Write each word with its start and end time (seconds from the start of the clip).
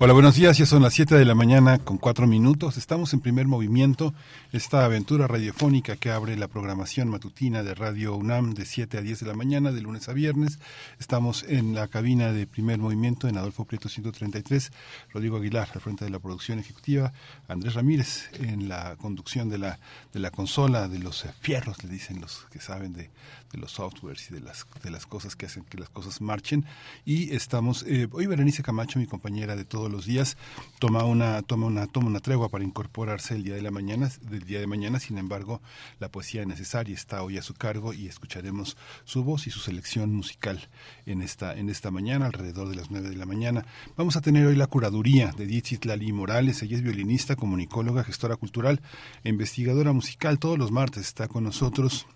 Hola, 0.00 0.12
buenos 0.12 0.36
días. 0.36 0.56
Ya 0.56 0.64
son 0.64 0.84
las 0.84 0.94
7 0.94 1.16
de 1.16 1.24
la 1.24 1.34
mañana 1.34 1.78
con 1.80 1.98
4 1.98 2.28
minutos. 2.28 2.76
Estamos 2.76 3.12
en 3.14 3.20
primer 3.20 3.48
movimiento, 3.48 4.14
esta 4.52 4.84
aventura 4.84 5.26
radiofónica 5.26 5.96
que 5.96 6.12
abre 6.12 6.36
la 6.36 6.46
programación 6.46 7.08
matutina 7.08 7.64
de 7.64 7.74
Radio 7.74 8.14
UNAM 8.14 8.54
de 8.54 8.64
7 8.64 8.98
a 8.98 9.00
10 9.00 9.18
de 9.18 9.26
la 9.26 9.34
mañana, 9.34 9.72
de 9.72 9.80
lunes 9.80 10.08
a 10.08 10.12
viernes. 10.12 10.60
Estamos 11.00 11.42
en 11.48 11.74
la 11.74 11.88
cabina 11.88 12.32
de 12.32 12.46
primer 12.46 12.78
movimiento 12.78 13.26
en 13.26 13.38
Adolfo 13.38 13.64
Prieto 13.64 13.88
133. 13.88 14.70
Rodrigo 15.12 15.38
Aguilar 15.38 15.68
al 15.74 15.80
frente 15.80 16.04
de 16.04 16.12
la 16.12 16.20
producción 16.20 16.60
ejecutiva. 16.60 17.12
Andrés 17.48 17.74
Ramírez 17.74 18.30
en 18.38 18.68
la 18.68 18.94
conducción 19.00 19.48
de 19.48 19.58
la, 19.58 19.80
de 20.12 20.20
la 20.20 20.30
consola, 20.30 20.86
de 20.86 21.00
los 21.00 21.26
fierros, 21.40 21.82
le 21.82 21.90
dicen 21.90 22.20
los 22.20 22.46
que 22.52 22.60
saben 22.60 22.92
de, 22.92 23.10
de 23.52 23.58
los 23.58 23.72
softwares 23.72 24.30
y 24.30 24.34
de 24.34 24.40
las, 24.40 24.66
de 24.82 24.90
las 24.90 25.06
cosas 25.06 25.36
que 25.36 25.46
hacen 25.46 25.64
que 25.64 25.78
las 25.78 25.88
cosas 25.88 26.20
marchen. 26.20 26.64
Y 27.04 27.34
estamos, 27.34 27.84
eh, 27.86 28.08
hoy 28.12 28.26
Berenice 28.26 28.62
Camacho, 28.62 28.98
mi 28.98 29.06
compañera 29.06 29.56
de 29.56 29.64
todo 29.64 29.88
los 29.88 30.06
días 30.06 30.36
toma 30.78 31.04
una 31.04 31.42
toma 31.42 31.66
una 31.66 31.86
toma 31.86 32.08
una 32.08 32.20
tregua 32.20 32.48
para 32.48 32.64
incorporarse 32.64 33.34
el 33.34 33.44
día 33.44 33.54
de 33.54 33.62
la 33.62 33.70
mañana 33.70 34.10
del 34.22 34.44
día 34.44 34.60
de 34.60 34.66
mañana. 34.66 35.00
Sin 35.00 35.18
embargo 35.18 35.60
la 35.98 36.10
poesía 36.10 36.44
necesaria 36.44 36.94
está 36.94 37.22
hoy 37.22 37.38
a 37.38 37.42
su 37.42 37.54
cargo 37.54 37.92
y 37.92 38.06
escucharemos 38.06 38.76
su 39.04 39.24
voz 39.24 39.46
y 39.46 39.50
su 39.50 39.60
selección 39.60 40.14
musical 40.14 40.68
en 41.06 41.22
esta 41.22 41.54
en 41.54 41.70
esta 41.70 41.90
mañana 41.90 42.26
alrededor 42.26 42.68
de 42.68 42.76
las 42.76 42.90
nueve 42.90 43.08
de 43.08 43.16
la 43.16 43.26
mañana. 43.26 43.64
Vamos 43.96 44.16
a 44.16 44.20
tener 44.20 44.46
hoy 44.46 44.56
la 44.56 44.66
curaduría 44.66 45.32
de 45.36 45.46
Dietzit 45.46 45.84
Lali 45.84 46.12
Morales. 46.12 46.62
Ella 46.62 46.76
es 46.76 46.82
violinista 46.82 47.36
comunicóloga 47.36 48.04
gestora 48.04 48.36
cultural 48.36 48.80
e 49.24 49.30
investigadora 49.30 49.92
musical. 49.92 50.38
Todos 50.38 50.58
los 50.58 50.70
martes 50.70 51.06
está 51.06 51.28
con 51.28 51.44
nosotros 51.44 52.06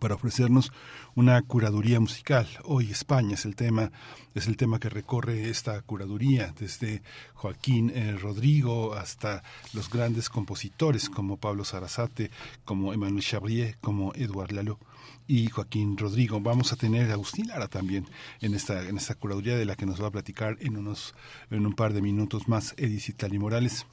para 0.00 0.14
ofrecernos 0.14 0.72
una 1.14 1.40
curaduría 1.42 2.00
musical. 2.00 2.46
Hoy 2.64 2.90
España 2.90 3.34
es 3.34 3.44
el 3.44 3.56
tema, 3.56 3.92
es 4.34 4.46
el 4.46 4.56
tema 4.56 4.78
que 4.78 4.88
recorre 4.88 5.48
esta 5.48 5.80
curaduría, 5.82 6.52
desde 6.58 7.02
Joaquín 7.34 7.90
eh, 7.94 8.16
Rodrigo 8.20 8.94
hasta 8.94 9.42
los 9.72 9.88
grandes 9.88 10.28
compositores 10.28 11.08
como 11.08 11.36
Pablo 11.38 11.64
Sarasate, 11.64 12.30
como 12.64 12.92
Emmanuel 12.92 13.24
Chabrier, 13.24 13.78
como 13.80 14.12
Eduard 14.14 14.52
Lalo 14.52 14.78
y 15.26 15.48
Joaquín 15.48 15.96
Rodrigo. 15.96 16.40
Vamos 16.40 16.72
a 16.72 16.76
tener 16.76 17.10
a 17.10 17.14
Agustín 17.14 17.48
Lara 17.48 17.68
también 17.68 18.06
en 18.40 18.54
esta, 18.54 18.88
en 18.88 18.96
esta 18.96 19.14
curaduría 19.14 19.56
de 19.56 19.64
la 19.64 19.76
que 19.76 19.86
nos 19.86 20.02
va 20.02 20.08
a 20.08 20.12
platicar 20.12 20.56
en 20.60 20.76
unos, 20.76 21.14
en 21.50 21.66
un 21.66 21.74
par 21.74 21.92
de 21.92 22.02
minutos 22.02 22.48
más 22.48 22.74
Edith 22.76 23.22
y 23.32 23.38
Morales. 23.38 23.86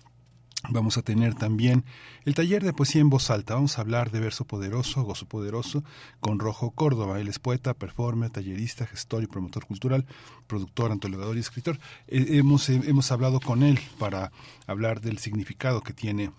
Vamos 0.69 0.97
a 0.97 1.01
tener 1.01 1.35
también 1.35 1.83
el 2.23 2.35
taller 2.35 2.63
de 2.63 2.71
poesía 2.71 3.01
en 3.01 3.09
voz 3.09 3.29
alta. 3.29 3.55
Vamos 3.55 3.77
a 3.77 3.81
hablar 3.81 4.11
de 4.11 4.21
verso 4.21 4.45
poderoso, 4.45 5.03
gozo 5.03 5.25
poderoso, 5.25 5.83
con 6.21 6.39
Rojo 6.39 6.71
Córdoba. 6.71 7.19
Él 7.19 7.27
es 7.27 7.37
poeta, 7.37 7.73
performer, 7.73 8.29
tallerista, 8.29 8.87
gestor 8.87 9.23
y 9.23 9.27
promotor 9.27 9.65
cultural, 9.65 10.05
productor, 10.47 10.91
antologador 10.91 11.35
y 11.35 11.41
escritor. 11.41 11.79
Eh, 12.07 12.25
hemos, 12.29 12.69
eh, 12.69 12.81
hemos 12.85 13.11
hablado 13.11 13.41
con 13.41 13.61
él 13.61 13.77
para 13.99 14.31
hablar 14.65 15.01
del 15.01 15.17
significado 15.17 15.81
que 15.81 15.93
tiene 15.93 16.31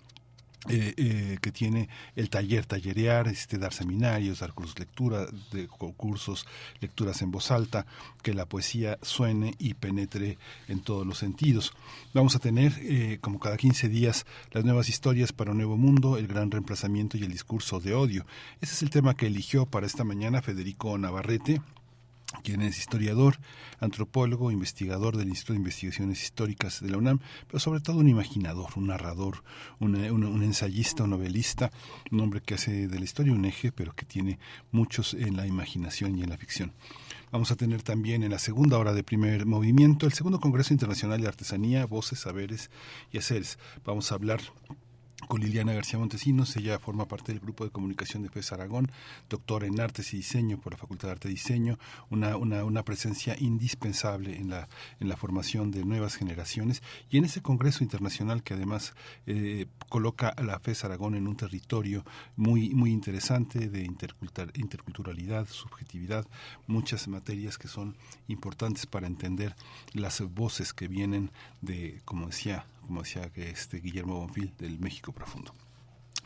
eh, 0.69 0.93
eh, 0.97 1.37
que 1.41 1.51
tiene 1.51 1.89
el 2.15 2.29
taller, 2.29 2.65
tallerear, 2.65 3.27
este, 3.27 3.57
dar 3.57 3.73
seminarios, 3.73 4.39
dar 4.39 4.53
cursos 4.53 4.79
lectura, 4.79 5.27
de 5.51 5.67
concursos, 5.67 6.45
lecturas 6.79 7.21
en 7.21 7.31
voz 7.31 7.51
alta, 7.51 7.85
que 8.23 8.33
la 8.33 8.45
poesía 8.45 8.97
suene 9.01 9.53
y 9.59 9.75
penetre 9.75 10.37
en 10.67 10.79
todos 10.79 11.05
los 11.05 11.17
sentidos. 11.17 11.73
Vamos 12.13 12.35
a 12.35 12.39
tener, 12.39 12.73
eh, 12.79 13.19
como 13.21 13.39
cada 13.39 13.57
15 13.57 13.89
días, 13.89 14.25
las 14.51 14.65
nuevas 14.65 14.89
historias 14.89 15.33
para 15.33 15.51
un 15.51 15.57
nuevo 15.57 15.77
mundo, 15.77 16.17
el 16.17 16.27
gran 16.27 16.49
reemplazamiento 16.49 17.17
y 17.17 17.23
el 17.23 17.31
discurso 17.31 17.79
de 17.79 17.93
odio. 17.93 18.25
Ese 18.61 18.73
es 18.73 18.81
el 18.81 18.89
tema 18.89 19.15
que 19.15 19.27
eligió 19.27 19.65
para 19.65 19.85
esta 19.85 20.03
mañana 20.03 20.41
Federico 20.41 20.97
Navarrete 20.97 21.61
quien 22.41 22.61
es 22.61 22.77
historiador, 22.77 23.39
antropólogo, 23.79 24.51
investigador 24.51 25.17
del 25.17 25.29
Instituto 25.29 25.53
de 25.53 25.59
Investigaciones 25.59 26.23
Históricas 26.23 26.81
de 26.81 26.89
la 26.89 26.97
UNAM, 26.97 27.19
pero 27.47 27.59
sobre 27.59 27.79
todo 27.79 27.97
un 27.97 28.09
imaginador, 28.09 28.69
un 28.75 28.87
narrador, 28.87 29.43
un, 29.79 29.95
ensayista, 30.43 31.03
un 31.03 31.11
novelista, 31.11 31.71
un 32.11 32.19
hombre 32.19 32.41
que 32.41 32.55
hace 32.55 32.87
de 32.87 32.99
la 32.99 33.05
historia 33.05 33.33
un 33.33 33.45
eje, 33.45 33.71
pero 33.71 33.93
que 33.93 34.05
tiene 34.05 34.39
muchos 34.71 35.13
en 35.13 35.35
la 35.35 35.47
imaginación 35.47 36.17
y 36.17 36.23
en 36.23 36.29
la 36.29 36.37
ficción. 36.37 36.73
Vamos 37.31 37.51
a 37.51 37.55
tener 37.55 37.81
también 37.81 38.23
en 38.23 38.31
la 38.31 38.39
segunda 38.39 38.77
hora 38.77 38.93
de 38.93 39.03
primer 39.03 39.45
movimiento 39.45 40.05
el 40.05 40.13
segundo 40.13 40.39
Congreso 40.39 40.73
Internacional 40.73 41.19
de 41.21 41.27
Artesanía, 41.27 41.85
Voces, 41.85 42.19
Saberes 42.19 42.69
y 43.11 43.17
Haceres. 43.17 43.59
Vamos 43.83 44.11
a 44.11 44.15
hablar 44.15 44.41
con 45.27 45.41
Liliana 45.41 45.73
García 45.73 45.99
Montesinos. 45.99 46.55
Ella 46.55 46.79
forma 46.79 47.07
parte 47.07 47.31
del 47.31 47.41
grupo 47.41 47.63
de 47.63 47.71
comunicación 47.71 48.23
de 48.23 48.29
FES 48.29 48.53
Aragón, 48.53 48.91
doctora 49.29 49.67
en 49.67 49.79
artes 49.79 50.13
y 50.13 50.17
diseño 50.17 50.59
por 50.59 50.73
la 50.73 50.77
Facultad 50.77 51.07
de 51.07 51.11
Arte 51.13 51.27
y 51.29 51.31
Diseño, 51.31 51.77
una, 52.09 52.37
una, 52.37 52.63
una, 52.63 52.83
presencia 52.83 53.35
indispensable 53.39 54.35
en 54.37 54.49
la, 54.49 54.67
en 54.99 55.09
la 55.09 55.17
formación 55.17 55.71
de 55.71 55.83
nuevas 55.83 56.15
generaciones 56.15 56.83
y 57.09 57.17
en 57.17 57.25
ese 57.25 57.41
Congreso 57.41 57.83
Internacional 57.83 58.43
que 58.43 58.53
además 58.53 58.93
eh, 59.25 59.67
coloca 59.89 60.29
a 60.29 60.43
la 60.43 60.59
FES 60.59 60.85
Aragón 60.85 61.15
en 61.15 61.27
un 61.27 61.35
territorio 61.35 62.05
muy, 62.35 62.69
muy 62.75 62.91
interesante 62.91 63.69
de 63.69 63.83
interculturalidad, 63.83 65.47
subjetividad, 65.47 66.25
muchas 66.67 67.07
materias 67.07 67.57
que 67.57 67.67
son 67.67 67.95
importantes 68.27 68.85
para 68.85 69.07
entender 69.07 69.55
las 69.93 70.21
voces 70.21 70.73
que 70.73 70.87
vienen 70.87 71.31
de, 71.61 72.01
como 72.05 72.27
decía 72.27 72.65
como 72.85 73.01
decía 73.01 73.29
este 73.35 73.79
Guillermo 73.79 74.19
Bonfil 74.19 74.53
del 74.57 74.79
México 74.79 75.11
Profundo. 75.11 75.53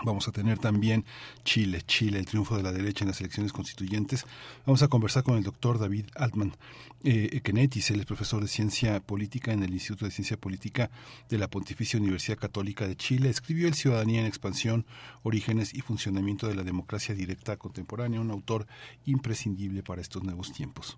Vamos 0.05 0.29
a 0.29 0.31
tener 0.31 0.59
también 0.59 1.03
Chile, 1.43 1.81
Chile, 1.85 2.19
el 2.19 2.25
triunfo 2.25 2.55
de 2.55 2.63
la 2.63 2.71
derecha 2.71 3.03
en 3.03 3.09
las 3.09 3.19
elecciones 3.19 3.51
constituyentes. 3.51 4.25
Vamos 4.65 4.81
a 4.81 4.87
conversar 4.87 5.23
con 5.23 5.37
el 5.37 5.43
doctor 5.43 5.77
David 5.77 6.05
Altman 6.15 6.55
eh, 7.03 7.41
Kenetis, 7.41 7.91
él 7.91 7.99
es 7.99 8.05
profesor 8.05 8.41
de 8.41 8.47
ciencia 8.47 8.99
política 9.01 9.51
en 9.51 9.63
el 9.63 9.73
Instituto 9.73 10.05
de 10.05 10.11
Ciencia 10.11 10.37
Política 10.37 10.89
de 11.29 11.37
la 11.37 11.49
Pontificia 11.49 11.99
Universidad 11.99 12.37
Católica 12.37 12.87
de 12.87 12.95
Chile. 12.95 13.29
Escribió 13.29 13.67
El 13.67 13.73
Ciudadanía 13.73 14.21
en 14.21 14.25
Expansión, 14.25 14.85
Orígenes 15.23 15.73
y 15.73 15.81
Funcionamiento 15.81 16.47
de 16.47 16.55
la 16.55 16.63
Democracia 16.63 17.13
Directa 17.13 17.57
Contemporánea, 17.57 18.21
un 18.21 18.31
autor 18.31 18.67
imprescindible 19.05 19.83
para 19.83 20.01
estos 20.01 20.23
nuevos 20.23 20.53
tiempos. 20.53 20.97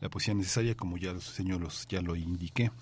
La 0.00 0.10
poesía 0.10 0.34
necesaria, 0.34 0.76
como 0.76 0.96
ya 0.96 1.12
los 1.12 1.24
señores 1.24 1.86
ya 1.88 2.00
lo 2.02 2.16
indiqué, 2.16 2.72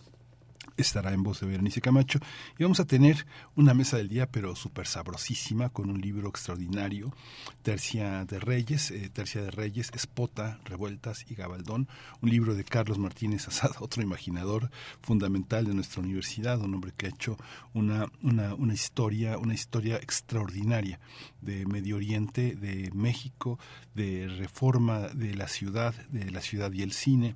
estará 0.80 1.12
en 1.12 1.22
voz 1.22 1.40
de 1.40 1.46
Berenice 1.46 1.80
Camacho. 1.80 2.18
Y 2.58 2.62
vamos 2.62 2.80
a 2.80 2.86
tener 2.86 3.26
una 3.56 3.74
mesa 3.74 3.96
del 3.96 4.08
día 4.08 4.30
pero 4.30 4.56
súper 4.56 4.86
sabrosísima 4.86 5.68
con 5.68 5.90
un 5.90 6.00
libro 6.00 6.28
extraordinario 6.28 7.14
Tercia 7.62 8.24
de 8.24 8.38
Reyes 8.40 8.90
eh, 8.90 9.10
Tercia 9.12 9.42
de 9.42 9.50
Reyes 9.50 9.90
Espota, 9.94 10.60
Revueltas 10.64 11.24
y 11.28 11.34
Gabaldón. 11.34 11.88
Un 12.20 12.30
libro 12.30 12.54
de 12.54 12.64
Carlos 12.64 12.98
Martínez 12.98 13.48
Asada 13.48 13.76
otro 13.80 14.02
imaginador 14.02 14.70
fundamental 15.02 15.64
de 15.64 15.74
nuestra 15.74 16.02
universidad 16.02 16.60
un 16.60 16.74
hombre 16.74 16.92
que 16.96 17.06
ha 17.06 17.10
hecho 17.10 17.36
una, 17.74 18.10
una, 18.22 18.54
una 18.54 18.74
historia 18.74 19.38
una 19.38 19.54
historia 19.54 19.96
extraordinaria 19.96 21.00
de 21.40 21.66
Medio 21.66 21.96
Oriente 21.96 22.54
de 22.54 22.90
México 22.94 23.58
de 23.94 24.28
reforma 24.28 25.08
de 25.08 25.34
la 25.34 25.48
ciudad 25.48 25.94
de 26.08 26.30
la 26.30 26.40
ciudad 26.40 26.72
y 26.72 26.82
el 26.82 26.92
cine 26.92 27.34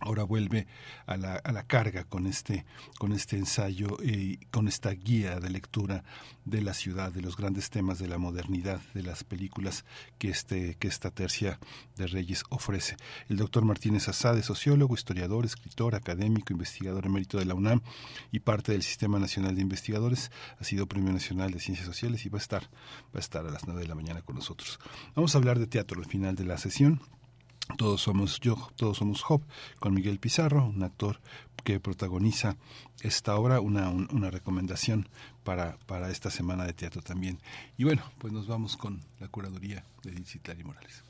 ahora 0.00 0.24
vuelve 0.24 0.66
a 1.06 1.16
la, 1.16 1.36
a 1.36 1.52
la 1.52 1.66
carga 1.66 2.04
con 2.04 2.26
este, 2.26 2.64
con 2.98 3.12
este 3.12 3.36
ensayo 3.36 3.98
y 4.02 4.36
con 4.50 4.68
esta 4.68 4.90
guía 4.90 5.40
de 5.40 5.50
lectura 5.50 6.04
de 6.44 6.62
la 6.62 6.74
ciudad, 6.74 7.12
de 7.12 7.20
los 7.20 7.36
grandes 7.36 7.70
temas 7.70 7.98
de 7.98 8.08
la 8.08 8.18
modernidad, 8.18 8.80
de 8.94 9.02
las 9.02 9.24
películas 9.24 9.84
que, 10.18 10.30
este, 10.30 10.76
que 10.76 10.88
esta 10.88 11.10
tercia 11.10 11.58
de 11.96 12.06
Reyes 12.06 12.42
ofrece. 12.48 12.96
El 13.28 13.36
doctor 13.36 13.64
Martínez 13.64 14.08
Asade, 14.08 14.42
sociólogo, 14.42 14.94
historiador, 14.94 15.44
escritor, 15.44 15.94
académico, 15.94 16.52
investigador 16.52 17.06
emérito 17.06 17.38
de 17.38 17.44
la 17.44 17.54
UNAM 17.54 17.80
y 18.32 18.40
parte 18.40 18.72
del 18.72 18.82
Sistema 18.82 19.18
Nacional 19.18 19.54
de 19.54 19.62
Investigadores, 19.62 20.30
ha 20.58 20.64
sido 20.64 20.86
Premio 20.86 21.12
Nacional 21.12 21.50
de 21.50 21.60
Ciencias 21.60 21.86
Sociales 21.86 22.24
y 22.24 22.28
va 22.28 22.38
a 22.38 22.42
estar, 22.42 22.62
va 22.64 23.16
a 23.16 23.20
estar 23.20 23.46
a 23.46 23.50
las 23.50 23.66
nueve 23.66 23.82
de 23.82 23.88
la 23.88 23.94
mañana 23.94 24.22
con 24.22 24.36
nosotros. 24.36 24.78
Vamos 25.14 25.34
a 25.34 25.38
hablar 25.38 25.58
de 25.58 25.66
teatro 25.66 26.00
al 26.00 26.06
final 26.06 26.34
de 26.34 26.44
la 26.44 26.58
sesión. 26.58 27.00
Todos 27.76 28.00
somos 28.02 28.40
yo, 28.40 28.56
todos 28.76 28.96
somos 28.96 29.22
Job, 29.22 29.42
con 29.78 29.94
Miguel 29.94 30.18
Pizarro, 30.18 30.66
un 30.66 30.82
actor 30.82 31.20
que 31.64 31.80
protagoniza 31.80 32.56
esta 33.02 33.36
obra, 33.36 33.60
una, 33.60 33.90
una 33.90 34.30
recomendación 34.30 35.08
para, 35.44 35.76
para 35.86 36.10
esta 36.10 36.30
semana 36.30 36.64
de 36.64 36.72
teatro 36.72 37.02
también. 37.02 37.38
Y 37.76 37.84
bueno, 37.84 38.02
pues 38.18 38.32
nos 38.32 38.46
vamos 38.46 38.76
con 38.76 39.00
la 39.20 39.28
curaduría 39.28 39.84
de 40.02 40.12
y 40.12 40.64
Morales. 40.64 41.04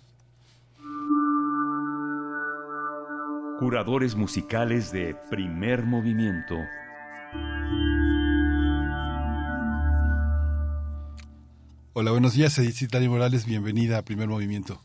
Curadores 3.58 4.14
musicales 4.14 4.92
de 4.92 5.16
primer 5.30 5.84
movimiento. 5.84 6.54
Hola, 11.94 12.12
buenos 12.12 12.34
días, 12.34 12.56
Edith 12.58 12.92
Morales, 13.08 13.44
bienvenida 13.44 13.98
a 13.98 14.02
Primer 14.02 14.28
Movimiento. 14.28 14.80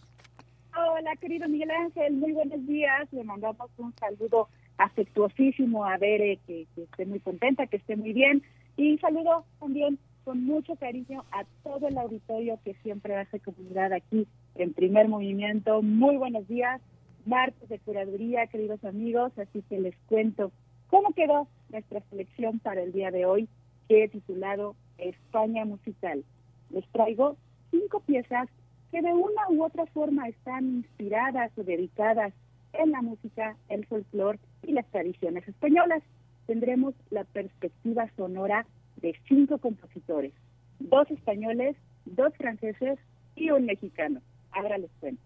Querido 1.34 1.50
Miguel 1.50 1.72
Ángel, 1.72 2.14
muy 2.14 2.32
buenos 2.32 2.64
días. 2.68 3.12
Le 3.12 3.24
mandamos 3.24 3.72
un 3.80 3.92
saludo 3.96 4.50
afectuosísimo 4.78 5.84
a 5.84 5.98
Bere, 5.98 6.38
que, 6.46 6.68
que 6.76 6.84
esté 6.84 7.08
muy 7.08 7.22
contenta, 7.22 7.66
que 7.66 7.78
esté 7.78 7.96
muy 7.96 8.14
bien. 8.14 8.44
Y 8.78 9.00
saludo 9.00 9.44
también 9.60 9.98
con 10.26 10.46
mucho 10.46 10.76
cariño 10.76 11.26
a 11.32 11.44
todo 11.64 11.88
el 11.88 11.98
auditorio 11.98 12.60
que 12.64 12.76
siempre 12.84 13.16
hace 13.16 13.40
comunidad 13.40 13.94
aquí 13.94 14.28
en 14.54 14.74
Primer 14.74 15.08
Movimiento. 15.08 15.82
Muy 15.82 16.18
buenos 16.18 16.48
días, 16.48 16.80
martes 17.26 17.68
de 17.68 17.80
curaduría, 17.80 18.46
queridos 18.46 18.86
amigos. 18.86 19.32
Así 19.40 19.64
que 19.68 19.80
les 19.80 19.96
cuento 20.06 20.52
cómo 20.92 21.14
quedó 21.14 21.48
nuestra 21.70 22.02
selección 22.12 22.60
para 22.60 22.84
el 22.84 22.92
día 22.92 23.10
de 23.10 23.26
hoy, 23.26 23.50
que 23.90 24.04
he 24.04 24.08
titulado 24.08 24.76
España 25.00 25.66
Musical. 25.66 26.24
Les 26.70 26.88
traigo 26.90 27.38
cinco 27.72 28.02
piezas 28.02 28.50
que 28.94 29.02
de 29.02 29.12
una 29.12 29.50
u 29.50 29.64
otra 29.64 29.88
forma 29.88 30.30
están 30.30 30.66
inspiradas 30.66 31.52
o 31.58 31.64
dedicadas 31.64 32.32
en 32.74 32.92
la 32.92 33.02
música, 33.02 33.58
el 33.68 33.88
folclore 33.88 34.38
y 34.62 34.72
las 34.72 34.86
tradiciones 34.92 35.48
españolas. 35.48 36.04
Tendremos 36.46 36.94
la 37.10 37.24
perspectiva 37.24 38.08
sonora 38.16 38.68
de 38.98 39.16
cinco 39.28 39.58
compositores, 39.58 40.32
dos 40.78 41.10
españoles, 41.10 41.76
dos 42.06 42.38
franceses 42.38 43.00
y 43.36 43.50
un 43.50 43.66
mexicano. 43.66 44.22
Ahora 44.52 44.78
les 44.78 44.92
cuento. 45.00 45.24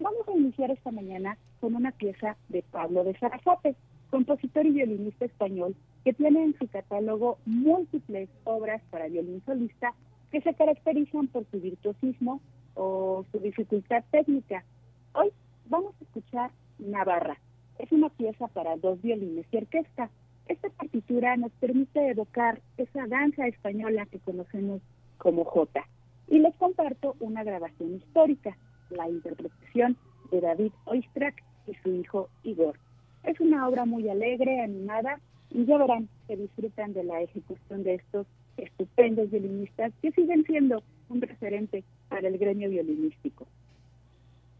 Vamos 0.00 0.26
a 0.26 0.32
iniciar 0.32 0.70
esta 0.70 0.90
mañana 0.90 1.36
con 1.60 1.74
una 1.74 1.90
pieza 1.90 2.38
de 2.48 2.62
Pablo 2.62 3.04
de 3.04 3.18
Sarasate, 3.18 3.76
compositor 4.10 4.64
y 4.64 4.70
violinista 4.70 5.26
español 5.26 5.76
que 6.04 6.14
tiene 6.14 6.42
en 6.42 6.58
su 6.58 6.66
catálogo 6.68 7.36
múltiples 7.44 8.30
obras 8.44 8.80
para 8.88 9.08
violín 9.08 9.42
solista 9.44 9.92
que 10.32 10.40
se 10.40 10.54
caracterizan 10.54 11.26
por 11.26 11.44
su 11.50 11.60
virtuosismo 11.60 12.40
o 12.78 13.24
su 13.32 13.38
dificultad 13.40 14.04
técnica. 14.10 14.64
Hoy 15.12 15.32
vamos 15.66 15.94
a 16.00 16.04
escuchar 16.04 16.50
Navarra. 16.78 17.36
Es 17.78 17.90
una 17.92 18.08
pieza 18.08 18.46
para 18.48 18.76
dos 18.76 19.02
violines 19.02 19.46
y 19.50 19.56
orquesta. 19.56 20.10
Esta 20.46 20.70
partitura 20.70 21.36
nos 21.36 21.52
permite 21.52 22.08
evocar 22.08 22.60
esa 22.76 23.06
danza 23.08 23.46
española 23.46 24.06
que 24.06 24.20
conocemos 24.20 24.80
como 25.18 25.44
jota. 25.44 25.84
Y 26.28 26.38
les 26.38 26.54
comparto 26.54 27.16
una 27.20 27.42
grabación 27.42 27.96
histórica, 27.96 28.56
la 28.90 29.08
interpretación 29.08 29.96
de 30.30 30.40
David 30.40 30.72
Oistrakh 30.86 31.42
y 31.66 31.74
su 31.82 31.90
hijo 31.90 32.28
Igor. 32.44 32.78
Es 33.24 33.40
una 33.40 33.68
obra 33.68 33.84
muy 33.84 34.08
alegre, 34.08 34.62
animada, 34.62 35.20
y 35.50 35.64
ya 35.64 35.78
verán 35.78 36.08
que 36.28 36.36
disfrutan 36.36 36.92
de 36.92 37.02
la 37.02 37.22
ejecución 37.22 37.82
de 37.82 37.94
estos 37.94 38.26
estupendos 38.58 39.30
violinistas 39.30 39.92
que 40.02 40.12
siguen 40.12 40.44
siendo 40.44 40.82
un 41.08 41.20
referente 41.20 41.84
para 42.08 42.28
el 42.28 42.38
gremio 42.38 42.68
violinístico. 42.68 43.46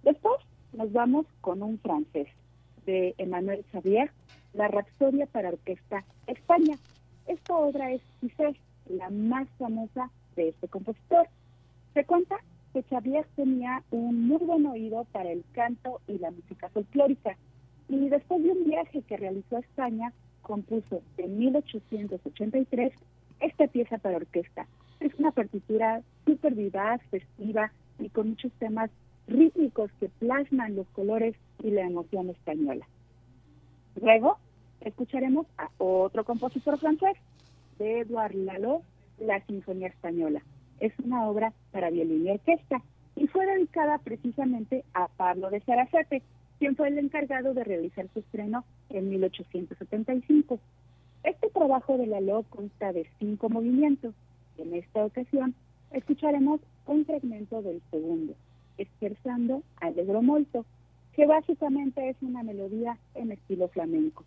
Después 0.03 0.37
nos 0.73 0.93
vamos 0.93 1.27
con 1.41 1.63
un 1.63 1.79
francés 1.79 2.29
de 2.87 3.15
Emmanuel 3.19 3.65
Xavier, 3.73 4.11
La 4.55 4.69
Rapsodia 4.69 5.27
para 5.27 5.51
Orquesta 5.51 6.05
España. 6.27 6.77
Esta 7.27 7.55
obra 7.55 7.93
es 7.93 8.03
quizás 8.21 8.55
la 8.89 9.11
más 9.11 9.49
famosa 9.59 10.11
de 10.37 10.49
este 10.49 10.69
compositor. 10.69 11.29
Se 11.95 12.05
cuenta 12.05 12.37
que 12.73 12.83
Xavier 12.85 13.27
tenía 13.37 13.83
un 13.91 14.29
muy 14.29 14.39
buen 14.39 14.67
oído 14.67 15.05
para 15.13 15.31
el 15.31 15.45
canto 15.53 16.01
y 16.07 16.19
la 16.19 16.31
música 16.31 16.69
folclórica 16.71 17.37
y 17.89 18.09
después 18.09 18.43
de 18.43 18.51
un 18.51 18.65
viaje 18.65 19.03
que 19.03 19.17
realizó 19.17 19.57
a 19.57 19.61
España, 19.61 20.13
compuso 20.43 21.03
en 21.17 21.39
1883 21.39 22.93
esta 23.41 23.67
pieza 23.67 23.99
para 23.99 24.17
orquesta. 24.17 24.67
Es 25.01 25.15
una 25.19 25.31
partitura 25.31 26.03
súper 26.27 26.55
vivaz, 26.55 27.01
festiva 27.11 27.73
y 27.99 28.09
con 28.09 28.31
muchos 28.31 28.53
temas 28.59 28.91
rítmicos 29.27 29.91
que 30.01 30.09
plasman 30.09 30.77
los 30.77 30.87
colores 30.89 31.37
y 31.63 31.71
la 31.71 31.83
emoción 31.83 32.31
española. 32.31 32.87
Luego 34.01 34.39
escucharemos 34.81 35.47
a 35.57 35.71
otro 35.79 36.25
compositor 36.25 36.79
francés, 36.79 37.17
de 37.79 38.01
Edouard 38.01 38.35
Lalo, 38.35 38.83
La 39.19 39.45
Sinfonía 39.47 39.89
Española. 39.89 40.43
Es 40.81 40.93
una 40.99 41.29
obra 41.29 41.53
para 41.73 41.91
violín 41.91 42.27
y 42.27 42.31
orquesta 42.31 42.83
y 43.17 43.27
fue 43.27 43.47
dedicada 43.47 43.99
precisamente 43.99 44.85
a 44.95 45.09
Pablo 45.09 45.51
de 45.51 45.61
Sarasate, 45.61 46.23
quien 46.59 46.77
fue 46.77 46.89
el 46.89 46.99
encargado 46.99 47.55
de 47.55 47.65
realizar 47.65 48.07
su 48.13 48.21
estreno 48.21 48.65
en 48.91 49.09
1875. 49.09 50.59
Este 51.25 51.49
trabajo 51.51 51.99
de 51.99 52.07
Lalo 52.07 52.45
consta 52.49 52.93
de 52.93 53.07
cinco 53.19 53.49
movimientos. 53.49 54.15
En 54.57 54.75
esta 54.75 55.05
ocasión 55.05 55.55
escucharemos 55.93 56.61
un 56.87 57.05
fragmento 57.05 57.63
del 57.63 57.83
segundo, 57.91 58.35
Esperzando 58.77 59.63
Allegro 59.81 60.23
Molto, 60.23 60.65
que 61.15 61.27
básicamente 61.27 62.09
es 62.09 62.17
una 62.23 62.43
melodía 62.43 62.99
en 63.15 63.33
estilo 63.33 63.69
flamenco. 63.69 64.25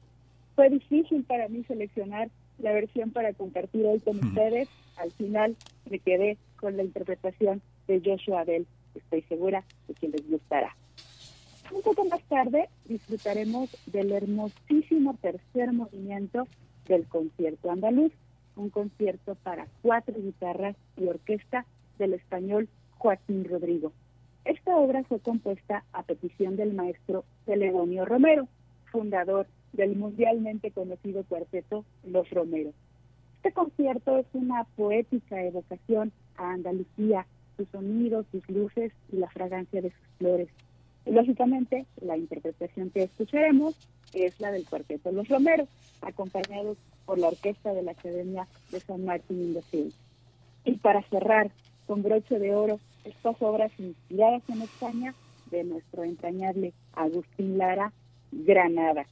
Fue 0.56 0.70
difícil 0.70 1.24
para 1.24 1.48
mí 1.48 1.64
seleccionar 1.64 2.30
la 2.60 2.74
versión 2.74 3.12
para 3.12 3.34
compartir 3.34 3.86
hoy 3.86 4.00
con 4.00 4.18
ustedes. 4.24 4.70
Al 4.98 5.12
final 5.12 5.56
me 5.90 6.00
quedé 6.00 6.38
con 6.58 6.78
la 6.78 6.84
interpretación 6.84 7.62
de 7.88 8.02
Joshua 8.04 8.44
Bell. 8.44 8.68
Estoy 8.94 9.22
segura 9.24 9.64
de 9.88 9.94
que 9.94 10.10
les 10.10 10.30
gustará. 10.30 10.76
Un 11.74 11.82
poco 11.82 12.04
más 12.06 12.22
tarde 12.24 12.68
disfrutaremos 12.86 13.70
del 13.86 14.12
hermosísimo 14.12 15.16
tercer 15.22 15.72
movimiento 15.72 16.48
del 16.92 17.08
concierto 17.08 17.72
andaluz, 17.72 18.12
un 18.58 18.70
concierto 18.70 19.36
para 19.36 19.66
cuatro 19.82 20.14
guitarras 20.22 20.76
y 20.98 21.08
orquesta 21.08 21.66
del 21.98 22.14
español 22.14 22.68
Joaquín 22.98 23.46
Rodrigo. 23.46 23.94
Esta 24.44 24.76
obra 24.76 25.04
fue 25.06 25.20
compuesta 25.20 25.86
a 25.94 26.04
petición 26.04 26.58
del 26.58 26.74
maestro 26.74 27.24
Celedonio 27.46 28.04
Romero, 28.04 28.50
fundador 28.92 29.48
del 29.72 29.96
mundialmente 29.96 30.72
conocido 30.72 31.24
cuarteto 31.24 31.86
Los 32.04 32.30
Romeros. 32.30 32.76
Este 33.38 33.54
concierto 33.54 34.18
es 34.18 34.26
una 34.34 34.66
poética 34.76 35.42
evocación 35.42 36.12
a 36.36 36.52
Andalucía, 36.52 37.26
sus 37.56 37.70
sonidos, 37.70 38.26
sus 38.34 38.48
luces 38.50 38.92
y 39.14 39.16
la 39.16 39.30
fragancia 39.30 39.82
de 39.82 39.92
sus 39.92 40.18
flores. 40.18 40.50
Lógicamente, 41.06 41.86
la 42.02 42.18
interpretación 42.18 42.90
que 42.90 43.04
escucharemos 43.04 43.76
es 44.14 44.40
la 44.40 44.52
del 44.52 44.66
cuarteto 44.66 45.12
Los 45.12 45.28
Romeros, 45.28 45.68
acompañados 46.02 46.78
por 47.06 47.20
la 47.20 47.28
orquesta 47.28 47.74
de 47.74 47.84
la 47.84 47.92
Academia 47.92 48.48
de 48.72 48.80
San 48.80 49.06
Martín 49.06 49.58
Fields. 49.70 49.96
Y 50.64 50.74
para 50.74 51.02
cerrar 51.10 51.52
con 51.88 52.04
broche 52.04 52.40
de 52.40 52.56
oro 52.56 52.80
estas 53.04 53.42
obras 53.42 53.72
inspiradas 53.80 54.44
en 54.50 54.62
España 54.62 55.16
de 55.50 55.64
nuestro 55.64 56.04
entrañable 56.04 56.74
Agustín 56.94 57.58
Lara, 57.58 57.92
Granada. 58.32 59.06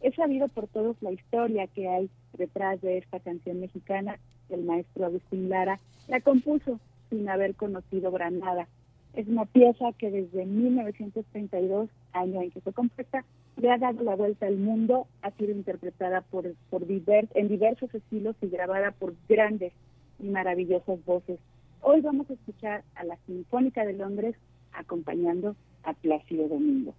Es 0.00 0.14
sabido 0.14 0.48
por 0.48 0.66
todos 0.66 0.96
la 1.00 1.12
historia 1.12 1.66
que 1.66 1.88
hay 1.88 2.10
detrás 2.32 2.80
de 2.80 2.98
esta 2.98 3.20
canción 3.20 3.60
mexicana. 3.60 4.18
El 4.48 4.64
maestro 4.64 5.06
Agustín 5.06 5.48
Lara 5.48 5.78
la 6.08 6.20
compuso 6.20 6.80
sin 7.10 7.28
haber 7.28 7.54
conocido 7.54 8.10
Granada. 8.10 8.66
Es 9.14 9.28
una 9.28 9.44
pieza 9.44 9.92
que 9.98 10.10
desde 10.10 10.46
1932, 10.46 11.90
año 12.12 12.40
en 12.40 12.50
que 12.50 12.60
fue 12.60 12.72
compuesta, 12.72 13.24
le 13.56 13.70
ha 13.70 13.78
dado 13.78 14.02
la 14.02 14.16
vuelta 14.16 14.46
al 14.46 14.56
mundo, 14.56 15.06
ha 15.22 15.30
sido 15.32 15.52
interpretada 15.52 16.22
por, 16.22 16.52
por 16.70 16.82
en 16.88 17.48
diversos 17.48 17.94
estilos 17.94 18.36
y 18.40 18.48
grabada 18.48 18.92
por 18.92 19.14
grandes 19.28 19.72
y 20.18 20.28
maravillosas 20.28 21.04
voces. 21.04 21.38
Hoy 21.80 22.00
vamos 22.00 22.30
a 22.30 22.34
escuchar 22.34 22.84
a 22.94 23.04
la 23.04 23.16
Sinfónica 23.26 23.84
de 23.84 23.94
Londres 23.94 24.36
acompañando 24.72 25.56
a 25.82 25.92
Plácido 25.94 26.48
Domingo. 26.48 26.94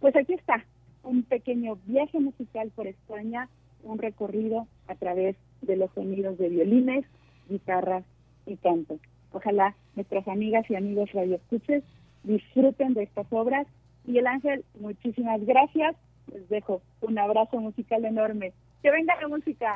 Pues 0.00 0.14
aquí 0.16 0.34
está, 0.34 0.64
un 1.02 1.22
pequeño 1.22 1.78
viaje 1.86 2.20
musical 2.20 2.70
por 2.74 2.86
España, 2.86 3.48
un 3.82 3.98
recorrido 3.98 4.66
a 4.88 4.94
través 4.96 5.36
de 5.62 5.76
los 5.76 5.90
sonidos 5.92 6.36
de 6.38 6.48
violines, 6.48 7.04
guitarras 7.48 8.04
y 8.46 8.56
canto. 8.56 8.98
Ojalá 9.32 9.74
nuestras 9.94 10.26
amigas 10.28 10.68
y 10.70 10.76
amigos 10.76 11.12
radioescuches 11.12 11.82
disfruten 12.22 12.94
de 12.94 13.04
estas 13.04 13.26
obras. 13.30 13.66
Y 14.06 14.18
el 14.18 14.26
Ángel, 14.26 14.64
muchísimas 14.78 15.40
gracias. 15.44 15.96
Les 16.32 16.48
dejo 16.48 16.82
un 17.00 17.18
abrazo 17.18 17.58
musical 17.58 18.04
enorme. 18.04 18.52
Que 18.82 18.90
venga 18.90 19.14
la 19.20 19.28
música. 19.28 19.72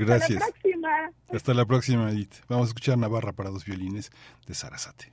gracias. 0.00 0.42
Hasta 0.42 0.46
la 0.46 0.52
próxima. 0.52 1.10
Hasta 1.28 1.54
la 1.54 1.64
próxima, 1.64 2.10
Edith. 2.10 2.34
Vamos 2.48 2.66
a 2.66 2.68
escuchar 2.68 2.98
Navarra 2.98 3.32
para 3.32 3.50
dos 3.50 3.64
violines 3.64 4.10
de 4.46 4.54
Sarasate. 4.54 5.12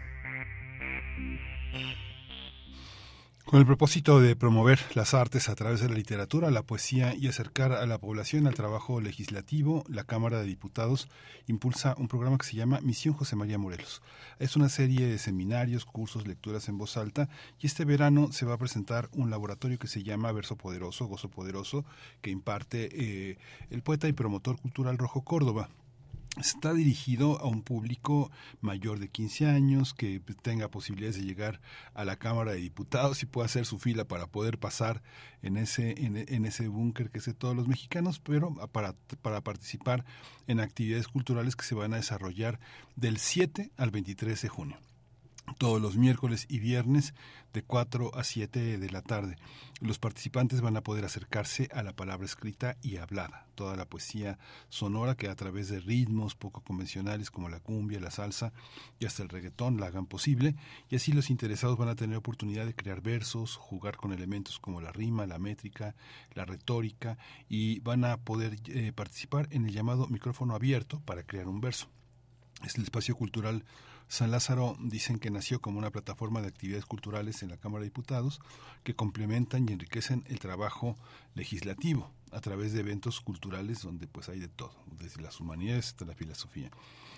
Con 3.51 3.59
el 3.59 3.65
propósito 3.65 4.21
de 4.21 4.37
promover 4.37 4.79
las 4.93 5.13
artes 5.13 5.49
a 5.49 5.55
través 5.55 5.81
de 5.81 5.89
la 5.89 5.95
literatura, 5.95 6.49
la 6.51 6.63
poesía 6.63 7.13
y 7.13 7.27
acercar 7.27 7.73
a 7.73 7.85
la 7.85 7.97
población 7.97 8.47
al 8.47 8.53
trabajo 8.53 9.01
legislativo, 9.01 9.83
la 9.89 10.05
Cámara 10.05 10.39
de 10.39 10.45
Diputados 10.45 11.09
impulsa 11.47 11.93
un 11.97 12.07
programa 12.07 12.37
que 12.37 12.45
se 12.45 12.55
llama 12.55 12.79
Misión 12.79 13.13
José 13.13 13.35
María 13.35 13.57
Morelos. 13.57 14.01
Es 14.39 14.55
una 14.55 14.69
serie 14.69 15.05
de 15.05 15.17
seminarios, 15.17 15.83
cursos, 15.83 16.27
lecturas 16.27 16.69
en 16.69 16.77
voz 16.77 16.95
alta 16.95 17.27
y 17.59 17.67
este 17.67 17.83
verano 17.83 18.31
se 18.31 18.45
va 18.45 18.53
a 18.53 18.57
presentar 18.57 19.09
un 19.11 19.29
laboratorio 19.29 19.77
que 19.77 19.87
se 19.87 20.01
llama 20.01 20.31
Verso 20.31 20.55
Poderoso, 20.55 21.07
Gozo 21.07 21.27
Poderoso, 21.27 21.83
que 22.21 22.29
imparte 22.29 22.87
eh, 22.93 23.37
el 23.69 23.81
poeta 23.81 24.07
y 24.07 24.13
promotor 24.13 24.61
cultural 24.61 24.97
Rojo 24.97 25.25
Córdoba. 25.25 25.67
Está 26.41 26.73
dirigido 26.73 27.39
a 27.39 27.47
un 27.47 27.61
público 27.61 28.31
mayor 28.59 28.99
de 28.99 29.09
15 29.09 29.47
años 29.47 29.93
que 29.93 30.19
tenga 30.41 30.69
posibilidades 30.69 31.17
de 31.17 31.23
llegar 31.23 31.61
a 31.93 32.05
la 32.05 32.17
Cámara 32.17 32.51
de 32.51 32.57
Diputados 32.57 33.23
y 33.23 33.25
pueda 33.25 33.45
hacer 33.45 33.65
su 33.65 33.79
fila 33.79 34.05
para 34.05 34.27
poder 34.27 34.57
pasar 34.57 35.01
en 35.41 35.57
ese 35.57 35.91
en, 36.05 36.45
ese 36.45 36.67
búnker 36.67 37.09
que 37.09 37.19
es 37.19 37.25
de 37.25 37.33
todos 37.33 37.55
los 37.55 37.67
mexicanos, 37.67 38.19
pero 38.19 38.53
para, 38.71 38.95
para 39.21 39.41
participar 39.41 40.05
en 40.47 40.59
actividades 40.59 41.07
culturales 41.07 41.55
que 41.55 41.65
se 41.65 41.75
van 41.75 41.93
a 41.93 41.97
desarrollar 41.97 42.59
del 42.95 43.17
7 43.17 43.71
al 43.77 43.91
23 43.91 44.41
de 44.41 44.49
junio 44.49 44.77
todos 45.57 45.81
los 45.81 45.97
miércoles 45.97 46.45
y 46.49 46.59
viernes 46.59 47.13
de 47.53 47.63
4 47.63 48.15
a 48.15 48.23
7 48.23 48.77
de 48.77 48.89
la 48.89 49.01
tarde. 49.01 49.37
Los 49.79 49.99
participantes 49.99 50.61
van 50.61 50.77
a 50.77 50.83
poder 50.83 51.05
acercarse 51.05 51.67
a 51.73 51.83
la 51.83 51.95
palabra 51.95 52.25
escrita 52.25 52.77
y 52.81 52.97
hablada, 52.97 53.47
toda 53.55 53.75
la 53.75 53.85
poesía 53.85 54.37
sonora 54.69 55.15
que 55.15 55.27
a 55.27 55.35
través 55.35 55.69
de 55.69 55.79
ritmos 55.79 56.35
poco 56.35 56.61
convencionales 56.61 57.31
como 57.31 57.49
la 57.49 57.59
cumbia, 57.59 57.99
la 57.99 58.11
salsa 58.11 58.53
y 58.99 59.05
hasta 59.05 59.23
el 59.23 59.29
reggaetón 59.29 59.79
la 59.79 59.87
hagan 59.87 60.05
posible, 60.05 60.55
y 60.89 60.95
así 60.95 61.11
los 61.11 61.29
interesados 61.29 61.77
van 61.77 61.89
a 61.89 61.95
tener 61.95 62.17
oportunidad 62.17 62.65
de 62.65 62.75
crear 62.75 63.01
versos, 63.01 63.55
jugar 63.55 63.97
con 63.97 64.13
elementos 64.13 64.59
como 64.59 64.81
la 64.81 64.91
rima, 64.91 65.25
la 65.25 65.39
métrica, 65.39 65.95
la 66.33 66.45
retórica, 66.45 67.17
y 67.49 67.79
van 67.79 68.05
a 68.05 68.17
poder 68.17 68.57
eh, 68.67 68.91
participar 68.93 69.47
en 69.51 69.65
el 69.65 69.73
llamado 69.73 70.07
micrófono 70.07 70.53
abierto 70.53 71.01
para 71.01 71.23
crear 71.23 71.47
un 71.47 71.59
verso. 71.59 71.87
Es 72.63 72.75
el 72.75 72.83
espacio 72.83 73.15
cultural 73.15 73.65
San 74.11 74.29
Lázaro 74.29 74.75
dicen 74.77 75.19
que 75.19 75.31
nació 75.31 75.61
como 75.61 75.79
una 75.79 75.89
plataforma 75.89 76.41
de 76.41 76.49
actividades 76.49 76.85
culturales 76.85 77.43
en 77.43 77.49
la 77.49 77.55
Cámara 77.55 77.79
de 77.79 77.85
Diputados 77.85 78.41
que 78.83 78.93
complementan 78.93 79.69
y 79.69 79.71
enriquecen 79.71 80.25
el 80.27 80.37
trabajo 80.37 80.97
legislativo 81.33 82.11
a 82.33 82.41
través 82.41 82.73
de 82.73 82.81
eventos 82.81 83.21
culturales 83.21 83.81
donde 83.83 84.07
pues 84.07 84.27
hay 84.27 84.39
de 84.39 84.49
todo, 84.49 84.73
desde 84.99 85.21
las 85.21 85.39
humanidades 85.39 85.87
hasta 85.87 86.03
la 86.03 86.13
filosofía. 86.13 86.69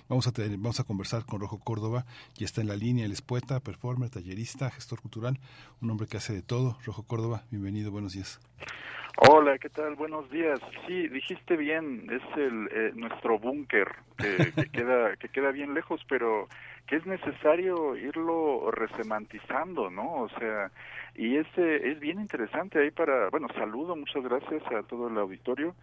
Vamos 0.08 0.28
a, 0.28 0.34
tener, 0.34 0.52
vamos 0.52 0.80
a 0.80 0.84
conversar 0.84 1.26
con 1.26 1.40
Rojo 1.40 1.58
Córdoba, 1.58 2.06
ya 2.36 2.46
está 2.46 2.62
en 2.62 2.68
la 2.68 2.76
línea, 2.76 3.08
él 3.08 3.12
es 3.12 3.24
poeta, 3.24 3.60
performer, 3.60 4.12
tallerista, 4.12 4.70
gestor 4.70 5.02
cultural, 5.02 5.40
un 5.82 5.90
hombre 5.90 6.06
que 6.06 6.18
hace 6.18 6.32
de 6.32 6.44
todo. 6.44 6.78
Rojo 6.86 7.08
Córdoba, 7.08 7.42
bienvenido, 7.50 7.90
buenos 7.90 8.14
días. 8.14 8.40
Hola, 9.18 9.58
¿qué 9.60 9.70
tal? 9.70 9.96
Buenos 9.96 10.30
días. 10.32 10.60
Sí, 10.88 11.08
dijiste 11.08 11.56
bien, 11.56 12.08
es 12.12 12.38
el 12.38 12.68
eh, 12.72 12.92
nuestro 12.96 13.38
búnker 13.38 13.88
que, 14.18 14.70
queda 14.72 15.16
que 15.18 15.30
queda 15.30 15.52
bien 15.52 15.76
lejos, 15.76 16.02
pero 16.10 16.48
que 16.88 16.98
es 16.98 17.06
necesario 17.06 17.96
irlo 17.96 18.72
resemantizando, 18.72 19.90
¿no? 19.90 20.14
O 20.24 20.30
sea, 20.38 20.72
y 21.16 21.38
ese 21.38 21.92
es 21.92 22.00
bien 22.00 22.20
interesante 22.20 22.80
ahí 22.80 22.92
para, 22.92 23.30
bueno, 23.30 23.48
saludo, 23.56 23.96
muchas 23.96 24.24
gracias 24.24 24.64
a 24.72 24.84
todo 24.84 25.08
el 25.08 25.18
auditorio. 25.18 25.76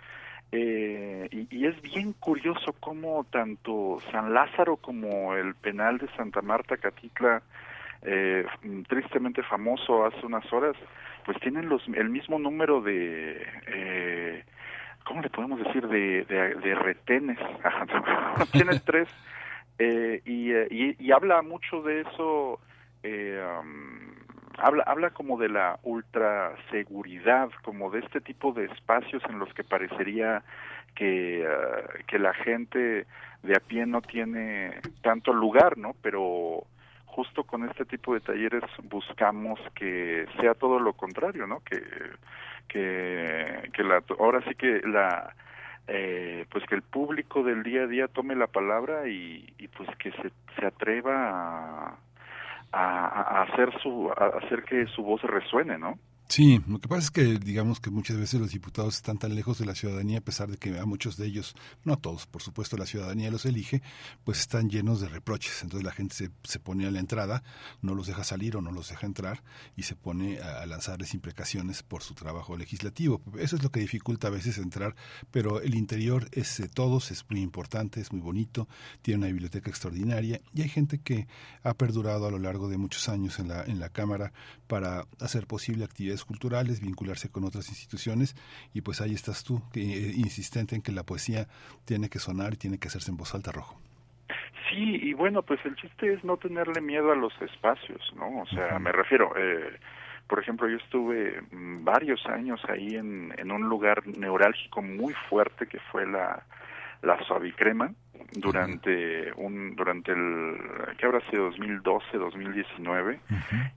Eh, 0.53 1.29
y, 1.31 1.67
es 1.67 1.81
bien 1.81 2.13
curioso 2.15 2.75
cómo 2.81 3.25
tanto 3.31 3.99
San 4.11 4.35
Lázaro 4.35 4.77
como 4.77 5.35
el 5.35 5.55
penal 5.55 5.99
de 5.99 6.09
Santa 6.17 6.43
Marta 6.43 6.77
Catitla, 6.77 7.43
eh, 8.03 8.45
tristemente 8.89 9.43
famoso 9.45 10.05
hace 10.05 10.27
unas 10.27 10.51
horas, 10.53 10.75
pues 11.25 11.39
tienen 11.41 11.69
los, 11.69 11.87
el 11.89 12.09
mismo 12.11 12.39
número 12.39 12.81
de, 12.81 13.47
eh, 13.69 14.45
¿cómo 15.05 15.23
le 15.23 15.31
podemos 15.31 15.61
decir? 15.61 15.87
De, 15.87 16.25
de, 16.25 16.75
retenes. 16.75 17.39
Tienen 18.53 18.81
tres. 18.85 19.09
Eh, 19.83 20.21
eh, 20.27 20.69
y, 20.71 21.07
y, 21.07 21.11
habla 21.11 21.41
mucho 21.41 21.81
de 21.81 22.03
eso, 22.03 22.61
eh, 23.03 23.43
um, 23.63 24.13
habla, 24.59 24.83
habla 24.87 25.09
como 25.09 25.39
de 25.39 25.49
la 25.49 25.79
ultra 25.85 26.55
seguridad, 26.71 27.49
como 27.63 27.91
de 27.91 28.01
este 28.01 28.21
tipo 28.21 28.53
de 28.53 28.67
espacios 28.67 29.23
en 29.31 29.39
los 29.39 29.49
que 29.55 29.65
parecería 29.65 30.43
que, 30.95 31.49
uh, 31.49 32.07
que 32.07 32.19
la 32.19 32.35
gente 32.35 33.07
de 33.43 33.57
a 33.57 33.61
pie 33.61 33.87
no 33.87 34.03
tiene 34.03 34.83
tanto 35.01 35.33
lugar, 35.33 35.79
¿no? 35.79 35.95
Pero 36.03 36.65
justo 37.07 37.45
con 37.45 37.67
este 37.67 37.87
tipo 37.87 38.13
de 38.13 38.21
talleres 38.21 38.65
buscamos 38.83 39.59
que 39.75 40.27
sea 40.43 40.53
todo 40.53 40.79
lo 40.79 40.93
contrario, 40.93 41.47
¿no? 41.47 41.61
Que 41.61 41.83
que 42.69 43.71
que 43.73 43.83
la 43.83 44.03
ahora 44.19 44.43
sí 44.47 44.55
que 44.57 44.83
la 44.87 45.35
eh, 45.93 46.47
pues 46.51 46.65
que 46.67 46.77
el 46.77 46.83
público 46.83 47.43
del 47.43 47.65
día 47.65 47.83
a 47.83 47.87
día 47.89 48.07
tome 48.07 48.37
la 48.37 48.47
palabra 48.47 49.09
y, 49.09 49.53
y 49.59 49.67
pues 49.69 49.89
que 49.97 50.13
se, 50.13 50.31
se 50.57 50.67
atreva 50.67 51.89
a, 51.89 51.99
a, 52.73 53.43
hacer 53.43 53.77
su 53.83 54.09
a 54.17 54.39
hacer 54.39 54.63
que 54.63 54.87
su 54.87 55.03
voz 55.03 55.21
resuene, 55.23 55.79
¿no? 55.79 55.99
Sí, 56.31 56.63
lo 56.69 56.79
que 56.79 56.87
pasa 56.87 57.01
es 57.01 57.11
que 57.11 57.25
digamos 57.41 57.81
que 57.81 57.91
muchas 57.91 58.17
veces 58.17 58.41
los 58.41 58.53
diputados 58.53 58.95
están 58.95 59.19
tan 59.19 59.35
lejos 59.35 59.59
de 59.59 59.67
la 59.67 59.75
ciudadanía, 59.75 60.19
a 60.19 60.21
pesar 60.21 60.49
de 60.49 60.59
que 60.59 60.79
a 60.79 60.85
muchos 60.85 61.17
de 61.17 61.27
ellos, 61.27 61.57
no 61.83 61.95
a 61.95 61.97
todos, 61.97 62.29
por 62.29 62.41
supuesto 62.41 62.77
la 62.77 62.87
ciudadanía 62.87 63.33
los 63.33 63.47
elige, 63.47 63.83
pues 64.23 64.39
están 64.39 64.71
llenos 64.71 65.01
de 65.01 65.09
reproches. 65.09 65.61
Entonces 65.65 65.85
la 65.85 65.91
gente 65.91 66.15
se, 66.15 66.31
se 66.45 66.61
pone 66.61 66.87
a 66.87 66.93
la 66.93 67.01
entrada, 67.01 67.43
no 67.83 67.97
los 67.97 68.07
deja 68.07 68.23
salir 68.23 68.57
o 68.57 68.61
no 68.63 68.71
los 68.71 68.91
deja 68.91 69.07
entrar 69.07 69.43
y 69.77 69.83
se 69.83 69.97
pone 69.97 70.39
a, 70.39 70.65
lanzarles 70.67 71.15
imprecaciones 71.15 71.83
por 71.83 72.05
su 72.05 72.15
trabajo 72.15 72.57
legislativo. 72.57 73.21
Eso 73.37 73.57
es 73.57 73.65
lo 73.65 73.73
que 73.73 73.81
dificulta 73.81 74.29
a 74.29 74.31
veces 74.31 74.57
entrar, 74.59 74.95
pero 75.33 75.61
el 75.61 75.75
interior 75.75 76.29
es 76.31 76.59
de 76.59 76.69
todos, 76.69 77.11
es 77.11 77.25
muy 77.29 77.41
importante, 77.41 78.01
es 78.01 78.13
muy 78.13 78.21
bonito, 78.21 78.69
tiene 79.03 79.19
una 79.19 79.27
biblioteca 79.27 79.69
extraordinaria 79.69 80.41
y 80.55 80.63
hay 80.63 80.69
gente 80.69 81.01
que 81.01 81.27
ha 81.65 81.75
perdurado 81.75 82.29
a 82.29 82.31
lo 82.31 82.39
largo 82.39 82.69
de 82.69 82.79
muchos 82.79 83.09
años 83.09 83.41
en 83.41 83.49
la, 83.49 83.65
en 83.65 83.81
la 83.81 83.89
Cámara 83.89 84.33
para 84.69 85.09
hacer 85.19 85.49
posible 85.49 85.85
actividades 85.85 86.20
culturales, 86.25 86.81
vincularse 86.81 87.31
con 87.31 87.45
otras 87.45 87.69
instituciones 87.69 88.37
y 88.75 88.81
pues 88.81 89.01
ahí 89.01 89.15
estás 89.15 89.45
tú, 89.45 89.63
que, 89.73 89.81
eh, 89.81 90.13
insistente 90.17 90.75
en 90.75 90.83
que 90.83 90.93
la 90.93 91.05
poesía 91.05 91.47
tiene 91.85 92.09
que 92.09 92.19
sonar 92.19 92.55
y 92.55 92.57
tiene 92.57 92.79
que 92.79 92.89
hacerse 92.89 93.11
en 93.11 93.17
voz 93.17 93.35
alta 93.35 93.53
rojo. 93.53 93.79
Sí, 94.69 95.01
y 95.03 95.15
bueno, 95.15 95.43
pues 95.43 95.59
el 95.65 95.75
chiste 95.77 96.13
es 96.13 96.23
no 96.23 96.37
tenerle 96.37 96.81
miedo 96.81 97.11
a 97.11 97.17
los 97.17 97.33
espacios, 97.43 98.01
¿no? 98.15 98.43
O 98.43 98.47
sea, 98.47 98.79
me 98.79 98.93
refiero, 98.93 99.33
eh, 99.37 99.79
por 100.29 100.39
ejemplo, 100.39 100.69
yo 100.69 100.77
estuve 100.77 101.43
mm, 101.51 101.85
varios 101.85 102.25
años 102.27 102.61
ahí 102.69 102.95
en, 102.95 103.35
en 103.37 103.51
un 103.51 103.69
lugar 103.69 104.07
neurálgico 104.07 104.81
muy 104.81 105.13
fuerte 105.29 105.67
que 105.67 105.81
fue 105.91 106.07
la, 106.07 106.45
la 107.03 107.23
suavicrema 107.25 107.93
durante 108.33 109.33
un 109.37 109.75
durante 109.75 110.13
el 110.13 110.57
que 110.99 111.07
habrá 111.07 111.21
sido 111.31 111.45
2012 111.45 112.17
2019 112.17 113.19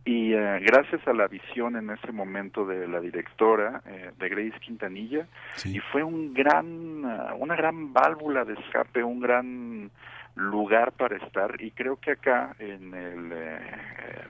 y 0.05 0.35
uh, 0.35 0.37
gracias 0.61 1.07
a 1.07 1.13
la 1.13 1.27
visión 1.27 1.75
en 1.75 1.89
ese 1.89 2.11
momento 2.11 2.65
de 2.65 2.87
la 2.87 2.99
directora 2.99 3.81
eh, 3.85 4.11
de 4.19 4.29
Grace 4.29 4.59
Quintanilla 4.59 5.25
y 5.65 5.79
fue 5.79 6.03
un 6.03 6.33
gran 6.33 7.03
uh, 7.03 7.35
una 7.39 7.55
gran 7.55 7.93
válvula 7.93 8.45
de 8.45 8.53
escape 8.53 9.03
un 9.03 9.19
gran 9.21 9.91
lugar 10.35 10.91
para 10.93 11.17
estar. 11.17 11.61
Y 11.61 11.71
creo 11.71 11.97
que 11.97 12.11
acá 12.11 12.55
en 12.59 12.93
el 12.93 13.31
eh, 13.31 13.59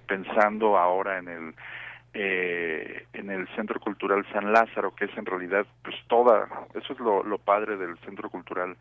pensando 0.08 0.78
ahora 0.78 1.20
en 1.20 1.28
el 1.28 1.56
eh, 2.14 3.06
en 3.14 3.32
el 3.32 3.48
Centro 3.56 3.80
Cultural 3.80 4.26
San 4.32 4.52
Lázaro, 4.52 4.94
que 4.96 5.06
es 5.06 5.18
en 5.18 5.26
realidad 5.26 5.66
pues 5.84 5.96
toda, 6.08 6.48
eso 6.76 6.94
es 6.94 7.00
lo, 7.00 7.24
lo 7.24 7.38
padre 7.38 7.78
del 7.78 7.98
Centro 8.00 8.30
Cultural 8.30 8.76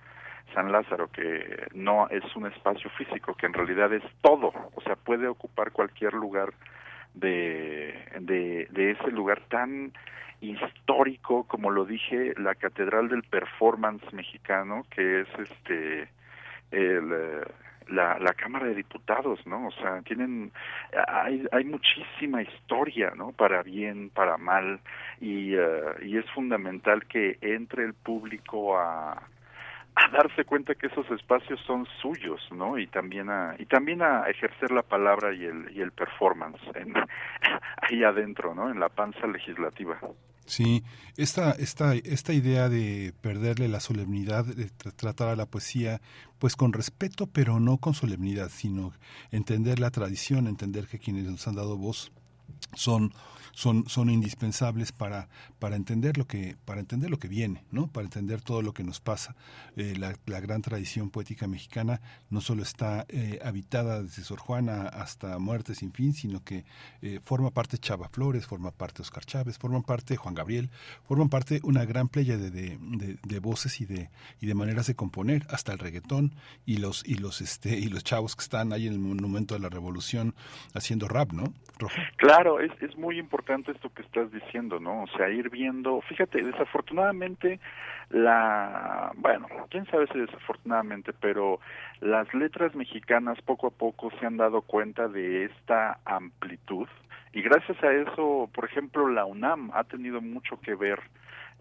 San 0.55 0.71
Lázaro, 0.71 1.11
que 1.11 1.67
no 1.75 2.09
es 2.11 2.25
un 2.37 2.47
espacio 2.47 2.91
físico, 2.91 3.35
que 3.35 3.47
en 3.47 3.55
realidad 3.55 3.93
es 3.93 4.03
todo, 4.21 4.53
o 4.75 4.81
sea, 4.83 4.97
puede 4.97 5.29
ocupar 5.29 5.73
cualquier 5.73 6.13
lugar 6.13 6.53
de, 7.15 7.95
de, 8.21 8.91
ese 8.91 9.11
lugar 9.11 9.41
tan 9.49 9.93
histórico, 10.41 11.45
como 11.45 11.71
lo 11.71 11.85
dije, 11.85 12.35
la 12.37 12.55
Catedral 12.55 13.09
del 13.09 13.23
Performance 13.23 14.13
Mexicano, 14.13 14.85
que 14.91 15.21
es 15.21 15.29
este 15.39 16.09
el, 16.71 17.13
eh, 17.13 17.45
la, 17.89 18.19
la 18.19 18.33
Cámara 18.35 18.67
de 18.67 18.75
Diputados, 18.75 19.45
¿no? 19.47 19.69
O 19.69 19.73
sea, 19.73 20.03
tienen, 20.03 20.53
hay, 21.09 21.47
hay 21.53 21.65
muchísima 21.65 22.43
historia, 22.43 23.13
¿no? 23.17 23.33
Para 23.33 23.63
bien, 23.63 24.11
para 24.11 24.37
mal, 24.37 24.81
y, 25.21 25.57
uh, 25.57 26.03
y 26.03 26.19
es 26.19 26.29
fundamental 26.31 27.07
que 27.07 27.39
entre 27.41 27.85
el 27.85 27.95
público 27.95 28.79
a, 28.79 29.13
a 29.95 30.09
darse 30.11 30.45
cuenta 30.45 30.75
que 30.75 30.87
esos 30.87 31.11
espacios 31.11 31.61
son 31.67 31.87
suyos, 32.01 32.41
¿no? 32.53 32.79
Y 32.79 32.87
también 32.87 33.29
a 33.31 33.55
y 33.59 33.67
también 33.67 34.03
a 34.03 34.25
ejercer 34.29 34.71
la 34.71 34.83
palabra 34.83 35.35
y 35.35 35.45
el 35.45 35.71
y 35.77 35.81
el 35.81 35.93
performance 35.93 36.61
en, 36.75 36.95
ahí 37.83 38.03
adentro, 38.03 38.55
¿no? 38.55 38.71
En 38.71 38.81
la 38.81 38.89
panza 38.89 39.27
legislativa. 39.27 39.99
Sí, 40.47 40.83
esta 41.17 41.53
esta 41.53 41.95
esta 41.95 42.33
idea 42.33 42.69
de 42.69 43.15
perderle 43.21 43.69
la 43.69 43.81
solemnidad, 43.81 44.45
de 44.45 44.71
tratar 44.71 45.29
a 45.29 45.37
la 45.37 45.47
poesía 45.47 46.01
pues 46.39 46.57
con 46.57 46.73
respeto, 46.73 47.27
pero 47.27 47.61
no 47.61 47.79
con 47.79 47.95
solemnidad, 47.95 48.51
sino 48.53 48.93
entender 49.31 49.79
la 49.79 49.91
tradición, 49.91 50.49
entender 50.49 50.89
que 50.89 50.99
quienes 50.99 51.25
nos 51.25 51.47
han 51.47 51.55
dado 51.55 51.77
voz 51.77 52.13
son 52.75 53.13
son, 53.53 53.89
son 53.89 54.11
indispensables 54.11 54.93
para, 54.93 55.29
para 55.59 55.77
entender 55.77 56.19
lo 56.19 56.27
que, 56.27 56.57
para 56.65 56.81
entender 56.81 57.11
lo 57.11 57.19
que 57.19 57.29
viene, 57.29 57.65
¿no? 57.71 57.87
Para 57.87 58.05
entender 58.05 58.41
todo 58.41 58.63
lo 58.63 58.73
que 58.73 58.83
nos 58.83 59.01
pasa. 59.01 59.37
Eh, 59.77 59.95
la, 59.97 60.15
la, 60.27 60.41
gran 60.41 60.63
tradición 60.63 61.11
poética 61.11 61.47
mexicana 61.47 62.01
no 62.31 62.41
solo 62.41 62.63
está 62.63 63.07
eh, 63.09 63.39
habitada 63.45 64.03
desde 64.03 64.25
Sor 64.25 64.39
Juana 64.39 64.89
hasta 64.89 65.39
Muerte 65.39 65.75
sin 65.75 65.93
fin, 65.93 66.15
sino 66.15 66.43
que 66.43 66.65
eh, 67.03 67.21
forma 67.23 67.51
parte 67.51 67.79
Chava 67.79 68.09
Flores, 68.09 68.47
forma 68.47 68.71
parte 68.71 69.03
Oscar 69.03 69.25
Chávez, 69.25 69.59
forman 69.59 69.83
parte 69.83 70.17
Juan 70.17 70.35
Gabriel, 70.35 70.71
forman 71.07 71.29
parte 71.29 71.61
una 71.63 71.85
gran 71.85 72.09
playa 72.09 72.37
de, 72.37 72.51
de, 72.51 72.79
de, 73.23 73.39
voces 73.39 73.81
y 73.81 73.87
de, 73.87 74.11
y 74.41 74.47
de 74.47 74.55
maneras 74.55 74.87
de 74.87 74.95
componer, 74.95 75.47
hasta 75.51 75.73
el 75.73 75.79
reggaetón 75.79 76.35
y 76.67 76.79
los, 76.79 77.07
y 77.07 77.17
los, 77.17 77.41
este, 77.41 77.79
y 77.79 77.87
los 77.87 78.03
chavos 78.03 78.35
que 78.35 78.43
están 78.43 78.73
ahí 78.73 78.87
en 78.87 78.95
el 78.95 78.99
monumento 78.99 79.55
de 79.55 79.61
la 79.61 79.69
revolución 79.69 80.35
haciendo 80.75 81.09
rap, 81.09 81.33
¿no? 81.33 81.53
Claro, 82.17 82.61
es, 82.61 82.71
es 82.81 82.97
muy 82.97 83.19
importante 83.19 83.42
esto 83.69 83.91
que 83.95 84.03
estás 84.03 84.31
diciendo, 84.33 84.81
¿no? 84.81 85.03
O 85.03 85.07
sea, 85.17 85.29
ir 85.29 85.51
viendo, 85.51 86.01
fíjate, 86.03 86.43
desafortunadamente 86.43 87.61
la, 88.11 89.13
bueno, 89.17 89.47
quién 89.71 89.87
sabe 89.87 90.07
si 90.09 90.19
desafortunadamente, 90.19 91.13
pero 91.13 91.61
las 92.01 92.33
letras 92.35 92.75
mexicanas 92.75 93.41
poco 93.43 93.69
a 93.69 93.71
poco 93.71 94.11
se 94.19 94.27
han 94.27 94.37
dado 94.37 94.63
cuenta 94.63 95.09
de 95.09 95.45
esta 95.45 95.99
amplitud 96.05 96.89
y 97.33 97.41
gracias 97.41 97.83
a 97.83 97.93
eso, 97.93 98.51
por 98.55 98.67
ejemplo, 98.67 99.09
la 99.09 99.25
UNAM 99.25 99.71
ha 99.75 99.85
tenido 99.85 100.21
mucho 100.21 100.61
que 100.61 100.75
ver. 100.75 101.01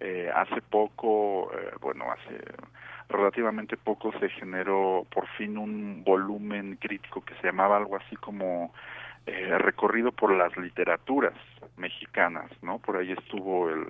Eh, 0.04 0.32
hace 0.34 0.62
poco, 0.62 1.52
eh, 1.54 1.74
bueno, 1.80 2.06
hace 2.12 2.44
relativamente 3.08 3.78
poco 3.78 4.12
se 4.20 4.30
generó 4.30 5.06
por 5.14 5.28
fin 5.38 5.58
un 5.58 6.04
volumen 6.04 6.78
crítico 6.78 7.24
que 7.24 7.36
se 7.36 7.48
llamaba 7.48 7.78
algo 7.78 7.98
así 7.98 8.16
como 8.16 8.74
eh, 9.26 9.58
recorrido 9.58 10.12
por 10.12 10.36
las 10.36 10.56
literaturas 10.58 11.34
mexicanas, 11.78 12.50
¿no? 12.62 12.80
Por 12.80 12.98
ahí 12.98 13.12
estuvo 13.12 13.70
el, 13.70 13.86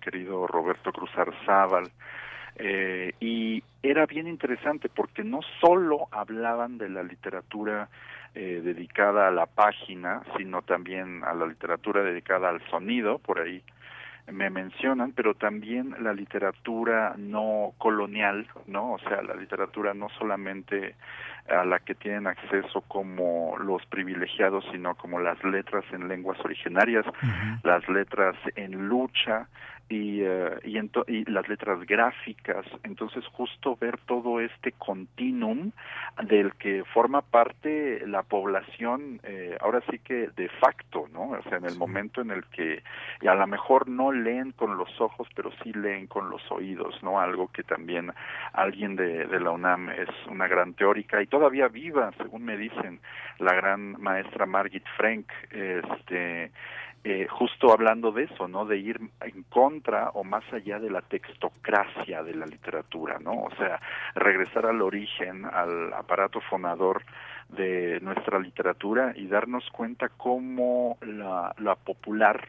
querido 0.00 0.46
Roberto 0.46 0.92
Cruz 0.92 1.10
Arzábal, 1.16 1.90
eh, 2.56 3.12
y 3.20 3.62
era 3.82 4.06
bien 4.06 4.26
interesante 4.26 4.88
porque 4.88 5.24
no 5.24 5.40
solo 5.60 6.08
hablaban 6.10 6.78
de 6.78 6.88
la 6.88 7.02
literatura 7.02 7.88
eh, 8.34 8.60
dedicada 8.62 9.28
a 9.28 9.30
la 9.30 9.46
página, 9.46 10.22
sino 10.36 10.62
también 10.62 11.22
a 11.24 11.34
la 11.34 11.46
literatura 11.46 12.02
dedicada 12.02 12.48
al 12.48 12.60
sonido, 12.70 13.18
por 13.18 13.40
ahí 13.40 13.62
me 14.30 14.50
mencionan, 14.50 15.12
pero 15.12 15.34
también 15.34 15.94
la 16.00 16.12
literatura 16.12 17.14
no 17.16 17.72
colonial, 17.78 18.46
¿no? 18.66 18.92
O 18.92 18.98
sea, 19.00 19.22
la 19.22 19.34
literatura 19.34 19.94
no 19.94 20.08
solamente 20.18 20.94
a 21.48 21.64
la 21.64 21.80
que 21.80 21.94
tienen 21.94 22.26
acceso 22.28 22.82
como 22.82 23.56
los 23.58 23.84
privilegiados, 23.86 24.64
sino 24.70 24.94
como 24.94 25.18
las 25.18 25.42
letras 25.42 25.84
en 25.92 26.06
lenguas 26.08 26.38
originarias, 26.44 27.04
las 27.64 27.88
letras 27.88 28.36
en 28.54 28.88
lucha, 28.88 29.48
y, 29.92 30.22
uh, 30.22 30.58
y, 30.64 30.78
y, 31.08 31.24
las 31.24 31.48
letras 31.48 31.84
gráficas. 31.86 32.64
Entonces, 32.82 33.24
justo 33.26 33.76
ver 33.78 33.98
todo 34.06 34.40
este 34.40 34.72
continuum 34.72 35.70
del 36.24 36.54
que 36.54 36.82
forma 36.94 37.20
parte 37.20 38.06
la 38.06 38.22
población, 38.22 39.20
eh, 39.22 39.56
ahora 39.60 39.82
sí 39.90 39.98
que 39.98 40.28
de 40.34 40.48
facto, 40.48 41.08
¿no? 41.12 41.30
O 41.30 41.42
sea, 41.42 41.58
en 41.58 41.64
el 41.64 41.72
sí. 41.72 41.78
momento 41.78 42.22
en 42.22 42.30
el 42.30 42.44
que, 42.46 42.82
y 43.20 43.26
a 43.26 43.34
lo 43.34 43.46
mejor 43.46 43.88
no 43.88 44.12
leen 44.12 44.52
con 44.52 44.78
los 44.78 44.98
ojos, 45.00 45.28
pero 45.34 45.50
sí 45.62 45.72
leen 45.74 46.06
con 46.06 46.30
los 46.30 46.42
oídos, 46.50 47.02
¿no? 47.02 47.20
Algo 47.20 47.48
que 47.48 47.62
también 47.62 48.12
alguien 48.54 48.96
de, 48.96 49.26
de 49.26 49.40
la 49.40 49.50
UNAM 49.50 49.90
es 49.90 50.08
una 50.28 50.48
gran 50.48 50.72
teórica 50.72 51.20
y 51.20 51.26
todavía 51.26 51.68
viva, 51.68 52.12
según 52.16 52.44
me 52.44 52.56
dicen, 52.56 53.00
la 53.38 53.54
gran 53.54 54.00
maestra 54.00 54.46
Margit 54.46 54.84
Frank, 54.96 55.26
este 55.50 56.50
eh, 57.04 57.26
justo 57.28 57.72
hablando 57.72 58.12
de 58.12 58.24
eso, 58.24 58.46
¿no? 58.46 58.64
De 58.64 58.78
ir 58.78 59.00
en 59.20 59.42
contra 59.44 60.10
o 60.10 60.22
más 60.22 60.44
allá 60.52 60.78
de 60.78 60.88
la 60.88 61.00
textocracia 61.00 62.22
de 62.22 62.34
la 62.34 62.46
literatura, 62.46 63.18
¿no? 63.18 63.42
O 63.42 63.50
sea, 63.56 63.80
regresar 64.14 64.66
al 64.66 64.80
origen, 64.80 65.44
al 65.44 65.92
aparato 65.94 66.40
fonador 66.40 67.02
de 67.48 67.98
nuestra 68.00 68.38
literatura 68.38 69.12
y 69.16 69.26
darnos 69.26 69.68
cuenta 69.70 70.10
cómo 70.10 70.96
la, 71.00 71.52
la 71.58 71.74
popular 71.74 72.48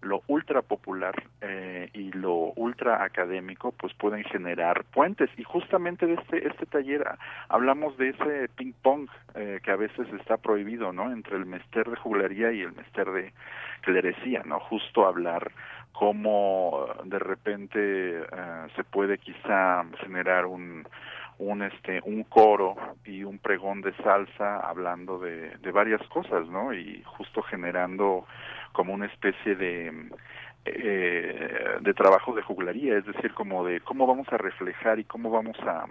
lo 0.00 0.22
ultra 0.28 0.62
popular 0.62 1.14
eh, 1.40 1.90
y 1.92 2.12
lo 2.12 2.52
ultra 2.56 3.02
académico 3.02 3.72
pues 3.72 3.92
pueden 3.94 4.24
generar 4.24 4.84
puentes. 4.84 5.30
Y 5.36 5.44
justamente 5.44 6.06
de 6.06 6.14
este 6.14 6.46
este 6.46 6.66
taller 6.66 7.04
hablamos 7.48 7.96
de 7.98 8.10
ese 8.10 8.48
ping 8.56 8.72
pong 8.82 9.08
eh, 9.34 9.60
que 9.62 9.70
a 9.70 9.76
veces 9.76 10.06
está 10.20 10.36
prohibido 10.36 10.92
no 10.92 11.10
entre 11.12 11.36
el 11.36 11.46
mester 11.46 11.88
de 11.88 11.96
juglaría 11.96 12.52
y 12.52 12.60
el 12.60 12.72
mester 12.72 13.10
de 13.10 13.32
clerecía 13.82 14.42
no 14.44 14.60
justo 14.60 15.06
hablar 15.06 15.50
cómo 15.92 16.86
de 17.04 17.18
repente 17.18 17.78
eh, 18.20 18.66
se 18.76 18.84
puede 18.84 19.18
quizá 19.18 19.84
generar 20.00 20.46
un 20.46 20.86
un 21.38 21.62
este 21.62 22.00
un 22.04 22.24
coro 22.24 22.76
y 23.04 23.24
un 23.24 23.38
pregón 23.38 23.80
de 23.80 23.92
salsa 23.96 24.58
hablando 24.60 25.18
de, 25.18 25.56
de 25.58 25.72
varias 25.72 26.02
cosas 26.08 26.48
no 26.48 26.72
y 26.72 27.02
justo 27.04 27.42
generando 27.42 28.26
como 28.72 28.94
una 28.94 29.06
especie 29.06 29.54
de 29.56 29.92
eh, 30.64 31.78
de 31.80 31.94
trabajo 31.94 32.34
de 32.34 32.42
juglaría 32.42 32.98
es 32.98 33.06
decir 33.06 33.32
como 33.34 33.64
de 33.64 33.80
cómo 33.80 34.06
vamos 34.06 34.26
a 34.32 34.36
reflejar 34.36 34.98
y 34.98 35.04
cómo 35.04 35.30
vamos 35.30 35.58
a 35.60 35.86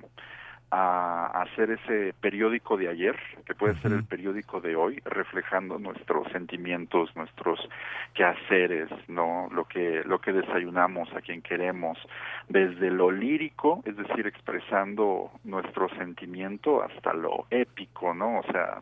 a 0.69 1.43
hacer 1.43 1.71
ese 1.71 2.13
periódico 2.19 2.75
de 2.75 2.89
ayer, 2.89 3.15
que 3.45 3.55
puede 3.55 3.79
ser 3.81 3.93
el 3.93 4.03
periódico 4.03 4.59
de 4.59 4.75
hoy, 4.75 5.01
reflejando 5.05 5.79
nuestros 5.79 6.29
sentimientos, 6.33 7.15
nuestros 7.15 7.59
quehaceres, 8.13 8.89
no, 9.07 9.47
lo 9.51 9.65
que 9.65 10.03
lo 10.03 10.19
que 10.19 10.33
desayunamos, 10.33 11.11
a 11.13 11.21
quien 11.21 11.41
queremos, 11.41 11.97
desde 12.49 12.91
lo 12.91 13.11
lírico, 13.11 13.81
es 13.85 13.95
decir, 13.95 14.27
expresando 14.27 15.31
nuestro 15.45 15.87
sentimiento, 15.95 16.83
hasta 16.83 17.13
lo 17.13 17.45
épico, 17.49 18.13
no, 18.13 18.39
o 18.39 18.43
sea, 18.51 18.79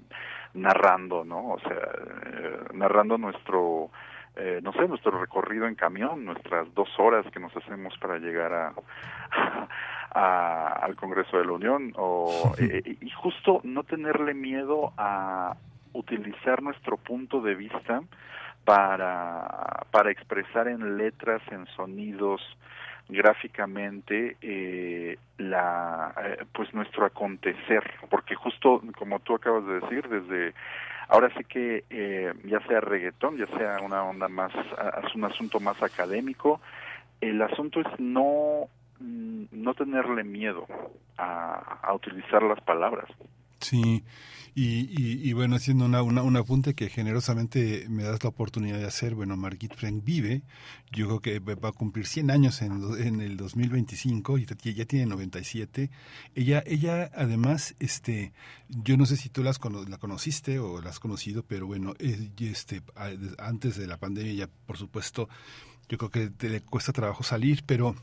narrando, 0.56 1.24
no, 1.24 1.52
o 1.54 1.60
sea, 1.60 1.76
eh, 1.76 2.60
narrando 2.74 3.18
nuestro 3.18 3.92
eh, 4.38 4.60
no 4.62 4.74
sé, 4.74 4.86
nuestro 4.88 5.18
recorrido 5.18 5.66
en 5.66 5.76
camión, 5.76 6.26
nuestras 6.26 6.74
dos 6.74 6.90
horas 6.98 7.26
que 7.32 7.40
nos 7.40 7.56
hacemos 7.56 7.98
para 8.00 8.18
llegar 8.18 8.52
a, 8.52 8.74
a 10.12 10.68
al 10.82 10.96
Congreso 10.98 11.38
de 11.38 11.46
la 11.46 11.54
Unión, 11.54 11.94
o, 11.96 12.54
eh, 12.60 12.98
y 13.00 13.10
justo 13.12 13.62
no 13.64 13.84
tenerle 13.84 14.34
miedo 14.34 14.92
a 14.98 15.56
utilizar 15.94 16.62
nuestro 16.62 16.98
punto 16.98 17.40
de 17.40 17.56
vista 17.56 18.02
para, 18.66 19.86
para 19.92 20.12
expresar 20.12 20.68
en 20.68 20.98
letras, 20.98 21.42
en 21.50 21.66
sonidos, 21.68 22.42
gráficamente 23.08 24.38
eh, 24.42 25.18
la 25.38 26.14
eh, 26.24 26.46
pues 26.54 26.74
nuestro 26.74 27.06
acontecer 27.06 27.84
porque 28.10 28.36
justo 28.36 28.82
como 28.98 29.20
tú 29.20 29.36
acabas 29.36 29.66
de 29.68 29.80
decir 29.80 30.08
desde 30.10 30.54
ahora 31.08 31.32
sí 31.38 31.44
que 31.44 31.84
eh, 31.90 32.34
ya 32.46 32.60
sea 32.68 32.82
reggaetón 32.82 33.38
ya 33.38 33.46
sea 33.58 33.78
una 33.82 34.04
onda 34.04 34.28
más 34.28 34.52
es 34.54 35.16
un 35.16 35.26
asunto 35.26 35.60
más 35.60 35.82
académico 35.84 36.62
el 37.22 37.42
asunto 37.42 37.82
es 37.82 37.88
no 38.00 38.70
no 39.00 39.74
tenerle 39.74 40.24
miedo 40.24 40.66
a, 41.18 41.80
a 41.82 41.94
utilizar 41.94 42.42
las 42.44 42.62
palabras. 42.62 43.10
Sí, 43.60 44.04
y, 44.58 44.88
y, 44.90 45.30
y, 45.30 45.34
bueno, 45.34 45.58
haciendo 45.58 45.84
una, 45.84 46.02
una, 46.02 46.22
un 46.22 46.38
apunte 46.38 46.76
que 46.76 46.90
generosamente 46.90 47.88
me 47.90 48.04
das 48.04 48.24
la 48.24 48.30
oportunidad 48.30 48.78
de 48.78 48.86
hacer, 48.86 49.14
bueno, 49.14 49.36
Margit 49.36 49.76
Frank 49.76 50.02
vive, 50.06 50.44
yo 50.94 51.08
creo 51.08 51.20
que 51.20 51.40
va 51.40 51.70
a 51.70 51.72
cumplir 51.74 52.08
100 52.08 52.32
años 52.32 52.62
en, 52.62 52.82
en 53.06 53.20
el 53.20 53.36
2025, 53.36 54.38
y 54.38 54.46
ya 54.46 54.86
tiene 54.86 55.08
97. 55.08 55.92
Ella, 56.36 56.64
ella 56.66 57.12
además, 57.14 57.76
este, 57.80 58.32
yo 58.70 58.96
no 58.96 59.06
sé 59.06 59.18
si 59.18 59.28
tú 59.28 59.44
las, 59.44 59.60
la 59.90 59.98
conociste 59.98 60.58
o 60.60 60.82
la 60.82 60.92
has 60.92 61.02
conocido, 61.02 61.44
pero 61.44 61.68
bueno, 61.68 61.94
este, 62.00 62.82
antes 63.38 63.76
de 63.76 63.88
la 63.88 63.98
pandemia 63.98 64.34
ya, 64.34 64.50
por 64.66 64.78
supuesto, 64.78 65.28
yo 65.90 65.98
creo 65.98 66.10
que 66.10 66.30
te 66.30 66.48
le 66.48 66.62
cuesta 66.62 66.94
trabajo 66.94 67.24
salir, 67.24 67.64
pero 67.66 67.94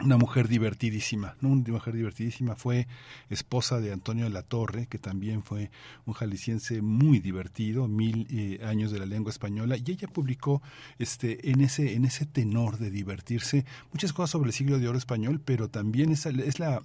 una 0.00 0.16
mujer 0.16 0.48
divertidísima, 0.48 1.36
¿no? 1.40 1.50
Una 1.50 1.72
mujer 1.72 1.94
divertidísima, 1.94 2.54
fue 2.54 2.86
esposa 3.30 3.80
de 3.80 3.92
Antonio 3.92 4.24
de 4.24 4.30
la 4.30 4.42
Torre, 4.42 4.86
que 4.86 4.98
también 4.98 5.42
fue 5.42 5.70
un 6.06 6.14
jalisciense 6.14 6.82
muy 6.82 7.18
divertido, 7.18 7.88
mil 7.88 8.26
eh, 8.30 8.64
años 8.64 8.92
de 8.92 9.00
la 9.00 9.06
lengua 9.06 9.30
española, 9.30 9.76
y 9.76 9.90
ella 9.90 10.08
publicó 10.08 10.62
este, 10.98 11.50
en, 11.50 11.60
ese, 11.60 11.94
en 11.94 12.04
ese 12.04 12.26
tenor 12.26 12.78
de 12.78 12.90
divertirse 12.90 13.64
muchas 13.92 14.12
cosas 14.12 14.30
sobre 14.30 14.50
el 14.50 14.54
siglo 14.54 14.78
de 14.78 14.88
oro 14.88 14.98
español, 14.98 15.40
pero 15.44 15.68
también 15.68 16.12
es, 16.12 16.26
es 16.26 16.58
la 16.58 16.80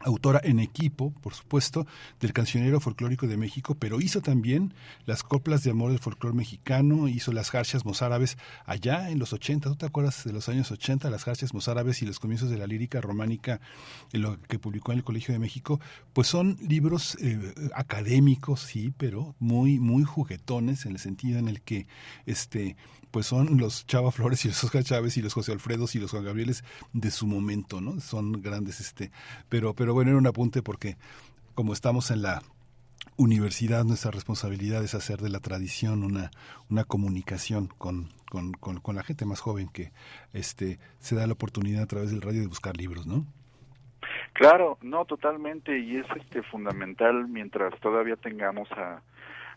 autora 0.00 0.40
en 0.42 0.58
equipo, 0.58 1.12
por 1.22 1.34
supuesto, 1.34 1.86
del 2.20 2.32
cancionero 2.32 2.80
folclórico 2.80 3.26
de 3.26 3.36
México, 3.36 3.76
pero 3.78 4.00
hizo 4.00 4.20
también 4.20 4.74
las 5.06 5.22
coplas 5.22 5.62
de 5.62 5.70
amor 5.70 5.90
del 5.90 6.00
folclore 6.00 6.36
mexicano, 6.36 7.08
hizo 7.08 7.32
las 7.32 7.50
jarcias 7.50 7.84
mozárabes 7.84 8.36
allá 8.66 9.10
en 9.10 9.18
los 9.18 9.32
80, 9.32 9.70
¿tú 9.70 9.76
te 9.76 9.86
acuerdas 9.86 10.24
de 10.24 10.32
los 10.32 10.48
años 10.48 10.70
80, 10.70 11.08
las 11.10 11.24
jarcias 11.24 11.54
mozárabes 11.54 12.02
y 12.02 12.06
los 12.06 12.18
comienzos 12.18 12.50
de 12.50 12.58
la 12.58 12.66
lírica 12.66 13.00
románica, 13.00 13.60
en 14.12 14.22
lo 14.22 14.40
que 14.42 14.58
publicó 14.58 14.92
en 14.92 14.98
el 14.98 15.04
Colegio 15.04 15.32
de 15.32 15.38
México? 15.38 15.80
Pues 16.12 16.28
son 16.28 16.58
libros 16.60 17.16
eh, 17.20 17.54
académicos, 17.74 18.60
sí, 18.60 18.92
pero 18.96 19.34
muy, 19.38 19.78
muy 19.78 20.04
juguetones 20.04 20.86
en 20.86 20.92
el 20.92 20.98
sentido 20.98 21.38
en 21.38 21.48
el 21.48 21.62
que 21.62 21.86
este 22.26 22.76
pues 23.14 23.26
son 23.26 23.58
los 23.58 23.86
Chava 23.86 24.10
Flores 24.10 24.44
y 24.44 24.48
los 24.48 24.64
Oscar 24.64 24.82
Chávez 24.82 25.16
y 25.16 25.22
los 25.22 25.34
José 25.34 25.52
Alfredos 25.52 25.94
y 25.94 26.00
los 26.00 26.10
Juan 26.10 26.24
Gabrieles 26.24 26.64
de 26.92 27.12
su 27.12 27.28
momento, 27.28 27.80
¿no? 27.80 28.00
Son 28.00 28.42
grandes, 28.42 28.80
este, 28.80 29.12
pero, 29.48 29.72
pero 29.72 29.94
bueno, 29.94 30.10
era 30.10 30.18
un 30.18 30.26
apunte 30.26 30.62
porque 30.62 30.96
como 31.54 31.72
estamos 31.72 32.10
en 32.10 32.22
la 32.22 32.42
universidad, 33.16 33.84
nuestra 33.84 34.10
responsabilidad 34.10 34.82
es 34.82 34.96
hacer 34.96 35.20
de 35.20 35.28
la 35.28 35.38
tradición 35.38 36.02
una, 36.02 36.32
una 36.68 36.82
comunicación 36.82 37.68
con, 37.68 38.08
con, 38.28 38.50
con, 38.52 38.96
la 38.96 39.04
gente 39.04 39.24
más 39.26 39.38
joven 39.38 39.68
que 39.68 39.92
este, 40.32 40.80
se 40.98 41.14
da 41.14 41.28
la 41.28 41.34
oportunidad 41.34 41.84
a 41.84 41.86
través 41.86 42.10
del 42.10 42.20
radio 42.20 42.40
de 42.40 42.48
buscar 42.48 42.76
libros, 42.76 43.06
¿no? 43.06 43.24
Claro, 44.32 44.76
no, 44.82 45.04
totalmente, 45.04 45.78
y 45.78 45.98
es 45.98 46.06
este 46.16 46.42
fundamental 46.42 47.28
mientras 47.28 47.78
todavía 47.78 48.16
tengamos 48.16 48.68
a, 48.72 49.02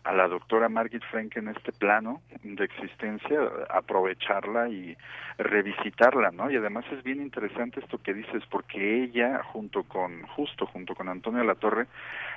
a 0.08 0.12
la 0.14 0.26
doctora 0.26 0.70
Margit 0.70 1.02
Frank 1.10 1.36
en 1.36 1.48
este 1.48 1.70
plano 1.70 2.22
de 2.42 2.64
existencia, 2.64 3.40
aprovecharla 3.68 4.70
y 4.70 4.96
revisitarla, 5.36 6.30
¿no? 6.30 6.50
Y 6.50 6.56
además 6.56 6.86
es 6.90 7.04
bien 7.04 7.20
interesante 7.20 7.80
esto 7.80 7.98
que 7.98 8.14
dices, 8.14 8.42
porque 8.50 9.04
ella, 9.04 9.42
junto 9.42 9.82
con, 9.82 10.22
justo 10.28 10.64
junto 10.64 10.94
con 10.94 11.10
Antonio 11.10 11.44
Latorre, 11.44 11.88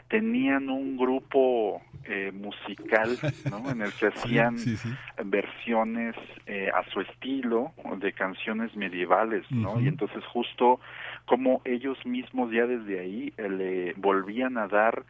tenían 0.10 0.70
un 0.70 0.98
grupo 0.98 1.82
eh, 2.04 2.34
musical, 2.34 3.18
¿no? 3.50 3.72
En 3.72 3.82
el 3.82 3.94
que 3.94 4.08
hacían 4.14 4.58
versiones 5.24 6.18
eh, 6.48 6.70
a 6.76 6.84
su 6.92 7.00
estilo 7.00 7.72
de 8.00 8.12
canciones 8.12 8.76
medievales, 8.76 9.50
¿no? 9.50 9.80
Y 9.80 9.88
entonces 9.88 10.26
justo 10.26 10.82
como 11.24 11.62
ellos 11.64 11.98
mismos 12.06 12.52
ya 12.52 12.66
desde 12.66 13.00
ahí 13.00 13.34
eh, 13.38 13.50
le 13.50 13.94
volvían 13.94 14.58
a 14.58 14.68
dar 14.68 15.06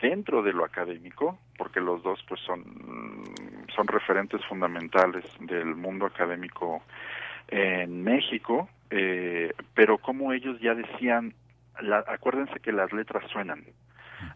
dentro 0.00 0.42
de 0.42 0.52
lo 0.52 0.64
académico, 0.64 1.38
porque 1.56 1.80
los 1.80 2.02
dos 2.02 2.22
pues 2.28 2.40
son, 2.40 2.64
son 3.74 3.86
referentes 3.86 4.44
fundamentales 4.46 5.24
del 5.40 5.74
mundo 5.74 6.06
académico 6.06 6.82
en 7.48 8.02
México, 8.02 8.68
eh, 8.90 9.52
pero 9.74 9.98
como 9.98 10.32
ellos 10.32 10.58
ya 10.60 10.74
decían, 10.74 11.34
la, 11.80 12.04
acuérdense 12.06 12.60
que 12.60 12.72
las 12.72 12.92
letras 12.92 13.24
suenan, 13.30 13.64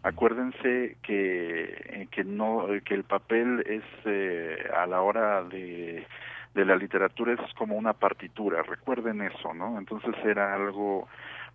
acuérdense 0.03 0.97
que, 1.01 2.07
que 2.11 2.23
no 2.23 2.67
que 2.85 2.93
el 2.93 3.03
papel 3.03 3.63
es 3.65 3.83
eh, 4.05 4.69
a 4.75 4.85
la 4.85 5.01
hora 5.01 5.43
de 5.43 6.05
de 6.53 6.65
la 6.65 6.75
literatura 6.75 7.33
es 7.33 7.53
como 7.53 7.75
una 7.75 7.93
partitura, 7.93 8.63
recuerden 8.63 9.21
eso, 9.21 9.53
¿no? 9.53 9.77
Entonces 9.77 10.15
era 10.23 10.55
algo 10.55 11.07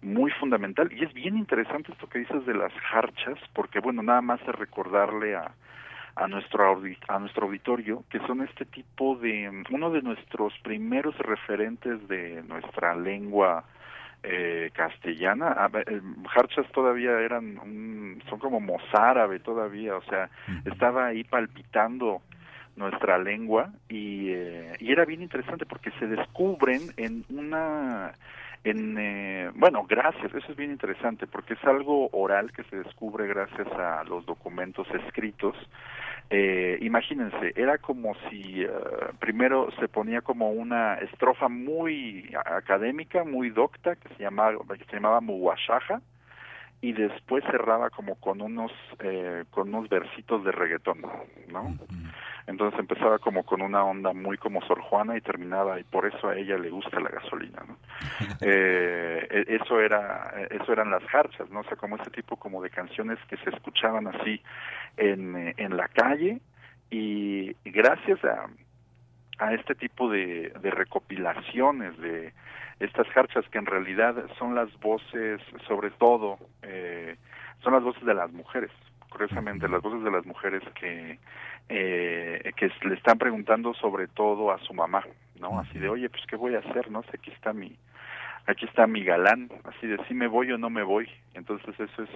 muy 0.05 0.31
fundamental. 0.33 0.93
Y 0.93 1.05
es 1.05 1.13
bien 1.15 1.37
interesante 1.37 1.93
esto 1.93 2.09
que 2.09 2.21
dices 2.21 2.45
de 2.47 2.55
las 2.55 2.73
harchas 2.93 3.39
porque 3.55 3.81
bueno 3.81 4.03
nada 4.03 4.21
más 4.21 4.41
es 4.43 4.55
recordarle 4.55 5.35
a 5.35 5.53
a 6.17 6.29
nuestro 6.29 6.81
a 7.09 7.19
nuestro 7.19 7.47
auditorio 7.47 8.05
que 8.09 8.21
son 8.21 8.43
este 8.43 8.65
tipo 8.67 9.17
de 9.17 9.65
uno 9.71 9.91
de 9.91 10.03
nuestros 10.03 10.53
primeros 10.63 11.17
referentes 11.19 12.07
de 12.07 12.43
nuestra 12.45 12.95
lengua 12.95 13.65
eh, 14.23 14.71
castellana. 14.73 15.69
Eh, 15.87 16.01
harchas 16.37 16.71
todavía 16.73 17.19
eran 17.21 18.21
son 18.29 18.39
como 18.39 18.61
mozárabe 18.61 19.41
todavía 19.41 19.97
o 19.97 20.03
sea 20.03 20.31
estaba 20.65 21.07
ahí 21.07 21.25
palpitando 21.25 22.23
nuestra 22.77 23.19
lengua 23.19 23.71
y, 23.89 24.31
eh, 24.31 24.77
y 24.81 24.93
era 24.93 25.05
bien 25.05 25.23
interesante 25.23 25.67
porque 25.67 25.91
se 25.99 26.07
descubren 26.07 26.93
en 26.97 27.25
una 27.29 28.13
en 28.65 28.97
eh, 28.99 29.51
bueno 29.55 29.85
gracias 29.89 30.35
eso 30.35 30.51
es 30.51 30.57
bien 30.57 30.71
interesante 30.71 31.27
porque 31.27 31.55
es 31.55 31.65
algo 31.65 32.09
oral 32.13 32.51
que 32.53 32.65
se 32.65 32.77
descubre 32.77 33.27
gracias 33.27 33.69
a 33.73 34.03
los 34.05 34.27
documentos 34.27 34.87
escritos. 35.07 35.55
Eh, 36.31 36.79
imagínense 36.81 37.53
era 37.55 37.77
como 37.77 38.15
si 38.29 38.63
eh, 38.63 38.71
primero 39.19 39.69
se 39.79 39.89
ponía 39.89 40.23
como 40.23 40.51
una 40.51 40.95
estrofa 40.95 41.49
muy 41.51 42.35
académica 42.47 43.25
muy 43.25 43.51
docta 43.51 43.97
que 43.97 44.09
se 44.15 44.23
llamaba 44.23 44.57
que 44.79 44.85
se 44.87 44.97
llamaba 44.97 45.21
muwashaja 45.21 46.01
y 46.85 46.93
después 46.93 47.43
cerraba 47.45 47.89
como 47.89 48.17
con 48.17 48.43
unos 48.43 48.71
eh, 48.99 49.45
con 49.51 49.75
unos 49.75 49.89
versitos 49.89 50.45
de 50.45 50.53
reggaetón 50.53 51.01
no 51.51 51.75
entonces 52.47 52.79
empezaba 52.79 53.19
como 53.19 53.43
con 53.45 53.63
una 53.63 53.83
onda 53.83 54.13
muy 54.13 54.37
como 54.37 54.61
Sor 54.67 54.83
Juana 54.83 55.17
y 55.17 55.23
terminaba 55.23 55.81
y 55.81 55.85
por 55.85 56.05
eso 56.05 56.29
a 56.29 56.37
ella 56.37 56.59
le 56.59 56.69
gusta 56.69 57.01
la 57.01 57.09
gasolina 57.09 57.63
no 57.67 57.79
eh, 58.43 59.27
e, 59.31 59.57
eso 59.57 59.81
era 59.81 60.47
eso 60.51 60.75
eran 60.75 60.91
las 60.91 61.03
jarchas 61.05 61.49
no 61.49 61.61
o 61.61 61.65
sea 61.65 61.77
como 61.79 61.97
ese 61.97 62.11
tipo 62.11 62.37
como 62.37 62.61
de 62.61 62.69
canciones 62.69 63.19
que 63.31 63.39
se 63.39 63.49
escuchaban 63.49 64.07
así 64.09 64.43
en 64.99 65.55
en 65.57 65.77
la 65.79 65.89
calle 65.89 66.43
y, 66.91 67.57
gracias 67.65 68.23
a 68.25 68.47
a 69.39 69.53
este 69.55 69.75
tipo 69.75 70.09
de, 70.09 70.53
de 70.61 70.71
recopilaciones 70.71 71.99
de 71.99 72.33
estas 72.81 73.07
jarchas 73.09 73.45
que 73.51 73.59
en 73.59 73.67
realidad 73.67 74.15
son 74.39 74.55
las 74.55 74.69
voces, 74.81 75.41
sobre 75.67 75.91
todo, 75.91 76.39
eh, 76.63 77.17
son 77.63 77.73
las 77.73 77.83
voces 77.83 78.05
de 78.05 78.15
las 78.15 78.33
mujeres, 78.33 78.71
curiosamente, 79.11 79.69
las 79.69 79.83
voces 79.83 80.03
de 80.03 80.11
las 80.11 80.27
mujeres 80.27 80.63
que, 80.75 81.19
eh, 81.69 82.53
que 82.57 82.71
le 82.87 82.95
están 82.95 83.19
preguntando 83.19 83.75
sobre 83.75 84.09
todo 84.09 84.51
a 84.51 84.59
su 84.59 84.75
mamá, 84.75 85.05
¿no? 85.41 85.59
Así 85.61 85.79
de, 85.79 85.89
oye, 85.89 86.09
pues, 86.09 86.23
¿qué 86.27 86.37
voy 86.37 86.55
a 86.55 86.61
hacer, 86.61 86.91
no? 86.91 87.03
sé, 87.05 87.11
aquí 87.15 87.31
está 87.31 87.53
mi, 87.53 87.77
aquí 88.47 88.67
está 88.67 88.87
mi 88.87 89.05
galán, 89.05 89.51
así 89.65 89.87
de, 89.87 89.99
si 90.07 90.15
me 90.15 90.27
voy 90.27 90.53
o 90.53 90.59
no 90.59 90.71
me 90.71 90.83
voy. 90.83 91.09
Entonces, 91.35 91.79
eso 91.79 92.03
es, 92.03 92.11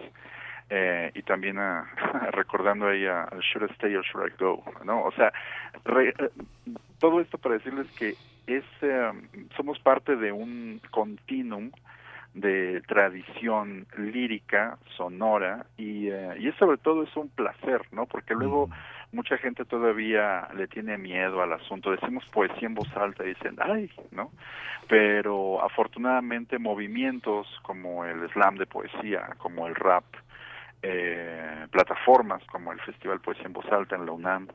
eh, 0.70 1.10
y 1.14 1.22
también 1.22 1.58
a, 1.58 1.90
recordando 2.32 2.88
ahí 2.88 3.06
a 3.06 3.28
Should 3.40 3.70
I 3.70 3.74
Stay 3.74 3.96
or 3.96 4.04
Should 4.04 4.28
I 4.28 4.34
Go, 4.38 4.62
¿no? 4.84 5.04
O 5.04 5.12
sea, 5.12 5.32
re, 5.84 6.10
eh, 6.10 6.30
todo 6.98 7.20
esto 7.20 7.38
para 7.38 7.56
decirles 7.56 7.86
que 7.98 8.14
es 8.46 8.64
eh, 8.82 9.12
somos 9.56 9.78
parte 9.78 10.16
de 10.16 10.32
un 10.32 10.80
continuum 10.90 11.70
de 12.34 12.82
tradición 12.86 13.86
lírica, 13.96 14.78
sonora, 14.96 15.66
y, 15.76 16.08
eh, 16.08 16.36
y 16.38 16.48
es 16.48 16.54
sobre 16.56 16.76
todo 16.78 17.02
es 17.02 17.16
un 17.16 17.28
placer, 17.28 17.82
¿no? 17.90 18.06
Porque 18.06 18.34
luego 18.34 18.68
mucha 19.12 19.38
gente 19.38 19.64
todavía 19.64 20.48
le 20.54 20.68
tiene 20.68 20.98
miedo 20.98 21.42
al 21.42 21.52
asunto. 21.52 21.90
Decimos 21.90 22.24
poesía 22.26 22.68
en 22.68 22.74
voz 22.74 22.94
alta 22.96 23.24
y 23.24 23.28
dicen, 23.28 23.56
ay, 23.60 23.90
¿no? 24.10 24.30
Pero 24.88 25.62
afortunadamente 25.64 26.58
movimientos 26.58 27.46
como 27.62 28.04
el 28.04 28.28
slam 28.30 28.56
de 28.56 28.66
poesía, 28.66 29.34
como 29.38 29.66
el 29.66 29.74
rap, 29.74 30.04
eh, 30.82 31.66
plataformas 31.70 32.42
como 32.46 32.72
el 32.72 32.80
Festival 32.80 33.20
Poesía 33.20 33.46
en 33.46 33.52
Voz 33.52 33.66
Alta 33.70 33.96
en 33.96 34.06
la 34.06 34.12
UNAM, 34.12 34.48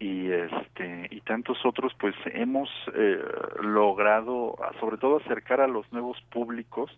y 0.00 0.32
este 0.32 1.08
y 1.10 1.20
tantos 1.20 1.58
otros 1.64 1.92
pues 2.00 2.14
hemos 2.32 2.70
eh, 2.94 3.22
logrado 3.62 4.56
sobre 4.80 4.96
todo 4.96 5.18
acercar 5.18 5.60
a 5.60 5.68
los 5.68 5.92
nuevos 5.92 6.18
públicos 6.32 6.90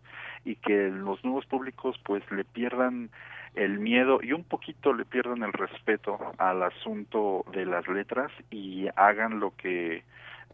y 0.44 0.54
que 0.54 0.88
los 0.88 1.22
nuevos 1.24 1.44
públicos 1.46 1.98
pues 2.04 2.22
le 2.30 2.44
pierdan 2.44 3.10
el 3.56 3.80
miedo 3.80 4.20
y 4.22 4.32
un 4.32 4.44
poquito 4.44 4.94
le 4.94 5.04
pierdan 5.04 5.42
el 5.42 5.52
respeto 5.52 6.16
al 6.38 6.62
asunto 6.62 7.44
de 7.52 7.66
las 7.66 7.86
letras 7.88 8.30
y 8.52 8.86
hagan 8.94 9.40
lo 9.40 9.54
que 9.56 10.04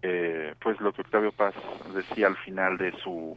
eh, 0.00 0.54
pues 0.60 0.80
lo 0.80 0.92
que 0.92 1.02
Octavio 1.02 1.32
Paz 1.32 1.54
decía 1.94 2.28
al 2.28 2.36
final 2.38 2.78
de 2.78 2.92
su 2.92 3.36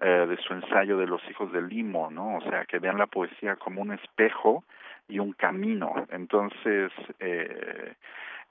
eh, 0.00 0.26
de 0.28 0.36
su 0.38 0.52
ensayo 0.52 0.98
de 0.98 1.06
los 1.06 1.22
hijos 1.30 1.52
del 1.52 1.68
limo 1.68 2.10
no 2.10 2.36
o 2.36 2.40
sea 2.42 2.64
que 2.66 2.78
vean 2.78 2.98
la 2.98 3.06
poesía 3.06 3.56
como 3.56 3.82
un 3.82 3.92
espejo 3.92 4.64
y 5.08 5.18
un 5.18 5.32
camino. 5.32 6.06
Entonces 6.10 6.92
eh, 7.20 7.94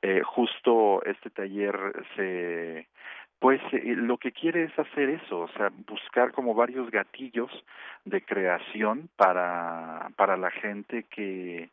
eh, 0.01 0.21
justo 0.23 1.03
este 1.03 1.29
taller 1.29 1.75
se 2.15 2.87
pues 3.39 3.61
eh, 3.73 3.95
lo 3.95 4.17
que 4.17 4.31
quiere 4.31 4.63
es 4.63 4.79
hacer 4.79 5.09
eso, 5.09 5.41
o 5.41 5.47
sea, 5.49 5.69
buscar 5.87 6.31
como 6.31 6.55
varios 6.55 6.89
gatillos 6.89 7.51
de 8.05 8.21
creación 8.21 9.09
para 9.17 10.09
para 10.15 10.37
la 10.37 10.51
gente 10.51 11.03
que 11.03 11.69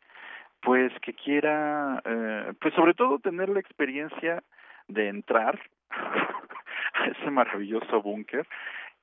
pues 0.61 0.91
que 1.01 1.13
quiera 1.13 2.01
eh, 2.05 2.53
pues 2.59 2.73
sobre 2.73 2.93
todo 2.93 3.19
tener 3.19 3.49
la 3.49 3.59
experiencia 3.59 4.43
de 4.87 5.07
entrar 5.09 5.59
a 5.91 7.05
ese 7.05 7.31
maravilloso 7.31 8.01
búnker 8.01 8.47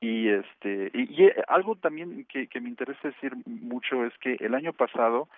y 0.01 0.29
este 0.29 0.91
y, 0.95 1.23
y, 1.25 1.31
algo 1.49 1.77
también 1.77 2.25
que, 2.25 2.47
que 2.47 2.61
me 2.61 2.69
interesa 2.69 3.09
decir 3.09 3.35
mucho 3.47 4.05
es 4.05 4.17
que 4.19 4.37
el 4.41 4.55
año 4.55 4.73
pasado 4.73 5.29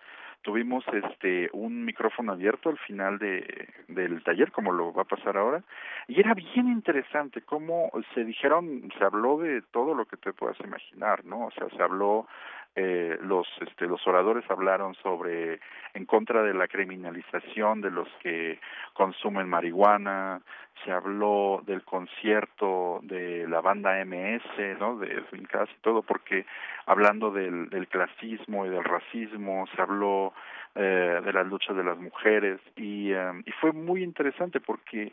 tuvimos 0.42 0.84
este 0.92 1.50
un 1.52 1.84
micrófono 1.84 2.32
abierto 2.32 2.68
al 2.68 2.78
final 2.78 3.18
de 3.18 3.68
del 3.88 4.22
taller 4.22 4.52
como 4.52 4.72
lo 4.72 4.92
va 4.92 5.02
a 5.02 5.06
pasar 5.06 5.36
ahora 5.36 5.62
y 6.08 6.20
era 6.20 6.34
bien 6.34 6.68
interesante 6.68 7.42
cómo 7.42 7.90
se 8.14 8.24
dijeron 8.24 8.92
se 8.98 9.04
habló 9.04 9.38
de 9.38 9.62
todo 9.62 9.94
lo 9.94 10.04
que 10.04 10.16
te 10.16 10.32
puedas 10.32 10.58
imaginar 10.60 11.24
no 11.24 11.46
o 11.46 11.50
sea 11.52 11.68
se 11.76 11.82
habló 11.82 12.26
eh, 12.74 13.18
los 13.22 13.46
este, 13.60 13.86
los 13.86 14.06
oradores 14.06 14.44
hablaron 14.50 14.94
sobre 14.96 15.60
en 15.94 16.06
contra 16.06 16.42
de 16.42 16.54
la 16.54 16.68
criminalización 16.68 17.80
de 17.80 17.90
los 17.90 18.08
que 18.22 18.58
consumen 18.94 19.48
marihuana 19.48 20.40
se 20.84 20.90
habló 20.90 21.62
del 21.66 21.82
concierto 21.82 23.00
de 23.02 23.46
la 23.48 23.60
banda 23.60 24.02
MS 24.04 24.78
no 24.80 24.96
de 24.96 25.22
casi 25.50 25.74
todo 25.82 26.02
porque 26.02 26.46
hablando 26.86 27.30
del, 27.30 27.68
del 27.68 27.88
clasismo 27.88 28.64
y 28.64 28.70
del 28.70 28.84
racismo 28.84 29.66
se 29.74 29.82
habló 29.82 30.32
eh, 30.74 31.20
de 31.22 31.32
las 31.32 31.46
luchas 31.46 31.76
de 31.76 31.84
las 31.84 31.98
mujeres 31.98 32.58
y, 32.76 33.12
eh, 33.12 33.32
y 33.44 33.50
fue 33.52 33.72
muy 33.72 34.02
interesante 34.02 34.60
porque 34.60 35.12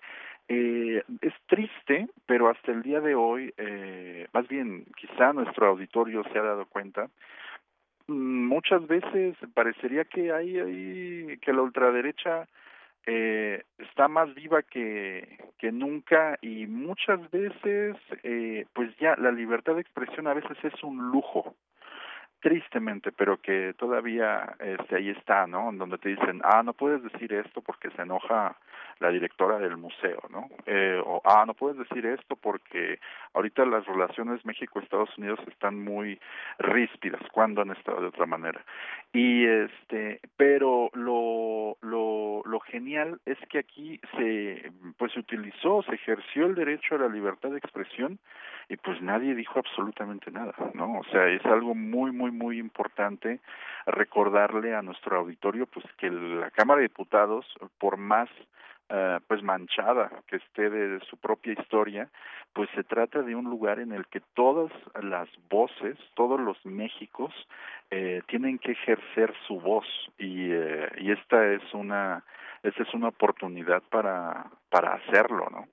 eh, 0.51 1.03
es 1.21 1.33
triste, 1.45 2.07
pero 2.25 2.49
hasta 2.49 2.71
el 2.71 2.81
día 2.81 2.99
de 3.01 3.13
hoy, 3.13 3.53
eh, 3.55 4.27
más 4.33 4.47
bien 4.47 4.83
quizá 4.95 5.31
nuestro 5.31 5.67
auditorio 5.67 6.23
se 6.23 6.39
ha 6.39 6.41
dado 6.41 6.65
cuenta, 6.65 7.07
muchas 8.09 8.85
veces 8.87 9.35
parecería 9.53 10.05
que 10.05 10.31
hay, 10.31 10.57
hay 10.57 11.37
que 11.37 11.53
la 11.53 11.61
ultraderecha 11.61 12.47
eh, 13.05 13.63
está 13.77 14.07
más 14.07 14.33
viva 14.35 14.61
que, 14.61 15.39
que 15.57 15.71
nunca 15.71 16.37
y 16.41 16.67
muchas 16.67 17.19
veces 17.31 17.95
eh, 18.23 18.65
pues 18.73 18.95
ya 18.97 19.15
la 19.17 19.31
libertad 19.31 19.75
de 19.75 19.81
expresión 19.81 20.27
a 20.27 20.33
veces 20.33 20.57
es 20.63 20.83
un 20.83 21.09
lujo 21.09 21.55
tristemente, 22.39 23.11
pero 23.11 23.37
que 23.37 23.73
todavía 23.77 24.55
este, 24.59 24.95
ahí 24.95 25.09
está, 25.09 25.47
¿no? 25.47 25.71
Donde 25.73 25.97
te 25.97 26.09
dicen, 26.09 26.41
ah, 26.43 26.63
no 26.63 26.73
puedes 26.73 27.03
decir 27.03 27.33
esto 27.33 27.61
porque 27.61 27.89
se 27.91 28.01
enoja 28.01 28.55
la 28.99 29.09
directora 29.09 29.59
del 29.59 29.77
museo, 29.77 30.21
¿no? 30.29 30.49
Eh, 30.65 31.01
o, 31.05 31.21
ah, 31.25 31.45
no 31.45 31.53
puedes 31.53 31.77
decir 31.77 32.05
esto 32.05 32.35
porque 32.35 32.99
ahorita 33.33 33.65
las 33.65 33.85
relaciones 33.85 34.45
México-Estados 34.45 35.17
Unidos 35.17 35.39
están 35.47 35.83
muy 35.83 36.19
ríspidas, 36.59 37.21
cuando 37.31 37.61
han 37.61 37.71
estado 37.71 38.01
de 38.01 38.07
otra 38.07 38.25
manera. 38.25 38.63
Y 39.13 39.45
este, 39.45 40.19
pero 40.37 40.89
lo, 40.93 41.77
lo, 41.81 42.43
lo 42.45 42.59
genial 42.61 43.19
es 43.25 43.37
que 43.49 43.59
aquí 43.59 43.99
se, 44.17 44.71
pues 44.97 45.13
se 45.13 45.19
utilizó, 45.19 45.81
se 45.83 45.95
ejerció 45.95 46.45
el 46.45 46.55
derecho 46.55 46.95
a 46.95 46.99
la 46.99 47.07
libertad 47.07 47.49
de 47.51 47.57
expresión 47.57 48.19
y 48.69 48.77
pues 48.77 49.01
nadie 49.01 49.33
dijo 49.33 49.57
absolutamente 49.57 50.29
nada, 50.29 50.53
¿no? 50.75 50.99
O 50.99 51.03
sea, 51.05 51.27
es 51.27 51.43
algo 51.45 51.73
muy, 51.73 52.11
muy, 52.11 52.28
muy 52.31 52.59
importante 52.59 53.39
recordarle 53.85 54.75
a 54.75 54.81
nuestro 54.81 55.17
auditorio, 55.17 55.65
pues 55.67 55.85
que 55.97 56.09
la 56.09 56.51
Cámara 56.51 56.81
de 56.81 56.87
Diputados, 56.87 57.45
por 57.77 57.97
más 57.97 58.29
Uh, 58.91 59.21
pues 59.27 59.43
manchada 59.43 60.09
que 60.25 60.37
esté 60.37 60.67
de, 60.67 60.99
su 61.01 61.17
propia 61.17 61.53
historia, 61.53 62.09
pues 62.53 62.67
se 62.73 62.83
trata 62.83 63.21
de 63.21 63.35
un 63.35 63.45
lugar 63.45 63.77
en 63.77 63.91
el 63.91 64.07
que 64.07 64.19
todas 64.33 64.71
las 64.99 65.29
voces, 65.47 65.95
todos 66.15 66.39
los 66.39 66.57
Méxicos 66.65 67.31
eh, 67.91 68.23
tienen 68.25 68.57
que 68.57 68.71
ejercer 68.71 69.31
su 69.45 69.59
voz 69.59 69.85
y, 70.17 70.49
eh, 70.49 70.89
y 70.97 71.11
esta 71.11 71.53
es 71.53 71.61
una 71.75 72.23
esta 72.63 72.81
es 72.81 72.91
una 72.95 73.09
oportunidad 73.09 73.83
para 73.91 74.47
para 74.71 74.95
hacerlo, 74.95 75.47
¿no? 75.51 75.67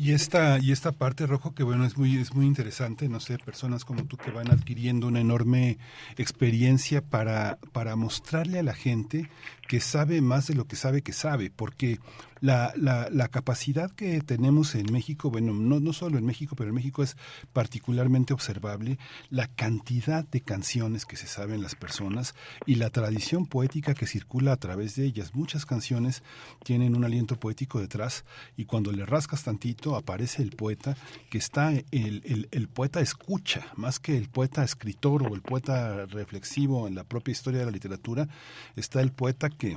Y 0.00 0.12
esta, 0.12 0.60
y 0.60 0.70
esta 0.70 0.92
parte, 0.92 1.26
Rojo, 1.26 1.54
que 1.56 1.64
bueno, 1.64 1.84
es 1.84 1.98
muy, 1.98 2.18
es 2.18 2.32
muy 2.32 2.46
interesante, 2.46 3.08
no 3.08 3.18
sé, 3.18 3.36
personas 3.36 3.84
como 3.84 4.04
tú 4.04 4.16
que 4.16 4.30
van 4.30 4.48
adquiriendo 4.48 5.08
una 5.08 5.18
enorme 5.18 5.76
experiencia 6.16 7.02
para, 7.02 7.58
para 7.72 7.96
mostrarle 7.96 8.60
a 8.60 8.62
la 8.62 8.74
gente 8.74 9.28
que 9.68 9.80
sabe 9.80 10.20
más 10.22 10.48
de 10.48 10.54
lo 10.54 10.64
que 10.64 10.76
sabe 10.76 11.02
que 11.02 11.12
sabe, 11.12 11.50
porque 11.50 12.00
la, 12.40 12.72
la, 12.76 13.28
capacidad 13.28 13.90
que 13.90 14.20
tenemos 14.20 14.74
en 14.74 14.90
México, 14.92 15.30
bueno, 15.30 15.52
no, 15.52 15.80
no 15.80 15.92
solo 15.92 16.18
en 16.18 16.24
México, 16.24 16.56
pero 16.56 16.70
en 16.70 16.74
México 16.74 17.02
es 17.02 17.16
particularmente 17.52 18.32
observable 18.32 18.98
la 19.28 19.48
cantidad 19.48 20.24
de 20.24 20.40
canciones 20.40 21.04
que 21.04 21.16
se 21.16 21.26
saben 21.26 21.62
las 21.62 21.74
personas 21.74 22.34
y 22.64 22.76
la 22.76 22.90
tradición 22.90 23.46
poética 23.46 23.94
que 23.94 24.06
circula 24.06 24.52
a 24.52 24.56
través 24.56 24.96
de 24.96 25.04
ellas. 25.04 25.34
Muchas 25.34 25.66
canciones 25.66 26.22
tienen 26.64 26.96
un 26.96 27.04
aliento 27.04 27.38
poético 27.38 27.80
detrás 27.80 28.24
y 28.56 28.64
cuando 28.64 28.92
le 28.92 29.04
rascas 29.04 29.42
tantito 29.42 29.96
aparece 29.96 30.42
el 30.42 30.50
poeta 30.50 30.96
que 31.30 31.38
está, 31.38 31.72
el, 31.72 31.84
el, 31.90 32.48
el 32.50 32.68
poeta 32.68 33.00
escucha, 33.00 33.66
más 33.76 33.98
que 33.98 34.16
el 34.16 34.28
poeta 34.28 34.64
escritor 34.64 35.24
o 35.24 35.34
el 35.34 35.42
poeta 35.42 36.06
reflexivo 36.06 36.88
en 36.88 36.94
la 36.94 37.04
propia 37.04 37.32
historia 37.32 37.60
de 37.60 37.66
la 37.66 37.72
literatura, 37.72 38.28
está 38.76 39.00
el 39.00 39.12
poeta 39.12 39.50
que 39.58 39.76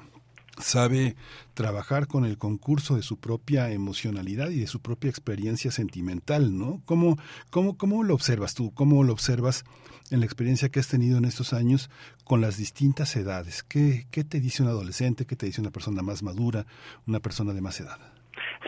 sabe 0.58 1.15
trabajar 1.54 2.08
con 2.08 2.26
el 2.26 2.38
concurso 2.38 2.96
de 2.96 3.02
su 3.02 3.20
propia 3.20 3.72
emocionalidad 3.72 4.50
y 4.50 4.60
de 4.60 4.67
su 4.67 4.82
propia 4.82 5.10
experiencia 5.10 5.72
sentimental, 5.72 6.58
¿no? 6.58 6.82
¿Cómo, 6.86 7.17
cómo, 7.50 7.78
cómo 7.78 8.04
lo 8.04 8.13
observas 8.13 8.54
tú? 8.54 8.74
¿Cómo 8.74 9.04
lo 9.04 9.13
observas 9.13 9.65
en 10.12 10.20
la 10.20 10.26
experiencia 10.26 10.70
que 10.70 10.80
has 10.80 10.89
tenido 10.89 11.17
en 11.17 11.26
estos 11.26 11.54
años 11.54 11.89
con 12.24 12.41
las 12.41 12.58
distintas 12.58 13.15
edades? 13.15 13.63
¿Qué, 13.63 14.06
qué 14.12 14.24
te 14.24 14.39
dice 14.39 14.63
un 14.63 14.70
adolescente? 14.70 15.26
¿Qué 15.26 15.36
te 15.36 15.46
dice 15.46 15.62
una 15.62 15.72
persona 15.72 16.02
más 16.02 16.24
madura? 16.24 16.65
¿Una 17.08 17.20
persona 17.20 17.54
de 17.54 17.62
más 17.62 17.80
edad? 17.80 18.00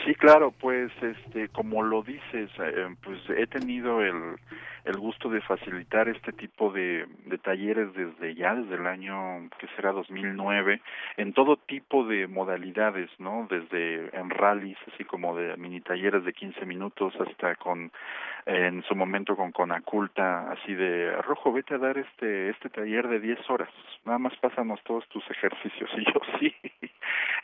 Sí, 0.05 0.15
claro, 0.15 0.51
pues 0.51 0.91
este, 1.01 1.49
como 1.49 1.83
lo 1.83 2.01
dices, 2.03 2.49
eh, 2.59 2.95
pues 3.03 3.19
he 3.37 3.47
tenido 3.47 4.01
el, 4.01 4.35
el 4.85 4.97
gusto 4.97 5.29
de 5.29 5.41
facilitar 5.41 6.09
este 6.09 6.33
tipo 6.33 6.71
de, 6.71 7.05
de 7.25 7.37
talleres 7.37 7.93
desde 7.93 8.35
ya, 8.35 8.53
desde 8.53 8.75
el 8.75 8.85
año 8.85 9.49
que 9.57 9.67
será 9.75 9.91
2009, 9.91 10.81
en 11.17 11.33
todo 11.33 11.55
tipo 11.57 12.05
de 12.05 12.27
modalidades, 12.27 13.09
¿no? 13.17 13.47
Desde 13.49 14.15
en 14.17 14.29
rallies, 14.29 14.77
así 14.93 15.05
como 15.05 15.35
de 15.35 15.55
mini 15.57 15.79
talleres 15.81 16.25
de 16.25 16.33
15 16.33 16.65
minutos, 16.65 17.13
hasta 17.19 17.55
con, 17.55 17.91
en 18.45 18.83
su 18.83 18.95
momento 18.95 19.35
con 19.35 19.51
Conaculta, 19.51 20.51
así 20.51 20.73
de, 20.73 21.13
Rojo, 21.21 21.53
vete 21.53 21.75
a 21.75 21.77
dar 21.77 21.97
este, 21.97 22.49
este 22.49 22.69
taller 22.69 23.07
de 23.07 23.19
10 23.19 23.49
horas, 23.49 23.69
nada 24.05 24.19
más 24.19 24.35
pásanos 24.37 24.81
todos 24.83 25.07
tus 25.07 25.23
ejercicios, 25.31 25.89
y 25.97 26.05
yo 26.05 26.21
sí. 26.39 26.55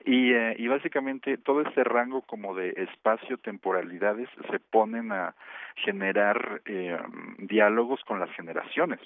y, 0.06 0.34
eh, 0.34 0.56
y 0.58 0.68
básicamente 0.68 1.38
todo 1.38 1.62
este 1.62 1.84
rango 1.84 2.22
como 2.24 2.54
de 2.54 2.70
espacio-temporalidades 2.76 4.28
se 4.52 4.60
ponen 4.60 5.12
a 5.12 5.36
generar 5.76 6.62
eh, 6.66 6.98
diálogos 7.38 8.04
con 8.06 8.20
las 8.20 8.30
generaciones, 8.32 9.00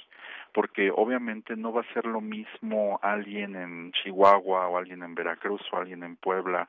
porque 0.54 0.92
obviamente 0.92 1.56
no 1.56 1.74
va 1.74 1.82
a 1.82 1.94
ser 1.94 2.06
lo 2.06 2.22
mismo 2.22 3.00
alguien 3.02 3.56
en 3.56 3.92
Chihuahua 3.92 4.68
o 4.68 4.78
alguien 4.78 5.04
en 5.04 5.16
Veracruz 5.16 5.62
o 5.72 5.78
alguien 5.78 6.04
en 6.04 6.16
Puebla 6.16 6.68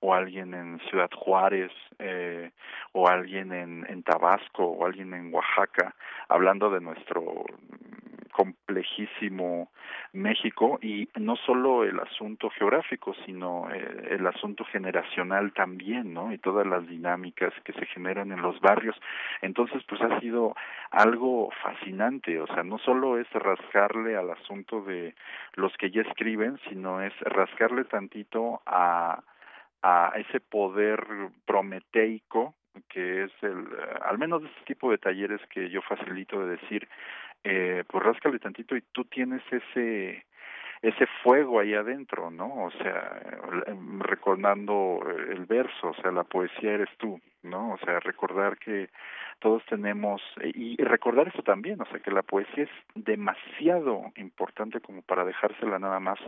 o 0.00 0.14
alguien 0.14 0.54
en 0.54 0.80
Ciudad 0.88 1.10
Juárez 1.14 1.72
eh, 1.98 2.50
o 2.92 3.08
alguien 3.08 3.52
en, 3.52 3.86
en 3.88 4.02
Tabasco 4.02 4.64
o 4.64 4.86
alguien 4.86 5.14
en 5.14 5.32
Oaxaca, 5.32 5.94
hablando 6.28 6.70
de 6.70 6.80
nuestro 6.80 7.44
complejísimo 8.34 9.70
México 10.12 10.80
y 10.82 11.08
no 11.20 11.36
solo 11.36 11.84
el 11.84 12.00
asunto 12.00 12.50
geográfico, 12.50 13.14
sino 13.24 13.70
eh, 13.72 14.08
el 14.10 14.26
asunto 14.26 14.64
generacional 14.64 15.52
también, 15.52 16.12
¿no? 16.12 16.32
Y 16.32 16.38
todas 16.38 16.66
las 16.66 16.84
dinámicas 16.88 17.52
que 17.62 17.72
se 17.74 17.86
generan 17.86 18.32
en 18.32 18.42
los 18.42 18.60
barrios. 18.60 18.96
Entonces, 19.40 19.84
pues 19.88 20.02
ha 20.02 20.18
sido 20.18 20.56
algo 20.90 21.50
fascinante, 21.62 22.40
o 22.40 22.46
sea, 22.48 22.64
no 22.64 22.78
solo 22.78 23.18
es 23.18 23.30
rascarle 23.32 24.16
al 24.16 24.30
asunto 24.30 24.82
de 24.82 25.14
los 25.54 25.72
que 25.76 25.92
ya 25.92 26.02
escriben, 26.02 26.58
sino 26.68 27.00
es 27.00 27.12
rascarle 27.20 27.84
tantito 27.84 28.62
a 28.66 29.22
a 29.86 30.12
ese 30.16 30.40
poder 30.40 31.04
prometeico 31.44 32.54
que 32.88 33.24
es 33.24 33.32
el, 33.42 33.66
al 34.02 34.18
menos 34.18 34.42
de 34.42 34.48
este 34.48 34.74
tipo 34.74 34.90
de 34.90 34.98
talleres 34.98 35.40
que 35.50 35.70
yo 35.70 35.80
facilito 35.82 36.40
de 36.40 36.56
decir, 36.56 36.88
eh, 37.44 37.84
pues 37.86 38.02
ráscale 38.02 38.38
tantito 38.38 38.76
y 38.76 38.82
tú 38.92 39.04
tienes 39.04 39.42
ese 39.50 40.24
ese 40.84 41.06
fuego 41.22 41.60
ahí 41.60 41.72
adentro, 41.72 42.30
¿no? 42.30 42.64
O 42.64 42.70
sea, 42.72 43.22
recordando 44.00 45.00
el 45.30 45.46
verso, 45.46 45.88
o 45.88 45.94
sea, 45.94 46.10
la 46.10 46.24
poesía 46.24 46.72
eres 46.72 46.90
tú, 46.98 47.18
¿no? 47.42 47.72
O 47.72 47.78
sea, 47.78 48.00
recordar 48.00 48.58
que 48.58 48.90
todos 49.38 49.64
tenemos, 49.64 50.20
y 50.42 50.76
recordar 50.82 51.28
eso 51.28 51.42
también, 51.42 51.80
o 51.80 51.86
sea, 51.86 52.00
que 52.00 52.10
la 52.10 52.22
poesía 52.22 52.64
es 52.64 52.70
demasiado 52.94 54.12
importante 54.16 54.80
como 54.80 55.00
para 55.00 55.24
dejársela 55.24 55.78
nada 55.78 56.00
más 56.00 56.18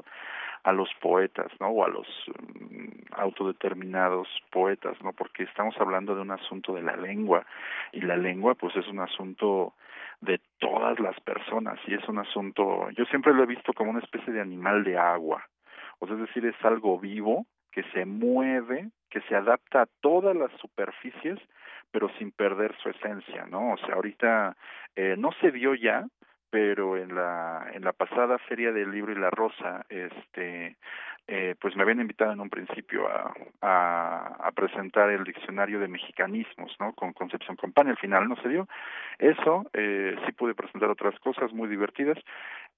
a 0.62 0.72
los 0.72 0.88
poetas, 1.02 1.52
¿no? 1.61 1.68
O 1.68 1.85
a 1.85 1.88
los 1.88 2.09
mm, 2.26 3.12
autodeterminados 3.12 4.26
poetas, 4.50 4.96
¿no? 5.02 5.12
Porque 5.12 5.42
estamos 5.42 5.74
hablando 5.79 6.14
de 6.14 6.22
un 6.22 6.31
asunto 6.31 6.72
de 6.72 6.83
la 6.83 6.96
lengua, 6.96 7.44
y 7.92 8.00
la 8.00 8.16
lengua, 8.16 8.55
pues, 8.55 8.74
es 8.76 8.88
un 8.88 9.00
asunto 9.00 9.74
de 10.20 10.40
todas 10.59 10.98
las 10.98 11.18
personas 11.20 11.79
y 11.87 11.94
es 11.94 12.09
un 12.09 12.18
asunto, 12.18 12.90
yo 12.90 13.05
siempre 13.07 13.35
lo 13.35 13.42
he 13.42 13.46
visto 13.46 13.72
como 13.72 13.90
una 13.90 14.00
especie 14.00 14.33
de 14.33 14.40
animal 14.40 14.85
de 14.85 14.98
agua, 14.98 15.44
o 15.98 16.07
sea, 16.07 16.16
es 16.16 16.22
decir, 16.22 16.46
es 16.46 16.64
algo 16.64 16.98
vivo 16.98 17.46
que 17.72 17.83
se 17.92 18.05
mueve, 18.07 18.88
que 19.11 19.20
se 19.22 19.37
adapta 19.37 19.83
a 19.83 19.88
todas 20.00 20.35
las 20.35 20.50
superficies, 20.61 21.38
pero 21.90 22.09
sin 22.18 22.33
perder 22.33 22.74
su 22.83 22.88
esencia, 22.88 23.46
¿no? 23.46 23.72
O 23.72 23.76
sea, 23.79 23.94
ahorita 23.94 24.57
eh, 24.94 25.14
no 25.18 25.31
se 25.40 25.50
vio 25.50 25.74
ya, 25.74 26.07
pero 26.50 26.96
en 26.96 27.14
la 27.14 27.70
en 27.74 27.85
la 27.85 27.92
pasada 27.92 28.38
feria 28.38 28.72
del 28.72 28.90
libro 28.90 29.12
y 29.12 29.16
la 29.16 29.31
rosa 29.31 29.85
este 29.88 30.76
eh, 31.29 31.57
pues 31.61 31.75
me 31.75 31.83
habían 31.83 32.01
invitado 32.01 32.33
en 32.33 32.41
un 32.41 32.51
principio 32.51 33.09
a, 33.09 33.35
a, 33.61 34.53
presentar 34.53 35.11
el 35.11 35.25
diccionario 35.25 35.81
de 35.81 35.89
mexicanismos, 35.89 36.75
¿no? 36.79 36.93
Con 36.93 37.12
Concepción 37.12 37.57
Company, 37.57 37.91
al 37.91 37.99
final 37.99 38.29
no 38.29 38.37
se 38.37 38.49
dio. 38.49 38.69
Eso, 39.19 39.69
eh, 39.73 40.15
sí 40.25 40.33
pude 40.33 40.55
presentar 40.55 40.89
otras 40.89 41.19
cosas 41.21 41.53
muy 41.53 41.69
divertidas, 41.69 42.19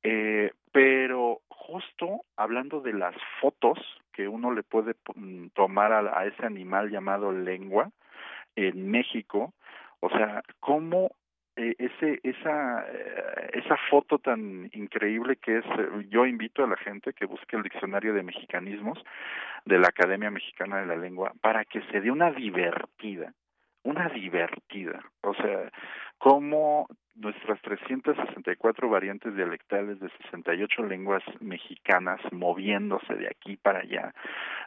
eh, 0.03 0.53
pero 0.73 1.40
justo 1.49 2.23
hablando 2.37 2.81
de 2.81 2.94
las 2.94 3.15
fotos 3.40 3.79
que 4.13 4.29
uno 4.29 4.51
le 4.53 4.63
puede 4.63 4.94
mm, 5.15 5.49
tomar 5.49 5.92
a, 5.92 6.19
a 6.19 6.25
ese 6.25 6.46
animal 6.46 6.90
llamado 6.90 7.33
lengua 7.33 7.90
en 8.57 8.90
México, 8.90 9.53
o 10.01 10.09
sea, 10.09 10.42
cómo 10.61 11.11
eh, 11.59 11.75
ese 11.79 12.21
esa 12.23 12.87
eh, 12.88 13.50
esa 13.54 13.77
foto 13.90 14.19
tan 14.19 14.71
increíble 14.73 15.37
que 15.37 15.59
es 15.59 15.65
eh, 15.65 16.06
yo 16.09 16.25
invito 16.25 16.63
a 16.63 16.69
la 16.69 16.77
gente 16.77 17.13
que 17.13 17.27
busque 17.27 17.56
el 17.56 17.65
diccionario 17.65 18.15
de 18.15 18.23
mexicanismos 18.23 18.98
de 19.65 19.79
la 19.79 19.88
Academia 19.88 20.31
Mexicana 20.31 20.79
de 20.79 20.87
la 20.87 20.94
Lengua 20.94 21.33
para 21.40 21.65
que 21.65 21.83
se 21.90 22.00
dé 22.00 22.13
una 22.13 22.31
divertida 22.31 23.35
una 23.83 24.09
divertida. 24.09 25.00
O 25.23 25.35
sea 25.35 25.71
cómo 26.19 26.87
nuestras 27.14 27.60
364 27.62 28.88
variantes 28.88 29.35
dialectales 29.35 29.98
de 30.00 30.08
68 30.23 30.85
lenguas 30.85 31.23
mexicanas 31.40 32.21
moviéndose 32.33 33.14
de 33.14 33.27
aquí 33.27 33.56
para 33.56 33.81
allá 33.81 34.14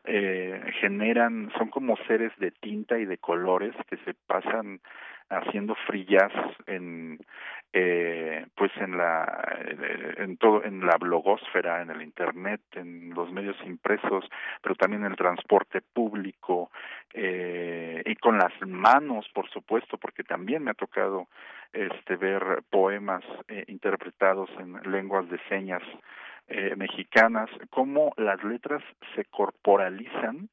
eh, 0.04 0.62
generan 0.82 1.52
son 1.58 1.70
como 1.70 1.96
seres 2.08 2.32
de 2.40 2.52
tinta 2.52 3.00
y 3.00 3.06
de 3.06 3.18
colores 3.18 3.74
que 3.90 3.98
se 3.98 4.14
pasan 4.28 4.82
haciendo 5.32 5.76
frillas 5.88 6.32
en 6.68 7.20
eh, 7.74 8.46
pues 8.56 8.72
en 8.76 8.98
la 8.98 9.24
eh, 9.66 10.16
en 10.18 10.36
todo 10.36 10.62
en 10.64 10.86
la 10.86 10.98
blogosfera 10.98 11.82
en 11.82 11.90
el 11.90 12.02
internet 12.02 12.60
en 12.74 13.12
los 13.12 13.32
medios 13.32 13.56
impresos 13.66 14.26
pero 14.62 14.76
también 14.76 15.06
en 15.06 15.12
el 15.12 15.18
transporte 15.18 15.82
público 15.82 16.70
eh, 17.14 18.04
y 18.06 18.16
con 18.18 18.38
las 18.38 18.52
manos 18.68 19.26
por 19.34 19.50
supuesto 19.50 19.98
porque 19.98 20.24
también 20.24 20.64
me 20.64 20.72
ha 20.72 20.74
tocado 20.74 21.28
este 21.74 22.16
ver 22.16 22.64
poemas 22.70 23.24
eh, 23.48 23.64
interpretados 23.68 24.50
en 24.60 24.74
lenguas 24.92 25.30
de 25.30 25.40
señas 25.50 25.84
eh, 26.48 26.76
mexicanas 26.76 27.50
cómo 27.70 28.14
las 28.18 28.44
letras 28.44 28.84
se 29.16 29.26
corporalizan 29.26 30.50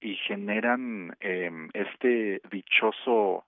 y 0.00 0.16
generan 0.16 1.14
eh, 1.20 1.50
este 1.74 2.40
dichoso 2.50 3.44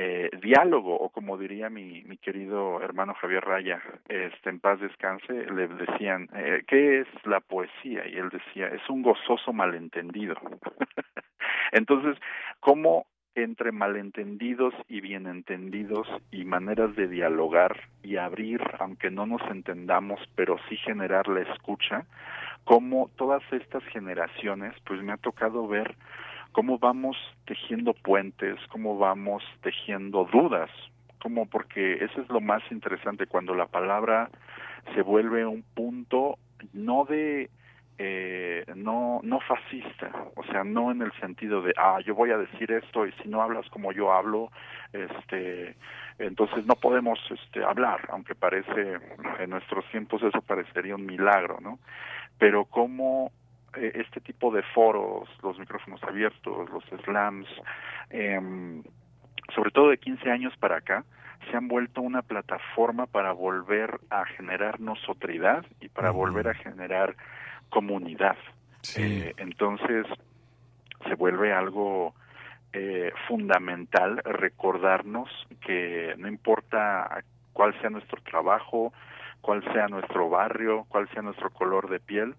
eh, 0.00 0.30
diálogo 0.40 0.94
o 0.94 1.08
como 1.08 1.36
diría 1.36 1.68
mi, 1.70 2.04
mi 2.04 2.18
querido 2.18 2.80
hermano 2.80 3.14
Javier 3.14 3.44
Raya, 3.44 3.82
este 4.08 4.50
en 4.50 4.60
paz 4.60 4.78
descanse, 4.78 5.32
le 5.50 5.66
decían, 5.66 6.28
eh, 6.34 6.62
¿qué 6.68 7.00
es 7.00 7.08
la 7.24 7.40
poesía? 7.40 8.06
Y 8.06 8.16
él 8.16 8.28
decía, 8.28 8.68
es 8.68 8.88
un 8.88 9.02
gozoso 9.02 9.52
malentendido. 9.52 10.36
Entonces, 11.72 12.16
¿cómo 12.60 13.06
entre 13.42 13.70
malentendidos 13.70 14.74
y 14.88 15.00
bienentendidos 15.00 16.08
y 16.32 16.44
maneras 16.44 16.94
de 16.96 17.06
dialogar 17.06 17.80
y 18.02 18.16
abrir, 18.16 18.60
aunque 18.80 19.10
no 19.10 19.26
nos 19.26 19.42
entendamos, 19.50 20.20
pero 20.34 20.56
sí 20.68 20.76
generar 20.76 21.28
la 21.28 21.42
escucha, 21.42 22.04
cómo 22.64 23.10
todas 23.16 23.42
estas 23.52 23.84
generaciones, 23.84 24.74
pues 24.84 25.02
me 25.02 25.12
ha 25.12 25.16
tocado 25.18 25.68
ver 25.68 25.94
cómo 26.50 26.78
vamos 26.78 27.16
tejiendo 27.46 27.94
puentes, 27.94 28.56
cómo 28.70 28.98
vamos 28.98 29.44
tejiendo 29.62 30.28
dudas, 30.32 30.70
como 31.22 31.46
porque 31.46 32.04
eso 32.04 32.20
es 32.20 32.28
lo 32.28 32.40
más 32.40 32.62
interesante 32.72 33.26
cuando 33.26 33.54
la 33.54 33.66
palabra 33.66 34.30
se 34.94 35.02
vuelve 35.02 35.46
un 35.46 35.62
punto 35.74 36.38
no 36.72 37.04
de 37.04 37.50
eh, 37.98 38.64
no 38.76 39.20
no 39.24 39.40
fascista, 39.40 40.10
o 40.36 40.44
sea, 40.44 40.62
no 40.62 40.92
en 40.92 41.02
el 41.02 41.12
sentido 41.20 41.62
de 41.62 41.74
ah 41.76 41.98
yo 42.04 42.14
voy 42.14 42.30
a 42.30 42.38
decir 42.38 42.70
esto 42.70 43.06
y 43.06 43.12
si 43.22 43.28
no 43.28 43.42
hablas 43.42 43.68
como 43.70 43.90
yo 43.92 44.12
hablo, 44.12 44.50
este 44.92 45.74
entonces 46.18 46.64
no 46.66 46.76
podemos 46.76 47.18
este 47.30 47.64
hablar, 47.64 48.08
aunque 48.10 48.34
parece 48.34 48.98
en 49.40 49.50
nuestros 49.50 49.84
tiempos 49.90 50.22
eso 50.22 50.40
parecería 50.42 50.94
un 50.94 51.06
milagro, 51.06 51.58
¿no? 51.60 51.78
Pero 52.38 52.64
cómo 52.66 53.32
eh, 53.74 53.92
este 53.94 54.20
tipo 54.20 54.52
de 54.52 54.62
foros, 54.62 55.28
los 55.42 55.58
micrófonos 55.58 56.02
abiertos, 56.04 56.70
los 56.70 56.84
slams, 57.04 57.48
eh, 58.10 58.40
sobre 59.54 59.70
todo 59.70 59.90
de 59.90 59.98
15 59.98 60.30
años 60.30 60.56
para 60.58 60.76
acá, 60.76 61.04
se 61.50 61.56
han 61.56 61.68
vuelto 61.68 62.00
una 62.02 62.22
plataforma 62.22 63.06
para 63.06 63.32
volver 63.32 64.00
a 64.10 64.24
generar 64.24 64.80
nosotridad 64.80 65.64
y 65.80 65.88
para 65.88 66.10
volver 66.10 66.48
a 66.48 66.54
generar 66.54 67.16
comunidad. 67.68 68.36
Eh, 68.96 69.34
entonces, 69.36 70.06
se 71.06 71.14
vuelve 71.14 71.52
algo 71.52 72.14
eh, 72.72 73.12
fundamental 73.26 74.20
recordarnos 74.24 75.28
que 75.60 76.14
no 76.18 76.28
importa 76.28 77.24
cuál 77.52 77.78
sea 77.80 77.90
nuestro 77.90 78.20
trabajo, 78.22 78.92
cuál 79.40 79.62
sea 79.72 79.88
nuestro 79.88 80.28
barrio, 80.28 80.86
cuál 80.88 81.08
sea 81.10 81.22
nuestro 81.22 81.50
color 81.50 81.88
de 81.88 82.00
piel, 82.00 82.34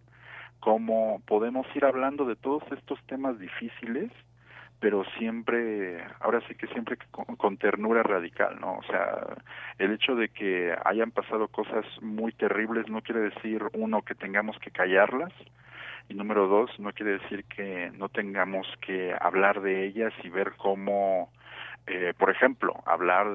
cómo 0.59 1.21
podemos 1.25 1.65
ir 1.75 1.85
hablando 1.85 2.25
de 2.25 2.35
todos 2.35 2.63
estos 2.71 2.99
temas 3.07 3.39
difíciles, 3.39 4.11
pero 4.79 5.03
siempre, 5.17 6.01
ahora 6.21 6.41
sí 6.47 6.55
que 6.55 6.67
siempre 6.67 6.97
con, 7.11 7.57
ternura 7.57 8.01
radical, 8.03 8.59
¿no? 8.61 8.77
O 8.77 8.83
sea, 8.83 9.35
el 9.77 9.91
hecho 9.91 10.15
de 10.15 10.29
que 10.29 10.73
hayan 10.85 11.11
pasado 11.11 11.49
cosas 11.49 11.85
muy 12.01 12.31
terribles 12.31 12.89
no 12.89 13.01
quiere 13.01 13.21
decir, 13.21 13.61
uno, 13.73 14.01
que 14.03 14.15
tengamos 14.15 14.57
que 14.59 14.71
callarlas, 14.71 15.33
y 16.07 16.13
número 16.13 16.47
dos, 16.47 16.71
no 16.79 16.93
quiere 16.93 17.19
decir 17.19 17.43
que 17.45 17.91
no 17.97 18.09
tengamos 18.09 18.67
que 18.81 19.13
hablar 19.19 19.61
de 19.61 19.85
ellas 19.85 20.13
y 20.23 20.29
ver 20.29 20.53
cómo, 20.57 21.29
eh, 21.85 22.13
por 22.17 22.29
ejemplo, 22.31 22.73
hablar 22.85 23.27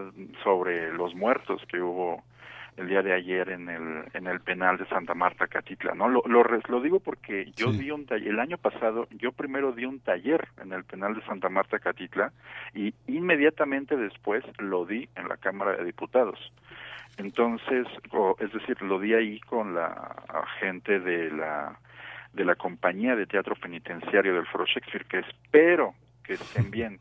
sobre 0.43 0.93
los 0.93 1.15
muertos 1.15 1.63
que 1.69 1.81
hubo 1.81 2.25
el 2.77 2.89
día 2.89 3.03
de 3.03 3.13
ayer 3.13 3.51
en 3.51 3.69
el 3.69 4.05
en 4.15 4.27
el 4.27 4.41
penal 4.41 4.79
de 4.79 4.87
Santa 4.87 5.15
Marta 5.15 5.47
Catitla 5.47 5.95
no 5.95 6.09
lo 6.09 6.23
lo, 6.27 6.43
lo 6.45 6.81
digo 6.81 7.01
porque 7.01 7.53
yo 7.57 7.73
di 7.73 7.91
un 7.91 8.07
taller 8.07 8.29
el 8.29 8.41
año 8.41 8.59
pasado 8.59 9.07
yo 9.11 9.33
primero 9.33 9.73
di 9.73 9.85
un 9.85 10.01
taller 10.01 10.49
en 10.61 10.73
el 10.73 10.85
penal 10.85 11.15
de 11.15 11.23
Santa 11.23 11.49
Marta 11.49 11.79
Catitla 11.79 12.33
y 12.75 12.95
inmediatamente 13.07 13.97
después 13.97 14.45
lo 14.59 14.87
di 14.87 15.09
en 15.15 15.29
la 15.29 15.37
Cámara 15.37 15.77
de 15.77 15.85
Diputados. 15.85 16.53
Entonces 17.17 17.87
es 18.41 18.53
decir 18.53 18.83
lo 18.83 18.99
di 18.99 19.15
ahí 19.15 19.41
con 19.41 19.75
la 19.75 20.17
gente 20.61 20.99
de 20.99 21.31
la 21.31 21.79
de 22.33 22.45
la 22.45 22.57
compañía 22.57 23.15
de 23.15 23.27
teatro 23.27 23.55
penitenciario 23.55 24.35
del 24.35 24.47
Foro 24.47 24.67
Shakespeare 24.67 25.07
que 25.07 25.19
espero 25.21 25.95
que 26.25 26.35
estén 26.35 26.71
bien 26.71 26.99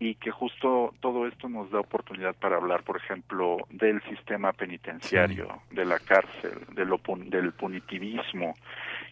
y 0.00 0.14
que 0.14 0.30
justo 0.30 0.94
todo 1.00 1.28
esto 1.28 1.48
nos 1.50 1.70
da 1.70 1.78
oportunidad 1.78 2.34
para 2.34 2.56
hablar, 2.56 2.82
por 2.82 2.96
ejemplo, 2.96 3.58
del 3.68 4.02
sistema 4.04 4.52
penitenciario, 4.54 5.60
de 5.70 5.84
la 5.84 5.98
cárcel, 5.98 6.64
de 6.72 6.86
lo, 6.86 6.98
del 7.26 7.52
punitivismo 7.52 8.56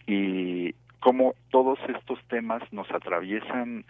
y 0.06 0.74
cómo 0.98 1.34
todos 1.50 1.78
estos 1.94 2.18
temas 2.28 2.62
nos 2.72 2.90
atraviesan 2.90 3.84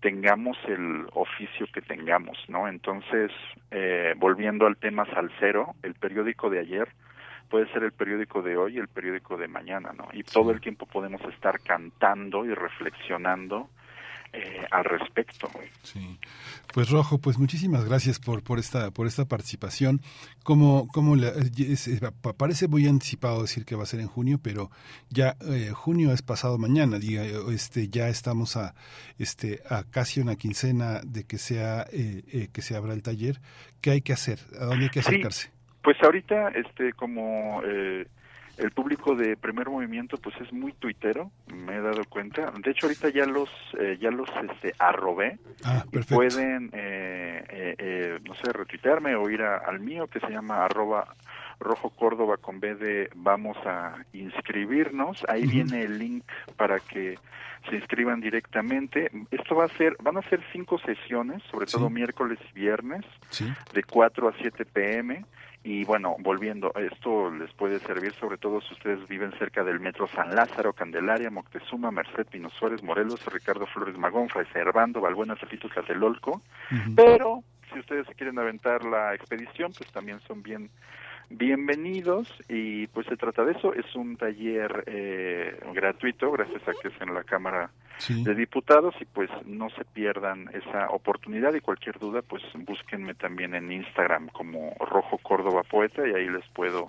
tengamos 0.00 0.56
el 0.68 1.06
oficio 1.14 1.66
que 1.72 1.80
tengamos, 1.80 2.38
¿no? 2.48 2.68
Entonces, 2.68 3.32
eh, 3.70 4.14
volviendo 4.16 4.66
al 4.66 4.76
tema 4.76 5.06
salsero, 5.06 5.74
el 5.82 5.94
periódico 5.94 6.50
de 6.50 6.60
ayer 6.60 6.88
puede 7.48 7.66
ser 7.72 7.82
el 7.82 7.92
periódico 7.92 8.42
de 8.42 8.56
hoy, 8.56 8.78
el 8.78 8.88
periódico 8.88 9.36
de 9.36 9.48
mañana, 9.48 9.92
¿no? 9.96 10.08
Y 10.12 10.22
todo 10.22 10.50
el 10.52 10.60
tiempo 10.60 10.86
podemos 10.86 11.22
estar 11.22 11.58
cantando 11.60 12.44
y 12.44 12.54
reflexionando 12.54 13.70
eh, 14.34 14.66
al 14.70 14.84
respecto. 14.84 15.48
Sí. 15.82 16.18
Pues 16.72 16.90
Rojo, 16.90 17.18
pues 17.18 17.38
muchísimas 17.38 17.84
gracias 17.84 18.18
por, 18.18 18.42
por 18.42 18.58
esta 18.58 18.90
por 18.90 19.06
esta 19.06 19.24
participación. 19.26 20.00
Como 20.42 20.88
como 20.88 21.14
parece 22.36 22.68
muy 22.68 22.86
anticipado 22.88 23.42
decir 23.42 23.64
que 23.64 23.76
va 23.76 23.84
a 23.84 23.86
ser 23.86 24.00
en 24.00 24.08
junio, 24.08 24.38
pero 24.42 24.70
ya 25.08 25.36
eh, 25.48 25.70
junio 25.72 26.12
es 26.12 26.22
pasado 26.22 26.58
mañana, 26.58 26.98
diga, 26.98 27.24
este 27.52 27.88
ya 27.88 28.08
estamos 28.08 28.56
a 28.56 28.74
este 29.18 29.62
a 29.70 29.84
casi 29.84 30.20
una 30.20 30.36
quincena 30.36 31.00
de 31.04 31.24
que 31.24 31.38
sea 31.38 31.86
eh, 31.92 32.48
que 32.52 32.62
se 32.62 32.76
abra 32.76 32.92
el 32.92 33.02
taller. 33.02 33.40
¿Qué 33.80 33.90
hay 33.90 34.00
que 34.00 34.12
hacer? 34.12 34.38
¿A 34.58 34.64
dónde 34.64 34.84
hay 34.84 34.90
que 34.90 35.00
acercarse? 35.00 35.54
pues 35.84 36.02
ahorita 36.02 36.48
este 36.48 36.94
como 36.94 37.62
eh, 37.64 38.06
el 38.58 38.70
público 38.70 39.14
de 39.14 39.36
primer 39.36 39.68
movimiento 39.68 40.16
pues 40.18 40.34
es 40.40 40.52
muy 40.52 40.72
tuitero 40.72 41.30
me 41.52 41.76
he 41.76 41.80
dado 41.80 42.04
cuenta. 42.08 42.52
De 42.62 42.70
hecho 42.70 42.86
ahorita 42.86 43.08
ya 43.08 43.26
los 43.26 43.48
eh, 43.78 43.98
ya 44.00 44.10
los 44.10 44.28
este 44.50 44.74
arrobé 44.78 45.38
ah, 45.64 45.84
y 45.92 45.98
pueden 45.98 46.70
eh, 46.72 47.44
eh, 47.48 47.74
eh, 47.78 48.18
no 48.24 48.34
sé 48.34 48.52
retuitearme 48.52 49.14
o 49.16 49.28
ir 49.28 49.42
al 49.42 49.80
mío 49.80 50.06
que 50.06 50.20
se 50.20 50.28
llama 50.28 50.64
arroba 50.64 51.14
rojo 51.60 51.90
córdoba 51.90 52.36
con 52.36 52.60
b 52.60 52.74
de 52.74 53.10
vamos 53.14 53.56
a 53.66 53.96
inscribirnos. 54.12 55.24
Ahí 55.28 55.46
viene 55.46 55.82
el 55.82 55.98
link 55.98 56.24
para 56.56 56.80
que 56.80 57.18
se 57.68 57.76
inscriban 57.76 58.20
directamente. 58.20 59.10
Esto 59.30 59.54
va 59.54 59.64
a 59.64 59.68
ser 59.68 59.96
van 60.02 60.16
a 60.16 60.22
ser 60.22 60.40
cinco 60.52 60.78
sesiones 60.78 61.42
sobre 61.50 61.66
todo 61.66 61.90
miércoles 61.90 62.38
y 62.50 62.60
viernes 62.60 63.04
de 63.72 63.82
4 63.82 64.28
a 64.28 64.32
7 64.40 64.64
pm 64.66 65.24
Y 65.66 65.82
bueno, 65.84 66.16
volviendo, 66.20 66.74
esto 66.74 67.30
les 67.30 67.50
puede 67.54 67.78
servir 67.80 68.12
sobre 68.12 68.36
todo 68.36 68.60
si 68.60 68.74
ustedes 68.74 69.08
viven 69.08 69.32
cerca 69.38 69.64
del 69.64 69.80
metro 69.80 70.06
San 70.08 70.34
Lázaro, 70.34 70.74
Candelaria, 70.74 71.30
Moctezuma, 71.30 71.90
Merced, 71.90 72.26
Pino 72.26 72.50
Suárez, 72.50 72.82
Morelos, 72.82 73.24
Ricardo 73.32 73.66
Flores 73.66 73.96
Magón, 73.96 74.28
Fray 74.28 74.44
Servando, 74.52 75.00
Balbuena, 75.00 75.36
Cepito, 75.36 75.70
Tlatelolco. 75.70 76.42
Pero 76.94 77.42
si 77.72 77.78
ustedes 77.78 78.06
se 78.06 78.14
quieren 78.14 78.38
aventar 78.38 78.84
la 78.84 79.14
expedición, 79.14 79.72
pues 79.76 79.90
también 79.90 80.20
son 80.20 80.42
bien 80.42 80.68
bienvenidos 81.30 82.28
y 82.48 82.86
pues 82.88 83.06
se 83.06 83.16
trata 83.16 83.44
de 83.44 83.52
eso. 83.52 83.74
Es 83.74 83.94
un 83.94 84.16
taller 84.16 84.84
eh, 84.86 85.58
gratuito 85.72 86.30
gracias 86.32 86.62
a 86.68 86.72
que 86.80 86.88
es 86.88 87.00
en 87.00 87.14
la 87.14 87.24
Cámara 87.24 87.70
de 88.08 88.34
Diputados 88.34 88.94
y 89.00 89.04
pues 89.04 89.30
no 89.46 89.70
se 89.70 89.84
pierdan 89.84 90.50
esa 90.52 90.90
oportunidad 90.90 91.54
y 91.54 91.60
cualquier 91.60 91.98
duda 91.98 92.22
pues 92.22 92.42
búsquenme 92.66 93.14
también 93.14 93.54
en 93.54 93.70
Instagram 93.70 94.28
como 94.28 94.74
Rojo 94.80 95.18
Córdoba 95.18 95.62
Poeta 95.62 96.06
y 96.06 96.12
ahí 96.12 96.28
les 96.28 96.46
puedo 96.48 96.88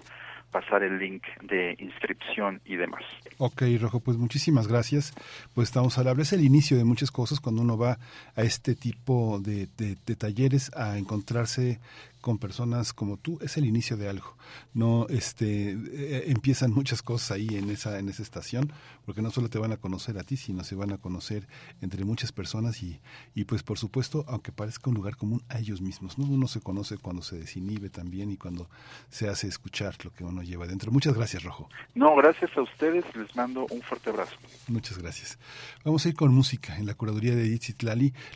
pasar 0.52 0.84
el 0.84 0.98
link 0.98 1.24
de 1.42 1.76
inscripción 1.80 2.62
y 2.66 2.78
demás. 2.78 3.04
Ok, 3.40 3.64
Rojo, 3.78 4.00
pues 4.00 4.18
muchísimas 4.18 4.68
gracias. 4.68 5.14
Pues 5.54 5.68
estamos 5.68 5.98
al 5.98 6.08
hablar, 6.08 6.22
es 6.22 6.32
el 6.32 6.46
inicio 6.46 6.78
de 6.78 6.86
muchas 6.86 7.12
cosas 7.12 7.42
cuando 7.42 7.62
uno 7.62 7.78
va 7.78 8.00
a 8.36 8.42
este 8.42 8.74
tipo 8.74 9.40
de, 9.42 9.68
de 9.76 10.16
talleres 10.16 10.72
a 10.74 10.98
encontrarse 10.98 11.80
con 12.26 12.40
personas 12.40 12.92
como 12.92 13.18
tú 13.18 13.38
es 13.42 13.56
el 13.56 13.66
inicio 13.66 13.98
de 13.98 14.10
algo. 14.10 14.36
No 14.74 15.06
este 15.10 15.74
eh, 15.74 16.24
empiezan 16.26 16.72
muchas 16.72 17.04
cosas 17.04 17.30
ahí 17.30 17.50
en 17.52 17.70
esa 17.70 18.00
en 18.00 18.10
esa 18.10 18.24
estación, 18.24 18.74
porque 19.06 19.22
no 19.22 19.30
solo 19.30 19.48
te 19.48 19.60
van 19.60 19.72
a 19.74 19.78
conocer 19.78 20.18
a 20.18 20.24
ti, 20.24 20.36
sino 20.36 20.64
se 20.64 20.74
van 20.74 20.92
a 20.92 20.98
conocer 20.98 21.48
entre 21.82 22.04
muchas 22.04 22.32
personas 22.32 22.82
y, 22.82 23.00
y 23.36 23.44
pues 23.44 23.62
por 23.62 23.78
supuesto, 23.78 24.26
aunque 24.28 24.52
parezca 24.52 24.90
un 24.90 24.96
lugar 24.96 25.18
común 25.18 25.44
a 25.50 25.60
ellos 25.60 25.82
mismos, 25.82 26.18
¿no? 26.18 26.26
Uno 26.26 26.48
se 26.48 26.62
conoce 26.62 26.98
cuando 26.98 27.22
se 27.22 27.38
desinhibe 27.38 27.92
también 27.92 28.32
y 28.32 28.38
cuando 28.38 28.72
se 29.10 29.30
hace 29.30 29.48
escuchar 29.48 29.94
lo 30.04 30.12
que 30.12 30.24
uno 30.24 30.42
lleva 30.42 30.66
dentro. 30.66 30.92
Muchas 30.92 31.14
gracias, 31.14 31.44
Rojo. 31.44 31.70
No, 31.94 32.16
gracias 32.16 32.50
a 32.58 32.64
ustedes, 32.64 33.06
les 33.16 33.36
mando 33.36 33.68
un 33.70 33.84
fuerte 33.84 34.10
abrazo. 34.10 34.34
Muchas 34.68 34.98
gracias. 34.98 35.38
Vamos 35.84 36.04
a 36.04 36.10
ir 36.10 36.16
con 36.16 36.34
música 36.34 36.76
en 36.76 36.88
la 36.88 36.96
curaduría 36.96 37.36
de 37.36 37.46
Edith 37.46 37.84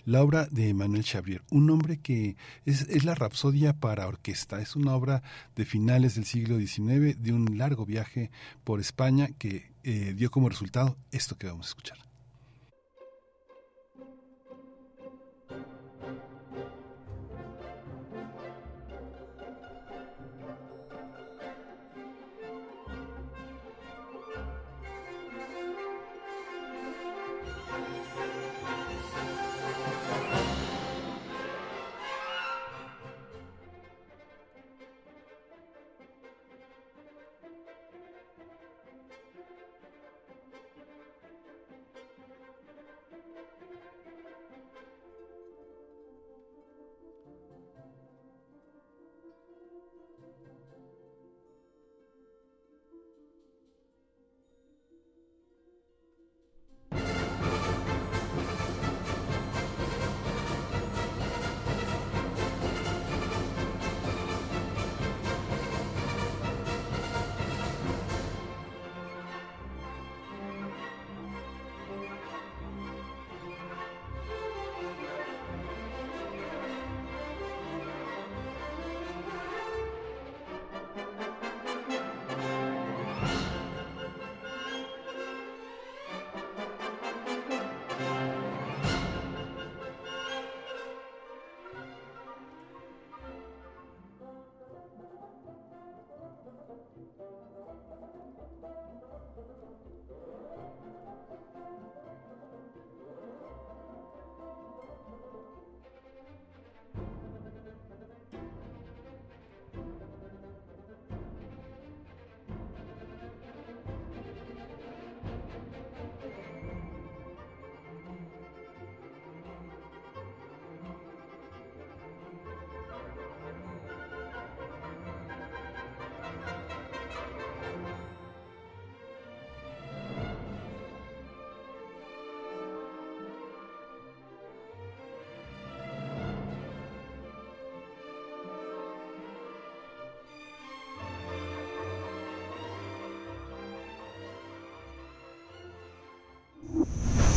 la 0.05 0.21
obra 0.21 0.45
de 0.51 0.75
Manuel 0.75 1.03
Chabrier, 1.03 1.41
un 1.49 1.71
hombre 1.71 1.99
que 1.99 2.35
es, 2.65 2.81
es 2.81 3.03
la 3.03 3.15
rapsodia 3.15 3.78
para 3.80 4.07
orquesta. 4.07 4.61
Es 4.61 4.75
una 4.75 4.95
obra 4.95 5.23
de 5.55 5.65
finales 5.65 6.15
del 6.15 6.25
siglo 6.25 6.57
XIX, 6.57 7.21
de 7.21 7.34
un 7.34 7.57
largo 7.57 7.86
viaje 7.86 8.32
por 8.63 8.80
España 8.80 9.30
que 9.38 9.71
eh, 9.84 10.13
dio 10.15 10.32
como 10.32 10.49
resultado 10.49 10.97
esto 11.11 11.38
que 11.38 11.47
vamos 11.47 11.67
a 11.67 11.69
escuchar. 11.69 12.09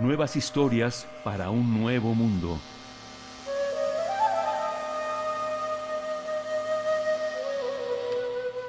Nuevas 0.00 0.36
historias 0.36 1.06
para 1.22 1.50
un 1.50 1.78
nuevo 1.78 2.14
mundo. 2.14 2.58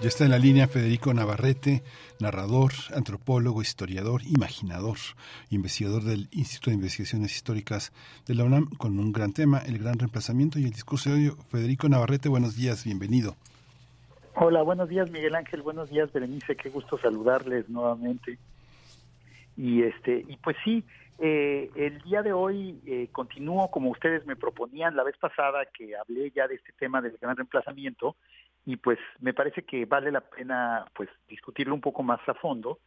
Ya 0.02 0.08
está 0.08 0.24
en 0.24 0.32
la 0.32 0.40
línea 0.40 0.70
Federico 0.70 1.14
Navarrete, 1.14 1.84
narrador, 2.22 2.72
antropólogo, 2.96 3.62
historiador, 3.62 4.22
imaginador, 4.24 4.96
investigador 5.50 6.04
del 6.04 6.30
Instituto 6.32 6.70
de 6.70 6.78
Investigaciones 6.78 7.36
Históricas 7.36 7.92
de 8.26 8.34
la 8.34 8.46
UNAM, 8.46 8.70
con 8.78 8.98
un 8.98 9.12
gran 9.12 9.34
tema, 9.34 9.60
el 9.60 9.78
gran 9.78 10.00
reemplazamiento 10.00 10.58
y 10.58 10.64
el 10.64 10.72
discurso 10.72 11.10
de 11.10 11.16
odio. 11.18 11.36
Federico 11.52 11.90
Navarrete, 11.90 12.30
buenos 12.30 12.56
días, 12.56 12.86
bienvenido. 12.86 13.36
Hola, 14.36 14.62
buenos 14.62 14.88
días 14.88 15.12
Miguel 15.12 15.36
Ángel, 15.36 15.62
buenos 15.64 15.90
días 15.90 16.14
Berenice, 16.14 16.56
qué 16.56 16.70
gusto 16.70 16.98
saludarles 16.98 17.68
nuevamente. 17.68 18.40
Y 19.58 19.84
este, 19.84 20.24
y 20.30 20.38
pues 20.38 20.56
sí, 20.64 20.86
eh, 21.20 21.70
el 21.76 22.00
día 22.04 22.22
de 22.22 22.32
hoy 22.32 22.80
eh, 22.86 23.10
continúo 23.12 23.70
como 23.70 23.90
ustedes 23.90 24.26
me 24.26 24.38
proponían 24.38 24.96
la 24.96 25.04
vez 25.04 25.18
pasada 25.18 25.66
que 25.78 25.98
hablé 25.98 26.32
ya 26.32 26.48
de 26.48 26.56
este 26.56 26.72
tema 26.80 27.02
del 27.02 27.18
gran 27.20 27.36
reemplazamiento 27.36 28.16
y 28.66 28.78
pues 28.78 29.00
me 29.20 29.34
parece 29.34 29.64
que 29.64 29.86
vale 29.86 30.12
la 30.12 30.22
pena 30.22 30.86
pues 30.94 31.10
discutirlo 31.28 31.74
un 31.74 31.82
poco 31.82 32.04
más 32.04 32.20
a 32.28 32.34
fondo 32.34 32.80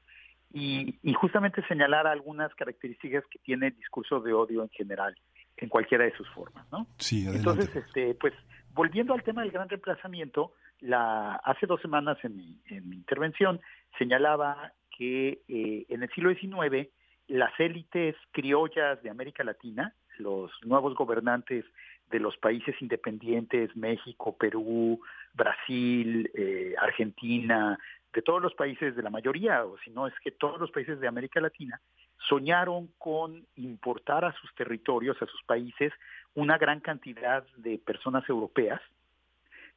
y, 0.54 0.98
justamente 1.14 1.66
señalar 1.66 2.06
algunas 2.06 2.54
características 2.54 3.24
que 3.30 3.38
tiene 3.38 3.68
el 3.68 3.76
discurso 3.76 4.20
de 4.20 4.34
odio 4.34 4.62
en 4.62 4.68
general 4.70 5.14
en 5.56 5.68
cualquiera 5.68 6.04
de 6.04 6.14
sus 6.14 6.28
formas, 6.30 6.66
¿no? 6.70 6.86
Sí, 6.98 7.26
Entonces, 7.26 7.74
este, 7.74 8.14
pues 8.14 8.34
volviendo 8.74 9.14
al 9.14 9.22
tema 9.22 9.42
del 9.42 9.50
gran 9.50 9.68
reemplazamiento, 9.68 10.52
la 10.80 11.36
hace 11.36 11.66
dos 11.66 11.80
semanas 11.80 12.18
en 12.22 12.36
mi, 12.36 12.60
en 12.66 12.88
mi 12.88 12.96
intervención 12.96 13.60
señalaba 13.98 14.72
que 14.96 15.42
eh, 15.48 15.86
en 15.88 16.02
el 16.02 16.10
siglo 16.10 16.34
XIX 16.34 16.88
las 17.28 17.52
élites 17.58 18.16
criollas 18.32 19.02
de 19.02 19.10
América 19.10 19.44
Latina 19.44 19.94
los 20.18 20.50
nuevos 20.64 20.94
gobernantes 20.94 21.64
de 22.12 22.20
los 22.20 22.36
países 22.36 22.80
independientes, 22.80 23.74
México, 23.74 24.36
Perú, 24.36 25.00
Brasil, 25.32 26.30
eh, 26.34 26.74
Argentina, 26.78 27.78
de 28.12 28.22
todos 28.22 28.42
los 28.42 28.54
países, 28.54 28.94
de 28.94 29.02
la 29.02 29.08
mayoría, 29.10 29.64
o 29.64 29.78
si 29.78 29.90
no 29.90 30.06
es 30.06 30.14
que 30.22 30.30
todos 30.30 30.60
los 30.60 30.70
países 30.70 31.00
de 31.00 31.08
América 31.08 31.40
Latina, 31.40 31.80
soñaron 32.28 32.88
con 32.98 33.46
importar 33.56 34.26
a 34.26 34.32
sus 34.34 34.54
territorios, 34.54 35.20
a 35.22 35.26
sus 35.26 35.42
países, 35.44 35.92
una 36.34 36.58
gran 36.58 36.80
cantidad 36.80 37.44
de 37.56 37.78
personas 37.78 38.28
europeas, 38.28 38.80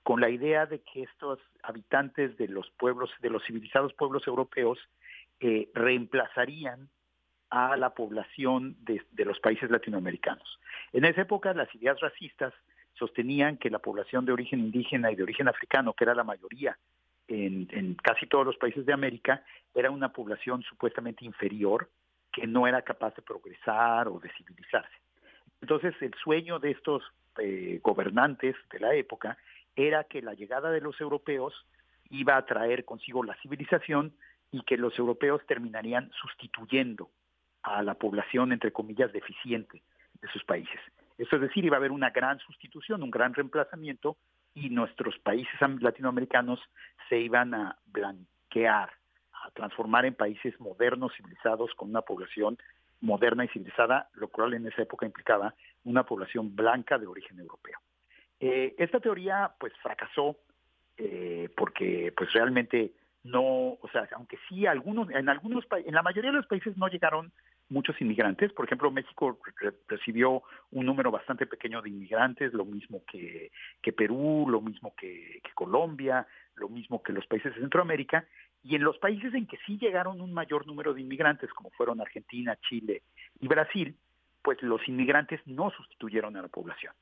con 0.04 0.20
la 0.20 0.30
idea 0.30 0.66
de 0.66 0.82
que 0.82 1.04
estos 1.04 1.40
habitantes 1.64 2.38
de 2.38 2.50
los 2.50 2.70
pueblos, 2.72 3.10
de 3.22 3.30
los 3.30 3.44
civilizados 3.46 3.94
pueblos 3.94 4.28
europeos, 4.28 4.78
eh, 5.40 5.70
reemplazarían 5.74 6.90
a 7.56 7.78
la 7.78 7.92
población 7.92 8.76
de, 8.82 9.02
los 9.24 9.40
países 9.40 9.72
latinoamericanos. 9.72 10.60
En 10.92 11.06
esa 11.06 11.22
época 11.22 11.54
las 11.54 11.74
ideas 11.74 11.98
racistas 12.02 12.54
sostenían 12.96 13.56
que 13.56 13.70
la 13.70 13.80
población 13.80 14.26
de 14.26 14.34
origen 14.34 14.60
indígena 14.60 15.10
y 15.10 15.16
de 15.16 15.24
origen 15.24 15.48
africano, 15.48 15.94
que 15.94 16.04
era 16.04 16.14
la 16.14 16.26
mayoría 16.26 16.78
en, 17.30 17.96
casi 18.04 18.28
todos 18.28 18.46
los 18.46 18.58
países 18.58 18.86
de 18.86 18.92
América, 18.92 19.42
era 19.74 19.90
una 19.90 20.12
población 20.12 20.64
supuestamente 20.64 21.24
inferior 21.24 21.90
que 22.30 22.46
no 22.46 22.68
era 22.68 22.82
capaz 22.82 23.16
de 23.16 23.22
progresar 23.22 24.10
o 24.10 24.20
de 24.20 24.30
civilizarse. 24.34 24.98
Entonces 25.62 25.96
el 26.02 26.14
sueño 26.22 26.60
de 26.60 26.72
estos 26.72 27.04
eh, 27.38 27.80
gobernantes 27.82 28.58
de 28.70 28.80
la 28.82 28.94
época 28.96 29.38
era 29.78 30.04
que 30.04 30.22
la 30.22 30.34
llegada 30.34 30.72
de 30.72 30.82
los 30.82 31.00
europeos 31.00 31.54
iba 32.10 32.36
a 32.36 32.46
traer 32.46 32.84
consigo 32.84 33.24
la 33.24 33.38
civilización 33.42 34.14
y 34.52 34.62
que 34.64 34.76
los 34.76 35.00
europeos 35.00 35.42
terminarían 35.48 36.12
sustituyendo 36.22 37.10
a 37.66 37.82
la 37.82 37.96
población, 37.96 38.52
entre 38.52 38.72
comillas, 38.72 39.12
deficiente 39.12 39.82
de 40.22 40.28
sus 40.30 40.44
países. 40.44 40.80
Esto 41.18 41.38
es 41.38 41.42
decir, 41.42 41.66
iba 41.66 41.78
a 41.78 41.80
haber 41.80 41.92
una 41.92 42.12
gran 42.12 42.40
sustitución, 42.40 43.02
un 43.02 43.12
gran 43.12 43.34
reemplazamiento 43.34 44.18
y 44.54 44.70
nuestros 44.70 45.18
países 45.20 45.54
latinoamericanos 45.80 46.60
se 47.10 47.20
iban 47.20 47.54
a 47.54 47.78
blanquear, 47.88 48.90
a 49.34 49.52
transformar 49.52 50.06
en 50.06 50.14
países 50.14 50.60
modernos, 50.60 51.14
civilizados, 51.16 51.74
con 51.76 51.90
una 51.90 52.02
población 52.02 52.58
moderna 53.02 53.46
y 53.46 53.50
civilizada, 53.50 54.10
lo 54.14 54.28
cual 54.28 54.54
en 54.54 54.68
esa 54.68 54.84
época 54.84 55.06
implicaba 55.06 55.54
una 55.84 56.04
población 56.04 56.56
blanca 56.56 56.98
de 56.98 57.08
origen 57.08 57.40
europeo. 57.40 57.80
Eh, 58.40 58.76
esta 58.78 59.00
teoría 59.00 59.52
pues 59.60 59.74
fracasó 59.82 60.38
eh, 60.98 61.50
porque 61.56 62.14
pues 62.16 62.32
realmente 62.34 62.94
no, 63.24 63.78
o 63.82 63.90
sea, 63.92 64.08
aunque 64.16 64.38
sí 64.48 64.68
algunos, 64.68 65.10
en 65.10 65.30
algunos 65.30 65.66
en 65.72 65.94
la 65.94 66.04
mayoría 66.04 66.32
de 66.32 66.38
los 66.38 66.48
países 66.48 66.78
no 66.78 66.88
llegaron 66.88 67.32
muchos 67.70 68.00
inmigrantes. 68.02 68.52
Por 68.54 68.66
ejemplo, 68.66 68.92
México 68.92 69.40
recibió 69.88 70.44
un 70.72 70.86
número 70.86 71.12
bastante 71.12 71.46
pequeño 71.46 71.82
de 71.82 71.90
inmigrantes, 71.90 72.54
lo 72.54 72.66
mismo 72.66 73.04
que, 73.06 73.52
que 73.82 73.94
Perú, 73.94 74.46
lo 74.50 74.62
mismo 74.62 74.94
que, 74.96 75.42
Colombia, 75.54 76.28
lo 76.56 76.70
mismo 76.70 77.02
que 77.02 77.14
los 77.14 77.26
países 77.28 77.54
de 77.56 77.62
Centroamérica. 77.62 78.26
Y 78.64 78.76
en 78.76 78.84
los 78.84 78.98
países 78.98 79.34
en 79.34 79.48
que 79.48 79.58
sí 79.66 79.78
llegaron 79.78 80.22
un 80.22 80.34
mayor 80.34 80.68
número 80.68 80.94
de 80.94 81.02
inmigrantes, 81.02 81.52
como 81.54 81.70
fueron 81.72 82.02
Argentina, 82.02 82.58
Chile 82.68 83.04
y 83.40 83.48
Brasil, 83.48 83.96
pues 84.44 84.62
los 84.62 84.88
inmigrantes 84.88 85.40
no 85.46 85.72
sustituyeron 85.72 86.36
a 86.36 86.42
la 86.42 86.48
población. 86.48 86.94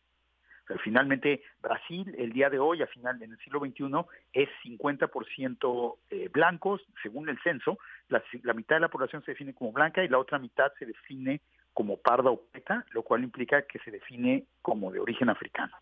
Finalmente, 0.84 1.44
Brasil, 1.62 2.16
el 2.18 2.32
día 2.32 2.50
de 2.50 2.60
hoy, 2.60 2.82
a 2.82 2.88
final 2.88 3.22
en 3.22 3.32
el 3.32 3.38
siglo 3.40 3.60
XXI, 3.60 3.84
es 4.32 4.50
50% 4.64 5.98
eh, 6.10 6.30
blancos, 6.32 6.82
según 7.02 7.28
el 7.28 7.38
censo. 7.42 7.78
La, 8.08 8.24
mitad 8.54 8.78
de 8.78 8.82
la 8.82 8.88
población 8.88 9.24
se 9.24 9.32
define 9.32 9.54
como 9.54 9.74
blanca 9.74 10.04
y 10.04 10.08
la 10.08 10.20
otra 10.20 10.40
mitad 10.40 10.72
se 10.80 10.86
define 10.86 11.42
como 11.74 11.98
parda 11.98 12.30
o 12.30 12.42
preta, 12.52 12.86
lo 12.92 13.04
cual 13.04 13.24
implica 13.24 13.64
que 13.64 13.80
se 13.80 13.92
define 13.92 14.46
como 14.62 14.92
de 14.92 15.00
origen 15.00 15.30
africano. 15.30 15.76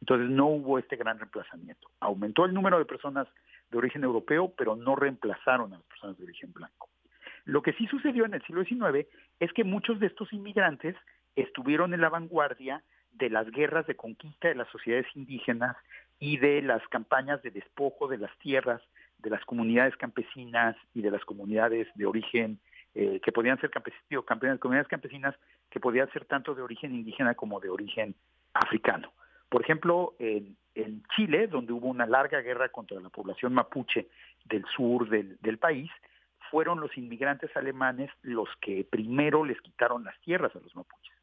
Entonces 0.00 0.30
no 0.30 0.46
hubo 0.46 0.78
este 0.78 0.96
gran 0.96 1.18
reemplazamiento. 1.18 1.88
Aumentó 2.00 2.46
el 2.46 2.54
número 2.54 2.78
de 2.78 2.84
personas 2.86 3.26
de 3.70 3.78
origen 3.78 4.04
europeo, 4.04 4.54
pero 4.56 4.74
no 4.74 4.96
reemplazaron 4.96 5.72
a 5.72 5.76
las 5.76 5.86
personas 5.86 6.16
de 6.16 6.24
origen 6.24 6.52
blanco. 6.52 6.88
Lo 7.44 7.62
que 7.62 7.74
sí 7.74 7.86
sucedió 7.88 8.24
en 8.24 8.34
el 8.34 8.42
siglo 8.42 8.64
XIX 8.64 9.06
es 9.38 9.52
que 9.52 9.64
muchos 9.64 10.00
de 10.00 10.06
estos 10.06 10.32
inmigrantes 10.32 10.96
estuvieron 11.36 11.92
en 11.92 12.00
la 12.00 12.08
vanguardia 12.08 12.82
de 13.14 13.30
las 13.30 13.50
guerras 13.50 13.86
de 13.86 13.96
conquista 13.96 14.48
de 14.48 14.54
las 14.54 14.68
sociedades 14.68 15.06
indígenas 15.14 15.76
y 16.18 16.36
de 16.38 16.62
las 16.62 16.86
campañas 16.88 17.42
de 17.42 17.50
despojo 17.50 18.08
de 18.08 18.18
las 18.18 18.36
tierras 18.38 18.80
de 19.18 19.30
las 19.30 19.44
comunidades 19.44 19.96
campesinas 19.96 20.76
y 20.92 21.02
de 21.02 21.10
las 21.10 21.24
comunidades 21.24 21.88
de 21.94 22.06
origen 22.06 22.58
eh, 22.94 23.20
que 23.24 23.32
podían 23.32 23.60
ser 23.60 23.70
campesinos, 23.70 24.24
comunidades 24.60 24.88
campesinas 24.88 25.34
que 25.70 25.80
podían 25.80 26.10
ser 26.12 26.26
tanto 26.26 26.54
de 26.54 26.62
origen 26.62 26.94
indígena 26.94 27.34
como 27.34 27.58
de 27.58 27.70
origen 27.70 28.14
africano. 28.52 29.12
Por 29.48 29.62
ejemplo, 29.62 30.14
en, 30.18 30.56
Chile, 31.16 31.46
donde 31.46 31.72
hubo 31.72 31.88
una 31.88 32.06
larga 32.06 32.40
guerra 32.40 32.68
contra 32.68 33.00
la 33.00 33.08
población 33.08 33.54
mapuche 33.54 34.08
del 34.44 34.64
sur 34.76 35.08
del, 35.08 35.38
del 35.40 35.58
país, 35.58 35.90
fueron 36.50 36.80
los 36.80 36.96
inmigrantes 36.98 37.56
alemanes 37.56 38.10
los 38.22 38.48
que 38.60 38.84
primero 38.84 39.44
les 39.44 39.60
quitaron 39.60 40.04
las 40.04 40.18
tierras 40.20 40.54
a 40.54 40.60
los 40.60 40.74
mapuches. 40.74 41.13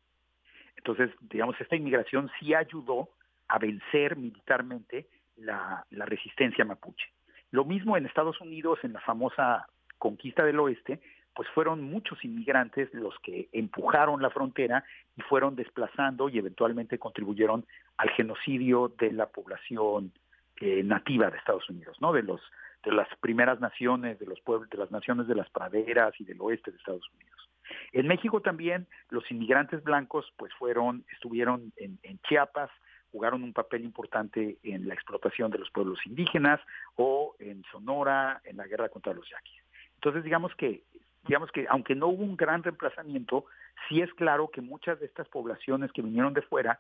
Entonces, 0.82 1.12
digamos, 1.30 1.56
esta 1.62 1.76
inmigración 1.76 2.32
sí 2.40 2.56
ayudó 2.56 3.10
a 3.48 3.60
vencer 3.60 4.18
militarmente 4.18 5.08
la, 5.38 5.86
resistencia 5.92 6.66
mapuche. 6.66 7.06
Lo 7.52 7.66
mismo 7.66 7.98
en 7.98 8.08
Estados 8.08 8.42
Unidos, 8.42 8.80
en 8.82 8.94
la 8.94 9.00
famosa 9.02 9.68
conquista 10.00 10.44
del 10.44 10.60
oeste, 10.60 11.00
pues 11.36 11.48
fueron 11.50 11.84
muchos 11.84 12.24
inmigrantes 12.26 12.92
los 12.94 13.14
que 13.20 13.48
empujaron 13.52 14.24
la 14.24 14.32
frontera 14.32 14.84
y 15.16 15.22
fueron 15.22 15.56
desplazando 15.56 16.30
y 16.30 16.40
eventualmente 16.40 16.98
contribuyeron 16.98 17.64
al 17.98 18.10
genocidio 18.12 18.92
de 18.98 19.12
la 19.12 19.28
población 19.28 20.12
eh, 20.60 20.82
nativa 20.84 21.30
de 21.30 21.38
Estados 21.38 21.70
Unidos, 21.70 21.98
¿no? 22.02 22.12
De 22.12 22.24
los 22.24 22.42
de 22.84 22.92
las 22.92 23.08
primeras 23.20 23.60
naciones, 23.60 24.18
de 24.18 24.26
los 24.26 24.42
pueblos, 24.42 24.68
de 24.72 24.78
las 24.80 24.90
naciones 24.90 25.28
de 25.28 25.36
las 25.36 25.48
praderas 25.52 26.20
y 26.20 26.24
del 26.24 26.42
oeste 26.42 26.72
de 26.72 26.78
Estados 26.78 27.08
Unidos. 27.14 27.51
En 27.92 28.08
México 28.08 28.42
también 28.42 28.88
los 29.10 29.30
inmigrantes 29.32 29.84
blancos 29.84 30.32
pues 30.38 30.54
fueron, 30.56 31.06
estuvieron 31.14 31.74
en, 31.78 32.00
Chiapas, 32.28 32.70
jugaron 33.12 33.44
un 33.44 33.54
papel 33.54 33.84
importante 33.84 34.58
en 34.64 34.88
la 34.88 34.94
explotación 34.94 35.52
de 35.52 35.60
los 35.60 35.70
pueblos 35.72 36.00
indígenas 36.06 36.60
o 36.96 37.36
en 37.40 37.64
Sonora 37.72 38.42
en 38.46 38.58
la 38.58 38.68
guerra 38.68 38.90
contra 38.90 39.14
los 39.14 39.28
yaquis. 39.30 39.62
Entonces 39.96 40.24
digamos 40.24 40.56
que 40.56 40.84
digamos 41.24 41.52
que 41.52 41.68
aunque 41.70 41.94
no 41.96 42.08
hubo 42.08 42.24
un 42.24 42.38
gran 42.38 42.64
reemplazamiento, 42.64 43.46
sí 43.88 44.02
es 44.02 44.12
claro 44.14 44.50
que 44.50 44.62
muchas 44.62 45.00
de 45.00 45.06
estas 45.06 45.28
poblaciones 45.28 45.92
que 45.92 46.02
vinieron 46.02 46.34
de 46.34 46.42
fuera 46.42 46.80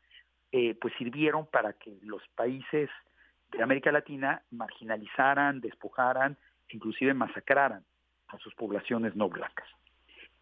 eh, 0.51 0.75
pues 0.79 0.93
sirvieron 0.97 1.45
para 1.45 1.73
que 1.73 1.97
los 2.01 2.21
países 2.35 2.89
de 3.51 3.61
América 3.63 3.91
Latina 3.91 4.41
marginalizaran, 4.51 5.61
despojaran, 5.61 6.37
inclusive 6.69 7.13
masacraran 7.13 7.83
a 8.29 8.37
sus 8.39 8.53
poblaciones 8.55 9.15
no 9.15 9.29
blancas. 9.29 9.67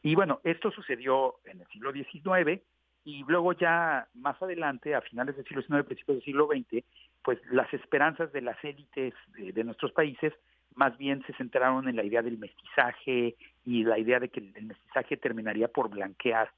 Y 0.01 0.15
bueno, 0.15 0.39
esto 0.43 0.71
sucedió 0.71 1.35
en 1.45 1.61
el 1.61 1.67
siglo 1.67 1.91
XIX 1.91 2.61
y 3.03 3.23
luego 3.27 3.53
ya 3.53 4.07
más 4.13 4.41
adelante, 4.41 4.95
a 4.95 5.01
finales 5.01 5.35
del 5.35 5.45
siglo 5.45 5.61
XIX, 5.61 5.85
principios 5.85 6.17
del 6.17 6.25
siglo 6.25 6.47
XX, 6.47 6.83
pues 7.23 7.39
las 7.51 7.73
esperanzas 7.73 8.31
de 8.31 8.41
las 8.41 8.63
élites 8.63 9.13
de, 9.35 9.63
nuestros 9.63 9.91
países 9.91 10.33
más 10.75 10.97
bien 10.97 11.23
se 11.25 11.33
centraron 11.33 11.87
en 11.89 11.95
la 11.95 12.03
idea 12.03 12.21
del 12.21 12.37
mestizaje 12.37 13.35
y 13.65 13.83
la 13.83 13.97
idea 13.97 14.19
de 14.19 14.29
que 14.29 14.39
el, 14.39 14.65
mestizaje 14.65 15.17
terminaría 15.17 15.67
por 15.67 15.89
blanquear 15.89 16.51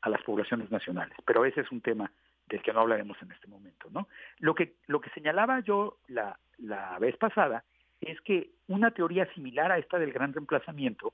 a 0.00 0.08
las 0.08 0.22
poblaciones 0.22 0.70
nacionales. 0.70 1.16
Pero 1.24 1.44
ese 1.44 1.60
es 1.60 1.70
un 1.70 1.80
tema 1.80 2.10
del 2.46 2.62
que 2.62 2.72
no 2.72 2.80
hablaremos 2.80 3.20
en 3.22 3.30
este 3.32 3.46
momento, 3.46 3.88
¿no? 3.90 4.08
Lo 4.38 4.54
que, 4.54 4.76
lo 4.86 5.00
que 5.00 5.10
señalaba 5.10 5.60
yo 5.60 5.98
la, 6.08 6.38
la 6.56 6.98
vez 6.98 7.16
pasada 7.16 7.64
es 8.00 8.20
que 8.22 8.50
una 8.68 8.90
teoría 8.92 9.26
similar 9.34 9.70
a 9.70 9.78
esta 9.78 9.98
del 9.98 10.12
gran 10.12 10.32
reemplazamiento 10.32 11.12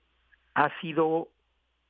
ha 0.55 0.71
sido 0.81 1.29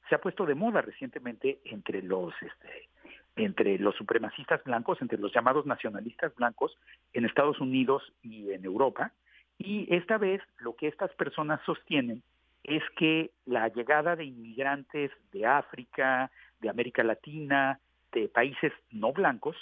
se 0.09 0.15
ha 0.15 0.21
puesto 0.21 0.47
de 0.47 0.55
moda 0.55 0.83
recientemente 0.83 1.61
entre 1.65 2.03
los 2.03 2.35
este, 2.43 2.89
entre 3.37 3.79
los 3.79 3.97
supremacistas 3.97 4.63
blancos, 4.65 5.01
entre 5.01 5.19
los 5.19 5.33
llamados 5.33 5.67
nacionalistas 5.67 6.35
blancos 6.37 6.77
en 7.13 7.25
Estados 7.25 7.61
Unidos 7.61 8.03
y 8.23 8.53
en 8.53 8.65
Europa. 8.65 9.13
Y 9.59 9.93
esta 9.95 10.19
vez 10.19 10.41
lo 10.59 10.77
que 10.77 10.89
estas 10.89 11.13
personas 11.15 11.61
sostienen 11.65 12.23
es 12.63 12.83
que 12.97 13.31
la 13.45 13.69
llegada 13.69 14.17
de 14.17 14.25
inmigrantes 14.25 15.11
de 15.33 15.47
África, 15.47 16.31
de 16.61 16.69
América 16.69 17.03
Latina, 17.03 17.81
de 18.13 18.29
países 18.29 18.73
no 18.91 19.13
blancos, 19.13 19.57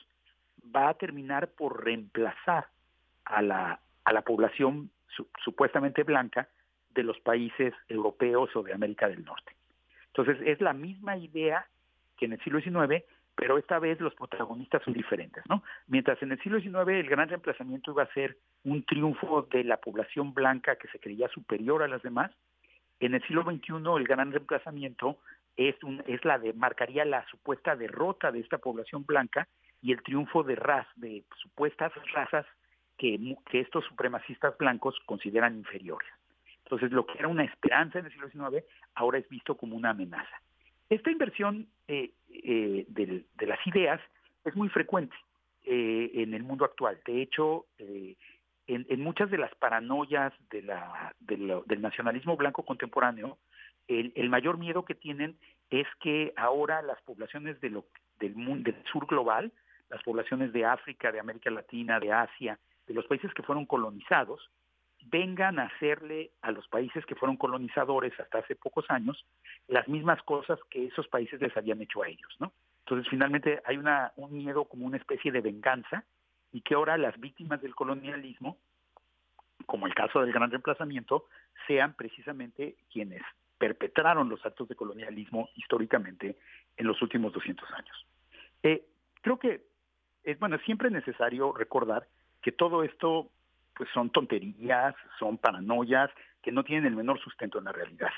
va 0.75 0.91
a 0.91 0.95
terminar 0.95 1.49
por 1.49 1.85
reemplazar 1.85 2.69
a 3.25 3.43
la, 3.43 3.81
a 4.05 4.13
la 4.13 4.23
población 4.23 4.91
supuestamente 5.45 6.05
blanca 6.05 6.49
de 6.91 7.03
los 7.03 7.19
países 7.21 7.75
europeos 7.89 8.55
o 8.55 8.63
de 8.63 8.73
América 8.73 9.09
del 9.09 9.25
Norte. 9.25 9.53
Entonces 10.15 10.39
es 10.47 10.61
la 10.61 10.73
misma 10.73 11.17
idea 11.17 11.67
que 12.19 12.27
en 12.27 12.35
el 12.35 12.41
siglo 12.43 12.61
XIX, 12.61 13.05
pero 13.35 13.57
esta 13.57 13.79
vez 13.79 13.99
los 14.01 14.15
protagonistas 14.15 14.83
son 14.83 14.93
diferentes, 14.93 15.43
¿no? 15.49 15.63
Mientras 15.87 16.23
en 16.23 16.33
el 16.33 16.41
siglo 16.43 16.61
XIX 16.61 16.89
el 16.89 17.09
gran 17.09 17.29
reemplazamiento 17.29 17.93
iba 17.93 18.03
a 18.03 18.13
ser 18.13 18.37
un 18.65 18.85
triunfo 18.85 19.49
de 19.51 19.65
la 19.65 19.79
población 19.79 20.35
blanca 20.35 20.77
que 20.77 20.89
se 20.89 20.99
creía 20.99 21.29
superior 21.29 21.83
a 21.83 21.89
las 21.89 22.03
demás, 22.03 22.31
en 23.01 23.15
el 23.15 23.23
siglo 23.23 23.43
XXI 23.43 23.73
el 23.97 24.07
gran 24.07 24.31
reemplazamiento 24.31 25.19
es, 25.57 25.83
un, 25.83 26.03
es 26.07 26.25
la 26.25 26.39
de, 26.39 26.53
marcaría 26.53 27.05
la 27.05 27.27
supuesta 27.29 27.75
derrota 27.75 28.31
de 28.31 28.41
esta 28.41 28.59
población 28.59 29.05
blanca 29.05 29.49
y 29.81 29.93
el 29.93 30.03
triunfo 30.03 30.43
de, 30.43 30.57
raz, 30.57 30.87
de 30.97 31.25
supuestas 31.43 31.93
razas 32.13 32.47
que, 32.99 33.37
que 33.51 33.61
estos 33.61 33.85
supremacistas 33.87 34.57
blancos 34.59 34.95
consideran 35.07 35.57
inferiores. 35.57 36.09
Entonces, 36.73 36.97
lo 36.97 37.05
que 37.05 37.19
era 37.19 37.29
una 37.29 37.45
esperanza 37.45 37.99
en 37.99 38.07
el 38.07 38.13
siglo 38.13 38.31
XIX 38.31 38.65
ahora 38.95 39.19
es 39.19 39.29
visto 39.29 39.59
como 39.59 39.77
una 39.77 39.91
amenaza. 39.91 40.41
Esta 40.89 41.11
inversión 41.11 41.69
eh, 41.87 42.13
eh, 42.31 42.87
de, 42.89 43.47
las 43.47 43.59
ideas 43.67 44.01
es 44.43 44.57
muy 44.57 44.71
frecuente 44.71 45.15
eh, 45.65 46.11
en 46.15 46.33
el 46.33 46.43
mundo 46.43 46.65
actual. 46.65 46.99
De 47.05 47.21
hecho, 47.21 47.67
en, 47.79 49.01
muchas 49.03 49.31
de 49.31 49.37
las 49.37 49.55
paranoias 49.57 50.33
de 50.49 50.63
la, 50.63 51.15
del 51.21 51.83
nacionalismo 51.83 52.39
blanco 52.39 52.65
contemporáneo, 52.65 53.37
el, 53.87 54.31
mayor 54.31 54.57
miedo 54.57 54.87
que 54.87 54.95
tienen 54.95 55.37
es 55.69 55.87
que 56.01 56.33
ahora 56.39 56.81
las 56.81 57.03
poblaciones 57.03 57.61
de 57.61 57.69
lo, 57.69 57.85
del, 58.19 58.35
mundo, 58.35 58.73
del 58.73 58.83
sur 58.91 59.07
global, 59.07 59.53
las 59.91 60.03
poblaciones 60.05 60.55
de 60.55 60.65
África, 60.65 61.13
de 61.13 61.21
América 61.21 61.51
Latina, 61.51 62.01
de 62.01 62.13
Asia, 62.13 62.59
de 62.87 62.95
los 62.95 63.05
países 63.05 63.31
que 63.35 63.43
fueron 63.43 63.67
colonizados, 63.67 64.51
vengan 65.07 65.59
a 65.59 65.65
hacerle 65.65 66.31
a 66.43 66.51
los 66.53 66.67
países 66.69 67.05
que 67.07 67.15
fueron 67.15 67.37
colonizadores 67.37 68.19
hasta 68.19 68.39
hace 68.39 68.57
pocos 68.57 68.85
años 68.89 69.25
las 69.69 69.89
mismas 69.89 70.23
cosas 70.23 70.59
que 70.71 70.87
esos 70.87 71.09
países 71.09 71.41
les 71.41 71.57
habían 71.57 71.81
hecho 71.83 72.03
a 72.03 72.09
ellos, 72.09 72.37
¿no? 72.39 72.53
Entonces, 72.81 73.09
finalmente 73.09 73.63
hay 73.65 73.77
una, 73.77 74.13
un 74.17 74.37
miedo 74.37 74.65
como 74.65 74.87
una 74.87 74.97
especie 74.97 75.31
de 75.31 75.41
venganza 75.41 76.05
y 76.53 76.61
que 76.61 76.75
ahora 76.75 76.99
las 76.99 77.19
víctimas 77.19 77.63
del 77.63 77.75
colonialismo, 77.75 78.59
como 79.67 79.87
el 79.87 79.95
caso 79.95 80.21
del 80.21 80.33
gran 80.33 80.51
reemplazamiento, 80.51 81.27
sean 81.67 81.95
precisamente 81.95 82.77
quienes 82.93 83.23
perpetraron 83.59 84.29
los 84.29 84.45
actos 84.45 84.69
de 84.69 84.75
colonialismo 84.75 85.49
históricamente 85.55 86.37
en 86.77 86.87
los 86.87 87.01
últimos 87.01 87.33
200 87.33 87.71
años. 87.73 88.07
Eh, 88.65 88.85
creo 89.21 89.39
que, 89.39 89.65
es, 90.25 90.39
bueno, 90.39 90.59
siempre 90.67 90.89
es 90.89 90.95
necesario 90.95 91.53
recordar 91.53 92.09
que 92.43 92.53
todo 92.53 92.83
esto 92.83 93.31
pues 93.83 93.93
son 93.93 94.11
tonterías, 94.11 94.95
son 95.19 95.39
paranoias 95.39 96.09
que 96.41 96.53
no 96.53 96.63
tienen 96.63 96.87
el 96.87 96.95
menor 96.95 97.19
sustento 97.19 97.59
en 97.59 97.65
la 97.65 97.73
realidad. 97.73 98.11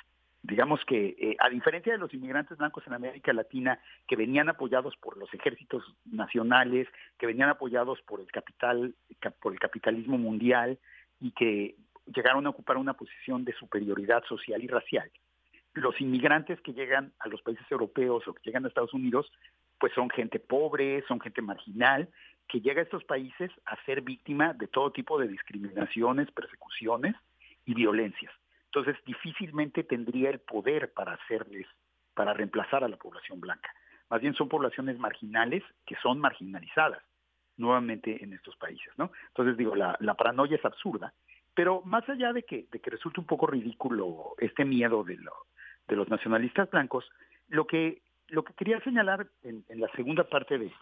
Digamos 0.42 0.84
que, 0.84 1.16
eh, 1.18 1.36
a 1.38 1.48
diferencia 1.48 1.94
de 1.94 1.98
los 1.98 2.12
inmigrantes 2.12 2.58
blancos 2.58 2.86
en 2.86 2.92
América 2.92 3.32
Latina, 3.32 3.80
que 4.06 4.14
venían 4.14 4.50
apoyados 4.50 4.94
por 4.98 5.16
los 5.16 5.32
ejércitos 5.32 5.82
nacionales, 6.04 6.86
que 7.18 7.24
venían 7.24 7.48
apoyados 7.48 7.98
por 8.02 8.20
el 8.20 8.30
capital, 8.30 8.94
por 9.40 9.54
el 9.54 9.58
capitalismo 9.58 10.18
mundial 10.18 10.78
y 11.18 11.30
que 11.30 11.76
llegaron 12.14 12.46
a 12.46 12.50
ocupar 12.50 12.76
una 12.76 12.92
posición 12.92 13.46
de 13.46 13.54
superioridad 13.54 14.22
social 14.24 14.62
y 14.62 14.66
racial, 14.66 15.10
los 15.72 15.98
inmigrantes 15.98 16.60
que 16.60 16.74
llegan 16.74 17.14
a 17.20 17.28
los 17.28 17.40
países 17.40 17.64
europeos 17.70 18.28
o 18.28 18.34
que 18.34 18.42
llegan 18.44 18.66
a 18.66 18.68
Estados 18.68 18.92
Unidos, 18.92 19.32
pues 19.78 19.94
son 19.94 20.10
gente 20.10 20.40
pobre, 20.40 21.02
son 21.08 21.20
gente 21.20 21.40
marginal, 21.40 22.10
que 22.49 22.61
llega 22.61 22.80
a 22.80 22.84
estos 22.84 23.05
países 23.05 23.51
a 23.64 23.76
ser 23.84 24.03
víctima 24.03 24.53
de 24.55 24.68
todo 24.68 24.92
tipo 24.92 25.18
de 25.18 25.28
discriminaciones, 25.28 26.30
persecuciones 26.32 27.14
y 27.64 27.74
violencias. 27.74 28.32
Entonces, 28.66 28.97
difícilmente 29.05 29.84
tendría 29.84 30.30
el 30.30 30.40
poder 30.40 30.92
para 30.92 31.14
hacerles, 31.14 31.66
para 32.14 32.34
reemplazar 32.34 32.84
a 32.84 32.88
la 32.88 32.97
población 32.97 33.40
blanca. 33.40 33.70
Más 34.11 34.20
bien 34.20 34.34
son 34.34 34.49
poblaciones 34.49 34.99
marginales 34.99 35.62
que 35.86 35.97
son 36.03 36.18
marginalizadas 36.18 37.03
nuevamente 37.57 38.22
en 38.22 38.32
estos 38.32 38.57
países, 38.57 38.92
¿no? 38.97 39.12
Entonces 39.28 39.57
digo, 39.57 39.76
la, 39.76 40.14
paranoia 40.14 40.57
es 40.57 40.64
absurda, 40.64 41.14
pero 41.55 41.82
más 41.82 42.09
allá 42.09 42.32
de 42.32 42.42
que, 42.42 42.66
de 42.70 42.80
que 42.80 42.90
resulte 42.90 43.20
un 43.20 43.26
poco 43.26 43.47
ridículo 43.47 44.34
este 44.38 44.64
miedo 44.64 45.05
de, 45.05 45.18
de 45.86 45.97
los 45.97 46.09
nacionalistas 46.09 46.68
blancos, 46.70 47.09
lo 47.49 47.66
que, 47.66 48.03
lo 48.26 48.42
que 48.42 48.55
quería 48.55 48.80
señalar 48.80 49.28
en, 49.42 49.64
en 49.68 49.80
la 49.80 49.88
segunda 49.92 50.24
parte 50.24 50.59
de, 50.59 50.72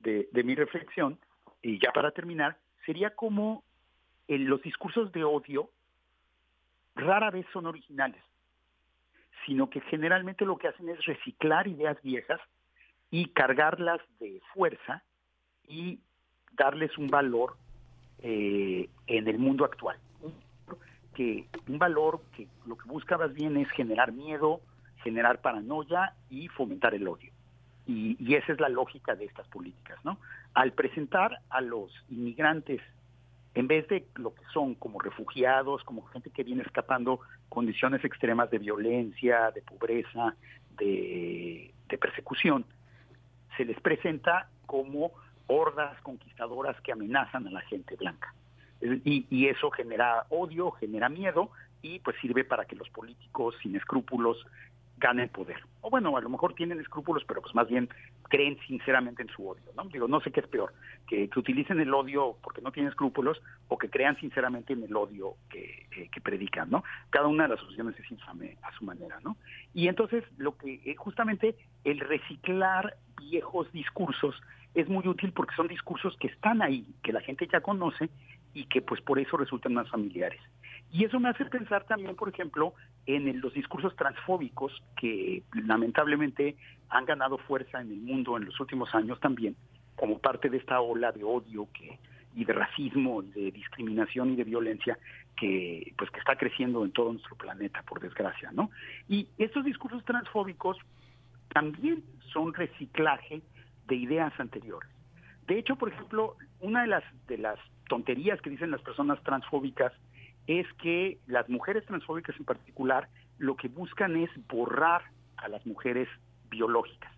de, 0.00 0.28
mi 0.44 0.54
reflexión, 0.54 1.18
y 1.62 1.78
ya 1.78 1.92
para 1.92 2.10
terminar, 2.12 2.56
sería 2.86 3.14
como 3.14 3.64
los 4.28 4.62
discursos 4.62 5.10
de 5.12 5.24
odio 5.24 5.70
rara 6.94 7.30
vez 7.30 7.46
son 7.52 7.66
originales, 7.66 8.22
sino 9.46 9.70
que 9.70 9.80
generalmente 9.82 10.44
lo 10.44 10.58
que 10.58 10.68
hacen 10.68 10.88
es 10.88 11.04
reciclar 11.04 11.66
ideas 11.66 12.00
viejas 12.02 12.40
y 13.10 13.26
cargarlas 13.30 14.00
de 14.20 14.40
fuerza 14.52 15.02
y 15.66 16.00
darles 16.52 16.96
un 16.98 17.08
valor 17.08 17.56
eh, 18.20 18.88
en 19.06 19.28
el 19.28 19.38
mundo 19.38 19.64
actual. 19.64 19.98
Que, 21.14 21.46
un 21.68 21.78
valor 21.78 22.20
que 22.36 22.46
lo 22.66 22.76
que 22.76 22.88
busca 22.88 23.18
más 23.18 23.34
bien 23.34 23.56
es 23.56 23.68
generar 23.70 24.12
miedo, 24.12 24.60
generar 25.02 25.40
paranoia 25.40 26.14
y 26.30 26.48
fomentar 26.48 26.94
el 26.94 27.08
odio. 27.08 27.32
Y, 27.88 28.34
esa 28.34 28.52
es 28.52 28.60
la 28.60 28.68
lógica 28.68 29.14
de 29.16 29.24
estas 29.24 29.48
políticas, 29.48 29.98
¿no? 30.04 30.18
Al 30.52 30.72
presentar 30.72 31.40
a 31.48 31.62
los 31.62 31.90
inmigrantes 32.10 32.82
en 33.54 33.66
vez 33.66 33.88
de 33.88 34.06
lo 34.16 34.34
que 34.34 34.44
son 34.52 34.74
como 34.74 35.00
refugiados, 35.00 35.82
como 35.84 36.04
gente 36.08 36.28
que 36.30 36.44
viene 36.44 36.62
escapando 36.62 37.20
condiciones 37.48 38.04
extremas 38.04 38.50
de 38.50 38.58
violencia, 38.58 39.50
de 39.52 39.62
pobreza, 39.62 40.36
de, 40.76 41.72
persecución, 41.98 42.66
se 43.56 43.64
les 43.64 43.80
presenta 43.80 44.50
como 44.66 45.12
hordas 45.46 45.98
conquistadoras 46.02 46.78
que 46.82 46.92
amenazan 46.92 47.46
a 47.48 47.50
la 47.50 47.62
gente 47.62 47.96
blanca. 47.96 48.34
Y, 48.82 49.26
y, 49.30 49.46
eso 49.46 49.70
genera 49.70 50.26
odio, 50.28 50.72
genera 50.72 51.08
miedo 51.08 51.50
y 51.80 52.00
pues 52.00 52.16
sirve 52.20 52.44
para 52.44 52.66
que 52.66 52.76
los 52.76 52.90
políticos 52.90 53.54
sin 53.62 53.74
escrúpulos 53.76 54.36
ganen 54.98 55.28
poder. 55.28 55.60
O 55.80 55.90
bueno, 55.90 56.16
a 56.16 56.20
lo 56.20 56.28
mejor 56.28 56.54
tienen 56.54 56.80
escrúpulos, 56.80 57.24
pero 57.26 57.40
pues 57.40 57.54
más 57.54 57.68
bien 57.68 57.88
creen 58.28 58.58
sinceramente 58.66 59.22
en 59.22 59.28
su 59.28 59.48
odio, 59.48 59.62
¿no? 59.76 59.84
Digo, 59.84 60.08
no 60.08 60.20
sé 60.20 60.30
qué 60.30 60.40
es 60.40 60.46
peor, 60.46 60.72
que, 61.06 61.28
que 61.28 61.38
utilicen 61.38 61.80
el 61.80 61.94
odio 61.94 62.36
porque 62.42 62.60
no 62.60 62.72
tienen 62.72 62.90
escrúpulos 62.90 63.40
o 63.68 63.78
que 63.78 63.88
crean 63.88 64.16
sinceramente 64.18 64.72
en 64.72 64.82
el 64.82 64.94
odio 64.96 65.34
que, 65.50 65.86
eh, 65.96 66.08
que 66.12 66.20
predican, 66.20 66.70
¿no? 66.70 66.84
Cada 67.10 67.26
una 67.28 67.44
de 67.44 67.54
las 67.54 67.62
opciones 67.62 67.98
es 67.98 68.10
infame 68.10 68.58
a 68.62 68.72
su 68.72 68.84
manera, 68.84 69.18
¿no? 69.24 69.36
Y 69.72 69.88
entonces, 69.88 70.24
lo 70.36 70.56
que 70.56 70.80
eh, 70.84 70.94
justamente 70.96 71.56
el 71.84 72.00
reciclar 72.00 72.96
viejos 73.18 73.70
discursos 73.72 74.34
es 74.74 74.88
muy 74.88 75.06
útil 75.08 75.32
porque 75.32 75.54
son 75.56 75.68
discursos 75.68 76.16
que 76.18 76.28
están 76.28 76.62
ahí, 76.62 76.86
que 77.02 77.12
la 77.12 77.20
gente 77.20 77.48
ya 77.50 77.60
conoce 77.60 78.10
y 78.54 78.66
que 78.66 78.82
pues 78.82 79.00
por 79.00 79.18
eso 79.18 79.36
resultan 79.36 79.74
más 79.74 79.88
familiares. 79.88 80.40
Y 80.90 81.04
eso 81.04 81.20
me 81.20 81.28
hace 81.28 81.44
pensar 81.44 81.84
también, 81.84 82.16
por 82.16 82.28
ejemplo, 82.28 82.74
en 83.08 83.40
los 83.40 83.54
discursos 83.54 83.96
transfóbicos 83.96 84.70
que 85.00 85.42
lamentablemente 85.64 86.56
han 86.90 87.06
ganado 87.06 87.38
fuerza 87.38 87.80
en 87.80 87.90
el 87.90 88.00
mundo 88.00 88.36
en 88.36 88.44
los 88.44 88.60
últimos 88.60 88.94
años 88.94 89.18
también, 89.18 89.56
como 89.96 90.18
parte 90.18 90.50
de 90.50 90.58
esta 90.58 90.80
ola 90.80 91.10
de 91.10 91.24
odio 91.24 91.68
que 91.72 91.98
y 92.34 92.44
de 92.44 92.52
racismo, 92.52 93.22
de 93.22 93.50
discriminación 93.50 94.32
y 94.32 94.36
de 94.36 94.44
violencia 94.44 94.98
que 95.36 95.94
pues 95.96 96.10
que 96.10 96.20
está 96.20 96.36
creciendo 96.36 96.84
en 96.84 96.92
todo 96.92 97.12
nuestro 97.12 97.34
planeta, 97.34 97.82
por 97.82 97.98
desgracia, 97.98 98.50
¿no? 98.52 98.70
Y 99.08 99.26
estos 99.38 99.64
discursos 99.64 100.04
transfóbicos 100.04 100.76
también 101.48 102.04
son 102.30 102.52
reciclaje 102.52 103.40
de 103.86 103.96
ideas 103.96 104.38
anteriores. 104.38 104.90
De 105.46 105.58
hecho, 105.58 105.76
por 105.76 105.88
ejemplo, 105.88 106.36
una 106.60 106.82
de 106.82 106.88
las 106.88 107.04
de 107.26 107.38
las 107.38 107.58
tonterías 107.88 108.38
que 108.42 108.50
dicen 108.50 108.70
las 108.70 108.82
personas 108.82 109.20
transfóbicas 109.22 109.94
es 110.48 110.66
que 110.82 111.18
las 111.26 111.48
mujeres 111.48 111.84
transfóbicas 111.84 112.34
en 112.38 112.46
particular 112.46 113.08
lo 113.38 113.54
que 113.56 113.68
buscan 113.68 114.16
es 114.16 114.30
borrar 114.48 115.02
a 115.36 115.46
las 115.48 115.64
mujeres 115.66 116.08
biológicas 116.50 117.12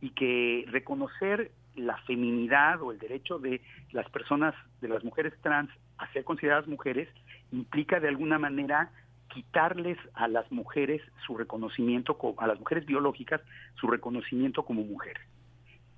y 0.00 0.10
que 0.10 0.64
reconocer 0.68 1.50
la 1.74 1.96
feminidad 2.02 2.80
o 2.82 2.92
el 2.92 2.98
derecho 2.98 3.38
de 3.38 3.60
las 3.92 4.08
personas, 4.10 4.54
de 4.80 4.88
las 4.88 5.04
mujeres 5.04 5.34
trans 5.42 5.70
a 5.98 6.10
ser 6.12 6.24
consideradas 6.24 6.68
mujeres, 6.68 7.08
implica 7.50 7.98
de 7.98 8.08
alguna 8.08 8.38
manera 8.38 8.92
quitarles 9.28 9.98
a 10.14 10.28
las 10.28 10.50
mujeres 10.52 11.02
su 11.26 11.36
reconocimiento, 11.36 12.16
a 12.38 12.46
las 12.46 12.58
mujeres 12.58 12.86
biológicas, 12.86 13.40
su 13.74 13.88
reconocimiento 13.88 14.64
como 14.64 14.82
mujeres. 14.82 15.22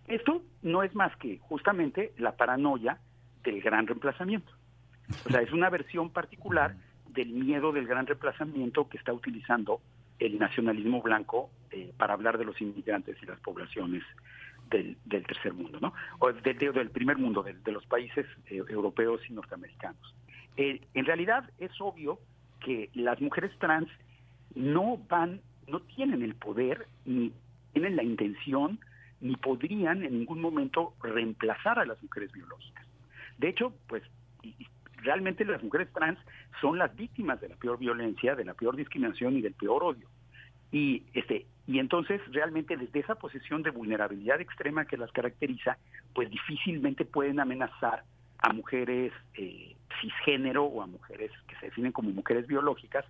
Esto 0.08 0.42
no 0.62 0.82
es 0.82 0.94
más 0.94 1.14
que 1.16 1.38
justamente 1.38 2.12
la 2.16 2.36
paranoia 2.36 2.98
del 3.44 3.60
gran 3.60 3.86
reemplazamiento. 3.86 4.52
O 5.26 5.30
sea, 5.30 5.42
es 5.42 5.52
una 5.52 5.70
versión 5.70 6.10
particular 6.10 6.74
del 7.08 7.28
miedo 7.28 7.72
del 7.72 7.86
gran 7.86 8.06
reemplazamiento 8.06 8.88
que 8.88 8.98
está 8.98 9.12
utilizando 9.12 9.80
el 10.18 10.38
nacionalismo 10.38 11.02
blanco 11.02 11.50
eh, 11.70 11.92
para 11.96 12.14
hablar 12.14 12.38
de 12.38 12.44
los 12.44 12.60
inmigrantes 12.60 13.16
y 13.22 13.26
las 13.26 13.40
poblaciones 13.40 14.02
del, 14.70 14.96
tercer 15.06 15.52
mundo, 15.52 15.78
¿no? 15.80 15.92
O 16.18 16.32
del 16.32 16.90
primer 16.90 17.18
mundo, 17.18 17.42
de, 17.42 17.72
los 17.72 17.84
países 17.86 18.26
eh, 18.46 18.62
europeos 18.68 19.20
y 19.28 19.32
norteamericanos. 19.34 20.14
Eh, 20.56 20.80
en 20.94 21.04
realidad 21.04 21.50
es 21.58 21.72
obvio 21.80 22.18
que 22.60 22.90
las 22.94 23.20
mujeres 23.20 23.50
trans 23.58 23.88
no 24.54 24.98
van, 25.08 25.40
no 25.66 25.80
tienen 25.80 26.22
el 26.22 26.34
poder, 26.34 26.86
ni 27.04 27.32
tienen 27.72 27.96
la 27.96 28.02
intención, 28.02 28.78
ni 29.20 29.36
podrían 29.36 30.02
en 30.04 30.18
ningún 30.18 30.40
momento 30.40 30.94
reemplazar 31.02 31.78
a 31.78 31.84
las 31.84 32.02
mujeres 32.02 32.32
biológicas. 32.32 32.86
De 33.38 33.48
hecho, 33.48 33.72
pues 33.88 34.02
realmente 35.02 35.44
las 35.44 35.62
mujeres 35.62 35.92
trans 35.92 36.18
son 36.60 36.78
las 36.78 36.94
víctimas 36.96 37.40
de 37.40 37.48
la 37.48 37.56
peor 37.56 37.78
violencia, 37.78 38.34
de 38.34 38.44
la 38.44 38.54
peor 38.54 38.76
discriminación 38.76 39.36
y 39.36 39.42
del 39.42 39.54
peor 39.54 39.82
odio. 39.82 40.08
Y 40.70 41.04
este 41.12 41.46
Y 41.66 41.78
entonces, 41.78 42.20
realmente 42.32 42.76
desde 42.76 43.00
esa 43.00 43.14
posición 43.14 43.62
de 43.62 43.70
vulnerabilidad 43.70 44.40
extrema 44.40 44.86
que 44.86 44.96
las 44.96 45.12
caracteriza, 45.12 45.78
pues 46.14 46.30
difícilmente 46.30 47.04
pueden 47.04 47.38
amenazar 47.38 48.04
a 48.38 48.52
mujeres 48.52 49.12
eh, 49.34 49.76
cisgénero 50.00 50.64
o 50.64 50.82
a 50.82 50.86
mujeres 50.86 51.30
que 51.46 51.54
se 51.56 51.66
definen 51.66 51.92
como 51.92 52.10
mujeres 52.10 52.46
biológicas 52.46 53.04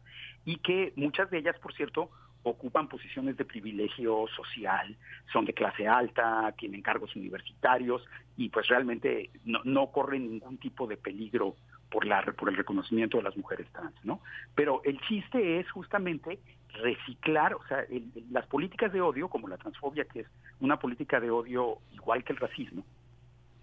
y 0.44 0.56
que 0.56 0.92
muchas 0.96 1.30
de 1.30 1.38
ellas, 1.38 1.58
por 1.60 1.72
cierto, 1.72 2.10
ocupan 2.42 2.88
posiciones 2.88 3.36
de 3.36 3.44
privilegio 3.44 4.26
social, 4.36 4.96
son 5.32 5.44
de 5.44 5.54
clase 5.54 5.86
alta, 5.86 6.52
tienen 6.58 6.82
cargos 6.82 7.14
universitarios 7.16 8.04
y 8.36 8.48
pues 8.48 8.66
realmente 8.68 9.30
no, 9.44 9.60
no 9.64 9.86
corren 9.92 10.28
ningún 10.28 10.58
tipo 10.58 10.86
de 10.86 10.96
peligro 10.96 11.56
por, 11.92 12.06
la, 12.06 12.22
por 12.22 12.48
el 12.48 12.56
reconocimiento 12.56 13.18
de 13.18 13.22
las 13.22 13.36
mujeres 13.36 13.68
trans, 13.70 13.94
¿no? 14.02 14.20
Pero 14.54 14.80
el 14.84 14.98
chiste 15.02 15.60
es 15.60 15.70
justamente 15.70 16.40
reciclar, 16.72 17.54
o 17.54 17.62
sea, 17.66 17.84
las 18.30 18.46
políticas 18.46 18.92
de 18.92 19.02
odio, 19.02 19.28
como 19.28 19.46
la 19.46 19.58
transfobia, 19.58 20.04
que 20.06 20.20
es 20.20 20.26
una 20.60 20.78
política 20.78 21.20
de 21.20 21.30
odio 21.30 21.78
igual 21.92 22.24
que 22.24 22.32
el 22.32 22.38
racismo, 22.38 22.82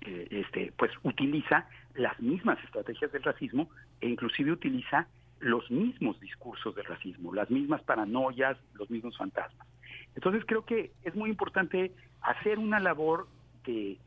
eh, 0.01 0.27
este, 0.29 0.71
pues 0.77 0.91
utiliza 1.01 1.67
las 1.95 2.17
mismas 2.19 2.63
estrategias 2.63 3.11
del 3.11 3.23
racismo 3.23 3.67
e 3.99 4.07
inclusive 4.07 4.51
utiliza 4.51 5.07
los 5.39 5.69
mismos 5.71 6.19
discursos 6.19 6.75
del 6.75 6.85
racismo, 6.85 7.33
las 7.33 7.49
mismas 7.49 7.81
paranoias, 7.81 8.57
los 8.75 8.91
mismos 8.91 9.17
fantasmas. 9.17 9.67
Entonces 10.15 10.43
creo 10.45 10.65
que 10.65 10.91
es 11.03 11.15
muy 11.15 11.31
importante 11.31 11.93
hacer 12.21 12.59
una 12.59 12.79
labor 12.79 13.27
de 13.65 13.97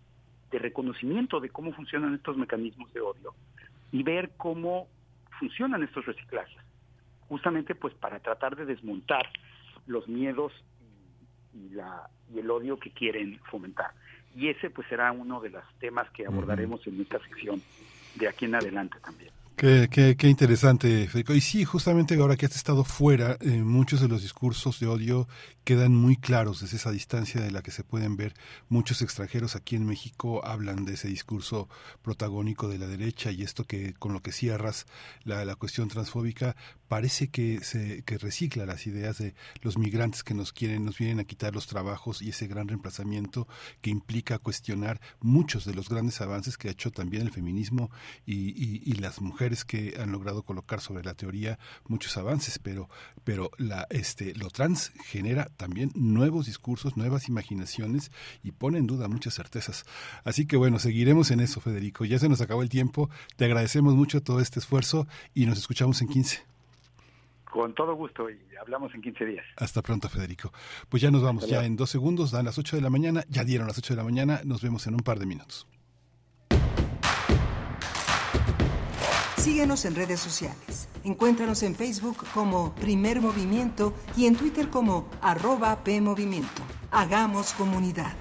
reconocimiento 0.50 1.40
de 1.40 1.50
cómo 1.50 1.72
funcionan 1.72 2.14
estos 2.14 2.36
mecanismos 2.36 2.92
de 2.92 3.00
odio 3.00 3.34
y 3.92 4.02
ver 4.02 4.32
cómo 4.36 4.88
funcionan 5.38 5.82
estos 5.82 6.06
reciclajes, 6.06 6.58
justamente 7.28 7.74
pues 7.74 7.94
para 7.94 8.18
tratar 8.20 8.56
de 8.56 8.64
desmontar 8.64 9.28
los 9.86 10.08
miedos 10.08 10.52
y, 11.54 11.74
la, 11.74 12.08
y 12.34 12.38
el 12.38 12.50
odio 12.50 12.78
que 12.78 12.90
quieren 12.90 13.38
fomentar. 13.50 13.92
Y 14.34 14.48
ese 14.48 14.70
pues 14.70 14.88
será 14.88 15.12
uno 15.12 15.40
de 15.40 15.50
los 15.50 15.64
temas 15.78 16.08
que 16.10 16.26
abordaremos 16.26 16.86
en 16.86 17.00
esta 17.00 17.18
sección 17.20 17.62
de 18.14 18.28
aquí 18.28 18.46
en 18.46 18.54
adelante 18.54 18.98
también. 19.00 19.30
Qué, 19.56 19.88
qué, 19.90 20.16
qué, 20.16 20.28
interesante, 20.28 21.06
Federico. 21.06 21.34
Y 21.34 21.40
sí, 21.40 21.64
justamente 21.64 22.16
ahora 22.16 22.36
que 22.36 22.46
has 22.46 22.56
estado 22.56 22.84
fuera, 22.84 23.36
eh, 23.40 23.62
muchos 23.62 24.00
de 24.00 24.08
los 24.08 24.22
discursos 24.22 24.80
de 24.80 24.88
odio 24.88 25.28
quedan 25.62 25.94
muy 25.94 26.16
claros 26.16 26.60
desde 26.60 26.78
esa 26.78 26.90
distancia 26.90 27.40
de 27.40 27.52
la 27.52 27.62
que 27.62 27.70
se 27.70 27.84
pueden 27.84 28.16
ver. 28.16 28.34
Muchos 28.68 29.02
extranjeros 29.02 29.54
aquí 29.54 29.76
en 29.76 29.86
México 29.86 30.44
hablan 30.44 30.84
de 30.84 30.94
ese 30.94 31.06
discurso 31.06 31.68
protagónico 32.02 32.68
de 32.68 32.78
la 32.78 32.88
derecha 32.88 33.30
y 33.30 33.42
esto 33.42 33.64
que 33.64 33.94
con 33.94 34.12
lo 34.12 34.20
que 34.20 34.32
cierras 34.32 34.86
la, 35.22 35.44
la 35.44 35.54
cuestión 35.54 35.86
transfóbica 35.88 36.56
parece 36.88 37.28
que 37.28 37.62
se 37.62 38.02
que 38.02 38.18
recicla 38.18 38.66
las 38.66 38.86
ideas 38.86 39.18
de 39.18 39.34
los 39.60 39.78
migrantes 39.78 40.24
que 40.24 40.34
nos 40.34 40.52
quieren, 40.52 40.84
nos 40.84 40.98
vienen 40.98 41.20
a 41.20 41.24
quitar 41.24 41.54
los 41.54 41.68
trabajos 41.68 42.20
y 42.20 42.30
ese 42.30 42.48
gran 42.48 42.66
reemplazamiento 42.66 43.46
que 43.80 43.90
implica 43.90 44.38
cuestionar 44.38 45.00
muchos 45.20 45.64
de 45.64 45.74
los 45.74 45.88
grandes 45.88 46.20
avances 46.20 46.58
que 46.58 46.68
ha 46.68 46.72
hecho 46.72 46.90
también 46.90 47.22
el 47.22 47.30
feminismo 47.30 47.90
y, 48.26 48.50
y, 48.50 48.82
y 48.84 48.94
las 48.94 49.20
mujeres 49.20 49.41
que 49.64 49.94
han 50.00 50.12
logrado 50.12 50.42
colocar 50.42 50.80
sobre 50.80 51.04
la 51.04 51.14
teoría 51.14 51.58
muchos 51.86 52.16
avances, 52.16 52.58
pero 52.58 52.88
pero 53.24 53.50
la 53.58 53.86
este 53.90 54.34
lo 54.34 54.50
trans 54.50 54.92
genera 55.04 55.46
también 55.56 55.90
nuevos 55.94 56.46
discursos, 56.46 56.96
nuevas 56.96 57.28
imaginaciones 57.28 58.12
y 58.42 58.52
pone 58.52 58.78
en 58.78 58.86
duda 58.86 59.08
muchas 59.08 59.34
certezas. 59.34 59.84
Así 60.24 60.46
que 60.46 60.56
bueno, 60.56 60.78
seguiremos 60.78 61.30
en 61.30 61.40
eso, 61.40 61.60
Federico. 61.60 62.04
Ya 62.04 62.18
se 62.18 62.28
nos 62.28 62.40
acabó 62.40 62.62
el 62.62 62.68
tiempo. 62.68 63.10
Te 63.36 63.44
agradecemos 63.44 63.94
mucho 63.94 64.22
todo 64.22 64.40
este 64.40 64.60
esfuerzo 64.60 65.06
y 65.34 65.46
nos 65.46 65.58
escuchamos 65.58 66.00
en 66.02 66.08
15. 66.08 66.44
Con 67.50 67.74
todo 67.74 67.94
gusto 67.94 68.30
y 68.30 68.38
hablamos 68.60 68.94
en 68.94 69.02
15 69.02 69.24
días. 69.26 69.44
Hasta 69.56 69.82
pronto, 69.82 70.08
Federico. 70.08 70.52
Pues 70.88 71.02
ya 71.02 71.10
nos 71.10 71.22
vamos, 71.22 71.46
ya 71.48 71.64
en 71.64 71.76
dos 71.76 71.90
segundos, 71.90 72.30
dan 72.30 72.46
las 72.46 72.58
8 72.58 72.76
de 72.76 72.82
la 72.82 72.90
mañana, 72.90 73.24
ya 73.28 73.44
dieron 73.44 73.66
las 73.66 73.76
8 73.76 73.94
de 73.94 73.98
la 73.98 74.04
mañana, 74.04 74.40
nos 74.44 74.62
vemos 74.62 74.86
en 74.86 74.94
un 74.94 75.00
par 75.00 75.18
de 75.18 75.26
minutos. 75.26 75.66
Síguenos 79.42 79.84
en 79.86 79.96
redes 79.96 80.20
sociales. 80.20 80.88
Encuéntranos 81.02 81.64
en 81.64 81.74
Facebook 81.74 82.24
como 82.32 82.72
Primer 82.76 83.20
Movimiento 83.20 83.92
y 84.16 84.26
en 84.26 84.36
Twitter 84.36 84.70
como 84.70 85.08
arroba 85.20 85.82
PMovimiento. 85.82 86.62
Hagamos 86.92 87.52
comunidad. 87.54 88.14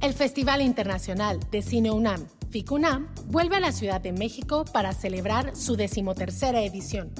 El 0.00 0.14
Festival 0.14 0.62
Internacional 0.62 1.38
de 1.50 1.60
Cine 1.60 1.90
UNAM, 1.90 2.26
FICUNAM, 2.48 3.08
vuelve 3.26 3.56
a 3.56 3.60
la 3.60 3.72
Ciudad 3.72 4.00
de 4.00 4.12
México 4.12 4.64
para 4.64 4.94
celebrar 4.94 5.54
su 5.54 5.76
decimotercera 5.76 6.62
edición. 6.62 7.12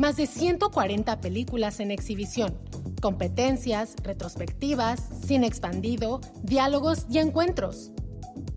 Más 0.00 0.16
de 0.16 0.26
140 0.26 1.20
películas 1.20 1.78
en 1.78 1.90
exhibición, 1.90 2.56
competencias, 3.02 3.94
retrospectivas, 4.02 4.98
cine 5.26 5.46
expandido, 5.46 6.22
diálogos 6.42 7.04
y 7.10 7.18
encuentros. 7.18 7.92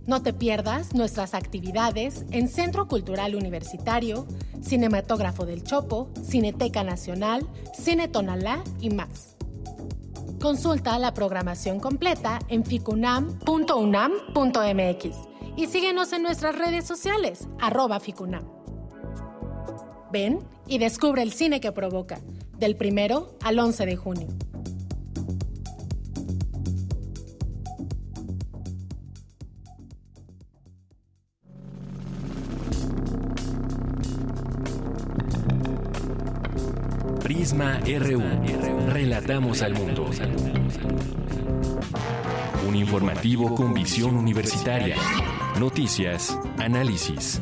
No 0.08 0.24
te 0.24 0.32
pierdas 0.32 0.94
nuestras 0.94 1.34
actividades 1.34 2.26
en 2.32 2.48
Centro 2.48 2.88
Cultural 2.88 3.36
Universitario, 3.36 4.26
Cinematógrafo 4.62 5.46
del 5.46 5.66
Chopo, 5.66 6.10
Cineteca 6.24 6.86
Nacional, 6.86 7.46
Cine 7.78 8.08
Tonalá 8.08 8.64
y 8.80 8.92
más. 8.92 9.36
Consulta 10.40 10.98
la 10.98 11.14
programación 11.14 11.82
completa 11.82 12.40
en 12.48 12.64
ficunam.unam.mx 12.64 15.08
y 15.58 15.68
síguenos 15.68 16.14
en 16.14 16.24
nuestras 16.24 16.58
redes 16.58 16.88
sociales, 16.88 17.50
arroba 17.60 18.00
ficunam. 18.00 18.63
Ven 20.14 20.42
y 20.68 20.78
descubre 20.78 21.24
el 21.24 21.34
cine 21.34 21.60
que 21.60 21.72
provoca, 21.72 22.22
del 22.60 22.76
primero 22.76 23.36
al 23.42 23.58
11 23.58 23.86
de 23.88 23.96
junio. 23.96 24.28
Prisma 37.24 37.80
RU. 37.80 38.22
Relatamos 38.90 39.64
al 39.64 39.74
mundo. 39.74 40.06
Un 42.68 42.76
informativo 42.76 43.56
con 43.56 43.74
visión 43.74 44.16
universitaria. 44.16 44.96
Noticias, 45.60 46.38
análisis, 46.60 47.42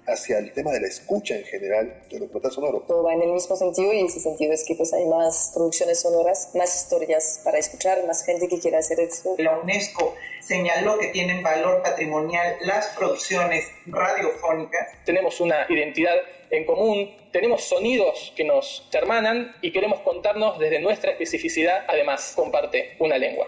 Hacia 0.11 0.39
el 0.39 0.51
tema 0.51 0.71
de 0.71 0.81
la 0.81 0.87
escucha 0.87 1.35
en 1.35 1.45
general 1.45 2.03
de 2.09 2.19
documental 2.19 2.51
sonoro. 2.51 2.83
Todo 2.85 3.03
va 3.03 3.13
en 3.13 3.21
el 3.21 3.31
mismo 3.31 3.55
sentido 3.55 3.93
y 3.93 4.05
ese 4.05 4.19
sentido 4.19 4.51
es 4.51 4.65
que 4.65 4.75
pues 4.75 4.91
hay 4.91 5.05
más 5.05 5.51
producciones 5.53 6.01
sonoras, 6.01 6.51
más 6.53 6.83
historias 6.83 7.39
para 7.45 7.57
escuchar, 7.57 8.05
más 8.05 8.25
gente 8.25 8.49
que 8.49 8.59
quiera 8.59 8.79
hacer 8.79 8.99
eso. 8.99 9.35
La 9.37 9.57
UNESCO 9.59 10.15
señaló 10.41 10.99
que 10.99 11.07
tienen 11.07 11.41
valor 11.41 11.81
patrimonial 11.81 12.57
las 12.61 12.87
producciones 12.87 13.65
radiofónicas. 13.85 14.89
Tenemos 15.05 15.39
una 15.39 15.65
identidad 15.69 16.17
en 16.49 16.65
común, 16.65 17.09
tenemos 17.31 17.63
sonidos 17.63 18.33
que 18.35 18.43
nos 18.43 18.89
hermanan 18.91 19.55
y 19.61 19.71
queremos 19.71 20.01
contarnos 20.01 20.59
desde 20.59 20.79
nuestra 20.79 21.11
especificidad, 21.11 21.85
además 21.87 22.33
comparte 22.35 22.97
una 22.99 23.17
lengua. 23.17 23.47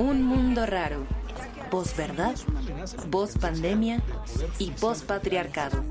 Un 0.00 0.22
mundo 0.22 0.64
raro. 0.64 1.06
Posverdad, 1.70 2.34
pandemia 3.38 4.02
y 4.58 4.70
patriarcado. 5.02 5.84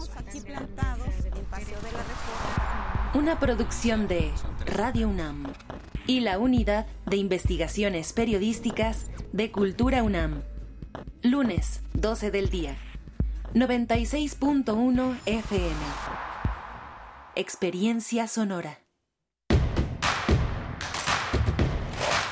Una 3.14 3.40
producción 3.40 4.08
de 4.08 4.32
Radio 4.66 5.10
UNAM 5.10 5.54
y 6.08 6.22
la 6.22 6.40
Unidad 6.40 6.88
de 7.06 7.18
Investigaciones 7.18 8.12
Periodísticas 8.14 9.12
de 9.32 9.52
Cultura 9.52 10.02
UNAM. 10.02 10.42
Lunes, 11.22 11.84
12 11.94 12.32
del 12.32 12.50
día. 12.50 12.78
96.1 13.54 15.20
FM. 15.28 15.76
Experiencia 17.36 18.28
sonora. 18.28 18.80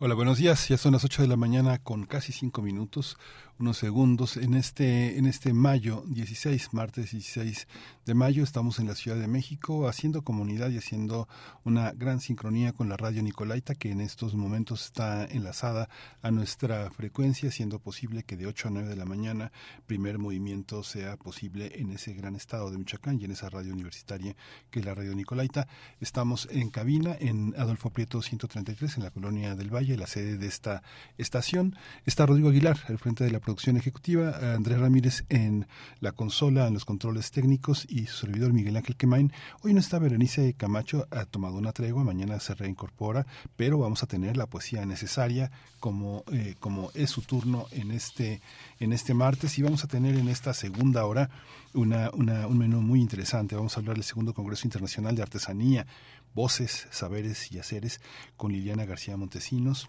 Hola, 0.00 0.14
buenos 0.14 0.38
días. 0.38 0.68
Ya 0.68 0.78
son 0.78 0.92
las 0.92 1.02
8 1.04 1.22
de 1.22 1.28
la 1.28 1.36
mañana 1.36 1.78
con 1.78 2.06
casi 2.06 2.30
5 2.30 2.62
minutos 2.62 3.18
unos 3.58 3.78
segundos. 3.78 4.36
En 4.36 4.54
este, 4.54 5.18
en 5.18 5.26
este 5.26 5.52
mayo 5.52 6.04
16, 6.06 6.72
martes 6.72 7.10
16 7.10 7.66
de 8.06 8.14
mayo, 8.14 8.44
estamos 8.44 8.78
en 8.78 8.86
la 8.86 8.94
Ciudad 8.94 9.18
de 9.18 9.26
México 9.26 9.88
haciendo 9.88 10.22
comunidad 10.22 10.70
y 10.70 10.78
haciendo 10.78 11.28
una 11.64 11.92
gran 11.92 12.20
sincronía 12.20 12.72
con 12.72 12.88
la 12.88 12.96
radio 12.96 13.22
Nicolaita, 13.22 13.74
que 13.74 13.90
en 13.90 14.00
estos 14.00 14.34
momentos 14.34 14.84
está 14.84 15.24
enlazada 15.24 15.88
a 16.22 16.30
nuestra 16.30 16.90
frecuencia, 16.90 17.48
haciendo 17.48 17.80
posible 17.80 18.22
que 18.22 18.36
de 18.36 18.46
8 18.46 18.68
a 18.68 18.70
9 18.70 18.88
de 18.88 18.96
la 18.96 19.04
mañana 19.04 19.52
primer 19.86 20.18
movimiento 20.18 20.82
sea 20.84 21.16
posible 21.16 21.72
en 21.74 21.90
ese 21.90 22.14
gran 22.14 22.36
estado 22.36 22.70
de 22.70 22.78
Michoacán 22.78 23.20
y 23.20 23.24
en 23.24 23.32
esa 23.32 23.50
radio 23.50 23.72
universitaria 23.72 24.36
que 24.70 24.78
es 24.78 24.84
la 24.84 24.94
radio 24.94 25.14
Nicolaita. 25.14 25.66
Estamos 26.00 26.48
en 26.52 26.70
cabina 26.70 27.16
en 27.18 27.54
Adolfo 27.58 27.90
Prieto 27.90 28.22
133, 28.22 28.98
en 28.98 29.02
la 29.02 29.10
colonia 29.10 29.56
del 29.56 29.74
Valle, 29.74 29.87
la 29.96 30.06
sede 30.06 30.36
de 30.36 30.46
esta 30.46 30.82
estación. 31.16 31.76
Está 32.06 32.26
Rodrigo 32.26 32.48
Aguilar, 32.48 32.78
al 32.88 32.98
frente 32.98 33.24
de 33.24 33.30
la 33.30 33.40
producción 33.40 33.76
ejecutiva, 33.76 34.54
Andrés 34.54 34.78
Ramírez 34.78 35.24
en 35.28 35.66
la 36.00 36.12
consola, 36.12 36.66
en 36.66 36.74
los 36.74 36.84
controles 36.84 37.30
técnicos 37.30 37.86
y 37.88 38.06
su 38.06 38.26
servidor 38.26 38.52
Miguel 38.52 38.76
Ángel 38.76 38.96
Quemain. 38.96 39.32
Hoy 39.62 39.74
no 39.74 39.80
está 39.80 39.98
Berenice 39.98 40.54
Camacho, 40.54 41.06
ha 41.10 41.24
tomado 41.24 41.56
una 41.56 41.72
tregua, 41.72 42.04
mañana 42.04 42.40
se 42.40 42.54
reincorpora, 42.54 43.26
pero 43.56 43.78
vamos 43.78 44.02
a 44.02 44.06
tener 44.06 44.36
la 44.36 44.46
poesía 44.46 44.84
necesaria 44.86 45.50
como, 45.80 46.24
eh, 46.32 46.54
como 46.60 46.90
es 46.94 47.10
su 47.10 47.22
turno 47.22 47.66
en 47.72 47.90
este, 47.90 48.40
en 48.80 48.92
este 48.92 49.14
martes 49.14 49.58
y 49.58 49.62
vamos 49.62 49.84
a 49.84 49.88
tener 49.88 50.16
en 50.16 50.28
esta 50.28 50.54
segunda 50.54 51.04
hora 51.04 51.30
una, 51.74 52.10
un 52.10 52.58
menú 52.58 52.80
muy 52.80 53.00
interesante. 53.00 53.54
Vamos 53.54 53.76
a 53.76 53.80
hablar 53.80 53.96
del 53.96 54.04
segundo 54.04 54.34
Congreso 54.34 54.66
Internacional 54.66 55.14
de 55.14 55.22
Artesanía, 55.22 55.86
Voces, 56.34 56.86
Saberes 56.90 57.52
y 57.52 57.58
Haceres 57.58 58.00
con 58.36 58.52
Liliana 58.52 58.84
García 58.84 59.16
Montesinos 59.16 59.88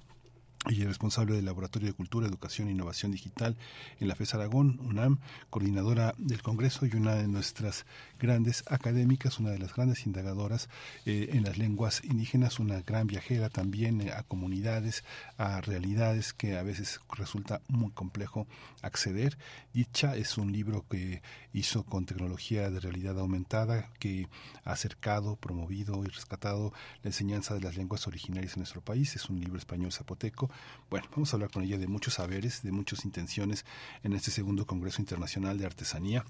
y 0.68 0.84
responsable 0.84 1.36
del 1.36 1.46
Laboratorio 1.46 1.88
de 1.88 1.94
Cultura, 1.94 2.28
Educación 2.28 2.68
e 2.68 2.72
Innovación 2.72 3.12
Digital 3.12 3.56
en 4.00 4.10
la 4.10 4.16
FES 4.16 4.36
Aragón, 4.36 4.78
UNAM, 4.82 5.20
coordinadora 5.50 6.16
del 6.18 6.42
Congreso 6.42 6.86
y 6.86 6.96
una 6.96 7.16
de 7.16 7.28
nuestras 7.28 7.86
grandes 8.20 8.66
académicas, 8.68 9.40
una 9.40 9.52
de 9.52 9.58
las 9.58 9.74
grandes 9.74 10.06
indagadoras 10.06 10.70
eh, 11.06 11.30
en 11.32 11.44
las 11.44 11.58
lenguas 11.58 12.04
indígenas, 12.04 12.60
una 12.60 12.82
gran 12.82 13.08
viajera 13.08 13.50
también 13.50 14.02
eh, 14.02 14.12
a 14.12 14.24
comunidades, 14.24 15.06
a 15.38 15.62
realidades 15.62 16.34
que 16.34 16.58
a 16.58 16.64
veces 16.64 17.00
resulta 17.18 17.62
muy 17.70 17.92
complejo 17.92 18.46
acceder. 18.82 19.38
Dicha 19.74 20.18
es 20.18 20.38
un 20.38 20.52
libro 20.52 20.86
que 20.90 21.22
hizo 21.54 21.84
con 21.84 22.06
tecnología 22.06 22.70
de 22.70 22.80
realidad 22.80 23.18
aumentada, 23.18 23.90
que 24.00 24.28
ha 24.66 24.74
acercado, 24.74 25.38
promovido 25.38 26.04
y 26.04 26.08
rescatado 26.08 26.74
la 27.02 27.10
enseñanza 27.10 27.54
de 27.54 27.62
las 27.62 27.78
lenguas 27.78 28.08
originarias 28.08 28.54
en 28.54 28.62
nuestro 28.62 28.82
país. 28.82 29.16
Es 29.16 29.30
un 29.30 29.40
libro 29.40 29.58
español 29.58 29.92
zapoteco. 29.92 30.49
Bueno, 30.90 31.08
vamos 31.12 31.34
a 31.34 31.38
hablar 31.38 31.52
con 31.52 31.64
ella 31.64 31.78
de 31.78 31.88
muchos 31.88 32.16
saberes, 32.16 32.64
de 32.64 32.72
muchas 32.72 33.06
intenciones 33.06 33.66
en 34.04 34.14
este 34.14 34.32
segundo 34.32 34.66
Congreso 34.66 35.02
Internacional 35.02 35.58
de 35.58 35.66
Artesanía 35.66 36.26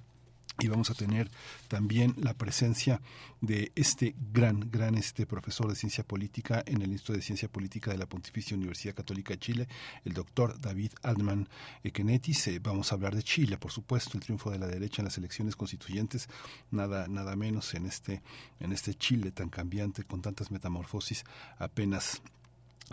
y 0.61 0.67
vamos 0.67 0.89
a 0.89 0.93
tener 0.93 1.29
también 1.67 2.15
la 2.17 2.33
presencia 2.33 3.01
de 3.39 3.71
este 3.75 4.15
gran, 4.33 4.69
gran 4.69 4.95
este 4.95 5.25
profesor 5.25 5.69
de 5.69 5.75
ciencia 5.75 6.03
política 6.03 6.63
en 6.65 6.81
el 6.81 6.91
Instituto 6.91 7.13
de 7.13 7.21
Ciencia 7.21 7.47
Política 7.47 7.91
de 7.91 7.97
la 7.97 8.07
Pontificia 8.07 8.57
Universidad 8.57 8.93
Católica 8.93 9.33
de 9.33 9.39
Chile, 9.39 9.67
el 10.03 10.13
doctor 10.13 10.59
David 10.59 10.91
Altman 11.01 11.47
Ekenetis. 11.83 12.49
Vamos 12.61 12.91
a 12.91 12.95
hablar 12.95 13.15
de 13.15 13.23
Chile, 13.23 13.57
por 13.57 13.71
supuesto, 13.71 14.17
el 14.17 14.23
triunfo 14.23 14.51
de 14.51 14.59
la 14.59 14.67
derecha 14.67 15.01
en 15.01 15.05
las 15.05 15.17
elecciones 15.17 15.55
constituyentes, 15.55 16.27
nada, 16.71 17.07
nada 17.07 17.35
menos 17.35 17.73
en 17.73 17.85
este, 17.85 18.21
en 18.59 18.73
este 18.73 18.95
Chile 18.95 19.31
tan 19.31 19.49
cambiante, 19.49 20.03
con 20.03 20.21
tantas 20.21 20.51
metamorfosis 20.51 21.23
apenas 21.57 22.21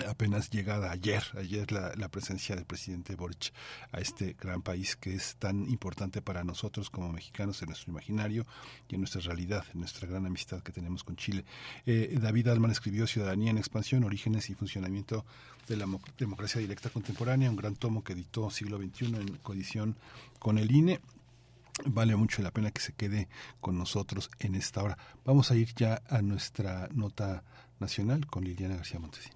apenas 0.08 0.50
llegada 0.50 0.90
ayer, 0.90 1.22
ayer 1.36 1.70
la, 1.72 2.08
presencia 2.08 2.54
del 2.54 2.64
presidente 2.64 3.14
Boric 3.14 3.52
a 3.92 4.00
este 4.00 4.36
gran 4.40 4.62
país 4.62 4.96
que 4.96 5.14
es 5.14 5.36
tan 5.36 5.68
importante 5.68 6.22
para 6.22 6.44
nosotros 6.44 6.90
como 6.90 7.12
mexicanos 7.12 7.60
en 7.62 7.68
nuestro 7.68 7.90
imaginario 7.90 8.46
y 8.88 8.94
en 8.94 9.00
nuestra 9.00 9.20
realidad, 9.20 9.64
en 9.72 9.80
nuestra 9.80 10.08
gran 10.08 10.26
amistad 10.26 10.62
que 10.62 10.72
tenemos 10.72 11.04
con 11.04 11.16
Chile. 11.16 11.44
Eh, 11.84 12.16
David 12.20 12.48
Alman 12.48 12.70
escribió 12.70 13.06
Ciudadanía 13.06 13.50
en 13.50 13.58
Expansión, 13.58 14.04
Orígenes 14.04 14.50
y 14.50 14.54
Funcionamiento 14.54 15.24
de 15.68 15.76
la 15.76 15.86
Democracia 16.18 16.60
Directa 16.60 16.90
Contemporánea, 16.90 17.50
un 17.50 17.56
gran 17.56 17.76
tomo 17.76 18.04
que 18.04 18.12
editó 18.12 18.50
siglo 18.50 18.78
XXI 18.78 19.06
en 19.16 19.36
coedición 19.38 19.96
con 20.38 20.58
el 20.58 20.70
INE 20.70 21.00
vale 21.84 22.16
mucho 22.16 22.42
la 22.42 22.50
pena 22.50 22.70
que 22.70 22.80
se 22.80 22.92
quede 22.94 23.28
con 23.60 23.76
nosotros 23.76 24.30
en 24.38 24.54
esta 24.54 24.82
hora. 24.82 24.96
Vamos 25.24 25.50
a 25.50 25.56
ir 25.56 25.74
ya 25.74 26.02
a 26.08 26.22
nuestra 26.22 26.88
nota 26.92 27.44
nacional 27.78 28.26
con 28.26 28.44
Liliana 28.44 28.76
García 28.76 29.00
Montesino. 29.00 29.35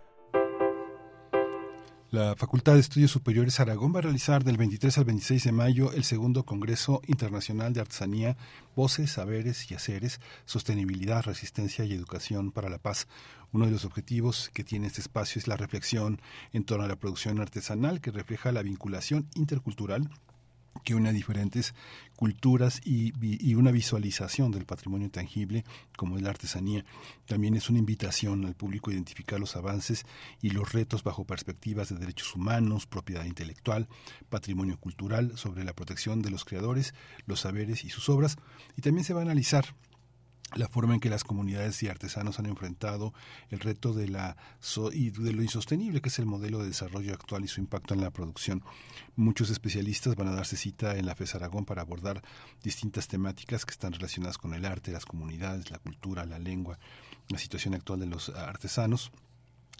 La 2.11 2.35
Facultad 2.35 2.73
de 2.73 2.81
Estudios 2.81 3.09
Superiores 3.09 3.61
Aragón 3.61 3.95
va 3.95 3.99
a 3.99 4.01
realizar 4.01 4.43
del 4.43 4.57
23 4.57 4.97
al 4.97 5.05
26 5.05 5.45
de 5.45 5.51
mayo 5.53 5.93
el 5.93 6.03
segundo 6.03 6.43
Congreso 6.43 7.01
Internacional 7.07 7.71
de 7.71 7.79
Artesanía, 7.79 8.35
Voces, 8.75 9.11
Saberes 9.11 9.71
y 9.71 9.75
Haceres, 9.75 10.19
Sostenibilidad, 10.43 11.23
Resistencia 11.23 11.85
y 11.85 11.93
Educación 11.93 12.51
para 12.51 12.69
la 12.69 12.79
Paz. 12.79 13.07
Uno 13.53 13.65
de 13.65 13.71
los 13.71 13.85
objetivos 13.85 14.51
que 14.53 14.65
tiene 14.65 14.87
este 14.87 14.99
espacio 14.99 15.39
es 15.39 15.47
la 15.47 15.55
reflexión 15.55 16.19
en 16.51 16.65
torno 16.65 16.83
a 16.83 16.89
la 16.89 16.97
producción 16.97 17.39
artesanal 17.39 18.01
que 18.01 18.11
refleja 18.11 18.51
la 18.51 18.61
vinculación 18.61 19.29
intercultural 19.35 20.09
que 20.83 20.95
une 20.95 21.11
diferentes 21.11 21.73
culturas 22.15 22.81
y, 22.85 23.13
y, 23.19 23.55
una 23.55 23.71
visualización 23.71 24.51
del 24.51 24.65
patrimonio 24.65 25.09
tangible 25.09 25.63
como 25.97 26.17
es 26.17 26.23
la 26.23 26.29
artesanía. 26.29 26.85
También 27.25 27.55
es 27.55 27.69
una 27.69 27.79
invitación 27.79 28.45
al 28.45 28.55
público 28.55 28.89
a 28.89 28.93
identificar 28.93 29.39
los 29.39 29.55
avances 29.55 30.05
y 30.41 30.51
los 30.51 30.71
retos 30.71 31.03
bajo 31.03 31.25
perspectivas 31.25 31.89
de 31.89 31.97
derechos 31.97 32.35
humanos, 32.35 32.85
propiedad 32.85 33.25
intelectual, 33.25 33.87
patrimonio 34.29 34.77
cultural, 34.79 35.37
sobre 35.37 35.63
la 35.63 35.73
protección 35.73 36.21
de 36.21 36.29
los 36.29 36.45
creadores, 36.45 36.93
los 37.25 37.41
saberes 37.41 37.83
y 37.83 37.89
sus 37.89 38.07
obras. 38.09 38.37
Y 38.77 38.81
también 38.81 39.03
se 39.03 39.13
va 39.13 39.21
a 39.21 39.23
analizar 39.23 39.75
la 40.55 40.67
forma 40.67 40.93
en 40.93 40.99
que 40.99 41.09
las 41.09 41.23
comunidades 41.23 41.81
y 41.83 41.87
artesanos 41.87 42.39
han 42.39 42.45
enfrentado 42.45 43.13
el 43.49 43.59
reto 43.59 43.93
de, 43.93 44.07
la 44.07 44.37
y 44.93 45.09
de 45.11 45.33
lo 45.33 45.41
insostenible 45.41 46.01
que 46.01 46.09
es 46.09 46.19
el 46.19 46.25
modelo 46.25 46.59
de 46.59 46.67
desarrollo 46.67 47.13
actual 47.13 47.43
y 47.43 47.47
su 47.47 47.59
impacto 47.59 47.93
en 47.93 48.01
la 48.01 48.11
producción. 48.11 48.63
Muchos 49.15 49.49
especialistas 49.49 50.15
van 50.15 50.27
a 50.27 50.35
darse 50.35 50.57
cita 50.57 50.97
en 50.97 51.05
la 51.05 51.15
FES 51.15 51.35
Aragón 51.35 51.65
para 51.65 51.81
abordar 51.81 52.21
distintas 52.63 53.07
temáticas 53.07 53.65
que 53.65 53.71
están 53.71 53.93
relacionadas 53.93 54.37
con 54.37 54.53
el 54.53 54.65
arte, 54.65 54.91
las 54.91 55.05
comunidades, 55.05 55.71
la 55.71 55.79
cultura, 55.79 56.25
la 56.25 56.39
lengua, 56.39 56.79
la 57.29 57.37
situación 57.37 57.73
actual 57.73 57.99
de 57.99 58.07
los 58.07 58.29
artesanos 58.29 59.11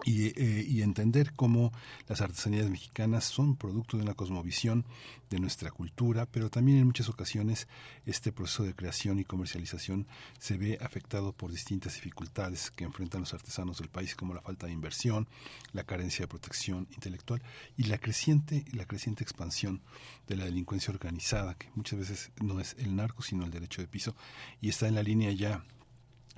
eh, 0.05 0.65
y, 0.67 0.81
entender 0.81 1.33
cómo 1.33 1.71
las 2.07 2.21
artesanías 2.21 2.69
mexicanas 2.69 3.23
son 3.25 3.55
producto 3.55 3.97
de 3.97 4.03
una 4.03 4.15
cosmovisión 4.15 4.83
de 5.29 5.39
nuestra 5.39 5.69
cultura, 5.69 6.25
pero 6.25 6.49
también 6.49 6.79
en 6.79 6.87
muchas 6.87 7.07
ocasiones 7.07 7.67
este 8.05 8.31
proceso 8.31 8.63
de 8.63 8.73
creación 8.73 9.19
y 9.19 9.25
comercialización 9.25 10.07
se 10.39 10.57
ve 10.57 10.79
afectado 10.81 11.33
por 11.33 11.51
distintas 11.51 11.93
dificultades 11.93 12.71
que 12.71 12.83
enfrentan 12.83 13.21
los 13.21 13.33
artesanos 13.33 13.77
del 13.77 13.89
país, 13.89 14.15
como 14.15 14.33
la 14.33 14.41
falta 14.41 14.65
de 14.65 14.73
inversión, 14.73 15.27
la 15.71 15.83
carencia 15.83 16.23
de 16.23 16.29
protección 16.29 16.87
intelectual 16.93 17.41
y 17.77 17.83
la 17.83 17.99
creciente, 17.99 18.65
la 18.73 18.85
creciente 18.85 19.23
expansión 19.23 19.81
de 20.27 20.35
la 20.35 20.45
delincuencia 20.45 20.91
organizada, 20.91 21.55
que 21.55 21.69
muchas 21.75 21.99
veces 21.99 22.31
no 22.41 22.59
es 22.59 22.75
el 22.79 22.95
narco, 22.95 23.21
sino 23.21 23.45
el 23.45 23.51
derecho 23.51 23.81
de 23.81 23.87
piso, 23.87 24.15
y 24.61 24.69
está 24.69 24.87
en 24.87 24.95
la 24.95 25.03
línea 25.03 25.31
ya 25.31 25.63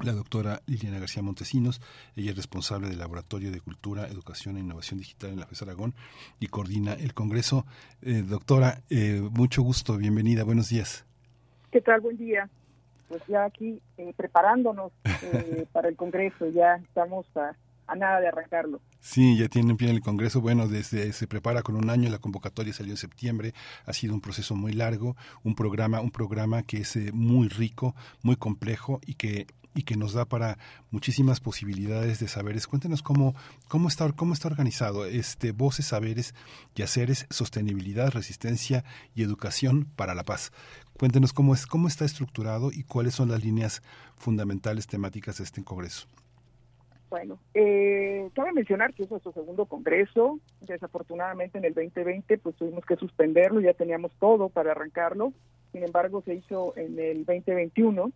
la 0.02 0.14
doctora 0.14 0.62
Liliana 0.66 1.00
García 1.00 1.22
Montesinos. 1.22 1.82
Ella 2.16 2.32
es 2.32 2.38
responsable 2.38 2.90
del 2.90 3.00
Laboratorio 3.00 3.52
de 3.52 3.62
Cultura, 3.62 4.08
Educación 4.08 4.58
e 4.58 4.62
Innovación 4.62 5.00
Digital 5.00 5.32
en 5.32 5.40
la 5.40 5.46
FES 5.46 5.62
Aragón 5.64 5.94
y 6.40 6.48
coordina 6.48 6.94
el 6.94 7.14
Congreso. 7.14 7.66
Eh, 8.02 8.24
doctora, 8.26 8.82
eh, 8.90 9.22
mucho 9.32 9.62
gusto, 9.62 9.98
bienvenida, 9.98 10.44
buenos 10.44 10.70
días. 10.70 11.06
¿Qué 11.72 11.82
tal? 11.82 12.02
Buen 12.02 12.18
día. 12.18 12.50
Pues 13.08 13.22
ya 13.28 13.46
aquí 13.46 13.82
eh, 13.98 14.14
preparándonos 14.16 14.92
para 15.72 15.90
el 15.90 15.96
Congreso, 15.96 16.50
ya 16.50 16.76
estamos 16.76 17.26
a, 17.36 17.56
a, 17.88 17.96
nada 17.96 18.20
de 18.20 18.28
arrancarlo. 18.28 18.82
Sí, 19.00 19.38
ya 19.38 19.50
tienen 19.50 19.78
pie 19.78 19.90
en 19.90 19.96
el 19.96 20.02
Congreso. 20.02 20.42
Bueno, 20.42 20.68
desde 20.68 21.14
se 21.14 21.28
prepara 21.28 21.62
con 21.62 21.76
un 21.76 21.90
año, 21.90 22.10
la 22.10 22.20
convocatoria 22.20 22.74
salió 22.74 22.94
en 22.94 22.98
septiembre. 22.98 23.54
Ha 23.86 23.94
sido 23.94 24.14
un 24.14 24.22
proceso 24.22 24.56
muy 24.56 24.74
largo, 24.74 25.16
un 25.44 25.56
programa, 25.56 26.02
un 26.02 26.12
programa 26.12 26.64
que 26.64 26.78
es 26.78 27.14
muy 27.14 27.50
rico, 27.50 27.94
muy 28.24 28.38
complejo 28.38 29.00
y 29.06 29.16
que 29.16 29.48
y 29.74 29.84
que 29.84 29.96
nos 29.96 30.14
da 30.14 30.26
para 30.26 30.58
muchísimas 30.92 31.40
posibilidades 31.40 32.20
de 32.20 32.28
saberes. 32.28 32.68
Cuéntenos 32.68 33.02
cómo, 33.02 33.36
cómo, 33.68 33.88
está, 33.88 34.12
cómo 34.12 34.34
está 34.34 34.48
organizado 34.48 35.06
este 35.06 35.52
Voces, 35.52 35.88
Saberes 35.88 36.34
y 36.76 36.82
Haceres, 36.82 37.28
Sostenibilidad, 37.30 38.12
Resistencia 38.12 38.84
y 39.16 39.24
Educación 39.24 39.86
para 39.96 40.16
la 40.16 40.24
Paz. 40.24 40.52
Cuéntenos 40.98 41.34
cómo, 41.34 41.54
es, 41.54 41.66
cómo 41.66 41.88
está 41.88 42.06
estructurado 42.06 42.72
y 42.72 42.84
cuáles 42.84 43.16
son 43.16 43.30
las 43.30 43.44
líneas 43.44 43.82
fundamentales 44.18 44.88
temáticas 44.88 45.38
de 45.38 45.44
este 45.44 45.64
Congreso. 45.64 46.08
Bueno, 47.10 47.38
eh, 47.54 48.28
cabe 48.34 48.54
mencionar 48.54 48.92
que 48.96 49.04
es 49.04 49.12
nuestro 49.12 49.32
segundo 49.34 49.66
congreso. 49.68 50.40
Desafortunadamente 50.62 51.60
en 51.60 51.66
el 51.66 51.76
2020 51.76 52.40
pues 52.40 52.56
tuvimos 52.56 52.84
que 52.86 52.96
suspenderlo, 52.96 53.62
ya 53.62 53.76
teníamos 53.76 54.12
todo 54.20 54.50
para 54.50 54.72
arrancarlo. 54.72 55.32
Sin 55.72 55.84
embargo, 55.84 56.22
se 56.24 56.36
hizo 56.36 56.74
en 56.76 56.98
el 57.00 57.26
2021 57.26 58.12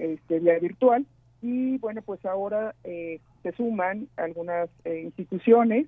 este, 0.00 0.40
vía 0.40 0.58
virtual. 0.58 1.06
Y 1.42 1.78
bueno, 1.78 2.02
pues 2.02 2.24
ahora 2.26 2.74
eh, 2.84 3.20
se 3.42 3.52
suman 3.52 4.08
algunas 4.16 4.68
eh, 4.84 5.00
instituciones, 5.04 5.86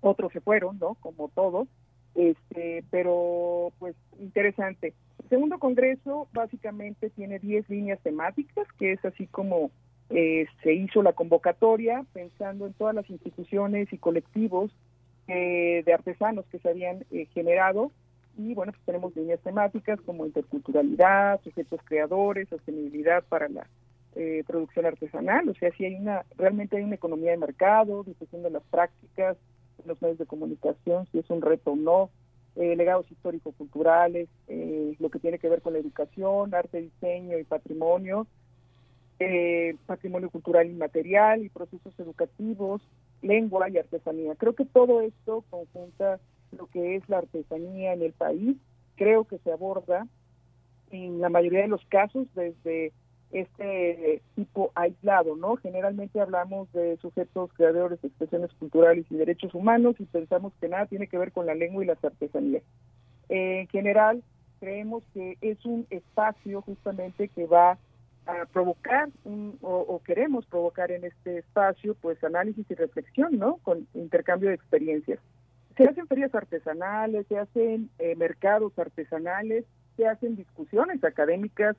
otros 0.00 0.32
se 0.32 0.40
fueron, 0.40 0.78
¿no? 0.78 0.94
Como 0.96 1.28
todos, 1.28 1.68
este, 2.14 2.84
pero 2.90 3.72
pues 3.78 3.94
interesante. 4.18 4.94
El 5.22 5.28
segundo 5.28 5.58
congreso 5.58 6.28
básicamente 6.32 7.10
tiene 7.10 7.38
10 7.38 7.68
líneas 7.70 8.00
temáticas, 8.00 8.66
que 8.78 8.92
es 8.92 9.04
así 9.04 9.26
como 9.26 9.70
eh, 10.10 10.46
se 10.62 10.74
hizo 10.74 11.02
la 11.02 11.12
convocatoria, 11.12 12.04
pensando 12.12 12.66
en 12.66 12.74
todas 12.74 12.94
las 12.94 13.08
instituciones 13.10 13.92
y 13.92 13.98
colectivos 13.98 14.70
de 15.26 15.92
artesanos 15.92 16.46
que 16.46 16.58
se 16.58 16.70
habían 16.70 17.04
generado 17.34 17.92
y 18.38 18.54
bueno, 18.54 18.72
pues 18.72 18.84
tenemos 18.86 19.14
líneas 19.16 19.40
temáticas 19.40 20.00
como 20.02 20.24
interculturalidad, 20.24 21.40
sujetos 21.42 21.80
creadores, 21.84 22.48
sostenibilidad 22.48 23.24
para 23.24 23.48
la 23.48 23.66
eh, 24.14 24.44
producción 24.46 24.86
artesanal, 24.86 25.48
o 25.48 25.54
sea, 25.54 25.72
si 25.72 25.84
hay 25.84 25.96
una, 25.96 26.24
realmente 26.36 26.76
hay 26.76 26.84
una 26.84 26.94
economía 26.94 27.32
de 27.32 27.36
mercado, 27.36 28.04
difusión 28.04 28.44
de 28.44 28.50
las 28.50 28.62
prácticas, 28.70 29.36
los 29.84 30.00
medios 30.00 30.18
de 30.18 30.26
comunicación, 30.26 31.06
si 31.10 31.18
es 31.18 31.28
un 31.30 31.42
reto 31.42 31.72
o 31.72 31.76
no, 31.76 32.10
eh, 32.54 32.76
legados 32.76 33.10
histórico-culturales, 33.10 34.28
eh, 34.46 34.94
lo 35.00 35.10
que 35.10 35.18
tiene 35.18 35.38
que 35.40 35.48
ver 35.48 35.60
con 35.60 35.72
la 35.72 35.80
educación, 35.80 36.54
arte, 36.54 36.80
diseño 36.80 37.38
y 37.38 37.44
patrimonio, 37.44 38.26
patrimonio 39.86 40.30
cultural 40.30 40.68
inmaterial 40.68 41.42
y 41.42 41.48
procesos 41.48 41.92
educativos, 41.98 42.80
lengua 43.20 43.68
y 43.68 43.78
artesanía. 43.78 44.36
Creo 44.36 44.54
que 44.54 44.64
todo 44.64 45.00
esto 45.00 45.42
conjunta 45.50 46.20
lo 46.52 46.66
que 46.66 46.96
es 46.96 47.08
la 47.08 47.18
artesanía 47.18 47.92
en 47.92 48.02
el 48.02 48.12
país. 48.12 48.56
Creo 48.96 49.24
que 49.24 49.38
se 49.38 49.52
aborda 49.52 50.06
en 50.90 51.20
la 51.20 51.28
mayoría 51.28 51.62
de 51.62 51.68
los 51.68 51.84
casos 51.86 52.26
desde 52.34 52.92
este 53.30 54.22
tipo 54.34 54.72
aislado, 54.74 55.36
¿no? 55.36 55.56
Generalmente 55.56 56.20
hablamos 56.20 56.72
de 56.72 56.96
sujetos 56.96 57.52
creadores, 57.52 58.02
expresiones 58.02 58.50
culturales 58.54 59.04
y 59.10 59.16
derechos 59.16 59.54
humanos 59.54 59.96
y 59.98 60.04
pensamos 60.04 60.52
que 60.60 60.68
nada 60.68 60.86
tiene 60.86 61.08
que 61.08 61.18
ver 61.18 61.32
con 61.32 61.46
la 61.46 61.54
lengua 61.54 61.84
y 61.84 61.86
las 61.86 62.02
artesanías. 62.02 62.62
en 63.28 63.68
general, 63.68 64.22
creemos 64.60 65.02
que 65.12 65.36
es 65.40 65.62
un 65.66 65.86
espacio 65.90 66.62
justamente 66.62 67.28
que 67.28 67.46
va 67.46 67.78
a 68.26 68.46
provocar 68.46 69.08
o, 69.24 69.68
o, 69.68 70.02
queremos 70.02 70.44
provocar 70.46 70.90
en 70.90 71.04
este 71.04 71.38
espacio 71.38 71.94
pues 71.94 72.22
análisis 72.24 72.66
y 72.70 72.74
reflexión, 72.74 73.38
¿no? 73.38 73.56
Con 73.58 73.86
intercambio 73.94 74.50
de 74.50 74.54
experiencias. 74.54 75.18
Se 75.78 75.84
hacen 75.84 76.08
ferias 76.08 76.34
artesanales, 76.34 77.24
se 77.28 77.38
hacen 77.38 77.88
eh, 78.00 78.16
mercados 78.16 78.76
artesanales, 78.76 79.64
se 79.96 80.08
hacen 80.08 80.34
discusiones 80.34 81.04
académicas 81.04 81.76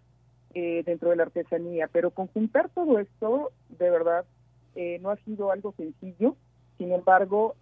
eh, 0.54 0.84
dentro 0.86 1.10
de 1.10 1.18
la 1.18 1.24
artesanía, 1.24 1.90
pero 1.92 2.12
conjuntar 2.12 2.70
todo 2.70 2.98
esto, 3.00 3.52
de 3.68 3.90
verdad, 3.92 4.24
eh, 4.76 5.00
no 5.02 5.10
ha 5.10 5.18
sido 5.18 5.52
algo 5.52 5.74
sencillo. 5.74 6.38
Sin 6.78 6.94
embargo, 6.94 7.56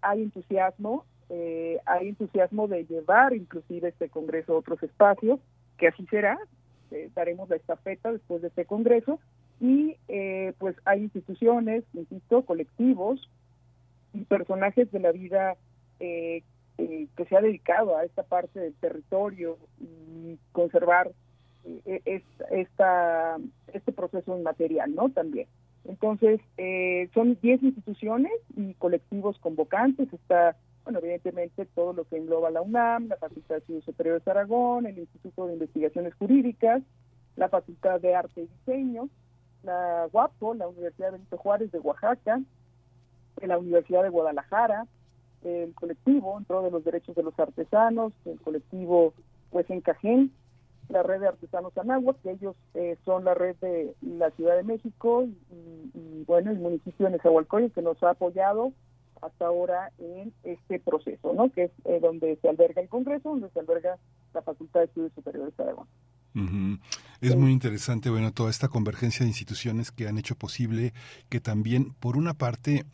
hay 0.00 0.22
entusiasmo, 0.22 1.04
hay 1.28 2.08
entusiasmo 2.08 2.68
de 2.68 2.84
llevar 2.84 3.34
inclusive 3.34 3.88
este 3.88 4.08
Congreso 4.08 4.52
a 4.52 4.58
otros 4.58 4.80
espacios, 4.80 5.40
que 5.76 5.88
así 5.88 6.06
será, 6.06 6.38
daremos 7.16 7.48
la 7.48 7.56
estafeta 7.56 8.12
después 8.12 8.42
de 8.42 8.48
este 8.48 8.64
Congreso, 8.64 9.18
y 9.58 9.96
pues 10.58 10.76
hay 10.84 11.02
instituciones, 11.02 11.82
insisto, 11.94 12.42
colectivos, 12.44 13.28
personajes 14.22 14.90
de 14.92 15.00
la 15.00 15.12
vida 15.12 15.56
eh, 16.00 16.42
eh, 16.78 17.06
que 17.16 17.24
se 17.26 17.36
ha 17.36 17.40
dedicado 17.40 17.96
a 17.96 18.04
esta 18.04 18.22
parte 18.22 18.60
del 18.60 18.74
territorio 18.74 19.58
y 19.80 20.38
conservar 20.52 21.12
eh, 21.64 22.22
esta, 22.50 23.36
este 23.72 23.92
proceso 23.92 24.36
inmaterial, 24.36 24.94
¿no? 24.94 25.10
También. 25.10 25.48
Entonces, 25.84 26.40
son 27.12 27.38
10 27.42 27.62
instituciones 27.62 28.32
y 28.56 28.72
colectivos 28.74 29.38
convocantes. 29.38 30.10
Está, 30.12 30.56
bueno, 30.84 30.98
evidentemente 31.00 31.66
todo 31.66 31.92
lo 31.92 32.04
que 32.04 32.16
engloba 32.16 32.50
la 32.50 32.62
UNAM, 32.62 33.08
la 33.08 33.16
Facultad 33.16 33.56
de 33.56 33.58
Estudios 33.58 33.84
Superiores 33.84 34.24
de 34.24 34.30
Aragón, 34.30 34.86
el 34.86 34.98
Instituto 34.98 35.46
de 35.46 35.52
Investigaciones 35.52 36.14
Jurídicas, 36.14 36.82
la 37.36 37.50
Facultad 37.50 38.00
de 38.00 38.14
Arte 38.14 38.42
y 38.42 38.46
Diseño, 38.46 39.10
la 39.62 40.08
UAPO, 40.10 40.54
la 40.54 40.68
Universidad 40.68 41.12
Benito 41.12 41.36
Juárez 41.36 41.70
de 41.70 41.78
Oaxaca, 41.80 42.40
en 43.40 43.48
la 43.48 43.58
Universidad 43.58 44.02
de 44.02 44.08
Guadalajara, 44.10 44.86
el 45.42 45.74
colectivo 45.74 46.38
en 46.38 46.44
pro 46.44 46.62
de 46.62 46.70
los 46.70 46.84
derechos 46.84 47.14
de 47.14 47.22
los 47.22 47.38
artesanos, 47.38 48.12
el 48.24 48.40
colectivo 48.40 49.12
pues 49.50 49.68
en 49.70 49.80
Cajén, 49.80 50.32
la 50.88 51.02
red 51.02 51.20
de 51.20 51.28
artesanos 51.28 51.76
Anáhuac, 51.78 52.20
que 52.22 52.32
ellos 52.32 52.56
eh, 52.74 52.96
son 53.04 53.24
la 53.24 53.34
red 53.34 53.56
de 53.56 53.94
la 54.02 54.30
Ciudad 54.32 54.56
de 54.56 54.64
México 54.64 55.24
y, 55.24 56.24
bueno, 56.26 56.50
el 56.50 56.58
municipio 56.58 57.06
de 57.06 57.12
Nezahualcóyotl 57.12 57.74
que 57.74 57.82
nos 57.82 58.02
ha 58.02 58.10
apoyado 58.10 58.72
hasta 59.22 59.46
ahora 59.46 59.90
en 59.98 60.32
este 60.42 60.80
proceso, 60.80 61.32
¿no? 61.32 61.50
Que 61.50 61.64
es 61.64 61.70
eh, 61.84 61.98
donde 62.00 62.36
se 62.36 62.48
alberga 62.48 62.82
el 62.82 62.88
Congreso, 62.88 63.30
donde 63.30 63.48
se 63.50 63.60
alberga 63.60 63.96
la 64.34 64.42
Facultad 64.42 64.80
de 64.80 64.86
Estudios 64.86 65.12
Superiores 65.14 65.56
de 65.56 65.62
Aragón. 65.62 65.86
Es 67.20 67.36
muy 67.36 67.52
interesante, 67.52 68.10
bueno, 68.10 68.32
toda 68.32 68.50
esta 68.50 68.68
convergencia 68.68 69.22
de 69.22 69.30
instituciones 69.30 69.92
que 69.92 70.08
han 70.08 70.18
hecho 70.18 70.34
posible 70.34 70.92
que 71.28 71.40
también, 71.40 71.94
por 72.00 72.16
una 72.16 72.34
parte, 72.34 72.84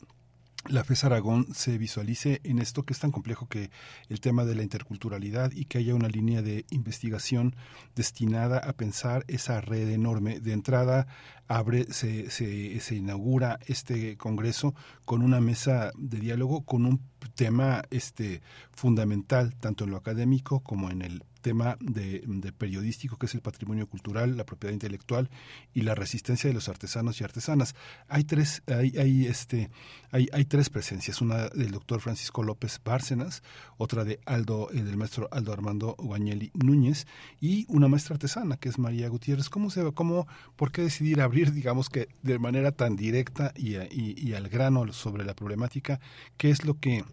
la 0.68 0.84
FES 0.84 1.04
Aragón 1.04 1.46
se 1.54 1.78
visualice 1.78 2.40
en 2.44 2.58
esto 2.58 2.82
que 2.82 2.92
es 2.92 2.98
tan 2.98 3.10
complejo 3.10 3.48
que 3.48 3.70
el 4.08 4.20
tema 4.20 4.44
de 4.44 4.54
la 4.54 4.62
interculturalidad 4.62 5.52
y 5.52 5.64
que 5.64 5.78
haya 5.78 5.94
una 5.94 6.08
línea 6.08 6.42
de 6.42 6.66
investigación 6.70 7.56
destinada 7.96 8.58
a 8.58 8.74
pensar 8.74 9.24
esa 9.26 9.60
red 9.62 9.88
enorme. 9.88 10.38
De 10.38 10.52
entrada, 10.52 11.06
abre, 11.48 11.90
se, 11.92 12.30
se, 12.30 12.78
se 12.80 12.94
inaugura 12.94 13.58
este 13.66 14.16
congreso 14.18 14.74
con 15.06 15.22
una 15.22 15.40
mesa 15.40 15.92
de 15.96 16.18
diálogo 16.18 16.62
con 16.62 16.84
un 16.84 17.00
tema 17.34 17.82
este 17.90 18.42
fundamental 18.70 19.54
tanto 19.56 19.84
en 19.84 19.90
lo 19.90 19.96
académico 19.96 20.60
como 20.60 20.90
en 20.90 21.02
el 21.02 21.24
tema 21.40 21.76
de, 21.80 22.22
periodístico 22.56 23.16
que 23.16 23.26
es 23.26 23.34
el 23.34 23.40
patrimonio 23.40 23.86
cultural, 23.88 24.36
la 24.36 24.44
propiedad 24.44 24.72
intelectual 24.72 25.30
y 25.74 25.82
la 25.82 25.94
resistencia 25.94 26.48
de 26.48 26.54
los 26.54 26.68
artesanos 26.68 27.20
y 27.20 27.24
artesanas. 27.24 27.74
Hay 28.08 28.24
tres, 28.24 28.62
hay, 28.66 28.96
hay 28.98 29.26
este, 29.26 29.70
hay, 30.10 30.28
hay 30.32 30.44
tres 30.44 30.70
presencias, 30.70 31.20
una 31.20 31.48
del 31.48 31.70
doctor 31.70 32.00
Francisco 32.00 32.42
López 32.42 32.80
Bárcenas, 32.84 33.42
otra 33.76 34.04
de 34.04 34.20
Aldo, 34.26 34.68
eh, 34.72 34.82
del 34.82 34.96
maestro 34.96 35.28
Aldo 35.32 35.52
Armando 35.52 35.94
Guañeli 35.98 36.50
Núñez 36.54 37.06
y 37.40 37.66
una 37.68 37.88
maestra 37.88 38.14
artesana 38.14 38.56
que 38.56 38.68
es 38.68 38.78
María 38.78 39.08
Gutiérrez. 39.08 39.48
¿Cómo 39.48 39.70
se 39.70 39.80
cómo, 39.92 40.26
por 40.56 40.72
qué 40.72 40.82
decidir 40.82 41.20
abrir, 41.20 41.52
digamos 41.52 41.88
que 41.88 42.08
de 42.22 42.38
manera 42.38 42.72
tan 42.72 42.96
directa 42.96 43.52
y, 43.56 43.76
y, 43.76 44.14
y 44.16 44.34
al 44.34 44.48
grano 44.48 44.92
sobre 44.92 45.24
la 45.24 45.34
problemática, 45.34 46.00
qué 46.36 46.50
es 46.50 46.64
lo 46.64 46.78
que 46.78 47.04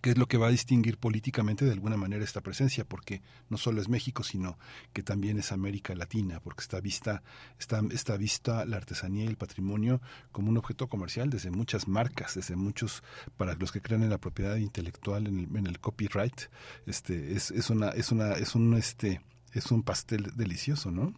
qué 0.00 0.10
es 0.10 0.18
lo 0.18 0.26
que 0.26 0.36
va 0.36 0.48
a 0.48 0.50
distinguir 0.50 0.98
políticamente 0.98 1.64
de 1.64 1.72
alguna 1.72 1.96
manera 1.96 2.24
esta 2.24 2.40
presencia, 2.40 2.84
porque 2.84 3.22
no 3.48 3.58
solo 3.58 3.80
es 3.80 3.88
México, 3.88 4.22
sino 4.22 4.58
que 4.92 5.02
también 5.02 5.38
es 5.38 5.52
América 5.52 5.94
Latina, 5.94 6.40
porque 6.40 6.62
está 6.62 6.80
vista, 6.80 7.22
está, 7.58 7.80
está 7.90 8.16
vista 8.16 8.64
la 8.64 8.76
artesanía 8.76 9.24
y 9.24 9.28
el 9.28 9.36
patrimonio 9.36 10.00
como 10.32 10.50
un 10.50 10.56
objeto 10.56 10.88
comercial 10.88 11.30
desde 11.30 11.50
muchas 11.50 11.88
marcas, 11.88 12.34
desde 12.34 12.56
muchos, 12.56 13.02
para 13.36 13.54
los 13.54 13.72
que 13.72 13.80
creen 13.80 14.02
en 14.02 14.10
la 14.10 14.18
propiedad 14.18 14.56
intelectual, 14.56 15.26
en 15.26 15.38
el, 15.38 15.56
en 15.56 15.66
el 15.66 15.80
copyright, 15.80 16.42
este, 16.86 17.32
es, 17.32 17.50
es 17.50 17.70
una, 17.70 17.90
es 17.90 18.12
una, 18.12 18.32
es 18.32 18.54
un 18.54 18.74
este, 18.74 19.20
es 19.52 19.70
un 19.70 19.82
pastel 19.82 20.32
delicioso, 20.36 20.90
¿no? 20.90 21.14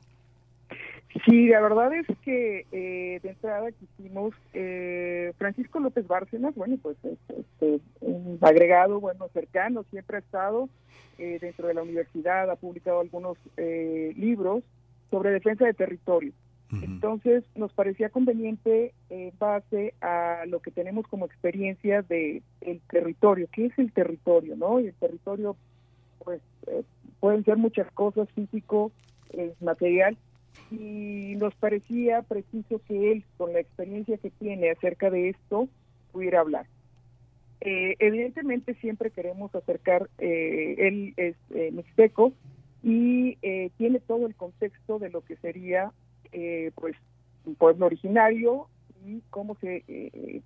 Sí, 1.25 1.49
la 1.49 1.61
verdad 1.61 1.93
es 1.95 2.07
que 2.23 2.67
eh, 2.71 3.21
de 3.23 3.29
entrada 3.31 3.71
quisimos, 3.73 4.35
eh, 4.53 5.33
Francisco 5.39 5.81
López 5.81 6.07
Bárcenas, 6.07 6.55
bueno, 6.55 6.77
pues 6.83 6.99
este, 7.03 7.81
un 8.01 8.39
agregado, 8.43 9.01
bueno, 9.01 9.29
cercano, 9.33 9.85
siempre 9.91 10.19
ha 10.19 10.21
estado 10.21 10.69
eh, 11.17 11.39
dentro 11.41 11.69
de 11.69 11.75
la 11.75 11.83
universidad, 11.83 12.51
ha 12.51 12.57
publicado 12.57 13.01
algunos 13.01 13.39
libros 13.57 14.63
sobre 15.11 15.31
defensa 15.31 15.65
de 15.65 15.75
territorio. 15.75 16.33
Entonces, 16.71 17.45
nos 17.55 17.73
parecía 17.73 18.11
conveniente 18.11 18.93
en 19.09 19.33
base 19.39 19.95
a 20.03 20.43
lo 20.47 20.61
que 20.61 20.71
tenemos 20.71 21.07
como 21.07 21.25
experiencia 21.25 22.03
de 22.03 22.43
el 22.61 22.81
territorio. 22.91 23.49
¿Qué 23.51 23.67
es 23.67 23.79
el 23.79 23.91
territorio, 23.91 24.55
no? 24.55 24.79
Y 24.79 24.89
el 24.89 24.95
territorio, 24.95 25.57
pues, 26.23 26.43
pueden 27.21 27.43
ser 27.47 27.57
muchas 27.57 27.91
cosas, 27.93 28.29
físico, 28.33 28.93
material, 29.61 30.19
y 30.71 31.35
nos 31.37 31.55
parecía 31.55 32.23
preciso 32.23 32.81
que 32.87 33.13
él, 33.13 33.25
con 33.37 33.53
la 33.53 33.61
experiencia 33.61 34.19
que 34.19 34.31
tiene 34.31 34.71
acerca 34.71 35.11
de 35.11 35.31
esto, 35.31 35.69
pudiera 36.13 36.41
hablar. 36.41 36.67
Eh, 37.61 37.97
evidentemente 37.99 38.75
siempre 38.75 39.11
queremos 39.11 39.53
acercar, 39.55 40.09
eh, 40.19 40.77
él 40.79 41.15
es 41.17 41.35
eh, 41.51 41.71
mixteco 41.73 42.33
y 42.85 43.37
eh, 43.43 43.71
tiene 43.77 43.99
todo 43.99 44.27
el 44.27 44.37
contexto 44.37 44.99
de 44.99 45.11
lo 45.11 45.23
que 45.23 45.37
sería 45.37 45.93
pues 46.75 46.95
un 47.47 47.55
pueblo 47.55 47.87
originario 47.87 48.69
y 49.07 49.23
cómo 49.31 49.57
se 49.63 49.83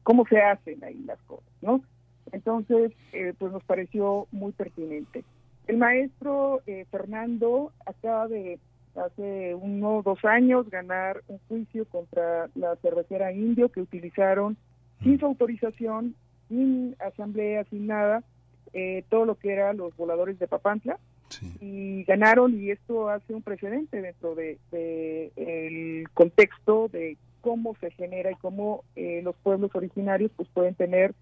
cómo 0.05 0.25
se 0.27 0.41
hacen 0.41 0.83
ahí 0.85 1.03
las 1.05 1.21
cosas, 1.23 1.53
¿no? 1.61 1.83
Entonces, 2.31 2.93
pues 3.39 3.53
nos 3.53 3.65
pareció 3.65 4.29
muy 4.31 4.53
pertinente. 4.53 5.25
El 5.67 5.79
maestro 5.79 6.63
Fernando 6.93 7.73
acaba 7.85 8.29
de 8.29 8.61
hace 8.97 9.55
uno 9.55 9.99
o 9.99 10.03
dos 10.03 10.25
años 10.25 10.69
ganar 10.71 11.23
un 11.29 11.39
juicio 11.49 11.85
contra 11.87 12.49
la 12.55 12.77
cervecera 12.77 13.33
Indio 13.33 13.71
que 13.71 13.81
utilizaron 13.81 14.57
sin 15.03 15.19
su 15.19 15.27
autorización, 15.27 16.15
sin 16.49 16.97
asamblea, 17.01 17.65
sin 17.65 17.87
nada, 17.87 18.23
eh, 18.73 19.05
todo 19.09 19.25
lo 19.25 19.35
que 19.37 19.53
era 19.53 19.73
los 19.73 19.97
voladores 19.97 20.39
de 20.39 20.49
Papantla. 20.49 20.99
Y 21.61 22.05
ganaron 22.05 22.61
y 22.61 22.71
esto 22.71 23.09
hace 23.09 23.33
un 23.33 23.41
precedente 23.41 24.03
dentro 24.03 24.35
de, 24.35 24.59
el 25.37 26.07
contexto 26.13 26.89
de 26.89 27.17
cómo 27.41 27.75
se 27.81 27.91
genera 27.93 28.31
y 28.31 28.35
cómo 28.35 28.85
eh, 28.97 29.23
los 29.25 29.35
pueblos 29.37 29.71
originarios 29.75 30.31
pues 30.37 30.47
pueden 30.51 30.75
tener 30.75 31.15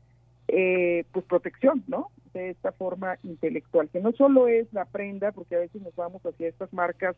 eh, 0.48 1.04
pues 1.12 1.24
protección, 1.26 1.84
¿no? 1.86 2.08
De 2.34 2.50
esta 2.50 2.72
forma 2.72 3.18
intelectual, 3.22 3.88
que 3.88 4.00
no 4.00 4.10
solo 4.12 4.48
es 4.48 4.66
la 4.72 4.84
prenda, 4.84 5.30
porque 5.30 5.54
a 5.54 5.60
veces 5.60 5.80
nos 5.80 5.94
vamos 5.94 6.22
hacia 6.26 6.48
estas 6.48 6.72
marcas 6.72 7.14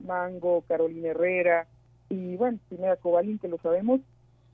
Mango, 0.00 0.62
Carolina 0.68 1.08
Herrera 1.08 1.66
y 2.08 2.36
bueno, 2.36 2.58
Primera 2.68 2.96
Cobalín, 2.96 3.38
que 3.38 3.48
lo 3.48 3.58
sabemos, 3.58 4.00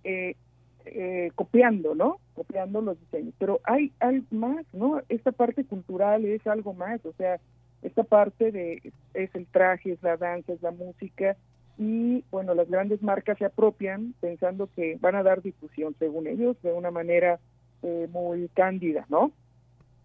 eh, 0.05 0.36
eh, 0.85 1.31
copiando, 1.35 1.94
¿no? 1.94 2.18
Copiando 2.35 2.81
los 2.81 3.01
diseños. 3.01 3.35
Pero 3.39 3.60
hay 3.64 3.93
algo 3.98 4.27
más, 4.31 4.66
¿no? 4.73 5.02
Esta 5.09 5.32
parte 5.32 5.64
cultural 5.64 6.24
es 6.24 6.47
algo 6.47 6.74
más, 6.74 7.05
o 7.05 7.12
sea, 7.14 7.40
esta 7.82 8.05
parte 8.05 8.52
de 8.52 8.93
es 9.14 9.35
el 9.35 9.47
traje, 9.47 9.93
es 9.93 10.02
la 10.02 10.16
danza, 10.16 10.52
es 10.52 10.62
la 10.62 10.70
música 10.70 11.36
y 11.78 12.24
bueno, 12.31 12.55
las 12.55 12.68
grandes 12.68 13.02
marcas 13.02 13.39
se 13.39 13.44
apropian 13.44 14.14
pensando 14.20 14.68
que 14.74 14.97
van 15.01 15.14
a 15.14 15.23
dar 15.23 15.43
difusión, 15.43 15.94
según 15.98 16.27
ellos, 16.27 16.56
de 16.62 16.73
una 16.73 16.90
manera 16.90 17.39
eh, 17.82 18.09
muy 18.10 18.48
cándida, 18.48 19.06
¿no? 19.09 19.32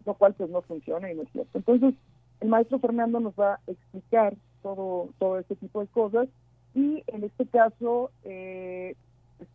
Lo 0.06 0.14
cual 0.16 0.34
pues 0.34 0.50
no 0.50 0.62
funciona 0.62 1.12
y 1.12 1.16
no 1.16 1.24
es 1.24 1.32
cierto. 1.32 1.58
Entonces, 1.58 1.94
el 2.42 2.50
maestro 2.50 2.80
Fernando 2.80 3.20
nos 3.20 3.34
va 3.36 3.54
a 3.54 3.60
explicar 3.68 4.36
todo, 4.62 5.10
todo 5.20 5.40
este 5.40 5.56
tipo 5.56 5.82
de 5.82 5.88
cosas. 5.88 6.28
Y 6.74 7.04
en 7.08 7.24
este 7.24 7.46
caso 7.46 8.12
eh, 8.24 8.96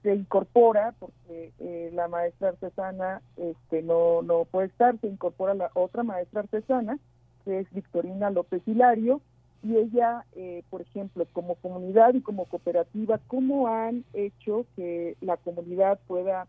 se 0.02 0.14
incorpora, 0.14 0.94
porque 0.98 1.52
eh, 1.58 1.90
la 1.94 2.08
maestra 2.08 2.50
artesana 2.50 3.22
este, 3.36 3.82
no, 3.82 4.22
no 4.22 4.44
puede 4.44 4.68
estar, 4.68 4.98
se 5.00 5.06
incorpora 5.06 5.54
la 5.54 5.70
otra 5.74 6.02
maestra 6.02 6.40
artesana, 6.40 6.98
que 7.44 7.60
es 7.60 7.72
Victorina 7.72 8.30
López 8.30 8.62
Hilario, 8.66 9.20
y 9.62 9.76
ella, 9.76 10.24
eh, 10.34 10.62
por 10.70 10.82
ejemplo, 10.82 11.26
como 11.32 11.54
comunidad 11.56 12.14
y 12.14 12.20
como 12.20 12.44
cooperativa, 12.44 13.18
¿cómo 13.26 13.68
han 13.68 14.04
hecho 14.12 14.66
que 14.76 15.16
la 15.20 15.36
comunidad 15.36 15.98
pueda 16.06 16.46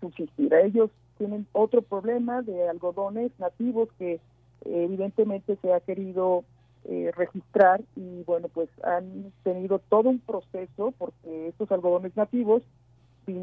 subsistir? 0.00 0.52
Ellos 0.52 0.90
tienen 1.16 1.46
otro 1.52 1.80
problema 1.80 2.42
de 2.42 2.68
algodones 2.68 3.32
nativos 3.38 3.88
que 3.98 4.20
evidentemente 4.64 5.56
se 5.62 5.72
ha 5.72 5.80
querido 5.80 6.44
eh, 6.84 7.10
registrar 7.16 7.80
y 7.96 8.22
bueno, 8.24 8.48
pues 8.48 8.68
han 8.82 9.32
tenido 9.42 9.78
todo 9.78 10.10
un 10.10 10.20
proceso 10.20 10.92
porque 10.96 11.48
estos 11.48 11.70
algodones 11.72 12.16
nativos 12.16 12.62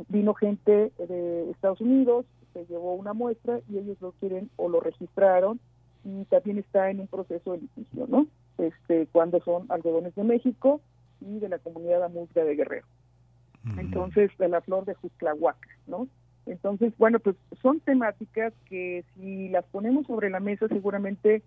vino 0.10 0.34
gente 0.34 0.92
de 0.98 1.52
Estados 1.52 1.80
Unidos, 1.82 2.26
se 2.54 2.66
llevó 2.66 2.96
una 2.96 3.14
muestra 3.14 3.60
y 3.70 3.78
ellos 3.78 3.98
lo 4.02 4.14
quieren 4.14 4.50
o 4.56 4.70
lo 4.70 4.80
registraron 4.80 5.60
y 6.04 6.26
también 6.26 6.60
está 6.60 6.90
en 6.90 7.02
un 7.02 7.08
proceso 7.08 7.52
de 7.52 7.60
litigio, 7.60 8.08
¿no? 8.08 8.28
Este, 8.58 9.08
cuando 9.12 9.42
son 9.42 9.66
algodones 9.70 10.16
de 10.16 10.24
México 10.24 10.82
y 11.20 11.40
de 11.40 11.50
la 11.50 11.60
comunidad 11.60 12.04
amuzga 12.04 12.44
de 12.44 12.56
Guerrero. 12.56 12.86
Entonces, 13.78 14.30
de 14.38 14.48
la 14.48 14.62
flor 14.62 14.86
de 14.86 14.94
Jusclahuaca, 14.94 15.70
¿no? 15.88 16.08
Entonces, 16.46 16.94
bueno, 17.00 17.18
pues 17.20 17.36
son 17.64 17.80
temáticas 17.80 18.54
que 18.66 19.04
si 19.16 19.50
las 19.50 19.66
ponemos 19.66 20.06
sobre 20.06 20.30
la 20.30 20.40
mesa 20.40 20.68
seguramente 20.68 21.42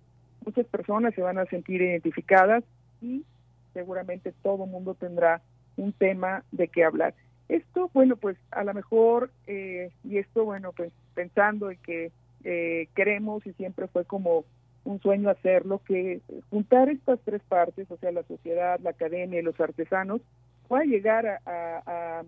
muchas 0.45 0.67
personas 0.67 1.15
se 1.15 1.23
van 1.23 1.39
a 1.39 1.47
sentir 1.47 1.83
identificadas 1.83 2.65
y 3.01 3.25
seguramente 3.73 4.33
todo 4.43 4.67
mundo 4.67 4.95
tendrá 4.95 5.41
un 5.77 5.93
tema 5.93 6.45
de 6.53 6.69
qué 6.69 6.85
hablar. 6.85 7.15
Esto, 7.49 7.91
bueno, 7.95 8.17
pues 8.17 8.37
a 8.51 8.65
lo 8.65 8.75
mejor, 8.75 9.31
eh, 9.47 9.91
y 10.05 10.19
esto, 10.19 10.45
bueno, 10.45 10.73
pues 10.77 10.93
pensando 11.15 11.71
en 11.71 11.79
que 11.79 12.13
eh, 12.45 12.89
queremos 12.95 13.47
y 13.47 13.53
siempre 13.55 13.87
fue 13.89 14.05
como 14.05 14.45
un 14.85 15.01
sueño 15.01 15.31
hacerlo, 15.31 15.81
que 15.87 16.21
juntar 16.51 16.89
estas 16.89 17.21
tres 17.25 17.43
partes, 17.49 17.91
o 17.91 17.97
sea, 17.99 18.11
la 18.13 18.23
sociedad, 18.25 18.81
la 18.81 18.91
academia 18.91 19.41
y 19.41 19.43
los 19.43 19.59
artesanos, 19.61 20.21
pueda 20.67 20.85
llegar 20.85 21.27
a, 21.47 22.23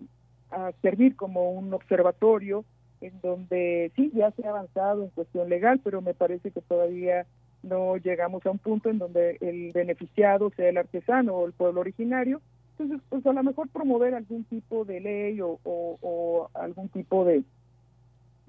a 0.51 0.71
servir 0.81 1.15
como 1.15 1.51
un 1.51 1.73
observatorio 1.73 2.65
en 3.01 3.19
donde 3.21 3.91
sí, 3.95 4.11
ya 4.13 4.31
se 4.31 4.45
ha 4.45 4.51
avanzado 4.51 5.03
en 5.03 5.09
cuestión 5.09 5.49
legal, 5.49 5.81
pero 5.83 6.01
me 6.01 6.13
parece 6.13 6.51
que 6.51 6.61
todavía 6.61 7.25
no 7.63 7.97
llegamos 7.97 8.45
a 8.45 8.51
un 8.51 8.57
punto 8.57 8.89
en 8.89 8.97
donde 8.97 9.37
el 9.41 9.71
beneficiado 9.71 10.51
sea 10.55 10.69
el 10.69 10.77
artesano 10.77 11.33
o 11.33 11.45
el 11.45 11.53
pueblo 11.53 11.81
originario. 11.81 12.41
Entonces, 12.77 13.05
pues 13.09 13.25
a 13.25 13.33
lo 13.33 13.43
mejor 13.43 13.69
promover 13.69 14.15
algún 14.15 14.43
tipo 14.45 14.85
de 14.85 14.99
ley 14.99 15.39
o, 15.41 16.49
algún 16.53 16.89
tipo 16.89 17.25
de 17.25 17.43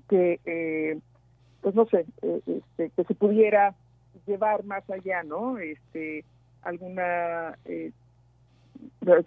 que, 0.09 0.41
eh, 0.45 0.99
pues 1.61 1.75
no 1.75 1.87
sé, 1.87 2.07
eh, 2.23 2.41
este, 2.47 2.91
que 2.91 3.05
se 3.05 3.15
pudiera 3.15 3.75
llevar 4.27 4.65
más 4.65 4.89
allá, 4.91 5.23
¿no? 5.23 5.59
Este, 5.59 6.25
alguna 6.63 7.59
eh, 7.65 7.93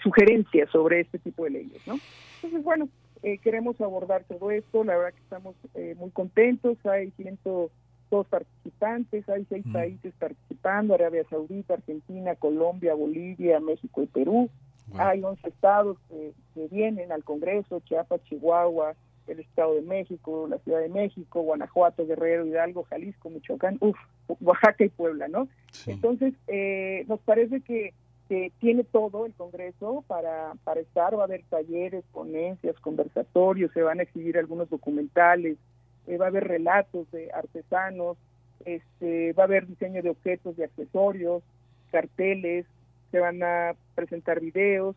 sugerencia 0.01 0.67
sobre 0.71 1.01
este 1.01 1.19
tipo 1.19 1.43
de 1.45 1.51
leyes, 1.51 1.85
¿no? 1.85 1.99
Entonces, 2.37 2.63
bueno, 2.63 2.89
eh, 3.23 3.37
queremos 3.39 3.79
abordar 3.81 4.23
todo 4.25 4.51
esto, 4.51 4.83
la 4.83 4.95
verdad 4.97 5.13
que 5.13 5.23
estamos 5.23 5.55
eh, 5.73 5.95
muy 5.97 6.11
contentos, 6.11 6.77
hay 6.85 7.11
102 8.15 8.27
participantes, 8.27 9.29
hay 9.29 9.45
seis 9.49 9.65
países 9.71 10.13
participando, 10.17 10.93
Arabia 10.93 11.23
Saudita, 11.29 11.73
Argentina, 11.73 12.35
Colombia, 12.35 12.93
Bolivia, 12.93 13.59
México 13.59 14.03
y 14.03 14.07
Perú. 14.07 14.49
Hay 14.97 15.23
11 15.23 15.47
estados 15.47 15.97
que, 16.07 16.33
vienen 16.71 17.11
al 17.11 17.23
Congreso, 17.23 17.81
Chiapas, 17.81 18.23
Chihuahua, 18.23 18.95
el 19.27 19.39
Estado 19.39 19.75
de 19.75 19.81
México, 19.81 20.47
la 20.49 20.57
Ciudad 20.59 20.79
de 20.79 20.89
México, 20.89 21.41
Guanajuato, 21.41 22.05
Guerrero, 22.05 22.45
Hidalgo, 22.45 22.83
Jalisco, 22.83 23.29
Michoacán, 23.29 23.77
uf, 23.81 23.97
Oaxaca 24.39 24.85
y 24.85 24.89
Puebla, 24.89 25.27
¿no? 25.27 25.47
Entonces, 25.85 26.33
eh, 26.47 27.03
nos 27.07 27.19
parece 27.21 27.61
que, 27.61 27.93
que, 28.29 28.51
tiene 28.59 28.83
todo 28.83 29.25
el 29.25 29.33
Congreso 29.33 30.03
para, 30.07 30.53
para 30.63 30.79
estar, 30.79 31.17
va 31.17 31.21
a 31.21 31.25
haber 31.25 31.43
talleres, 31.49 32.03
ponencias, 32.11 32.79
conversatorios, 32.79 33.71
se 33.73 33.81
van 33.81 33.99
a 33.99 34.03
exhibir 34.03 34.37
algunos 34.37 34.69
documentales, 34.69 35.57
eh, 36.07 36.17
va 36.17 36.25
a 36.25 36.29
haber 36.29 36.47
relatos 36.47 37.09
de 37.11 37.31
artesanos, 37.31 38.17
este, 38.65 39.33
va 39.33 39.43
a 39.43 39.45
haber 39.45 39.67
diseño 39.67 40.01
de 40.01 40.09
objetos, 40.09 40.57
de 40.57 40.65
accesorios, 40.65 41.43
carteles, 41.91 42.65
se 43.11 43.19
van 43.19 43.41
a 43.43 43.75
presentar 43.95 44.39
videos, 44.39 44.95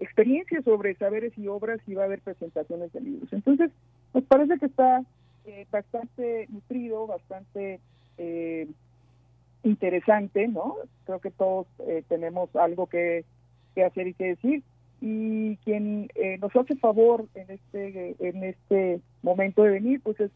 experiencias 0.00 0.64
sobre 0.64 0.94
saberes 0.94 1.36
y 1.36 1.48
obras 1.48 1.80
y 1.86 1.94
va 1.94 2.02
a 2.02 2.06
haber 2.06 2.20
presentaciones 2.20 2.92
de 2.92 3.00
libros. 3.00 3.32
Entonces, 3.32 3.70
nos 4.14 4.24
parece 4.24 4.58
que 4.58 4.66
está 4.66 5.02
eh, 5.46 5.66
bastante 5.70 6.46
nutrido, 6.50 7.06
bastante 7.06 7.80
eh, 8.18 8.68
interesante, 9.62 10.46
¿no? 10.48 10.76
Creo 11.04 11.20
que 11.20 11.30
todos 11.30 11.66
eh, 11.80 12.02
tenemos 12.08 12.54
algo 12.54 12.86
que, 12.86 13.24
que, 13.74 13.84
hacer 13.84 14.08
y 14.08 14.14
que 14.14 14.24
decir. 14.24 14.62
Y 15.00 15.56
quien 15.58 16.08
nos 16.40 16.54
hace 16.56 16.76
favor 16.76 17.26
en 17.34 17.50
este 17.50 18.16
en 18.18 18.44
este 18.44 19.00
momento 19.22 19.62
de 19.62 19.70
venir, 19.70 20.00
pues 20.02 20.18
es 20.20 20.30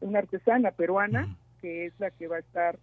una 0.00 0.20
artesana 0.20 0.70
peruana 0.70 1.36
que 1.60 1.86
es 1.86 1.92
la 1.98 2.10
que 2.10 2.28
va 2.28 2.36
a 2.36 2.40
estar 2.40 2.78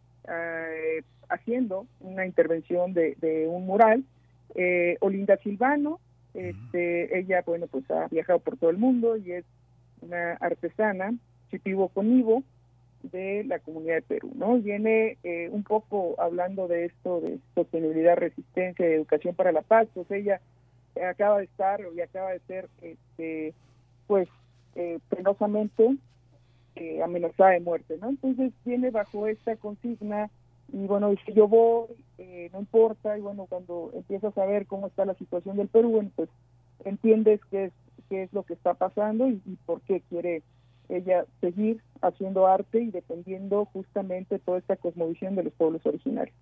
haciendo 1.30 1.86
una 2.02 2.26
intervención 2.26 2.94
de, 2.94 3.16
de 3.22 3.48
un 3.48 3.66
mural. 3.66 4.04
Olinda 5.00 5.38
Silvano, 5.38 6.00
este, 6.34 7.18
ella, 7.18 7.44
bueno, 7.46 7.68
pues 7.68 7.90
ha 7.92 8.08
viajado 8.08 8.40
por 8.40 8.58
todo 8.58 8.70
el 8.70 8.78
mundo 8.78 9.18
y 9.18 9.32
es 9.34 9.46
una 10.02 10.34
artesana, 10.34 11.14
chipivo 11.50 11.90
conivo, 11.90 12.44
de 13.04 13.44
la 13.46 13.60
comunidad 13.60 13.96
de 13.96 14.02
Perú, 14.04 14.32
¿no? 14.36 14.60
Viene 14.60 15.18
eh, 15.24 15.50
un 15.52 15.64
poco 15.64 16.16
hablando 16.20 16.68
de 16.68 16.86
esto 16.86 17.20
de 17.20 17.40
sostenibilidad, 17.56 18.16
resistencia 18.16 18.88
y 18.88 18.94
educación 18.94 19.34
para 19.34 19.52
la 19.52 19.62
paz, 19.62 19.88
pues 19.94 20.10
ella 20.12 20.40
acaba 20.96 21.40
de 21.40 21.46
estar 21.46 21.82
y 21.94 22.02
acaba 22.02 22.32
de 22.32 22.40
ser, 22.42 22.70
este, 22.82 23.54
pues, 24.08 24.28
eh, 24.76 25.00
penosamente 25.10 25.98
eh, 26.76 27.02
amenazada 27.04 27.52
de 27.52 27.60
muerte, 27.60 27.98
¿no? 28.00 28.10
Entonces 28.10 28.54
viene 28.64 28.90
bajo 28.90 29.28
esta 29.28 29.56
consigna 29.58 30.30
y 30.72 30.88
bueno, 30.88 31.10
dice 31.10 31.34
yo 31.34 31.48
voy, 31.48 31.88
eh, 32.18 32.50
no 32.54 32.60
importa, 32.60 33.18
y 33.18 33.22
bueno, 33.22 33.46
cuando 33.50 33.92
empiezas 33.94 34.38
a 34.38 34.46
ver 34.46 34.68
cómo 34.68 34.88
está 34.88 35.04
la 35.04 35.16
situación 35.16 35.58
del 35.58 35.68
Perú, 35.68 36.10
pues 36.16 36.30
entiendes 36.86 37.42
qué 37.50 37.66
es, 37.66 37.74
qué 38.10 38.24
es 38.24 38.34
lo 38.34 38.44
que 38.44 38.54
está 38.54 38.74
pasando 38.74 39.28
y 39.28 39.42
por 39.66 39.82
qué 39.82 40.02
quiere 40.10 40.44
ella 40.88 41.26
seguir 41.40 41.82
haciendo 42.02 42.48
arte 42.48 42.82
y 42.82 42.92
defendiendo 42.92 43.66
justamente 43.66 44.40
toda 44.40 44.60
esta 44.60 44.76
cosmovisión 44.76 45.36
de 45.36 45.44
los 45.44 45.54
pueblos 45.54 45.86
originarios. 45.86 46.36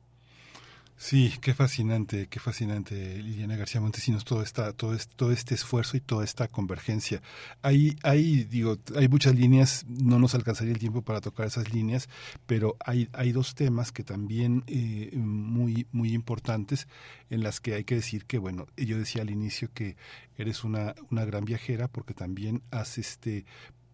Sí, 1.02 1.34
qué 1.40 1.54
fascinante, 1.54 2.28
qué 2.28 2.42
fascinante, 2.42 2.94
Liliana 3.24 3.56
García 3.56 3.80
Montesinos, 3.80 4.26
todo 4.26 4.44
esta, 4.44 4.74
todo 4.74 4.94
este, 4.94 5.16
todo 5.16 5.32
este 5.32 5.56
esfuerzo 5.56 5.96
y 5.96 6.02
toda 6.02 6.26
esta 6.26 6.50
convergencia. 6.50 7.22
Hay, 7.62 7.96
hay, 8.04 8.44
digo, 8.44 8.78
hay 8.98 9.08
muchas 9.08 9.34
líneas, 9.34 9.86
no 9.88 10.20
nos 10.20 10.36
alcanzaría 10.36 10.74
el 10.74 10.80
tiempo 10.80 11.02
para 11.02 11.22
tocar 11.22 11.48
esas 11.48 11.74
líneas, 11.74 12.10
pero 12.46 12.76
hay, 12.86 13.08
dos 13.32 13.56
temas 13.56 13.94
que 13.94 14.04
también 14.04 14.66
eh, 14.68 15.12
muy, 15.16 15.88
muy 15.94 16.12
importantes 16.12 16.90
en 17.30 17.44
las 17.44 17.62
que 17.62 17.76
hay 17.76 17.86
que 17.86 17.96
decir 17.96 18.26
que, 18.26 18.38
bueno, 18.38 18.68
yo 18.76 18.98
decía 18.98 19.22
al 19.22 19.30
inicio 19.30 19.70
que 19.74 19.96
eres 20.36 20.66
una, 20.66 20.96
una 21.12 21.24
gran 21.24 21.46
viajera 21.46 21.88
porque 21.88 22.14
también 22.14 22.62
has 22.72 22.98
este 22.98 23.46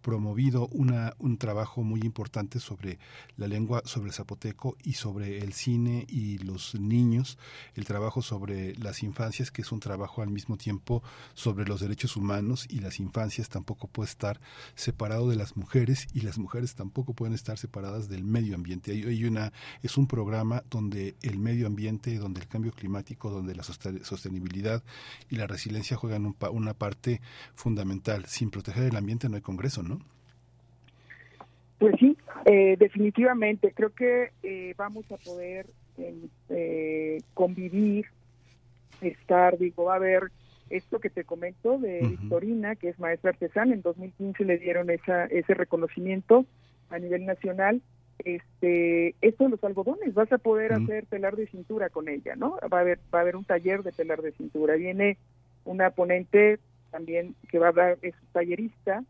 promovido 0.05 0.67
una, 0.67 1.15
un 1.17 1.39
trabajo 1.39 1.81
muy 1.81 2.01
importante 2.01 2.59
sobre 2.59 2.99
la 3.37 3.47
lengua, 3.47 3.81
sobre 3.85 4.09
el 4.09 4.13
zapoteco 4.13 4.77
y 4.83 4.93
sobre 4.93 5.39
el 5.39 5.51
cine 5.53 6.05
y 6.07 6.37
los 6.37 6.75
niños, 6.75 7.39
el 7.73 7.85
trabajo 7.85 8.21
sobre 8.21 8.75
las 8.75 9.01
infancias, 9.01 9.49
que 9.49 9.63
es 9.63 9.71
un 9.71 9.79
trabajo 9.79 10.21
al 10.21 10.29
mismo 10.29 10.57
tiempo 10.57 11.01
sobre 11.33 11.65
los 11.65 11.81
derechos 11.81 12.17
humanos 12.17 12.67
y 12.69 12.81
las 12.81 12.99
infancias 12.99 13.49
tampoco 13.49 13.87
puede 13.87 14.07
estar 14.07 14.39
separado 14.75 15.27
de 15.27 15.37
las 15.37 15.57
mujeres 15.57 16.07
y 16.13 16.21
las 16.21 16.37
mujeres 16.37 16.75
tampoco 16.75 17.15
pueden 17.15 17.33
estar 17.33 17.57
separadas 17.57 18.07
del 18.07 18.23
medio 18.23 18.53
ambiente. 18.53 18.91
Hay, 18.91 19.25
una, 19.25 19.53
es 19.81 19.97
un 19.97 20.05
programa 20.05 20.63
donde 20.69 21.15
el 21.23 21.39
medio 21.39 21.65
ambiente, 21.65 22.15
donde 22.19 22.41
el 22.41 22.47
cambio 22.47 22.73
climático, 22.73 23.31
donde 23.31 23.55
la 23.55 23.63
sostenibilidad 23.63 24.83
y 25.31 25.37
la 25.37 25.47
resiliencia 25.47 25.97
juegan 25.97 26.35
una 26.51 26.73
parte 26.75 27.21
fundamental. 27.55 28.27
Sin 28.27 28.51
proteger 28.51 28.83
el 28.83 28.97
ambiente 28.97 29.29
no 29.29 29.37
hay 29.37 29.41
congreso, 29.41 29.81
¿no? 29.81 29.94
Pues 31.79 31.95
sí, 31.99 32.17
eh, 32.45 32.75
definitivamente. 32.79 33.73
Creo 33.73 33.93
que 33.93 34.31
eh, 34.43 34.73
vamos 34.77 35.05
a 35.11 35.17
poder 35.17 35.67
eh, 36.49 37.21
convivir, 37.33 38.05
estar, 39.01 39.57
digo, 39.57 39.85
va 39.85 39.93
a 39.93 39.97
haber 39.97 40.31
esto 40.69 40.99
que 40.99 41.09
te 41.09 41.25
comento 41.25 41.77
de 41.77 41.99
Victorina, 42.01 42.75
que 42.75 42.89
es 42.89 42.99
maestra 42.99 43.31
artesana. 43.31 43.73
En 43.73 43.81
2015 43.81 44.45
le 44.45 44.57
dieron 44.57 44.89
esa, 44.89 45.25
ese 45.25 45.53
reconocimiento 45.53 46.45
a 46.89 46.97
nivel 46.97 47.25
nacional. 47.25 47.81
Este, 48.19 49.13
esto 49.21 49.43
de 49.43 49.49
los 49.51 49.63
algodones, 49.63 50.13
vas 50.13 50.31
a 50.31 50.37
poder 50.37 50.71
hacer 50.71 51.05
telar 51.07 51.35
de 51.35 51.47
cintura 51.47 51.89
con 51.89 52.07
ella, 52.07 52.35
¿no? 52.35 52.57
Va 52.73 52.77
a 52.77 52.81
haber, 52.81 52.99
va 53.13 53.19
a 53.19 53.21
haber 53.21 53.35
un 53.35 53.43
taller 53.43 53.83
de 53.83 53.91
telar 53.91 54.21
de 54.21 54.31
cintura. 54.31 54.75
Viene 54.75 55.17
una 55.65 55.89
ponente 55.91 56.59
también 56.91 57.35
que 57.49 57.59
va 57.59 57.69
a 57.69 57.73
dar, 57.73 57.97
es 58.01 58.15
tallerista, 58.31 59.03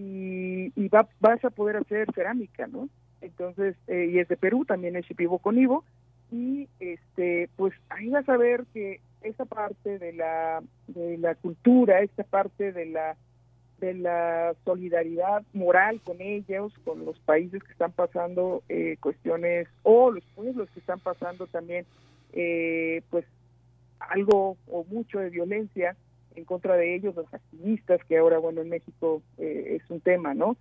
y, 0.00 0.72
y 0.74 0.88
va, 0.88 1.08
vas 1.20 1.44
a 1.44 1.50
poder 1.50 1.76
hacer 1.76 2.08
cerámica, 2.14 2.66
¿no? 2.66 2.88
Entonces, 3.20 3.76
eh, 3.86 4.08
y 4.10 4.18
es 4.18 4.28
de 4.28 4.36
Perú, 4.36 4.64
también 4.64 4.96
es 4.96 5.04
Shipibo 5.04 5.38
con 5.38 5.58
Ivo, 5.58 5.84
y 6.32 6.68
este, 6.78 7.50
pues 7.56 7.74
ahí 7.90 8.08
vas 8.08 8.28
a 8.28 8.36
ver 8.36 8.64
que 8.72 9.00
esa 9.22 9.44
parte 9.44 9.98
de 9.98 10.14
la, 10.14 10.62
de 10.86 11.18
la 11.18 11.34
cultura, 11.34 12.00
esta 12.00 12.24
parte 12.24 12.72
de 12.72 12.86
la 12.86 13.16
de 13.78 13.94
la 13.94 14.54
solidaridad 14.66 15.42
moral 15.54 16.02
con 16.04 16.20
ellos, 16.20 16.70
con 16.84 17.06
los 17.06 17.18
países 17.20 17.62
que 17.62 17.72
están 17.72 17.92
pasando 17.92 18.62
eh, 18.68 18.98
cuestiones, 19.00 19.68
o 19.82 20.10
los 20.10 20.22
pueblos 20.34 20.68
que 20.74 20.80
están 20.80 21.00
pasando 21.00 21.46
también, 21.46 21.86
eh, 22.34 23.00
pues 23.08 23.24
algo 23.98 24.58
o 24.68 24.84
mucho 24.84 25.18
de 25.18 25.30
violencia, 25.30 25.96
en 26.34 26.44
contra 26.44 26.76
de 26.76 26.94
ellos, 26.94 27.14
los 27.14 27.32
activistas, 27.32 28.00
que 28.04 28.18
ahora, 28.18 28.38
bueno, 28.38 28.60
en 28.60 28.68
México 28.68 29.22
eh, 29.38 29.78
es 29.80 29.90
un 29.90 30.00
tema, 30.00 30.34
¿no? 30.34 30.56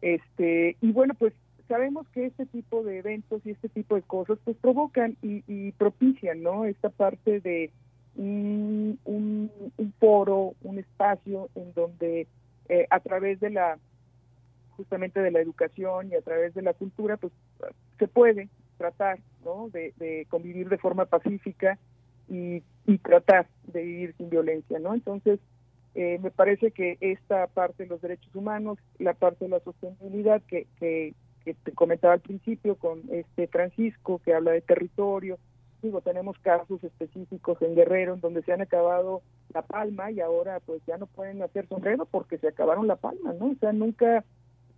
Este, 0.00 0.76
y 0.80 0.92
bueno, 0.92 1.14
pues 1.14 1.32
sabemos 1.68 2.06
que 2.08 2.26
este 2.26 2.46
tipo 2.46 2.82
de 2.82 2.98
eventos 2.98 3.44
y 3.46 3.50
este 3.50 3.68
tipo 3.68 3.94
de 3.94 4.02
cosas 4.02 4.38
pues 4.44 4.56
provocan 4.58 5.16
y, 5.22 5.72
propician, 5.72 6.42
¿no? 6.42 6.64
Esta 6.66 6.90
parte 6.90 7.40
de 7.40 7.70
un, 8.16 8.98
un, 9.04 9.50
foro, 9.98 10.54
un 10.62 10.78
espacio 10.78 11.48
en 11.54 11.72
donde 11.72 12.26
eh, 12.68 12.86
a 12.90 13.00
través 13.00 13.40
de 13.40 13.50
la, 13.50 13.78
justamente 14.76 15.20
de 15.20 15.30
la 15.30 15.40
educación 15.40 16.10
y 16.10 16.14
a 16.14 16.22
través 16.22 16.54
de 16.54 16.62
la 16.62 16.74
cultura, 16.74 17.16
pues 17.16 17.32
se 17.98 18.08
puede 18.08 18.48
tratar, 18.76 19.18
¿no? 19.44 19.70
De 19.70 20.26
convivir 20.28 20.68
de 20.68 20.78
forma 20.78 21.06
pacífica 21.06 21.78
y, 22.28 22.62
tratar 23.02 23.46
de 23.66 23.82
vivir 23.82 24.14
sin 24.16 24.28
violencia, 24.30 24.78
¿no? 24.78 24.94
Entonces, 24.94 25.40
eh, 25.94 26.18
me 26.22 26.30
parece 26.30 26.70
que 26.70 26.98
esta 27.00 27.46
parte 27.46 27.84
de 27.84 27.88
los 27.88 28.00
derechos 28.00 28.34
humanos, 28.34 28.78
la 28.98 29.14
parte 29.14 29.46
de 29.46 29.50
la 29.50 29.60
sostenibilidad 29.60 30.42
que, 30.42 30.66
que, 30.78 31.14
te 31.44 31.72
comentaba 31.72 32.14
al 32.14 32.20
principio 32.20 32.76
con 32.76 33.02
este 33.10 33.46
Francisco, 33.48 34.20
que 34.24 34.34
habla 34.34 34.52
de 34.52 34.62
territorio, 34.62 35.38
digo, 35.82 36.00
tenemos 36.00 36.38
casos 36.38 36.82
específicos 36.82 37.60
en 37.60 37.74
Guerrero 37.74 38.14
en 38.14 38.20
donde 38.20 38.42
se 38.42 38.52
han 38.52 38.62
acabado 38.62 39.20
la 39.52 39.60
palma 39.60 40.10
y 40.10 40.20
ahora 40.20 40.60
pues 40.60 40.82
ya 40.86 40.96
no 40.96 41.06
pueden 41.06 41.42
hacer 41.42 41.68
sombrero 41.68 42.06
porque 42.06 42.38
se 42.38 42.48
acabaron 42.48 42.86
la 42.86 42.96
palma, 42.96 43.34
¿no? 43.34 43.50
O 43.50 43.54
sea, 43.56 43.72
nunca 43.72 44.24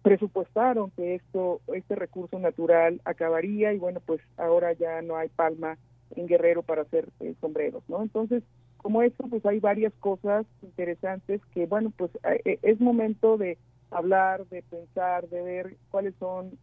presupuestaron 0.02 0.90
que 0.90 1.16
esto, 1.16 1.60
este 1.74 1.94
recurso 1.96 2.38
natural 2.38 3.00
acabaría 3.04 3.72
y 3.72 3.78
bueno, 3.78 4.00
pues 4.04 4.20
ahora 4.36 4.72
ya 4.72 5.02
no 5.02 5.16
hay 5.16 5.28
palma 5.28 5.78
en 6.14 6.26
Guerrero 6.26 6.62
para 6.62 6.82
hacer 6.82 7.08
eh, 7.20 7.34
sombreros, 7.40 7.82
¿no? 7.88 8.02
Entonces, 8.02 8.42
como 8.76 9.02
esto, 9.02 9.24
pues 9.28 9.44
hay 9.46 9.58
varias 9.58 9.92
cosas 10.00 10.46
interesantes 10.62 11.40
que, 11.52 11.66
bueno, 11.66 11.92
pues 11.96 12.10
eh, 12.24 12.40
eh, 12.44 12.58
es 12.62 12.80
momento 12.80 13.36
de 13.36 13.58
hablar, 13.90 14.46
de 14.46 14.62
pensar, 14.62 15.28
de 15.28 15.42
ver 15.42 15.76
cuáles 15.90 16.14
son 16.16 16.58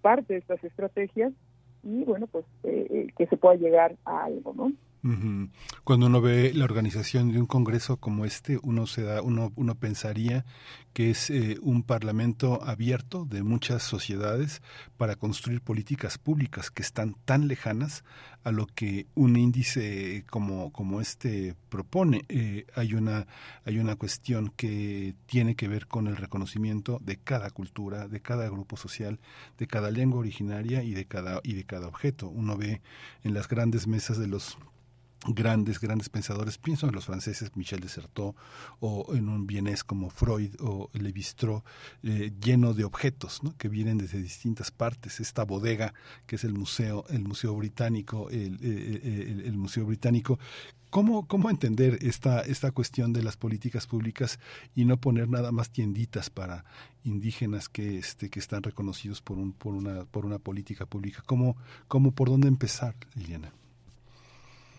parte 0.00 0.34
de 0.34 0.38
estas 0.40 0.62
estrategias 0.64 1.32
y, 1.82 2.04
bueno, 2.04 2.26
pues 2.26 2.44
que 2.62 3.26
se 3.28 3.36
pueda 3.36 3.54
llegar 3.54 3.96
a 4.04 4.24
algo, 4.24 4.52
¿no? 4.54 4.72
Cuando 5.84 6.06
uno 6.06 6.20
ve 6.20 6.52
la 6.54 6.64
organización 6.64 7.30
de 7.30 7.38
un 7.38 7.46
congreso 7.46 7.98
como 7.98 8.24
este, 8.24 8.58
uno 8.62 8.86
se 8.86 9.02
da, 9.02 9.22
uno, 9.22 9.52
uno 9.54 9.74
pensaría 9.76 10.44
que 10.92 11.10
es 11.10 11.28
eh, 11.28 11.58
un 11.60 11.82
parlamento 11.82 12.62
abierto 12.64 13.26
de 13.26 13.42
muchas 13.42 13.82
sociedades 13.82 14.62
para 14.96 15.14
construir 15.14 15.60
políticas 15.60 16.16
públicas 16.16 16.70
que 16.70 16.82
están 16.82 17.16
tan 17.26 17.48
lejanas 17.48 18.02
a 18.44 18.50
lo 18.50 18.66
que 18.66 19.06
un 19.14 19.36
índice 19.36 20.24
como, 20.30 20.72
como 20.72 21.00
este 21.00 21.54
propone. 21.68 22.24
Eh, 22.28 22.64
hay 22.74 22.94
una 22.94 23.26
hay 23.64 23.78
una 23.78 23.96
cuestión 23.96 24.52
que 24.56 25.14
tiene 25.26 25.54
que 25.54 25.68
ver 25.68 25.86
con 25.86 26.06
el 26.06 26.16
reconocimiento 26.16 26.98
de 27.02 27.18
cada 27.18 27.50
cultura, 27.50 28.08
de 28.08 28.20
cada 28.22 28.48
grupo 28.48 28.76
social, 28.76 29.20
de 29.58 29.66
cada 29.66 29.90
lengua 29.90 30.20
originaria 30.20 30.82
y 30.82 30.94
de 30.94 31.04
cada 31.04 31.40
y 31.44 31.52
de 31.52 31.64
cada 31.64 31.88
objeto. 31.88 32.28
Uno 32.28 32.56
ve 32.56 32.80
en 33.22 33.34
las 33.34 33.48
grandes 33.48 33.86
mesas 33.86 34.18
de 34.18 34.28
los 34.28 34.56
grandes, 35.24 35.80
grandes 35.80 36.08
pensadores, 36.08 36.58
pienso 36.58 36.86
en 36.86 36.94
los 36.94 37.06
franceses 37.06 37.56
Michel 37.56 37.80
de 37.80 37.88
Certeau 37.88 38.34
o 38.80 39.14
en 39.14 39.28
un 39.28 39.46
vienés 39.46 39.82
como 39.84 40.10
Freud 40.10 40.54
o 40.60 40.88
Lévi-Strauss, 40.92 41.62
eh, 42.02 42.32
lleno 42.40 42.74
de 42.74 42.84
objetos 42.84 43.40
que 43.58 43.68
vienen 43.68 43.98
desde 43.98 44.22
distintas 44.22 44.70
partes. 44.70 45.20
Esta 45.20 45.44
bodega 45.44 45.94
que 46.26 46.36
es 46.36 46.44
el 46.44 46.54
museo, 46.54 47.04
el 47.08 47.24
museo 47.24 47.54
británico, 47.54 48.28
el, 48.30 48.54
eh, 48.56 49.00
eh, 49.02 49.42
el, 49.46 49.56
museo 49.56 49.86
británico. 49.86 50.38
¿Cómo, 50.90 51.26
¿Cómo 51.26 51.50
entender 51.50 51.98
esta, 52.02 52.40
esta 52.42 52.70
cuestión 52.70 53.12
de 53.12 53.22
las 53.22 53.36
políticas 53.36 53.86
públicas 53.86 54.38
y 54.74 54.84
no 54.84 54.98
poner 54.98 55.28
nada 55.28 55.50
más 55.50 55.70
tienditas 55.70 56.30
para 56.30 56.64
indígenas 57.04 57.68
que, 57.68 57.98
este, 57.98 58.30
que 58.30 58.38
están 58.38 58.62
reconocidos 58.62 59.20
por, 59.20 59.38
un, 59.38 59.52
por, 59.52 59.74
una, 59.74 60.04
por 60.04 60.24
una 60.24 60.38
política 60.38 60.86
pública? 60.86 61.22
¿Cómo, 61.26 61.56
cómo, 61.88 62.12
¿Por 62.12 62.30
dónde 62.30 62.48
empezar, 62.48 62.94
Liliana? 63.14 63.52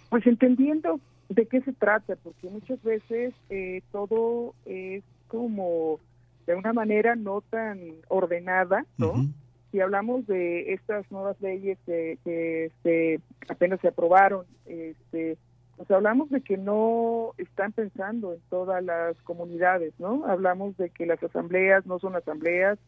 Pues 0.09 0.25
entendiendo 0.25 0.99
de 1.29 1.45
qué 1.45 1.61
se 1.61 1.73
trata, 1.73 2.15
porque 2.15 2.49
muchas 2.49 2.81
veces 2.83 3.33
eh, 3.49 3.81
todo 3.91 4.53
es 4.65 5.03
como 5.27 5.99
de 6.45 6.55
una 6.55 6.73
manera 6.73 7.15
no 7.15 7.41
tan 7.41 7.79
ordenada, 8.07 8.85
¿no? 8.97 9.25
Si 9.71 9.81
hablamos 9.81 10.25
de 10.27 10.73
estas 10.73 11.09
nuevas 11.11 11.39
leyes 11.41 11.77
que, 11.85 12.17
que 12.23 12.65
este, 12.65 13.19
apenas 13.49 13.81
se 13.81 13.89
aprobaron, 13.89 14.45
este, 14.65 15.37
pues 15.75 15.91
hablamos 15.91 16.29
de 16.29 16.41
que 16.41 16.57
no 16.57 17.33
están 17.37 17.73
pensando 17.73 18.33
en 18.33 18.39
todas 18.49 18.83
las 18.83 19.17
comunidades, 19.23 19.93
¿no? 19.99 20.25
Hablamos 20.25 20.77
de 20.77 20.89
que 20.89 21.05
las 21.05 21.21
asambleas 21.21 21.85
no 21.85 21.99
son 21.99 22.15
asambleas, 22.15 22.79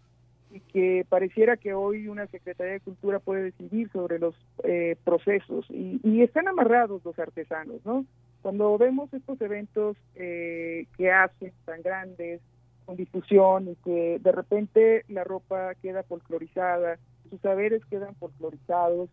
y 0.51 0.59
que 0.61 1.05
pareciera 1.07 1.57
que 1.57 1.73
hoy 1.73 2.07
una 2.07 2.27
Secretaría 2.27 2.73
de 2.73 2.80
Cultura 2.80 3.19
puede 3.19 3.43
decidir 3.43 3.89
sobre 3.91 4.19
los 4.19 4.35
eh, 4.63 4.95
procesos 5.03 5.65
y, 5.69 5.99
están 6.21 6.47
amarrados 6.47 7.03
los 7.05 7.17
artesanos, 7.17 7.84
¿no? 7.85 8.05
Cuando 8.41 8.77
vemos 8.77 9.13
estos 9.13 9.39
eventos 9.41 9.97
eh, 10.15 10.85
que 10.97 11.11
hacen 11.11 11.51
tan 11.65 11.81
grandes, 11.81 12.41
con 12.85 12.97
difusión 12.97 13.69
y 13.69 13.76
que 13.85 14.19
de 14.19 14.31
repente 14.31 15.05
la 15.09 15.23
ropa 15.23 15.76
queda 15.76 16.01
folclorizada, 16.03 16.97
sus 17.30 17.39
saberes 17.41 17.85
quedan 17.85 18.15
folclorizados, 18.15 19.09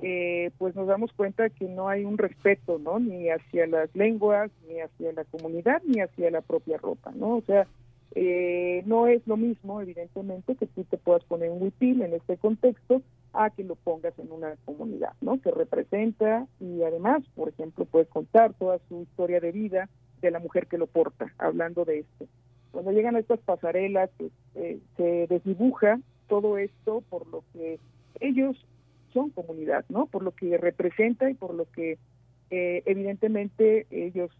eh, 0.00 0.50
pues 0.56 0.74
nos 0.74 0.86
damos 0.86 1.12
cuenta 1.12 1.50
que 1.50 1.66
no 1.66 1.88
hay 1.88 2.04
un 2.04 2.16
respeto, 2.16 2.78
¿no? 2.78 2.98
Ni 2.98 3.28
hacia 3.28 3.66
las 3.66 3.94
lenguas, 3.94 4.50
ni 4.66 4.80
hacia 4.80 5.12
la 5.12 5.24
comunidad, 5.24 5.82
ni 5.84 6.00
hacia 6.00 6.30
la 6.30 6.40
propia 6.40 6.78
ropa, 6.78 7.12
¿no? 7.14 7.36
O 7.36 7.42
sea, 7.42 7.66
eh, 8.14 8.82
no 8.86 9.06
es 9.06 9.26
lo 9.26 9.36
mismo, 9.36 9.80
evidentemente, 9.80 10.56
que 10.56 10.66
tú 10.66 10.84
te 10.84 10.96
puedas 10.96 11.24
poner 11.24 11.50
un 11.50 11.62
huipil 11.62 12.02
en 12.02 12.14
este 12.14 12.36
contexto 12.36 13.02
a 13.32 13.50
que 13.50 13.64
lo 13.64 13.74
pongas 13.76 14.18
en 14.18 14.32
una 14.32 14.56
comunidad, 14.64 15.12
¿no? 15.20 15.40
Que 15.40 15.50
representa 15.50 16.46
y 16.58 16.82
además, 16.82 17.22
por 17.34 17.50
ejemplo, 17.50 17.84
puedes 17.84 18.08
contar 18.08 18.54
toda 18.54 18.78
su 18.88 19.02
historia 19.02 19.40
de 19.40 19.52
vida 19.52 19.88
de 20.22 20.30
la 20.30 20.38
mujer 20.38 20.66
que 20.66 20.78
lo 20.78 20.86
porta, 20.86 21.32
hablando 21.38 21.84
de 21.84 22.00
esto. 22.00 22.26
Cuando 22.72 22.92
llegan 22.92 23.16
a 23.16 23.20
estas 23.20 23.40
pasarelas, 23.40 24.10
pues, 24.16 24.32
eh, 24.54 24.78
se 24.96 25.26
desdibuja 25.28 26.00
todo 26.28 26.58
esto 26.58 27.02
por 27.08 27.26
lo 27.28 27.44
que 27.52 27.78
ellos 28.20 28.56
son 29.12 29.30
comunidad, 29.30 29.84
¿no? 29.88 30.06
Por 30.06 30.22
lo 30.22 30.32
que 30.32 30.56
representa 30.56 31.30
y 31.30 31.34
por 31.34 31.54
lo 31.54 31.70
que 31.70 31.98
eh, 32.50 32.82
evidentemente 32.86 33.86
ellos 33.90 34.30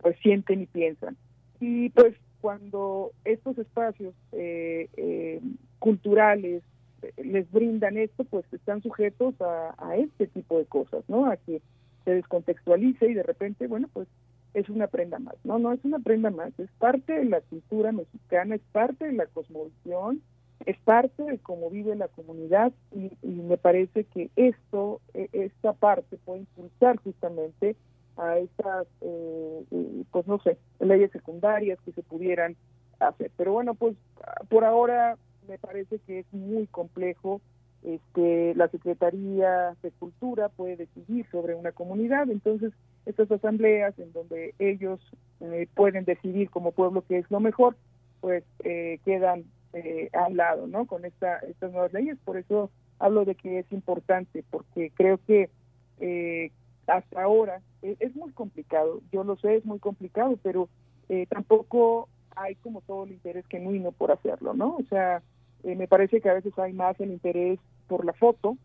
pues 0.00 0.16
sienten 0.20 0.62
y 0.62 0.66
piensan. 0.66 1.16
Y 1.60 1.90
pues 1.90 2.14
cuando 2.42 3.12
estos 3.24 3.56
espacios 3.56 4.14
eh, 4.32 4.88
eh, 4.96 5.40
culturales 5.78 6.64
eh, 7.02 7.12
les 7.24 7.50
brindan 7.52 7.96
esto, 7.96 8.24
pues 8.24 8.44
están 8.52 8.82
sujetos 8.82 9.34
a, 9.40 9.96
este 9.96 10.26
tipo 10.26 10.58
de 10.58 10.66
cosas, 10.66 11.04
¿no? 11.06 11.26
A 11.26 11.36
que 11.36 11.62
se 12.04 12.10
descontextualice 12.10 13.08
y 13.08 13.14
de 13.14 13.22
repente, 13.22 13.68
bueno, 13.68 13.88
pues 13.92 14.08
es 14.54 14.68
una 14.68 14.88
prenda 14.88 15.20
más, 15.20 15.36
¿no? 15.44 15.60
No 15.60 15.72
es 15.72 15.84
una 15.84 16.00
prenda 16.00 16.30
más, 16.30 16.52
es 16.58 16.68
parte 16.78 17.12
de 17.12 17.26
la 17.26 17.40
cultura 17.42 17.92
mexicana, 17.92 18.56
es 18.56 18.62
parte 18.72 19.06
de 19.06 19.12
la 19.12 19.26
cosmovisión, 19.26 20.20
es 20.66 20.76
parte 20.80 21.22
de 21.22 21.38
cómo 21.38 21.70
vive 21.70 21.94
la 21.94 22.08
comunidad 22.08 22.72
y, 22.90 23.12
y 23.22 23.28
me 23.28 23.56
parece 23.56 24.02
que 24.04 24.30
esto, 24.34 25.00
e, 25.14 25.28
esta 25.32 25.74
parte 25.74 26.16
puede 26.24 26.40
impulsar 26.40 26.96
justamente 26.96 27.76
a 28.16 28.38
estas, 28.38 28.86
eh, 29.00 29.64
eh, 29.70 30.04
pues 30.10 30.26
no 30.26 30.38
sé, 30.40 30.58
leyes 30.80 31.10
secundarias 31.12 31.78
que 31.84 31.92
se 31.92 32.02
pudieran 32.02 32.56
hacer. 33.00 33.30
Pero 33.36 33.52
bueno, 33.52 33.74
pues 33.74 33.96
por 34.48 34.64
ahora 34.64 35.16
me 35.48 35.58
parece 35.58 35.98
que 36.00 36.20
es 36.20 36.26
muy 36.32 36.66
complejo. 36.66 37.40
Este, 37.82 38.54
la 38.54 38.68
Secretaría 38.68 39.74
de 39.82 39.90
Cultura 39.92 40.48
puede 40.50 40.76
decidir 40.76 41.26
sobre 41.32 41.56
una 41.56 41.72
comunidad, 41.72 42.30
entonces 42.30 42.72
estas 43.06 43.28
asambleas 43.32 43.98
en 43.98 44.12
donde 44.12 44.54
ellos 44.60 45.00
eh, 45.40 45.66
pueden 45.74 46.04
decidir 46.04 46.48
como 46.48 46.70
pueblo 46.70 47.02
qué 47.08 47.18
es 47.18 47.28
lo 47.28 47.40
mejor, 47.40 47.76
pues 48.20 48.44
quedan 49.04 49.44
al 50.12 50.36
lado, 50.36 50.68
¿no? 50.68 50.86
Con 50.86 51.04
esta, 51.04 51.38
estas 51.38 51.72
nuevas 51.72 51.92
leyes. 51.92 52.16
Por 52.24 52.36
eso 52.36 52.70
hablo 53.00 53.24
de 53.24 53.34
que 53.34 53.58
es 53.58 53.72
importante, 53.72 54.44
porque 54.50 54.92
creo 54.94 55.18
que 55.26 55.50
hasta 56.86 57.22
ahora 57.22 57.62
e, 57.82 57.96
es 58.00 58.14
muy 58.16 58.32
complicado, 58.32 59.00
yo 59.12 59.24
lo 59.24 59.36
sé, 59.36 59.56
es 59.56 59.64
muy 59.64 59.78
complicado, 59.78 60.38
pero 60.42 60.68
eh, 61.08 61.26
tampoco 61.26 62.08
hay 62.36 62.54
como 62.56 62.80
todo 62.80 63.04
el 63.04 63.12
interés 63.12 63.44
genuino 63.48 63.92
por 63.92 64.12
hacerlo, 64.12 64.54
¿no? 64.54 64.76
O 64.76 64.84
sea, 64.88 65.22
eh, 65.64 65.74
me 65.76 65.88
parece 65.88 66.20
que 66.20 66.30
a 66.30 66.34
veces 66.34 66.58
hay 66.58 66.72
más 66.72 66.98
el 67.00 67.12
interés 67.12 67.58
por 67.88 68.04
la 68.04 68.12
foto 68.12 68.56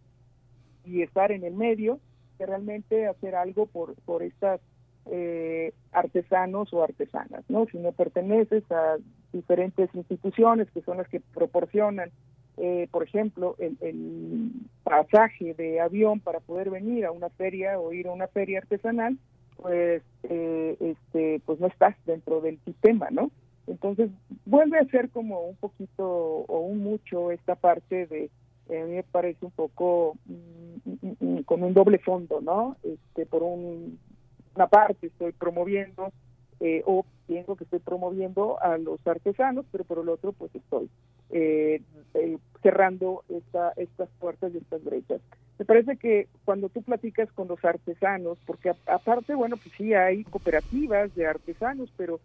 y 0.86 1.02
estar 1.02 1.32
en 1.32 1.44
el 1.44 1.54
medio 1.54 2.00
que 2.38 2.46
realmente 2.46 3.08
hacer 3.08 3.36
algo 3.36 3.66
por, 3.66 3.96
por 4.06 4.24
estas 4.24 4.62
eh, 5.08 5.74
artesanos 5.92 6.72
o 6.74 6.84
artesanas, 6.84 7.44
¿no? 7.50 7.66
Si 7.72 7.78
no 7.78 7.92
perteneces 7.92 8.64
a 8.72 8.98
diferentes 9.34 9.90
instituciones 9.94 10.70
que 10.72 10.82
son 10.82 10.98
las 10.98 11.08
que 11.08 11.20
proporcionan 11.20 12.12
eh, 12.58 12.88
por 12.92 13.04
ejemplo, 13.04 13.56
el, 13.60 14.52
pasaje 14.84 15.54
de 15.54 15.80
avión 15.80 16.20
para 16.20 16.40
poder 16.40 16.70
venir 16.70 17.06
a 17.06 17.12
una 17.12 17.30
feria 17.30 17.80
o 17.80 17.94
ir 17.94 18.08
a 18.08 18.14
una 18.14 18.28
feria 18.28 18.60
artesanal, 18.60 19.18
pues, 19.58 20.02
eh, 20.24 20.78
este, 20.80 21.42
pues 21.46 21.60
no 21.60 21.68
estás 21.68 21.96
dentro 22.06 22.42
del 22.42 22.58
sistema, 22.66 23.10
¿no? 23.12 23.32
Entonces 23.68 24.10
vuelve 24.46 24.80
a 24.80 24.86
ser 24.86 25.10
como 25.10 25.42
un 25.42 25.56
poquito 25.58 26.06
o 26.08 26.60
un 26.60 26.80
mucho 26.80 27.32
esta 27.32 27.56
parte 27.56 28.08
de, 28.08 28.30
a 28.70 28.86
mí 28.86 28.96
me 28.96 29.04
parece 29.04 29.46
un 29.46 29.52
poco 29.52 30.16
mm, 30.26 30.90
mm, 30.90 31.16
mm, 31.20 31.42
con 31.44 31.64
un 31.64 31.74
doble 31.74 32.00
fondo, 32.00 32.40
¿no? 32.42 32.78
Este, 32.84 33.26
por 33.26 33.44
una 33.44 34.68
parte 34.68 35.08
estoy 35.08 35.34
promoviendo 35.34 36.12
eh, 36.60 36.84
o 36.86 37.06
pienso 37.28 37.56
que 37.56 37.66
estoy 37.66 37.80
promoviendo 37.80 38.62
a 38.62 38.78
los 38.78 39.06
artesanos, 39.06 39.66
pero 39.72 39.84
por 39.84 40.00
el 40.00 40.10
otro 40.10 40.32
pues 40.32 40.54
estoy 40.56 40.90
eh, 41.30 41.82
eh, 42.14 42.38
cerrando 42.64 43.24
esta, 43.30 43.74
estas 43.76 44.10
puertas 44.20 44.54
y 44.54 44.58
estas 44.58 44.84
brechas. 44.84 45.22
Me 45.60 45.66
parece 45.66 45.98
que 45.98 46.28
cuando 46.46 46.70
tú 46.70 46.82
platicas 46.84 47.32
con 47.34 47.48
los 47.48 47.64
artesanos, 47.66 48.38
porque 48.46 48.72
aparte, 48.86 49.36
bueno, 49.36 49.58
pues 49.58 49.74
sí 49.76 49.94
hay 49.94 50.24
cooperativas 50.24 51.14
de 51.16 51.28
artesanos, 51.28 51.92
pero 51.98 52.20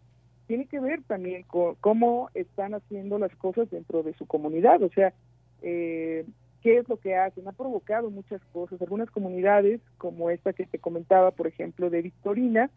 tiene 0.46 0.66
que 0.66 0.80
ver 0.80 1.02
también 1.04 1.44
con 1.44 1.76
cómo 1.76 2.28
están 2.34 2.74
haciendo 2.74 3.18
las 3.18 3.34
cosas 3.36 3.70
dentro 3.70 4.02
de 4.02 4.12
su 4.14 4.26
comunidad, 4.26 4.82
o 4.82 4.90
sea, 4.90 5.14
eh, 5.62 6.26
qué 6.62 6.78
es 6.78 6.88
lo 6.88 6.98
que 6.98 7.16
hacen. 7.16 7.48
Ha 7.48 7.52
provocado 7.52 8.10
muchas 8.10 8.40
cosas. 8.52 8.80
Algunas 8.80 9.10
comunidades, 9.10 9.80
como 9.98 10.30
esta 10.30 10.52
que 10.52 10.66
te 10.66 10.78
comentaba, 10.78 11.30
por 11.30 11.46
ejemplo, 11.46 11.90
de 11.90 12.02
Victorina, 12.02 12.70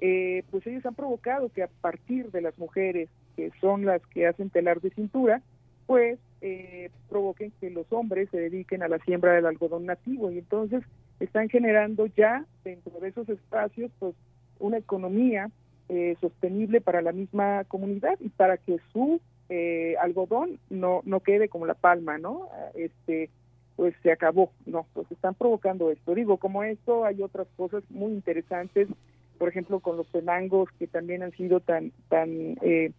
eh, 0.00 0.42
pues 0.50 0.66
ellos 0.66 0.84
han 0.86 0.94
provocado 0.94 1.48
que 1.50 1.62
a 1.62 1.68
partir 1.68 2.30
de 2.30 2.40
las 2.40 2.58
mujeres, 2.58 3.08
que 3.36 3.50
son 3.60 3.84
las 3.84 4.04
que 4.06 4.26
hacen 4.26 4.50
telar 4.50 4.80
de 4.80 4.90
cintura, 4.90 5.42
pues 5.86 6.18
eh, 6.40 6.90
provoquen 7.08 7.52
que 7.60 7.70
los 7.70 7.90
hombres 7.92 8.28
se 8.30 8.38
dediquen 8.38 8.82
a 8.82 8.88
la 8.88 8.98
siembra 9.00 9.32
del 9.32 9.46
algodón 9.46 9.86
nativo 9.86 10.30
y 10.30 10.38
entonces 10.38 10.82
están 11.20 11.48
generando 11.48 12.06
ya 12.06 12.44
dentro 12.64 12.98
de 13.00 13.08
esos 13.08 13.28
espacios 13.28 13.90
pues 13.98 14.14
una 14.58 14.76
economía 14.76 15.50
eh, 15.88 16.16
sostenible 16.20 16.80
para 16.80 17.00
la 17.00 17.12
misma 17.12 17.64
comunidad 17.64 18.18
y 18.20 18.28
para 18.28 18.58
que 18.58 18.78
su 18.92 19.20
eh, 19.48 19.94
algodón 20.00 20.58
no 20.68 21.00
no 21.04 21.20
quede 21.20 21.48
como 21.48 21.66
la 21.66 21.74
palma 21.74 22.18
no 22.18 22.48
este 22.74 23.30
pues 23.76 23.94
se 24.02 24.10
acabó. 24.10 24.50
No, 24.64 24.86
pues 24.94 25.10
están 25.12 25.34
provocando 25.34 25.90
esto. 25.90 26.14
Digo, 26.14 26.38
como 26.38 26.64
esto 26.64 27.04
hay 27.04 27.22
otras 27.22 27.46
cosas 27.56 27.84
muy 27.90 28.12
interesantes, 28.12 28.88
por 29.38 29.48
ejemplo, 29.48 29.80
con 29.80 29.96
los 29.96 30.06
penangos 30.08 30.68
que 30.78 30.86
también 30.86 31.22
han 31.22 31.32
sido 31.32 31.60
tan 31.60 31.92
tan 32.08 32.56
eh, 32.62 32.92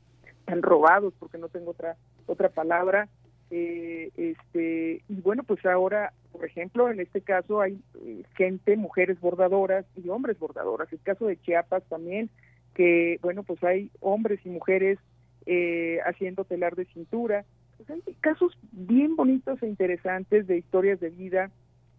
tan 0.46 0.62
robados, 0.62 1.14
porque 1.20 1.38
no 1.38 1.50
tengo 1.50 1.72
otra 1.72 1.98
otra 2.26 2.50
palabra. 2.50 3.08
Eh, 3.50 4.12
este 4.18 5.02
y 5.08 5.22
bueno, 5.22 5.44
pues 5.44 5.66
ahora, 5.66 6.14
por 6.32 6.46
ejemplo, 6.46 6.90
en 6.90 7.00
este 7.00 7.22
caso 7.22 7.62
hay 7.62 7.80
eh, 8.04 8.24
gente, 8.36 8.76
mujeres 8.76 9.20
bordadoras 9.20 9.86
y 9.96 10.10
hombres 10.10 10.38
bordadoras. 10.38 10.92
El 10.92 11.00
caso 11.02 11.28
de 11.28 11.40
Chiapas 11.42 11.84
también, 11.90 12.30
que 12.74 13.20
bueno, 13.22 13.44
pues 13.44 13.64
hay 13.64 13.90
hombres 14.02 14.40
y 14.46 14.50
mujeres 14.50 15.00
eh, 15.46 16.00
haciendo 16.06 16.44
telar 16.44 16.76
de 16.76 16.86
cintura. 16.86 17.46
Pues 17.78 18.02
casos 18.22 18.58
bien 18.72 19.16
bonitos 19.16 19.62
e 19.64 19.68
interesantes 19.68 20.48
de 20.48 20.58
historias 20.58 21.00
de 21.00 21.10
vida 21.10 21.52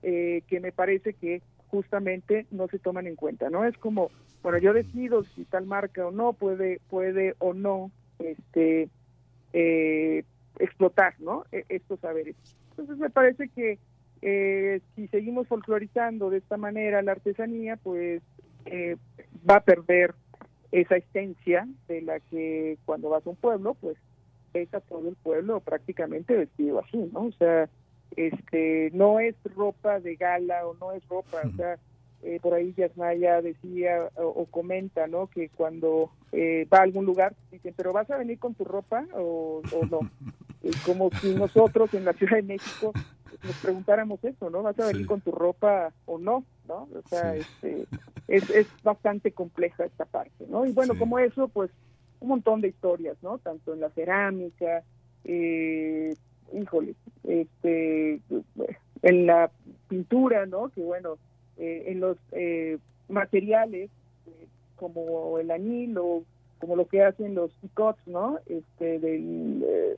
eh, 0.02 0.42
que 0.48 0.60
me 0.60 0.70
parece 0.70 1.14
que 1.14 1.40
justamente 1.68 2.46
no 2.50 2.68
se 2.68 2.78
toman 2.78 3.06
en 3.06 3.16
cuenta, 3.16 3.50
¿no? 3.50 3.64
Es 3.64 3.76
como, 3.78 4.10
bueno, 4.42 4.58
yo 4.58 4.72
decido 4.72 5.24
si 5.24 5.44
tal 5.44 5.66
marca 5.66 6.06
o 6.06 6.10
no 6.10 6.32
puede, 6.32 6.80
puede 6.88 7.34
o 7.38 7.54
no, 7.54 7.90
este, 8.18 8.88
eh, 9.52 10.24
explotar, 10.58 11.14
¿no? 11.20 11.44
E, 11.52 11.64
estos 11.68 12.00
saberes. 12.00 12.36
Entonces 12.70 12.98
me 12.98 13.10
parece 13.10 13.48
que 13.48 13.78
eh, 14.22 14.80
si 14.94 15.08
seguimos 15.08 15.46
folclorizando 15.48 16.30
de 16.30 16.38
esta 16.38 16.56
manera 16.56 17.02
la 17.02 17.12
artesanía, 17.12 17.76
pues 17.76 18.22
eh, 18.66 18.96
va 19.48 19.56
a 19.56 19.64
perder 19.64 20.14
esa 20.72 20.96
esencia 20.96 21.66
de 21.86 22.02
la 22.02 22.20
que 22.20 22.78
cuando 22.84 23.08
vas 23.08 23.26
a 23.26 23.30
un 23.30 23.36
pueblo, 23.36 23.74
pues 23.74 23.96
ves 24.52 24.72
a 24.74 24.80
todo 24.80 25.08
el 25.08 25.16
pueblo 25.16 25.60
prácticamente 25.60 26.36
vestido 26.36 26.80
así, 26.80 26.98
¿no? 27.12 27.26
O 27.26 27.32
sea, 27.32 27.68
este, 28.16 28.90
no 28.92 29.20
es 29.20 29.34
ropa 29.54 30.00
de 30.00 30.16
gala 30.16 30.66
o 30.66 30.74
no 30.74 30.92
es 30.92 31.06
ropa, 31.08 31.42
o 31.44 31.56
sea, 31.56 31.78
eh, 32.22 32.40
por 32.42 32.54
ahí 32.54 32.74
Yasnaya 32.76 33.40
decía 33.42 34.08
o, 34.16 34.26
o, 34.26 34.46
comenta, 34.46 35.06
¿no? 35.06 35.28
Que 35.28 35.48
cuando 35.50 36.10
eh, 36.32 36.66
va 36.72 36.78
a 36.78 36.82
algún 36.82 37.04
lugar 37.04 37.34
dicen, 37.52 37.74
pero 37.76 37.92
vas 37.92 38.10
a 38.10 38.16
venir 38.16 38.38
con 38.38 38.54
tu 38.54 38.64
ropa 38.64 39.06
o, 39.14 39.62
o 39.72 39.86
no. 39.86 40.00
Como 40.84 41.10
si 41.20 41.34
nosotros 41.34 41.94
en 41.94 42.04
la 42.04 42.12
Ciudad 42.14 42.36
de 42.36 42.42
México 42.42 42.92
nos 43.44 43.56
preguntáramos 43.58 44.22
eso, 44.24 44.50
¿no? 44.50 44.62
¿Vas 44.62 44.78
a 44.80 44.86
venir 44.86 45.02
sí. 45.02 45.06
con 45.06 45.20
tu 45.20 45.30
ropa 45.30 45.92
o 46.06 46.18
no? 46.18 46.44
¿no? 46.66 46.88
O 46.92 47.08
sea, 47.08 47.34
sí. 47.34 47.40
este, 47.40 47.86
es, 48.26 48.50
es 48.50 48.66
bastante 48.82 49.30
compleja 49.32 49.84
esta 49.84 50.04
parte, 50.04 50.46
¿no? 50.48 50.66
Y 50.66 50.72
bueno, 50.72 50.94
sí. 50.94 50.98
como 50.98 51.20
eso, 51.20 51.46
pues 51.48 51.70
un 52.20 52.28
montón 52.28 52.60
de 52.60 52.68
historias, 52.68 53.16
¿no? 53.22 53.38
Tanto 53.38 53.74
en 53.74 53.80
la 53.80 53.90
cerámica, 53.90 54.82
eh, 55.24 56.14
híjole, 56.52 56.94
este, 57.24 58.20
en 59.02 59.26
la 59.26 59.50
pintura, 59.88 60.46
¿no? 60.46 60.68
Que 60.70 60.82
bueno, 60.82 61.18
eh, 61.56 61.84
en 61.86 62.00
los 62.00 62.16
eh, 62.32 62.78
materiales 63.08 63.90
eh, 64.26 64.46
como 64.76 65.38
el 65.38 65.50
añil 65.50 65.96
o 65.98 66.24
como 66.58 66.76
lo 66.76 66.86
que 66.86 67.02
hacen 67.02 67.34
los 67.34 67.52
picots, 67.54 68.00
¿no? 68.06 68.38
Este, 68.46 68.98
del 68.98 69.64
eh, 69.64 69.96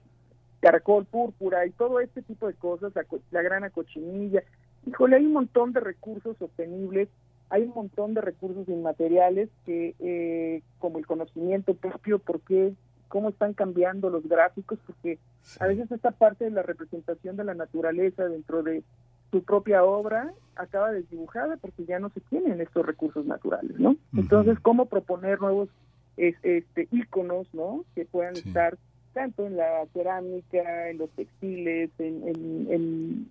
caracol 0.61 1.05
púrpura 1.07 1.67
y 1.67 1.71
todo 1.71 2.01
este 2.01 2.23
tipo 2.23 2.47
de 2.47 2.55
cosas, 2.55 2.95
la, 2.95 3.07
la 3.31 3.43
grana 3.43 3.71
cochinilla. 3.71 4.43
Híjole, 4.87 5.17
hay 5.17 5.27
un 5.27 5.33
montón 5.33 5.73
de 5.73 5.81
recursos 5.81 6.37
sostenibles, 6.39 7.09
hay 7.49 7.63
un 7.63 7.71
montón 7.75 8.15
de 8.15 8.21
recursos 8.21 8.69
inmateriales 8.69 9.49
que, 9.67 9.95
eh, 9.99 10.63
como 10.79 10.99
el 10.99 11.07
conocimiento 11.07 11.75
propio, 11.75 12.19
porque 12.19 12.73
cómo 13.11 13.29
están 13.29 13.55
cambiando 13.55 14.09
los 14.09 14.27
gráficos, 14.27 14.79
porque 14.87 15.19
sí. 15.43 15.59
a 15.61 15.67
veces 15.67 15.91
esta 15.91 16.13
parte 16.13 16.45
de 16.45 16.53
la 16.53 16.63
representación 16.63 17.37
de 17.37 17.45
la 17.45 17.55
naturaleza 17.55 18.25
dentro 18.25 18.63
de 18.63 18.85
su 19.33 19.43
propia 19.43 19.85
obra 19.85 20.33
acaba 20.55 20.93
desdibujada 20.93 21.57
porque 21.57 21.85
ya 21.85 21.99
no 21.99 22.09
se 22.11 22.21
tienen 22.21 22.61
estos 22.61 22.87
recursos 22.87 23.27
naturales, 23.27 23.79
¿no? 23.79 23.91
Uh 23.91 23.95
-huh. 23.95 24.21
Entonces, 24.21 24.59
¿cómo 24.61 24.87
proponer 24.87 25.41
nuevos 25.41 25.69
es, 26.17 26.37
este 26.43 26.89
íconos, 26.93 27.53
¿no? 27.53 27.85
Que 27.95 28.05
puedan 28.05 28.37
sí. 28.37 28.49
estar 28.49 28.79
tanto 29.13 29.45
en 29.45 29.57
la 29.57 29.87
cerámica, 29.93 30.89
en 30.89 30.99
los 30.99 31.11
textiles, 31.11 31.91
en, 31.99 32.29
en, 32.29 32.67
en, 32.71 33.31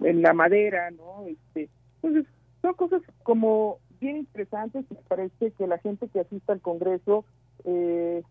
en 0.00 0.22
la 0.22 0.32
madera, 0.32 0.90
¿no? 0.92 1.26
Este, 1.26 1.68
entonces, 2.02 2.26
son 2.62 2.74
cosas 2.74 3.02
como 3.22 3.78
bien 4.00 4.16
interesantes 4.16 4.86
y 4.90 4.94
me 4.94 5.00
parece 5.08 5.50
que 5.50 5.66
la 5.66 5.76
gente 5.78 6.08
que 6.08 6.20
asista 6.20 6.54
al 6.54 6.62
Congreso 6.62 7.26
eh, 7.64 8.22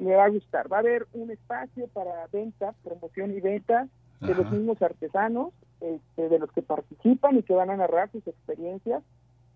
le 0.00 0.14
va 0.14 0.24
a 0.24 0.30
gustar. 0.30 0.70
Va 0.72 0.78
a 0.78 0.80
haber 0.80 1.06
un 1.12 1.30
espacio 1.30 1.88
para 1.88 2.26
venta, 2.32 2.74
promoción 2.84 3.36
y 3.36 3.40
venta 3.40 3.88
de 4.20 4.32
Ajá. 4.32 4.42
los 4.42 4.52
mismos 4.52 4.80
artesanos, 4.82 5.52
este, 5.80 6.28
de 6.28 6.38
los 6.38 6.50
que 6.52 6.62
participan 6.62 7.36
y 7.36 7.42
que 7.42 7.54
van 7.54 7.70
a 7.70 7.76
narrar 7.76 8.10
sus 8.10 8.26
experiencias. 8.26 9.02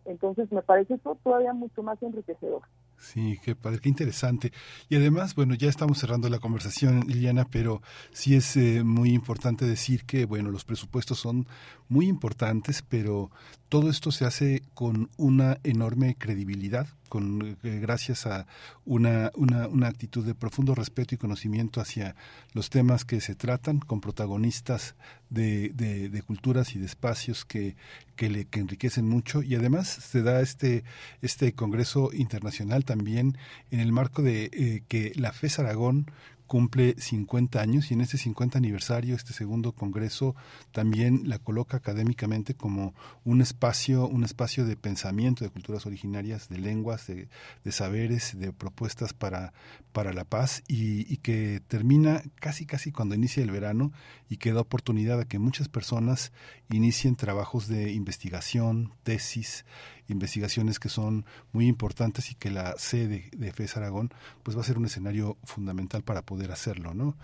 Entonces 0.05 0.51
me 0.51 0.63
parece 0.63 0.95
eso 0.95 1.17
todavía 1.23 1.53
mucho 1.53 1.83
más 1.83 2.03
enriquecedor. 2.03 2.63
Sí, 3.03 3.39
qué 3.45 3.57
padre, 3.57 3.81
qué 3.81 3.89
interesante. 3.89 4.53
Y 4.89 4.95
además, 4.95 5.35
bueno, 5.35 5.55
ya 5.55 5.69
estamos 5.69 5.99
cerrando 5.99 6.29
la 6.29 6.39
conversación, 6.39 7.01
Liliana, 7.09 7.45
pero 7.51 7.83
sí 8.13 8.37
es 8.37 8.57
eh, 8.57 8.85
muy 8.85 9.13
importante 9.13 9.65
decir 9.65 10.05
que, 10.05 10.25
bueno, 10.25 10.51
los 10.51 10.65
presupuestos 10.65 11.19
son 11.19 11.47
muy 11.89 12.07
importantes, 12.07 12.83
pero 12.83 13.31
todo 13.69 13.91
esto 13.91 14.13
se 14.13 14.25
hace 14.25 14.63
con 14.75 15.11
una 15.17 15.59
enorme 15.65 16.15
credibilidad, 16.17 16.87
con 17.13 17.59
eh, 17.63 17.79
gracias 17.79 18.25
a 18.25 18.47
una, 18.87 19.33
una, 19.35 19.69
una 19.69 19.89
actitud 19.89 20.25
de 20.25 20.35
profundo 20.35 20.75
respeto 20.75 21.15
y 21.15 21.19
conocimiento 21.19 21.83
hacia 21.83 22.17
los 22.55 22.71
temas 22.71 23.05
que 23.05 23.21
se 23.21 23.35
tratan, 23.35 23.81
con 23.81 24.01
protagonistas 24.01 24.95
de, 25.29 25.69
de, 25.75 26.23
culturas 26.23 26.75
y 26.75 26.79
de 26.79 26.87
espacios 26.87 27.45
que, 27.45 27.77
que, 28.17 28.31
le, 28.31 28.47
que 28.47 28.61
enriquecen 28.61 29.07
mucho. 29.07 29.43
Y 29.43 29.55
además 29.57 29.89
se 29.89 30.23
da 30.23 30.41
este, 30.41 30.85
este 31.21 31.53
Congreso 31.53 32.15
Internacional 32.15 32.87
también 32.87 33.37
en 33.71 33.81
el 33.81 33.93
marco 33.93 34.23
de 34.23 34.45
eh, 34.45 34.83
que 34.89 35.13
la 35.15 35.35
FES 35.35 35.59
Aragón 35.59 36.11
cumple 36.53 36.95
50 36.99 37.63
años 37.63 37.91
y 37.91 37.95
en 37.95 38.03
este 38.03 38.19
50 38.19 38.59
aniversario, 38.59 39.17
este 39.17 39.33
segundo 39.33 39.73
congreso 39.73 40.37
también 40.71 41.23
la 41.25 41.39
coloca 41.39 41.79
académicamente 41.79 42.53
como 42.55 42.95
un 43.25 43.41
espacio, 43.41 44.07
un 44.07 44.23
espacio 44.23 44.67
de 44.67 44.77
pensamiento 44.77 45.45
de 45.45 45.51
culturas 45.51 45.87
originarias, 45.87 46.51
de 46.51 46.59
lenguas, 46.59 47.07
de, 47.07 47.31
de 47.65 47.73
saberes, 47.73 48.39
de 48.39 48.53
propuestas 48.53 49.15
para, 49.15 49.55
para 49.95 50.13
la 50.13 50.27
paz 50.27 50.63
y, 50.69 51.11
y, 51.11 51.17
que 51.23 51.63
termina 51.69 52.23
casi 52.35 52.67
casi 52.67 52.93
cuando 52.93 53.15
inicia 53.15 53.43
el 53.43 53.51
verano 53.51 53.91
y 54.29 54.37
que 54.37 54.53
da 54.53 54.61
oportunidad 54.61 55.21
a 55.21 55.25
que 55.25 55.39
muchas 55.39 55.71
personas 55.71 56.33
inicien 56.71 57.17
trabajos 57.17 57.67
de 57.67 57.93
investigación, 57.93 58.93
tesis, 59.05 59.65
investigaciones 60.13 60.79
que 60.79 60.89
son 60.89 61.25
muy 61.53 61.67
importantes 61.67 62.31
y 62.31 62.35
que 62.35 62.51
la 62.51 62.75
sede 62.79 63.29
de 63.37 63.53
FES 63.53 63.77
Aragón 63.77 64.11
pues 64.43 64.57
va 64.57 64.61
a 64.61 64.65
ser 64.65 64.79
un 64.79 64.87
escenario 64.87 65.37
fundamental 65.45 66.03
para 66.03 66.23
poder 66.23 66.53
hacerlo, 66.53 66.95
¿no? 66.95 67.17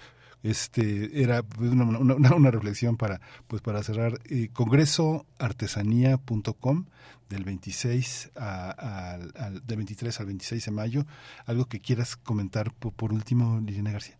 Este 0.43 1.23
era 1.23 1.45
una, 1.59 1.85
una, 1.85 2.35
una 2.35 2.51
reflexión 2.51 2.97
para 2.97 3.21
pues 3.49 3.61
para 3.61 3.83
cerrar 3.83 4.15
eh, 4.31 4.49
congresoartesanía.com 4.53 6.87
del 7.29 7.45
26 7.45 8.33
a, 8.37 9.19
al 9.35 9.67
del 9.67 9.77
23 9.77 10.21
al 10.21 10.27
26 10.27 10.65
de 10.65 10.71
mayo, 10.71 11.03
algo 11.47 11.65
que 11.67 11.81
quieras 11.81 12.17
comentar 12.17 12.73
por, 12.73 12.93
por 12.93 13.13
último, 13.13 13.61
Liliana 13.61 13.93
García. 13.93 14.17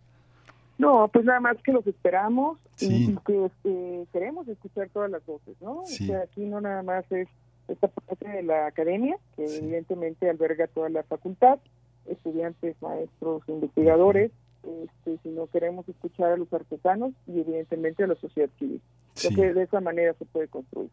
No, 0.77 1.09
pues 1.11 1.25
nada 1.25 1.41
más 1.41 1.57
que 1.63 1.73
los 1.73 1.85
esperamos 1.87 2.57
sí. 2.75 2.87
y, 2.87 3.11
y, 3.11 3.17
que 3.25 3.45
este, 3.45 4.07
queremos 4.13 4.47
escuchar 4.47 4.89
todas 4.89 5.11
las 5.11 5.25
voces, 5.25 5.55
¿no? 5.61 5.81
Sí. 5.85 6.05
O 6.05 6.07
sea, 6.07 6.21
aquí 6.21 6.45
no 6.45 6.61
nada 6.61 6.83
más 6.83 7.03
es 7.11 7.27
esta 7.69 7.87
parte 7.87 8.27
de 8.27 8.43
la 8.43 8.67
academia, 8.67 9.17
que 9.35 9.47
sí. 9.47 9.57
evidentemente 9.57 10.29
alberga 10.29 10.67
toda 10.67 10.89
la 10.89 11.03
facultad, 11.03 11.59
estudiantes, 12.05 12.75
maestros, 12.81 13.43
investigadores, 13.47 14.31
este, 14.63 15.17
si 15.23 15.29
no 15.29 15.47
queremos 15.47 15.87
escuchar 15.87 16.31
a 16.31 16.37
los 16.37 16.51
artesanos 16.51 17.13
y 17.27 17.39
evidentemente 17.39 18.03
a 18.03 18.07
la 18.07 18.15
sociedad 18.15 18.49
civil. 18.59 18.81
Sí. 19.13 19.33
Creo 19.33 19.47
que 19.47 19.53
de 19.53 19.63
esa 19.63 19.79
manera 19.79 20.13
se 20.13 20.25
puede 20.25 20.47
construir. 20.47 20.89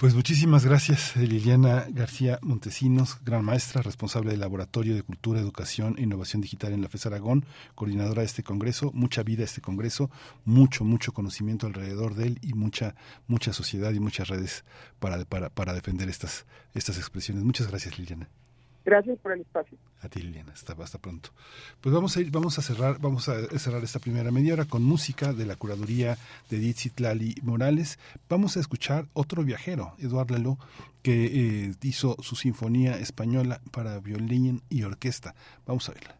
Pues 0.00 0.14
muchísimas 0.14 0.64
gracias, 0.64 1.14
Liliana 1.14 1.84
García 1.90 2.38
Montesinos, 2.40 3.18
gran 3.22 3.44
maestra, 3.44 3.82
responsable 3.82 4.30
del 4.30 4.40
Laboratorio 4.40 4.94
de 4.94 5.02
Cultura, 5.02 5.40
Educación 5.40 5.96
e 5.98 6.04
Innovación 6.04 6.40
Digital 6.40 6.72
en 6.72 6.80
la 6.80 6.88
FES 6.88 7.04
Aragón, 7.04 7.44
coordinadora 7.74 8.22
de 8.22 8.26
este 8.26 8.42
congreso, 8.42 8.92
mucha 8.94 9.22
vida 9.22 9.44
este 9.44 9.60
congreso, 9.60 10.10
mucho, 10.46 10.84
mucho 10.84 11.12
conocimiento 11.12 11.66
alrededor 11.66 12.14
de 12.14 12.28
él 12.28 12.38
y 12.40 12.54
mucha, 12.54 12.94
mucha 13.26 13.52
sociedad 13.52 13.92
y 13.92 14.00
muchas 14.00 14.28
redes 14.28 14.64
para, 15.00 15.22
para, 15.26 15.50
para 15.50 15.74
defender 15.74 16.08
estas, 16.08 16.46
estas 16.72 16.96
expresiones. 16.96 17.44
Muchas 17.44 17.66
gracias, 17.66 17.98
Liliana. 17.98 18.30
Gracias 18.84 19.18
por 19.18 19.32
el 19.32 19.42
espacio. 19.42 19.76
A 20.00 20.08
ti, 20.08 20.22
Liliana. 20.22 20.52
Hasta, 20.52 20.74
pronto. 20.98 21.30
Pues 21.80 21.94
vamos 21.94 22.16
a 22.16 22.20
ir, 22.20 22.30
vamos 22.30 22.58
a 22.58 22.62
cerrar, 22.62 22.98
vamos 23.00 23.28
a 23.28 23.58
cerrar 23.58 23.84
esta 23.84 23.98
primera 23.98 24.30
media 24.30 24.54
hora 24.54 24.64
con 24.64 24.82
música 24.82 25.32
de 25.32 25.44
la 25.44 25.56
curaduría 25.56 26.16
de 26.48 26.56
Edith 26.56 26.98
Lali 26.98 27.34
Morales. 27.42 27.98
Vamos 28.28 28.56
a 28.56 28.60
escuchar 28.60 29.06
otro 29.12 29.44
viajero, 29.44 29.94
Eduardo 29.98 30.34
Lalo, 30.34 30.58
que 31.02 31.66
eh, 31.66 31.74
hizo 31.82 32.16
su 32.20 32.36
sinfonía 32.36 32.98
española 32.98 33.60
para 33.70 33.98
violín 34.00 34.62
y 34.70 34.82
orquesta. 34.82 35.34
Vamos 35.66 35.88
a 35.88 35.92
verla. 35.92 36.19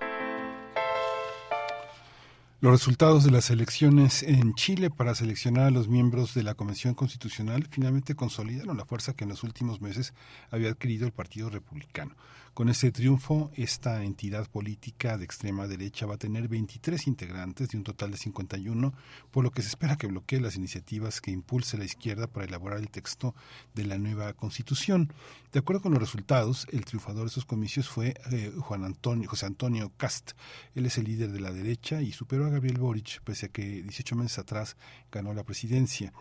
los 2.61 2.73
resultados 2.73 3.23
de 3.23 3.31
las 3.31 3.49
elecciones 3.49 4.21
en 4.21 4.53
Chile 4.53 4.91
para 4.91 5.15
seleccionar 5.15 5.65
a 5.65 5.71
los 5.71 5.87
miembros 5.87 6.35
de 6.35 6.43
la 6.43 6.53
Convención 6.53 6.93
Constitucional 6.93 7.67
finalmente 7.71 8.13
consolidaron 8.13 8.77
la 8.77 8.85
fuerza 8.85 9.13
que 9.13 9.23
en 9.23 9.31
los 9.31 9.41
últimos 9.41 9.81
meses 9.81 10.13
había 10.51 10.69
adquirido 10.69 11.07
el 11.07 11.11
Partido 11.11 11.49
Republicano. 11.49 12.15
Con 12.53 12.67
este 12.67 12.91
triunfo, 12.91 13.49
esta 13.55 14.03
entidad 14.03 14.45
política 14.49 15.17
de 15.17 15.23
extrema 15.23 15.67
derecha 15.67 16.05
va 16.05 16.15
a 16.15 16.17
tener 16.17 16.49
23 16.49 17.07
integrantes 17.07 17.69
de 17.69 17.77
un 17.77 17.85
total 17.85 18.11
de 18.11 18.17
51, 18.17 18.93
por 19.31 19.45
lo 19.45 19.51
que 19.51 19.61
se 19.61 19.69
espera 19.69 19.95
que 19.95 20.07
bloquee 20.07 20.41
las 20.41 20.57
iniciativas 20.57 21.21
que 21.21 21.31
impulse 21.31 21.77
la 21.77 21.85
izquierda 21.85 22.27
para 22.27 22.45
elaborar 22.45 22.79
el 22.79 22.89
texto 22.89 23.33
de 23.73 23.85
la 23.85 23.97
nueva 23.97 24.33
Constitución. 24.33 25.13
De 25.53 25.59
acuerdo 25.59 25.81
con 25.81 25.93
los 25.93 26.01
resultados, 26.01 26.67
el 26.73 26.83
triunfador 26.83 27.23
de 27.23 27.29
esos 27.29 27.45
comicios 27.45 27.87
fue 27.87 28.15
eh, 28.31 28.51
Juan 28.59 28.83
Antonio, 28.83 29.29
José 29.29 29.45
Antonio 29.45 29.89
Cast. 29.95 30.31
Él 30.75 30.85
es 30.85 30.97
el 30.97 31.05
líder 31.05 31.31
de 31.31 31.39
la 31.39 31.53
derecha 31.53 32.01
y 32.01 32.11
superó 32.11 32.45
a 32.45 32.50
Gabriel 32.51 32.77
Boric, 32.77 33.21
pese 33.23 33.47
a 33.47 33.49
que 33.49 33.83
18 33.83 34.15
meses 34.15 34.39
atrás 34.39 34.75
ganó 35.11 35.33
la 35.33 35.43
presidencia. 35.43 36.13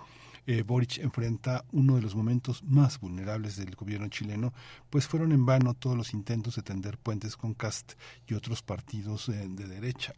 Eh, 0.47 0.63
Boric 0.63 0.99
enfrenta 0.99 1.65
uno 1.73 1.97
de 1.97 2.03
los 2.03 2.15
momentos 2.15 2.63
más 2.65 2.99
vulnerables 2.99 3.57
del 3.57 3.75
gobierno 3.77 4.09
chileno, 4.09 4.55
pues 4.89 5.07
fueron 5.07 5.33
en 5.33 5.45
vano 5.45 5.75
todos 5.75 5.97
los 5.97 6.15
intentos 6.15 6.57
de 6.57 6.63
tender 6.63 6.97
puentes 6.99 7.37
con 7.37 7.55
Cast 7.55 7.93
y 8.27 8.35
otros 8.35 8.63
partidos 8.63 9.29
eh, 9.29 9.47
de 9.49 9.67
derecha 9.67 10.15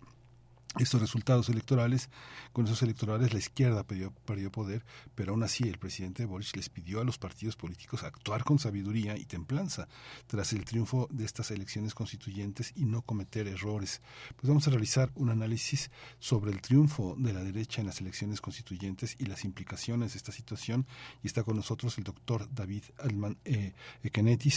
estos 0.79 1.01
resultados 1.01 1.49
electorales, 1.49 2.09
con 2.53 2.65
esos 2.65 2.83
electorales 2.83 3.33
la 3.33 3.39
izquierda 3.39 3.85
perdió, 3.85 4.13
poder, 4.51 4.85
pero 5.15 5.33
aún 5.33 5.43
así 5.43 5.65
el 5.65 5.79
presidente 5.79 6.25
Boris 6.25 6.57
les 6.57 6.69
pidió 6.69 7.01
a 7.01 7.05
los 7.05 7.19
partidos 7.19 7.57
políticos 7.57 8.03
actuar 8.03 8.45
con 8.45 8.59
sabiduría 8.59 9.17
y 9.17 9.25
templanza 9.25 9.89
tras 10.27 10.53
el 10.53 10.65
triunfo 10.65 11.09
de 11.11 11.25
estas 11.25 11.51
elecciones 11.51 11.95
constituyentes 11.95 12.73
y 12.75 12.85
no 12.85 13.03
cometer 13.03 13.49
errores. 13.49 14.01
Pues 14.37 14.49
vamos 14.49 14.67
a 14.67 14.71
realizar 14.71 15.11
un 15.15 15.31
análisis 15.31 15.91
sobre 16.19 16.53
el 16.53 16.61
triunfo 16.61 17.17
de 17.19 17.33
la 17.33 17.45
derecha 17.45 17.81
en 17.81 17.87
las 17.87 18.01
elecciones 18.01 18.41
constituyentes 18.41 19.17
y 19.19 19.27
las 19.27 19.45
implicaciones 19.45 20.13
de 20.13 20.19
esta 20.19 20.33
situación. 20.33 20.87
Y 21.23 21.27
está 21.27 21.43
con 21.43 21.57
nosotros 21.57 21.99
el 21.99 22.05
doctor 22.05 22.49
David 22.53 22.85
Alman 22.99 23.39
eh, 23.45 23.75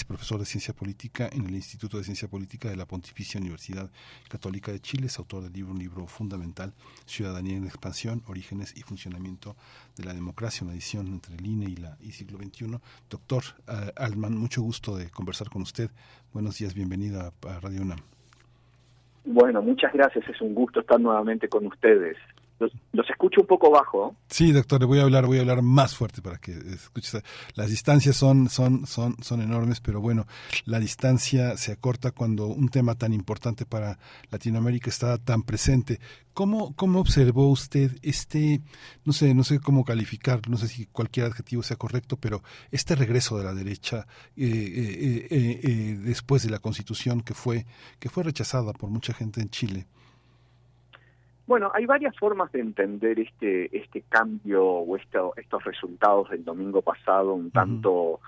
profesor 0.07 0.39
de 0.39 0.45
ciencia 0.45 0.73
política 0.73 1.29
en 1.31 1.45
el 1.45 1.55
Instituto 1.55 1.97
de 1.97 2.03
Ciencia 2.03 2.27
Política 2.27 2.69
de 2.69 2.75
la 2.75 2.85
Pontificia 2.85 3.39
Universidad 3.39 3.91
Católica 4.29 4.71
de 4.71 4.79
Chile, 4.79 5.07
es 5.07 5.17
autor 5.17 5.43
del 5.43 5.53
libro, 5.53 5.71
un 5.71 5.79
libro 5.79 6.04
fundamental, 6.07 6.73
Ciudadanía 7.05 7.57
en 7.57 7.65
Expansión, 7.65 8.21
Orígenes 8.27 8.75
y 8.77 8.81
Funcionamiento 8.81 9.55
de 9.97 10.05
la 10.05 10.13
Democracia, 10.13 10.63
una 10.63 10.73
edición 10.73 11.07
entre 11.07 11.35
el 11.35 11.45
INE 11.45 11.65
y, 11.65 11.75
la, 11.75 11.97
y 12.01 12.11
siglo 12.11 12.37
XXI. 12.37 12.77
Doctor 13.09 13.43
uh, 13.67 13.91
Alman, 13.95 14.37
mucho 14.37 14.61
gusto 14.61 14.97
de 14.97 15.09
conversar 15.09 15.49
con 15.49 15.61
usted. 15.61 15.89
Buenos 16.33 16.57
días, 16.57 16.73
bienvenida 16.73 17.31
a, 17.47 17.59
Radio 17.59 17.81
UNAM. 17.81 17.99
Bueno, 19.25 19.61
muchas 19.61 19.91
gracias, 19.93 20.27
es 20.29 20.39
un 20.41 20.53
gusto 20.53 20.81
estar 20.81 20.99
nuevamente 20.99 21.49
con 21.49 21.65
ustedes. 21.65 22.17
Los, 22.59 22.71
escucho 23.09 23.41
un 23.41 23.47
poco 23.47 23.69
bajo. 23.69 24.15
Sí, 24.27 24.51
doctor, 24.51 24.79
le 24.79 24.85
voy 24.85 24.99
a 24.99 25.03
hablar, 25.03 25.25
voy 25.25 25.37
a 25.37 25.41
hablar 25.41 25.61
más 25.61 25.95
fuerte 25.95 26.21
para 26.21 26.37
que 26.37 26.51
escuche. 26.51 27.19
Las 27.53 27.69
distancias 27.69 28.15
son, 28.15 28.49
son, 28.49 28.87
son, 28.87 29.15
son 29.21 29.41
enormes, 29.41 29.81
pero 29.81 29.99
bueno, 29.99 30.25
la 30.65 30.79
distancia 30.79 31.57
se 31.57 31.73
acorta 31.73 32.11
cuando 32.11 32.47
un 32.47 32.69
tema 32.69 32.95
tan 32.95 33.13
importante 33.13 33.65
para 33.65 33.99
Latinoamérica 34.31 34.89
está 34.89 35.17
tan 35.17 35.43
presente. 35.43 35.99
¿Cómo, 36.33 36.75
cómo 36.75 36.99
observó 36.99 37.49
usted 37.49 37.97
este, 38.01 38.61
no 39.05 39.13
sé, 39.13 39.33
no 39.33 39.43
sé 39.43 39.59
cómo 39.59 39.85
calificar, 39.85 40.41
no 40.49 40.57
sé 40.57 40.67
si 40.67 40.85
cualquier 40.85 41.27
adjetivo 41.27 41.63
sea 41.63 41.77
correcto, 41.77 42.17
pero 42.17 42.43
este 42.71 42.95
regreso 42.95 43.37
de 43.37 43.45
la 43.45 43.53
derecha 43.53 44.05
eh, 44.35 45.27
eh, 45.29 45.59
eh, 45.61 45.97
después 46.03 46.43
de 46.43 46.49
la 46.49 46.59
Constitución 46.59 47.21
que 47.21 47.33
fue, 47.33 47.65
que 47.99 48.09
fue 48.09 48.23
rechazada 48.23 48.73
por 48.73 48.89
mucha 48.89 49.13
gente 49.13 49.41
en 49.41 49.49
Chile? 49.49 49.87
Bueno, 51.47 51.71
hay 51.73 51.85
varias 51.85 52.17
formas 52.17 52.51
de 52.51 52.59
entender 52.59 53.19
este 53.19 53.75
este 53.77 54.01
cambio 54.09 54.65
o 54.65 54.97
estos 54.97 55.63
resultados 55.63 56.29
del 56.31 56.43
domingo 56.43 56.81
pasado 56.81 57.33
un 57.33 57.51
tanto 57.51 58.19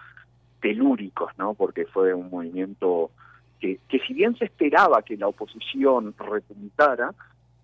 telúricos, 0.61 1.31
¿no? 1.38 1.56
Porque 1.56 1.85
fue 1.85 2.14
un 2.14 2.30
movimiento 2.30 3.11
que, 3.60 3.80
que 3.88 3.99
si 3.99 4.14
bien 4.14 4.35
se 4.38 4.45
esperaba 4.45 5.02
que 5.02 5.18
la 5.18 5.27
oposición 5.27 6.14
repuntara, 6.18 7.14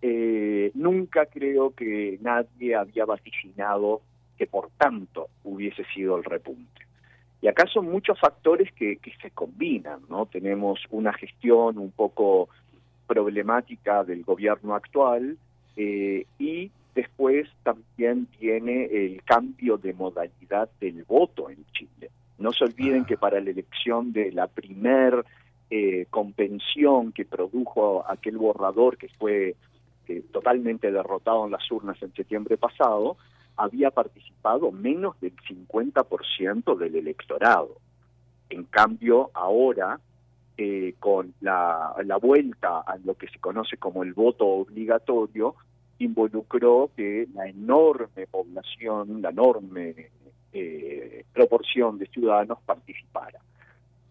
eh, 0.01 0.71
nunca 0.73 1.27
creo 1.27 1.73
que 1.75 2.17
nadie 2.21 2.75
había 2.75 3.05
vaticinado 3.05 4.01
que 4.38 4.47
por 4.47 4.69
tanto 4.71 5.30
hubiese 5.43 5.84
sido 5.93 6.17
el 6.17 6.23
repunte. 6.23 6.81
Y 7.41 7.47
acá 7.47 7.67
son 7.67 7.91
muchos 7.91 8.19
factores 8.19 8.71
que, 8.73 8.97
que 8.97 9.13
se 9.21 9.30
combinan, 9.31 9.99
¿no? 10.09 10.25
Tenemos 10.25 10.80
una 10.89 11.13
gestión 11.13 11.77
un 11.77 11.91
poco 11.91 12.49
problemática 13.14 14.03
del 14.03 14.23
gobierno 14.23 14.73
actual 14.73 15.38
eh, 15.77 16.26
y 16.40 16.72
después 16.95 17.48
también 17.61 18.27
viene 18.40 18.85
el 18.85 19.23
cambio 19.23 19.77
de 19.77 19.94
modalidad 19.94 20.68
del 20.81 21.03
voto 21.03 21.52
en 21.52 21.64
Chile. 21.73 22.10
No 22.40 22.52
se 22.52 22.64
olviden 22.64 23.06
que 23.06 23.18
para 23.18 23.40
la 23.40 23.52
elección 23.52 24.11
de 24.14 24.31
la 24.31 24.48
primer 24.48 25.23
eh, 25.69 26.07
convención 26.10 27.11
que 27.11 27.26
produjo 27.26 28.03
aquel 28.10 28.38
borrador 28.38 28.98
que 28.98 29.10
fue 29.19 29.56
eh, 30.07 30.23
totalmente 30.31 30.91
derrotado 30.91 31.45
en 31.45 31.52
las 31.52 31.72
urnas 31.72 32.02
en 32.02 32.14
septiembre 32.15 32.57
pasado, 32.57 33.18
había 33.56 33.91
participado 33.91 34.72
menos 34.72 35.19
del 35.22 35.35
50% 35.35 36.76
del 36.77 36.95
electorado. 36.95 37.77
En 38.49 38.64
cambio, 38.64 39.30
ahora 39.35 39.99
eh, 40.57 40.95
con 40.99 41.34
la, 41.41 41.95
la, 42.05 42.17
vuelta 42.17 42.81
a 42.81 42.97
lo 43.03 43.15
que 43.15 43.27
se 43.27 43.39
conoce 43.39 43.77
como 43.77 44.03
el 44.03 44.13
voto 44.13 44.45
obligatorio, 44.45 45.55
involucró 45.99 46.91
que 46.95 47.27
la 47.34 47.47
enorme 47.47 48.27
población, 48.27 49.21
la 49.21 49.30
enorme 49.30 50.09
eh, 50.51 51.25
proporción 51.34 51.97
de 51.97 52.07
ciudadanos 52.07 52.59
participara. 52.65 53.39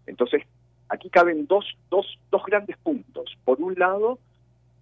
Entonces, 0.06 0.42
aquí 0.88 1.08
caben 1.10 1.46
dos, 1.46 1.64
dos, 1.90 2.18
dos 2.30 2.42
grandes 2.44 2.76
puntos. 2.78 3.36
Por 3.44 3.60
un 3.60 3.74
lado, 3.78 4.18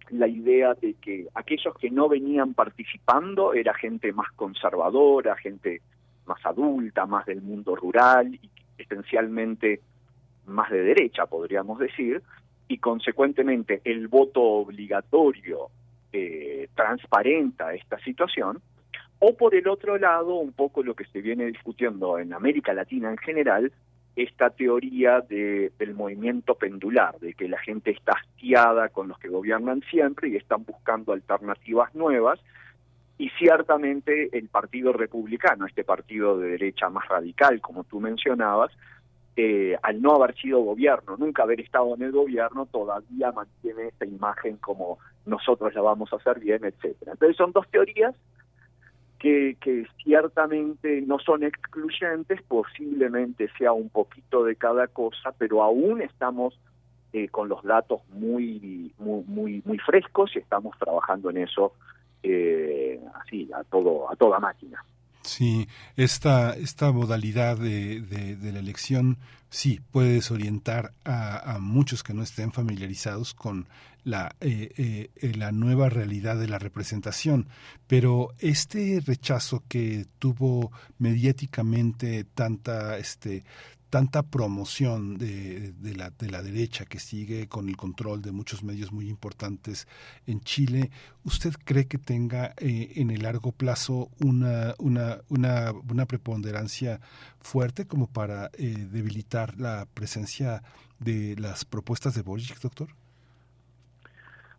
la 0.09 0.27
idea 0.27 0.73
de 0.73 0.95
que 0.95 1.27
aquellos 1.33 1.75
que 1.77 1.89
no 1.89 2.09
venían 2.09 2.53
participando 2.53 3.53
era 3.53 3.73
gente 3.73 4.11
más 4.13 4.31
conservadora, 4.31 5.35
gente 5.37 5.81
más 6.25 6.43
adulta, 6.45 7.05
más 7.05 7.25
del 7.25 7.41
mundo 7.41 7.75
rural 7.75 8.33
y 8.33 8.49
esencialmente 8.77 9.81
más 10.45 10.69
de 10.71 10.81
derecha, 10.81 11.25
podríamos 11.25 11.79
decir, 11.79 12.21
y 12.67 12.77
consecuentemente 12.77 13.81
el 13.83 14.07
voto 14.07 14.41
obligatorio 14.41 15.69
eh, 16.13 16.67
transparenta 16.75 17.73
esta 17.73 17.99
situación, 17.99 18.61
o 19.19 19.35
por 19.35 19.53
el 19.53 19.67
otro 19.67 19.97
lado, 19.97 20.35
un 20.35 20.51
poco 20.51 20.81
lo 20.81 20.95
que 20.95 21.05
se 21.05 21.21
viene 21.21 21.45
discutiendo 21.45 22.17
en 22.17 22.33
América 22.33 22.73
Latina 22.73 23.09
en 23.09 23.17
general, 23.17 23.71
esta 24.15 24.49
teoría 24.49 25.21
de, 25.21 25.71
del 25.77 25.93
movimiento 25.93 26.55
pendular, 26.55 27.17
de 27.19 27.33
que 27.33 27.47
la 27.47 27.59
gente 27.59 27.91
está 27.91 28.13
hastiada 28.13 28.89
con 28.89 29.07
los 29.07 29.19
que 29.19 29.29
gobiernan 29.29 29.81
siempre 29.89 30.29
y 30.29 30.35
están 30.35 30.65
buscando 30.65 31.13
alternativas 31.13 31.93
nuevas, 31.95 32.39
y 33.17 33.29
ciertamente 33.37 34.35
el 34.35 34.47
Partido 34.47 34.91
Republicano, 34.93 35.67
este 35.67 35.83
partido 35.83 36.39
de 36.39 36.49
derecha 36.49 36.89
más 36.89 37.07
radical, 37.07 37.61
como 37.61 37.83
tú 37.83 37.99
mencionabas, 37.99 38.71
eh, 39.35 39.77
al 39.81 40.01
no 40.01 40.15
haber 40.15 40.35
sido 40.35 40.61
gobierno, 40.61 41.15
nunca 41.17 41.43
haber 41.43 41.61
estado 41.61 41.95
en 41.95 42.03
el 42.03 42.11
gobierno, 42.11 42.65
todavía 42.65 43.31
mantiene 43.31 43.87
esta 43.87 44.05
imagen 44.05 44.57
como 44.57 44.99
nosotros 45.25 45.73
la 45.73 45.81
vamos 45.81 46.11
a 46.11 46.17
hacer 46.17 46.39
bien, 46.39 46.65
etcétera. 46.65 47.13
Entonces 47.13 47.37
son 47.37 47.51
dos 47.51 47.67
teorías 47.69 48.15
que, 49.19 49.55
que 49.61 49.85
ciertamente 50.03 51.01
no 51.01 51.19
son 51.19 51.43
excluyentes, 51.43 52.41
posiblemente 52.43 53.49
sea 53.57 53.71
un 53.71 53.89
poquito 53.89 54.43
de 54.43 54.55
cada 54.55 54.87
cosa, 54.87 55.31
pero 55.37 55.63
aún 55.63 56.01
estamos 56.01 56.59
eh, 57.13 57.27
con 57.27 57.49
los 57.49 57.61
datos 57.63 58.01
muy, 58.09 58.93
muy, 58.97 59.23
muy, 59.27 59.61
muy 59.65 59.77
frescos 59.79 60.35
y 60.35 60.39
estamos 60.39 60.77
trabajando 60.79 61.29
en 61.29 61.39
eso 61.39 61.73
eh, 62.23 63.01
así 63.15 63.49
a 63.53 63.63
todo 63.65 64.09
a 64.09 64.15
toda 64.15 64.39
máquina. 64.39 64.83
Sí, 65.23 65.67
esta, 65.97 66.53
esta 66.53 66.91
modalidad 66.91 67.57
de, 67.57 68.01
de, 68.01 68.51
la 68.51 68.59
elección 68.59 69.17
sí 69.49 69.79
puede 69.91 70.13
desorientar 70.13 70.93
a, 71.05 71.59
muchos 71.59 72.01
que 72.01 72.13
no 72.13 72.23
estén 72.23 72.51
familiarizados 72.51 73.33
con 73.35 73.67
la, 74.03 74.35
eh, 74.41 75.09
eh, 75.15 75.33
la 75.35 75.51
nueva 75.51 75.89
realidad 75.89 76.39
de 76.39 76.47
la 76.47 76.57
representación, 76.57 77.47
pero 77.87 78.33
este 78.39 78.99
rechazo 79.05 79.63
que 79.67 80.07
tuvo 80.17 80.71
mediáticamente 80.97 82.23
tanta, 82.23 82.97
este, 82.97 83.43
tanta 83.91 84.23
promoción 84.23 85.17
de, 85.17 85.73
de, 85.73 85.95
la, 85.95 86.09
de 86.11 86.31
la 86.31 86.41
derecha 86.41 86.85
que 86.85 86.97
sigue 86.97 87.49
con 87.49 87.67
el 87.67 87.75
control 87.75 88.21
de 88.21 88.31
muchos 88.31 88.63
medios 88.63 88.93
muy 88.93 89.09
importantes 89.09 89.85
en 90.25 90.39
Chile, 90.39 90.91
¿usted 91.25 91.53
cree 91.65 91.87
que 91.87 91.97
tenga 91.97 92.53
eh, 92.57 92.93
en 92.95 93.11
el 93.11 93.23
largo 93.23 93.51
plazo 93.51 94.09
una, 94.19 94.75
una, 94.79 95.19
una, 95.27 95.73
una 95.89 96.05
preponderancia 96.05 97.01
fuerte 97.41 97.85
como 97.85 98.07
para 98.07 98.49
eh, 98.53 98.87
debilitar 98.89 99.59
la 99.59 99.85
presencia 99.93 100.63
de 100.99 101.35
las 101.37 101.65
propuestas 101.65 102.15
de 102.15 102.21
Boric, 102.21 102.61
doctor? 102.61 103.00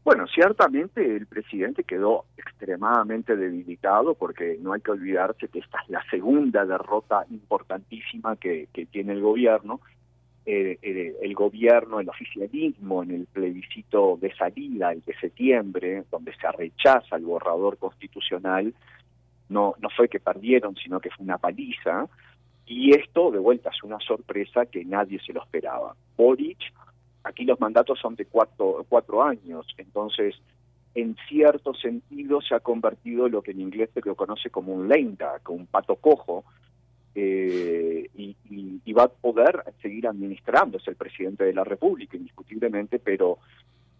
Bueno, 0.04 0.26
ciertamente 0.26 1.16
el 1.16 1.26
presidente 1.26 1.84
quedó 1.84 2.24
extremadamente 2.36 3.36
debilitado 3.36 4.14
porque 4.14 4.58
no 4.60 4.72
hay 4.72 4.80
que 4.80 4.90
olvidarse 4.90 5.46
que 5.46 5.60
esta 5.60 5.78
es 5.82 5.90
la 5.90 6.04
segunda 6.10 6.66
derrota 6.66 7.24
importantísima 7.30 8.34
que, 8.36 8.68
tiene 8.90 9.12
el 9.12 9.20
gobierno. 9.20 9.80
Eh, 10.44 11.16
el 11.22 11.34
gobierno, 11.34 12.00
el 12.00 12.08
oficialismo 12.08 13.04
en 13.04 13.12
el 13.12 13.26
plebiscito 13.26 14.18
de 14.20 14.34
salida, 14.34 14.90
el 14.90 15.02
de 15.02 15.14
septiembre, 15.20 16.02
donde 16.10 16.34
se 16.34 16.50
rechaza 16.50 17.14
el 17.14 17.24
borrador 17.24 17.78
constitucional, 17.78 18.74
no, 19.48 19.76
no 19.80 19.88
fue 19.90 20.08
que 20.08 20.18
perdieron, 20.18 20.74
sino 20.74 20.98
que 20.98 21.10
fue 21.10 21.24
una 21.24 21.38
paliza. 21.38 22.08
Y 22.66 22.90
esto, 22.90 23.30
de 23.30 23.38
vuelta, 23.38 23.70
es 23.70 23.80
una 23.84 24.00
sorpresa 24.00 24.66
que 24.66 24.84
nadie 24.84 25.20
se 25.20 25.32
lo 25.32 25.44
esperaba. 25.44 25.94
Boric 26.16 26.58
aquí 27.24 27.44
los 27.44 27.60
mandatos 27.60 27.98
son 27.98 28.14
de 28.16 28.26
cuatro, 28.26 28.84
cuatro 28.88 29.22
años, 29.22 29.66
entonces 29.78 30.34
en 30.94 31.16
cierto 31.28 31.74
sentido 31.74 32.40
se 32.40 32.54
ha 32.54 32.60
convertido 32.60 33.28
lo 33.28 33.42
que 33.42 33.52
en 33.52 33.60
inglés 33.60 33.90
se 33.94 34.02
lo 34.04 34.14
conoce 34.14 34.50
como 34.50 34.74
un 34.74 34.88
lame 34.88 35.16
duck, 35.18 35.48
un 35.48 35.66
pato 35.66 35.96
cojo, 35.96 36.44
eh, 37.14 38.08
y, 38.14 38.36
va 38.92 39.04
a 39.04 39.08
poder 39.08 39.64
seguir 39.80 40.06
administrando, 40.06 40.76
es 40.76 40.86
el 40.86 40.96
presidente 40.96 41.44
de 41.44 41.54
la 41.54 41.64
República, 41.64 42.16
indiscutiblemente, 42.16 42.98
pero 42.98 43.38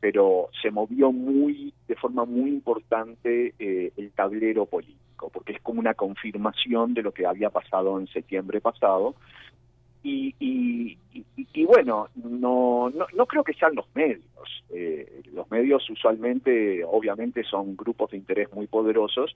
pero 0.00 0.50
se 0.60 0.70
movió 0.70 1.12
muy 1.12 1.72
de 1.86 1.94
forma 1.94 2.24
muy 2.24 2.50
importante 2.50 3.54
eh, 3.58 3.92
el 3.96 4.10
tablero 4.10 4.66
político, 4.66 5.30
porque 5.30 5.52
es 5.52 5.62
como 5.62 5.78
una 5.78 5.94
confirmación 5.94 6.92
de 6.92 7.02
lo 7.02 7.12
que 7.12 7.24
había 7.24 7.50
pasado 7.50 7.98
en 7.98 8.08
septiembre 8.08 8.60
pasado, 8.60 9.14
y, 10.02 10.34
y, 10.40 10.98
y, 11.36 11.64
bueno, 11.64 12.08
no, 12.16 12.90
no, 12.90 13.06
no, 13.14 13.26
creo 13.26 13.44
que 13.44 13.54
sean 13.54 13.74
los 13.74 13.86
medios. 13.94 14.22
Eh, 14.70 15.22
los 15.32 15.48
medios 15.50 15.88
usualmente, 15.88 16.82
obviamente, 16.84 17.44
son 17.44 17.76
grupos 17.76 18.10
de 18.10 18.16
interés 18.16 18.52
muy 18.52 18.66
poderosos, 18.66 19.34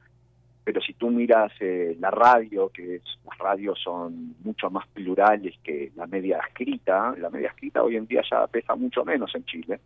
pero 0.65 0.81
si 0.81 0.95
tú 0.95 1.11
miras 1.11 1.53
eh, 1.61 1.97
la 2.01 2.11
radio, 2.11 2.71
que 2.71 2.97
es, 2.97 3.03
las 3.25 3.39
radios 3.39 3.79
son 3.83 4.35
mucho 4.43 4.69
más 4.71 4.87
plurales 4.89 5.55
que 5.63 5.93
la 5.95 6.07
media 6.09 6.41
escrita, 6.49 7.15
la 7.17 7.31
media 7.31 7.49
escrita 7.49 7.85
hoy 7.85 7.97
en 7.97 8.07
día 8.07 8.23
ya 8.29 8.47
pesa 8.49 8.75
mucho 8.75 9.05
menos 9.05 9.33
en 9.37 9.45
Chile. 9.45 9.79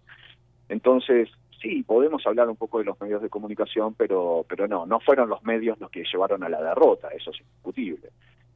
Entonces, 0.70 1.28
sí, 1.60 1.82
podemos 1.82 2.26
hablar 2.26 2.48
un 2.48 2.56
poco 2.56 2.78
de 2.78 2.84
los 2.84 2.98
medios 3.02 3.20
de 3.20 3.28
comunicación, 3.28 3.94
pero, 3.94 4.46
pero 4.48 4.66
no, 4.66 4.86
no 4.86 5.00
fueron 5.00 5.28
los 5.28 5.42
medios 5.44 5.78
los 5.78 5.90
que 5.90 6.04
llevaron 6.10 6.42
a 6.42 6.48
la 6.48 6.62
derrota, 6.62 7.08
eso 7.08 7.32
es 7.32 7.40
indiscutible 7.40 8.08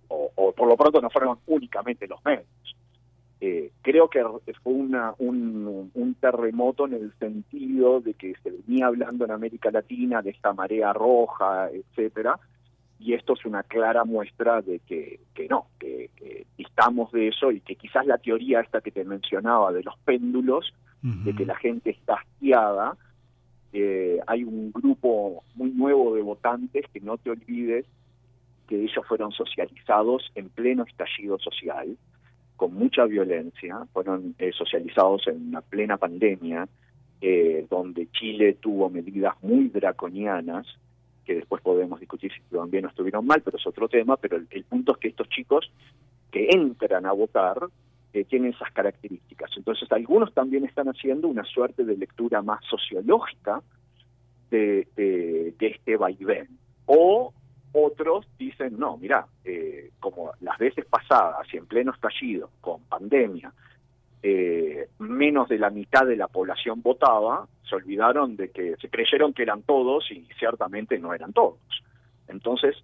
o, 0.09 0.53
por 0.53 0.69
lo 0.69 0.77
pronto 0.77 1.01
no 1.01 1.11
fueron 1.11 1.39
únicamente 1.47 2.07
los 2.07 2.25
medios. 2.25 2.47
Eh, 3.41 3.73
creo 3.83 4.09
que 4.09 4.23
fue 4.63 4.73
una, 4.73 5.15
un, 5.19 5.91
un, 5.93 6.15
terremoto 6.15 6.87
en 6.87 6.95
el 6.95 7.13
sentido 7.19 8.01
de 8.01 8.15
que 8.15 8.35
se 8.43 8.51
venía 8.51 8.87
hablando 8.87 9.25
en 9.25 9.33
América 9.33 9.71
Latina 9.71 10.23
de 10.23 10.31
esta 10.31 10.53
marea 10.55 10.93
roja, 10.93 11.69
etcétera, 11.71 12.39
y 12.99 13.13
esto 13.13 13.35
es 13.35 13.45
una 13.45 13.63
clara 13.63 14.05
muestra 14.05 14.63
de 14.63 14.79
que, 14.81 15.21
que 15.35 15.47
no, 15.49 15.67
que, 15.79 16.11
que, 16.17 16.47
estamos 16.57 17.13
de 17.13 17.29
eso 17.29 17.51
y 17.51 17.61
que 17.61 17.77
quizás 17.77 18.07
la 18.07 18.19
teoría 18.19 18.61
esta 18.61 18.81
que 18.81 18.91
te 18.91 19.05
mencionaba 19.05 19.73
de 19.73 19.83
los 19.83 19.97
péndulos, 20.05 20.73
de 21.03 21.35
que 21.35 21.45
la 21.45 21.55
gente 21.57 21.91
está 21.91 22.15
hastiada, 22.15 22.97
eh, 23.75 24.19
hay 24.27 24.43
un 24.43 24.73
grupo 24.73 25.43
muy 25.55 25.71
nuevo 25.71 26.15
de 26.15 26.23
votantes 26.23 26.87
que 26.95 27.01
no 27.01 27.19
te 27.19 27.29
olvides 27.29 27.85
ellos 28.83 29.07
fueron 29.07 29.33
socializados 29.33 30.31
en 30.35 30.49
pleno 30.49 30.85
estallido 30.85 31.39
social, 31.39 31.97
con 32.57 32.75
mucha 32.75 33.05
violencia, 33.05 33.87
fueron 33.93 34.35
eh, 34.39 34.53
socializados 34.53 35.27
en 35.29 35.49
una 35.49 35.61
plena 35.61 35.97
pandemia, 35.97 36.69
eh, 37.21 37.67
donde 37.69 38.09
Chile 38.13 38.59
tuvo 38.61 38.91
medidas 38.91 39.35
muy 39.43 39.69
draconianas, 39.69 40.67
que 41.25 41.37
después 41.37 41.63
podemos 41.63 41.99
discutir 42.01 42.31
si 42.33 42.39
estuvieron 42.39 42.71
bien 42.71 42.85
o 42.85 42.89
estuvieron 42.89 43.27
mal, 43.27 43.41
pero 43.43 43.57
es 43.57 43.67
otro 43.67 43.89
tema, 43.89 44.17
pero 44.17 44.37
el, 44.37 44.65
punto 44.65 44.93
es 44.93 44.99
que 44.99 45.09
estos 45.09 45.29
chicos 45.31 45.71
que 46.31 46.49
entran 46.51 47.07
a 47.07 47.13
votar 47.13 47.57
eh, 48.13 48.25
tienen 48.25 48.53
esas 48.53 48.71
características. 48.73 49.51
Entonces 49.57 49.91
algunos 49.91 50.33
también 50.35 50.65
están 50.65 50.89
haciendo 50.89 51.29
una 51.29 51.45
suerte 51.45 51.85
de 51.85 51.97
lectura 51.97 52.43
más 52.43 52.63
sociológica 52.67 53.63
de, 54.51 54.87
de, 54.95 55.55
de 55.59 55.67
este 55.67 55.97
vaivén. 55.97 56.49
O 56.87 57.33
otros 57.75 58.27
dicen, 58.39 58.79
no, 58.79 58.97
mira, 58.97 59.27
eh, 59.45 59.91
como 60.01 60.33
las 60.41 60.57
veces 60.59 60.87
pasadas 60.87 61.47
y 61.53 61.57
en 61.57 61.67
pleno 61.67 61.93
estallido, 61.93 62.51
con 62.61 62.83
pandemia, 62.85 63.53
eh, 64.23 64.89
menos 65.01 65.49
de 65.49 65.59
la 65.59 65.71
mitad 65.71 66.07
de 66.07 66.17
la 66.17 66.29
población 66.29 66.81
votaba, 66.83 67.47
se 67.69 67.75
olvidaron 67.75 68.37
de 68.37 68.51
que 68.51 68.77
se 68.77 68.89
creyeron 68.89 69.35
que 69.35 69.43
eran 69.43 69.63
todos 69.63 70.11
y 70.11 70.27
ciertamente 70.39 70.99
no 70.99 71.13
eran 71.13 71.33
todos. 71.33 71.59
Entonces, 72.29 72.77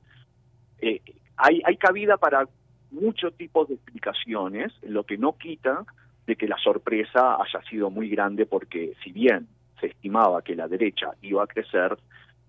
eh, 0.81 1.01
hay, 1.37 1.63
hay 1.65 1.77
cabida 1.77 2.17
para 2.17 2.49
muchos 2.91 3.33
tipos 3.37 3.69
de 3.69 3.75
explicaciones, 3.75 4.73
lo 4.83 5.05
que 5.05 5.17
no 5.17 5.39
quita 5.39 5.85
de 6.27 6.35
que 6.35 6.49
la 6.49 6.59
sorpresa 6.59 7.37
haya 7.37 7.63
sido 7.71 7.91
muy 7.91 8.11
grande 8.11 8.45
porque 8.45 8.95
si 9.05 9.13
bien 9.13 9.47
se 9.81 9.87
estimaba 9.87 10.43
que 10.43 10.57
la 10.57 10.69
derecha 10.69 11.13
iba 11.23 11.45
a 11.45 11.47
crecer, 11.47 11.97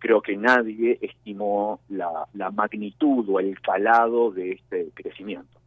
creo 0.01 0.21
que 0.21 0.35
nadie 0.35 0.97
estimó 1.01 1.79
la, 1.87 2.27
la 2.33 2.51
magnitud 2.51 3.23
o 3.29 3.39
el 3.39 3.61
calado 3.61 4.31
de 4.31 4.53
este 4.53 4.89
crecimiento. 4.93 5.59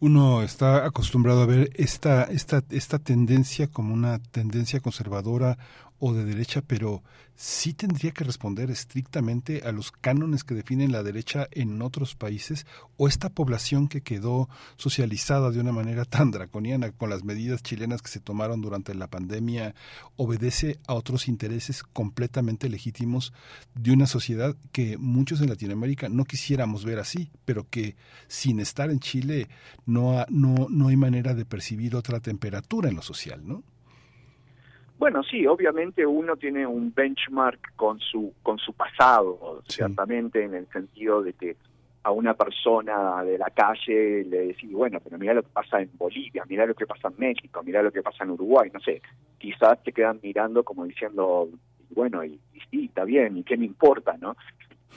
Uno 0.00 0.42
está 0.42 0.84
acostumbrado 0.84 1.42
a 1.42 1.46
ver 1.46 1.70
esta, 1.76 2.24
esta, 2.24 2.62
esta 2.70 2.98
tendencia 2.98 3.68
como 3.68 3.94
una 3.94 4.18
tendencia 4.18 4.80
conservadora 4.80 5.56
o 6.00 6.12
de 6.12 6.24
derecha, 6.24 6.62
pero 6.66 7.02
sí 7.36 7.72
tendría 7.72 8.10
que 8.10 8.24
responder 8.24 8.70
estrictamente 8.70 9.62
a 9.64 9.72
los 9.72 9.92
cánones 9.92 10.44
que 10.44 10.54
definen 10.54 10.92
la 10.92 11.02
derecha 11.02 11.48
en 11.52 11.80
otros 11.80 12.14
países 12.14 12.66
o 12.98 13.08
esta 13.08 13.30
población 13.30 13.88
que 13.88 14.02
quedó 14.02 14.50
socializada 14.76 15.50
de 15.50 15.58
una 15.58 15.72
manera 15.72 16.04
tan 16.04 16.30
draconiana 16.30 16.92
con 16.92 17.08
las 17.08 17.24
medidas 17.24 17.62
chilenas 17.62 18.02
que 18.02 18.10
se 18.10 18.20
tomaron 18.20 18.60
durante 18.60 18.94
la 18.94 19.06
pandemia 19.06 19.74
obedece 20.16 20.78
a 20.86 20.92
otros 20.92 21.28
intereses 21.28 21.82
completamente 21.82 22.68
legítimos 22.68 23.32
de 23.74 23.92
una 23.92 24.06
sociedad 24.06 24.54
que 24.72 24.98
muchos 24.98 25.40
en 25.40 25.48
Latinoamérica 25.48 26.10
no 26.10 26.26
quisiéramos 26.26 26.84
ver 26.84 26.98
así, 26.98 27.30
pero 27.46 27.66
que 27.70 27.96
sin 28.28 28.60
estar 28.60 28.90
en 28.90 29.00
Chile 29.00 29.48
no, 29.86 30.26
no, 30.28 30.66
no 30.68 30.88
hay 30.88 30.96
manera 30.96 31.34
de 31.34 31.46
percibir 31.46 31.96
otra 31.96 32.20
temperatura 32.20 32.90
en 32.90 32.96
lo 32.96 33.02
social, 33.02 33.46
¿no? 33.46 33.62
Bueno, 35.00 35.22
sí, 35.22 35.46
obviamente 35.46 36.04
uno 36.04 36.36
tiene 36.36 36.66
un 36.66 36.92
benchmark 36.94 37.74
con 37.74 37.98
su 38.00 38.34
con 38.42 38.58
su 38.58 38.74
pasado, 38.74 39.62
ciertamente 39.66 40.44
en 40.44 40.52
el 40.52 40.66
sentido 40.66 41.22
de 41.22 41.32
que 41.32 41.56
a 42.02 42.10
una 42.10 42.34
persona 42.34 43.24
de 43.24 43.38
la 43.38 43.48
calle 43.48 44.24
le 44.24 44.48
decís, 44.48 44.70
bueno, 44.70 45.00
pero 45.02 45.16
mira 45.16 45.32
lo 45.32 45.42
que 45.42 45.48
pasa 45.54 45.80
en 45.80 45.88
Bolivia, 45.96 46.44
mira 46.46 46.66
lo 46.66 46.74
que 46.74 46.84
pasa 46.84 47.08
en 47.08 47.14
México, 47.16 47.62
mira 47.64 47.82
lo 47.82 47.90
que 47.90 48.02
pasa 48.02 48.24
en 48.24 48.32
Uruguay, 48.32 48.70
no 48.74 48.80
sé, 48.80 49.00
quizás 49.38 49.82
te 49.82 49.92
quedan 49.92 50.20
mirando 50.22 50.64
como 50.64 50.84
diciendo, 50.84 51.48
bueno, 51.88 52.22
y, 52.22 52.38
sí, 52.70 52.84
está 52.84 53.04
bien, 53.04 53.38
y 53.38 53.42
qué 53.42 53.56
me 53.56 53.64
importa, 53.64 54.18
¿no? 54.20 54.36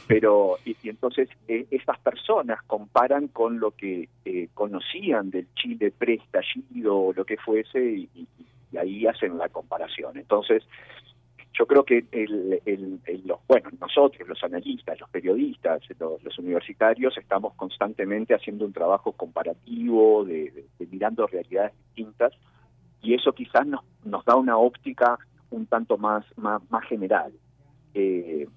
Pero, 0.08 0.58
y, 0.66 0.76
entonces 0.84 1.30
eh, 1.48 1.66
estas 1.72 1.98
personas 2.00 2.62
comparan 2.68 3.30
con 3.30 3.58
lo 3.62 3.72
que 3.72 4.10
eh, 4.26 4.50
conocían 4.54 5.30
del 5.30 5.48
Chile 5.56 5.94
pre-estallido 5.98 6.98
o 6.98 7.14
lo 7.14 7.24
que 7.24 7.38
fuese 7.38 7.80
y, 7.80 8.10
y 8.14 8.28
ahí 8.78 9.06
hacen 9.08 9.38
la 9.38 9.50
comparación. 9.50 10.18
Entonces, 10.18 10.64
yo 11.58 11.68
creo 11.68 11.84
que 11.84 12.06
los, 13.26 13.40
bueno, 13.48 13.70
nosotros, 13.80 14.28
los 14.28 14.44
analistas, 14.44 15.00
los 15.00 15.10
periodistas, 15.10 15.82
los, 16.00 16.40
universitarios, 16.40 17.16
estamos 17.18 17.54
constantemente 17.54 18.34
haciendo 18.34 18.66
un 18.66 18.74
trabajo 18.74 19.12
comparativo, 19.12 20.26
de, 20.26 20.66
mirando 20.92 21.28
realidades 21.28 21.74
distintas, 21.86 22.34
y 23.02 23.14
eso 23.14 23.34
quizás 23.34 23.68
nos, 23.68 23.82
nos 24.04 24.26
da 24.26 24.36
una 24.36 24.58
óptica 24.58 25.18
un 25.52 25.68
tanto 25.68 25.98
más, 25.98 26.26
más, 26.38 26.62
más 26.72 26.84
general. 26.86 27.32
Eh, 27.94 28.48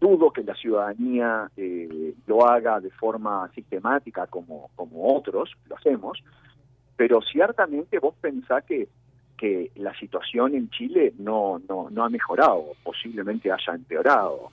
dudo 0.00 0.32
que 0.32 0.44
la 0.44 0.54
ciudadanía 0.54 1.50
eh, 1.56 2.14
lo 2.26 2.46
haga 2.48 2.80
de 2.80 2.90
forma 2.90 3.50
sistemática 3.54 4.26
como, 4.26 4.70
como 4.76 5.16
otros 5.16 5.52
lo 5.68 5.76
hacemos, 5.76 6.22
pero 6.96 7.20
ciertamente 7.20 7.98
vos 7.98 8.14
pensás 8.20 8.64
que 8.64 8.88
que 9.36 9.70
la 9.76 9.94
situación 9.98 10.54
en 10.54 10.70
Chile 10.70 11.12
no, 11.18 11.60
no, 11.68 11.88
no 11.90 12.04
ha 12.04 12.08
mejorado, 12.08 12.72
posiblemente 12.82 13.52
haya 13.52 13.74
empeorado. 13.74 14.50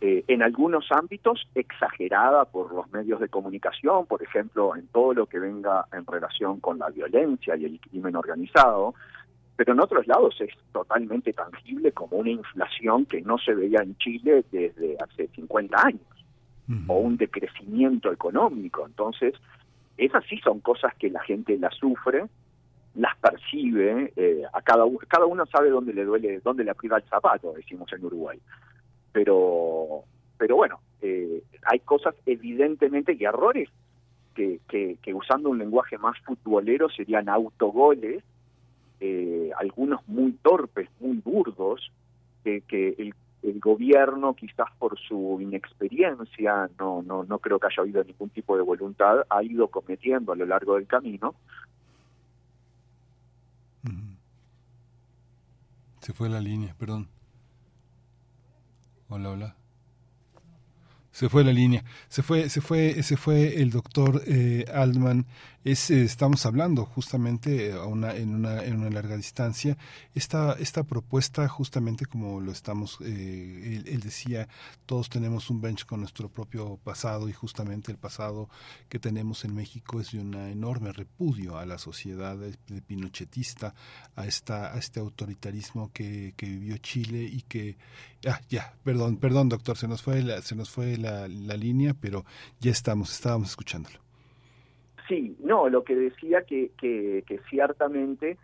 Eh, 0.00 0.24
en 0.28 0.42
algunos 0.42 0.90
ámbitos 0.90 1.46
exagerada 1.54 2.44
por 2.46 2.72
los 2.72 2.90
medios 2.92 3.20
de 3.20 3.28
comunicación, 3.28 4.06
por 4.06 4.22
ejemplo, 4.22 4.74
en 4.76 4.86
todo 4.88 5.12
lo 5.12 5.26
que 5.26 5.38
venga 5.38 5.86
en 5.92 6.06
relación 6.06 6.60
con 6.60 6.78
la 6.78 6.88
violencia 6.88 7.56
y 7.56 7.66
el 7.66 7.80
crimen 7.80 8.16
organizado, 8.16 8.94
pero 9.56 9.74
en 9.74 9.80
otros 9.80 10.06
lados 10.06 10.40
es 10.40 10.54
totalmente 10.72 11.34
tangible 11.34 11.92
como 11.92 12.16
una 12.16 12.30
inflación 12.30 13.04
que 13.04 13.20
no 13.20 13.36
se 13.36 13.54
veía 13.54 13.82
en 13.82 13.94
Chile 13.98 14.42
desde 14.50 14.96
hace 14.98 15.28
50 15.28 15.86
años, 15.86 16.00
o 16.86 16.98
un 16.98 17.16
decrecimiento 17.16 18.10
económico. 18.12 18.86
Entonces, 18.86 19.34
esas 19.98 20.24
sí 20.24 20.38
son 20.38 20.60
cosas 20.60 20.94
que 20.94 21.10
la 21.10 21.20
gente 21.20 21.58
las 21.58 21.74
sufre, 21.74 22.24
las 22.94 23.16
percibe, 23.18 24.12
eh, 24.16 24.42
a 24.52 24.62
cada 24.62 24.84
uno, 24.84 24.98
cada 25.08 25.26
uno 25.26 25.46
sabe 25.46 25.70
dónde 25.70 25.92
le 25.92 26.04
duele, 26.04 26.40
dónde 26.40 26.64
le 26.64 26.70
aprieta 26.70 26.96
el 26.96 27.04
zapato, 27.04 27.52
decimos 27.52 27.92
en 27.92 28.04
Uruguay. 28.04 28.38
Pero, 29.12 30.04
pero 30.36 30.56
bueno, 30.56 30.80
eh, 31.00 31.42
hay 31.64 31.80
cosas 31.80 32.14
evidentemente 32.26 33.16
y 33.18 33.24
errores 33.24 33.68
que, 34.34 34.60
que, 34.68 35.14
usando 35.14 35.50
un 35.50 35.58
lenguaje 35.58 35.98
más 35.98 36.18
futbolero 36.20 36.88
serían 36.88 37.28
autogoles, 37.28 38.24
eh, 39.00 39.50
algunos 39.58 40.06
muy 40.08 40.32
torpes, 40.32 40.88
muy 40.98 41.18
burdos, 41.18 41.92
que, 42.42 42.62
que 42.62 42.94
el, 42.98 43.14
el 43.42 43.60
gobierno 43.60 44.34
quizás 44.34 44.68
por 44.78 44.98
su 44.98 45.38
inexperiencia, 45.40 46.68
no, 46.78 47.02
no, 47.02 47.24
no 47.24 47.38
creo 47.38 47.58
que 47.58 47.66
haya 47.66 47.82
habido 47.82 48.04
ningún 48.04 48.30
tipo 48.30 48.56
de 48.56 48.62
voluntad, 48.62 49.24
ha 49.28 49.42
ido 49.42 49.68
cometiendo 49.68 50.32
a 50.32 50.36
lo 50.36 50.46
largo 50.46 50.76
del 50.76 50.86
camino, 50.86 51.34
Se 56.10 56.14
fue 56.14 56.28
la 56.28 56.40
línea, 56.40 56.74
perdón. 56.76 57.08
Hola, 59.08 59.30
hola. 59.30 59.56
Se 61.12 61.28
fue 61.28 61.44
la 61.44 61.52
línea. 61.52 61.84
Se 62.08 62.24
fue, 62.24 62.48
se 62.48 62.60
fue, 62.60 63.00
se 63.04 63.16
fue 63.16 63.62
el 63.62 63.70
doctor 63.70 64.20
eh, 64.26 64.64
Altman 64.74 65.26
es, 65.62 65.90
eh, 65.90 66.02
estamos 66.02 66.46
hablando 66.46 66.86
justamente 66.86 67.72
a 67.72 67.84
una, 67.84 68.14
en, 68.16 68.34
una, 68.34 68.64
en 68.64 68.78
una 68.78 68.90
larga 68.90 69.16
distancia. 69.16 69.76
Esta, 70.14 70.54
esta 70.54 70.84
propuesta, 70.84 71.46
justamente 71.48 72.06
como 72.06 72.40
lo 72.40 72.50
estamos, 72.50 72.98
eh, 73.02 73.82
él, 73.86 74.00
decía, 74.00 74.48
todos 74.86 75.10
tenemos 75.10 75.50
un 75.50 75.60
bench 75.60 75.84
con 75.84 76.00
nuestro 76.00 76.30
propio 76.30 76.78
pasado 76.82 77.28
y 77.28 77.32
justamente 77.32 77.92
el 77.92 77.98
pasado 77.98 78.48
que 78.88 78.98
tenemos 78.98 79.44
en 79.44 79.54
México 79.54 80.00
es 80.00 80.12
de 80.12 80.20
un 80.20 80.34
enorme 80.34 80.92
repudio 80.92 81.58
a 81.58 81.66
la 81.66 81.76
sociedad 81.76 82.36
de, 82.36 82.56
pinochetista, 82.82 83.74
a, 84.16 84.26
esta, 84.26 84.72
a 84.72 84.78
este 84.78 85.00
autoritarismo 85.00 85.92
que, 85.92 86.32
que 86.36 86.46
vivió 86.46 86.78
Chile 86.78 87.22
y 87.24 87.42
que, 87.42 87.76
ah, 88.26 88.40
ya, 88.48 88.74
perdón, 88.82 89.18
perdón 89.18 89.50
doctor, 89.50 89.76
se 89.76 89.88
nos 89.88 90.00
fue 90.02 90.22
la, 90.22 90.40
se 90.40 90.54
nos 90.54 90.70
fue 90.70 90.96
la, 90.96 91.28
la 91.28 91.56
línea, 91.56 91.94
pero 91.94 92.24
ya 92.60 92.70
estamos, 92.70 93.12
estábamos 93.12 93.50
escuchándolo. 93.50 94.09
Sí, 95.10 95.36
no, 95.40 95.68
lo 95.68 95.82
que 95.82 95.96
decía 95.96 96.42
que, 96.42 96.70
que, 96.78 97.40
ciertamente 97.50 98.38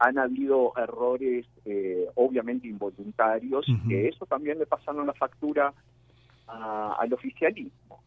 han 0.00 0.18
habido 0.18 0.72
errores 0.76 1.46
eh, 1.64 2.06
obviamente 2.16 2.66
involuntarios, 2.66 3.64
que 3.88 4.08
eso 4.08 4.26
también 4.26 4.58
le 4.58 4.66
pasaron 4.66 5.06
la 5.06 5.12
factura 5.12 5.72
al 6.48 7.12
oficialismo. 7.12 8.02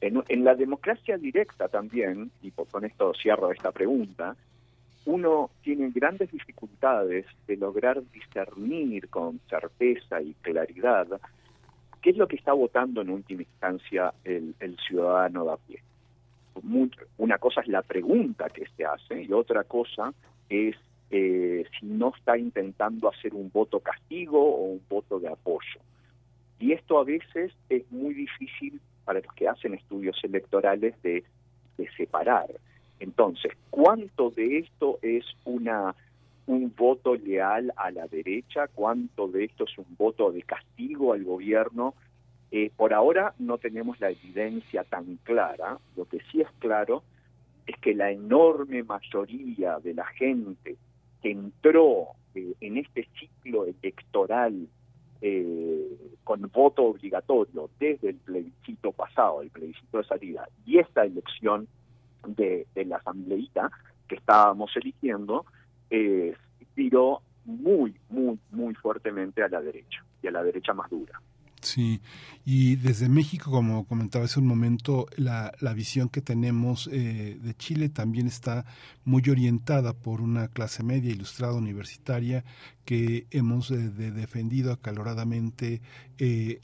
En, 0.00 0.42
la 0.42 0.54
democracia 0.54 1.18
directa 1.18 1.68
también, 1.68 2.30
y 2.40 2.50
con 2.50 2.84
esto 2.86 3.12
cierro 3.12 3.52
esta 3.52 3.72
pregunta, 3.72 4.36
uno 5.04 5.50
tiene 5.62 5.90
grandes 5.90 6.32
dificultades 6.32 7.26
de 7.46 7.58
lograr 7.58 8.02
discernir 8.10 9.10
con 9.10 9.38
certeza 9.50 10.22
y 10.22 10.32
claridad 10.40 11.20
qué 12.00 12.10
es 12.10 12.16
lo 12.16 12.26
que 12.26 12.36
está 12.36 12.54
votando 12.54 13.02
en 13.02 13.10
última 13.10 13.42
instancia 13.42 14.14
el, 14.24 14.54
ciudadano 14.86 15.44
de 15.44 15.52
a 15.52 15.56
pie. 15.58 15.82
Una 17.18 17.38
cosa 17.38 17.60
es 17.60 17.68
la 17.68 17.82
pregunta 17.82 18.48
que 18.48 18.66
se 18.76 18.84
hace 18.84 19.22
y 19.22 19.32
otra 19.32 19.64
cosa 19.64 20.12
es 20.48 20.76
eh, 21.10 21.64
si 21.78 21.86
no 21.86 22.12
está 22.16 22.36
intentando 22.36 23.08
hacer 23.08 23.34
un 23.34 23.50
voto 23.52 23.80
castigo 23.80 24.40
o 24.40 24.64
un 24.64 24.82
voto 24.88 25.20
de 25.20 25.28
apoyo. 25.28 25.80
Y 26.58 26.72
esto 26.72 26.98
a 26.98 27.04
veces 27.04 27.52
es 27.68 27.90
muy 27.92 28.14
difícil 28.14 28.80
para 29.04 29.20
los 29.20 29.32
que 29.34 29.48
hacen 29.48 29.74
estudios 29.74 30.16
electorales 30.24 31.00
de, 31.02 31.24
separar. 31.96 32.46
Entonces, 33.00 33.52
¿cuánto 33.70 34.30
de 34.30 34.58
esto 34.58 34.98
es 35.02 35.24
una 35.44 35.94
un 36.46 36.72
voto 36.76 37.14
leal 37.14 37.72
a 37.76 37.90
la 37.90 38.06
derecha? 38.06 38.68
¿Cuánto 38.68 39.28
de 39.28 39.44
esto 39.44 39.64
es 39.64 39.78
un 39.78 39.86
voto 39.96 40.30
de 40.30 40.42
castigo 40.42 41.12
al 41.12 41.24
gobierno? 41.24 41.94
Eh, 42.56 42.70
por 42.76 42.94
ahora 42.94 43.34
no 43.40 43.58
tenemos 43.58 43.98
la 43.98 44.10
evidencia 44.10 44.84
tan 44.84 45.16
clara. 45.24 45.76
Lo 45.96 46.04
que 46.04 46.20
sí 46.30 46.40
es 46.40 46.48
claro 46.60 47.02
es 47.66 47.76
que 47.78 47.96
la 47.96 48.12
enorme 48.12 48.84
mayoría 48.84 49.80
de 49.80 49.92
la 49.92 50.06
gente 50.06 50.76
que 51.20 51.32
entró 51.32 52.10
eh, 52.32 52.54
en 52.60 52.76
este 52.76 53.08
ciclo 53.18 53.64
electoral 53.64 54.68
eh, 55.20 55.98
con 56.22 56.48
voto 56.52 56.84
obligatorio 56.84 57.70
desde 57.80 58.10
el 58.10 58.18
plebiscito 58.18 58.92
pasado, 58.92 59.42
el 59.42 59.50
plebiscito 59.50 59.98
de 59.98 60.04
salida, 60.04 60.48
y 60.64 60.78
esta 60.78 61.04
elección 61.04 61.66
de, 62.24 62.68
la 62.86 62.98
asambleíta 62.98 63.68
que 64.06 64.14
estábamos 64.14 64.70
eligiendo, 64.76 65.44
tiró 66.76 67.20
muy, 67.46 67.96
muy, 68.10 68.38
muy 68.52 68.74
fuertemente 68.74 69.42
a 69.42 69.48
la 69.48 69.60
derecha, 69.60 70.04
y 70.22 70.28
a 70.28 70.30
la 70.30 70.44
derecha 70.44 70.72
más 70.72 70.88
dura. 70.88 71.20
Sí, 71.64 72.02
y 72.44 72.76
desde 72.76 73.08
México, 73.08 73.50
como 73.50 73.86
comentaba 73.86 74.26
hace 74.26 74.38
un 74.38 74.46
momento, 74.46 75.06
la, 75.16 75.50
la 75.60 75.72
visión 75.72 76.10
que 76.10 76.20
tenemos 76.20 76.90
eh, 76.92 77.38
de 77.40 77.54
Chile 77.54 77.88
también 77.88 78.26
está 78.26 78.66
muy 79.06 79.22
orientada 79.30 79.94
por 79.94 80.20
una 80.20 80.48
clase 80.48 80.82
media 80.82 81.10
ilustrada 81.10 81.54
universitaria 81.54 82.44
que 82.84 83.26
hemos 83.30 83.70
eh, 83.70 83.78
defendido 83.78 84.72
acaloradamente 84.72 85.80
eh, 86.18 86.60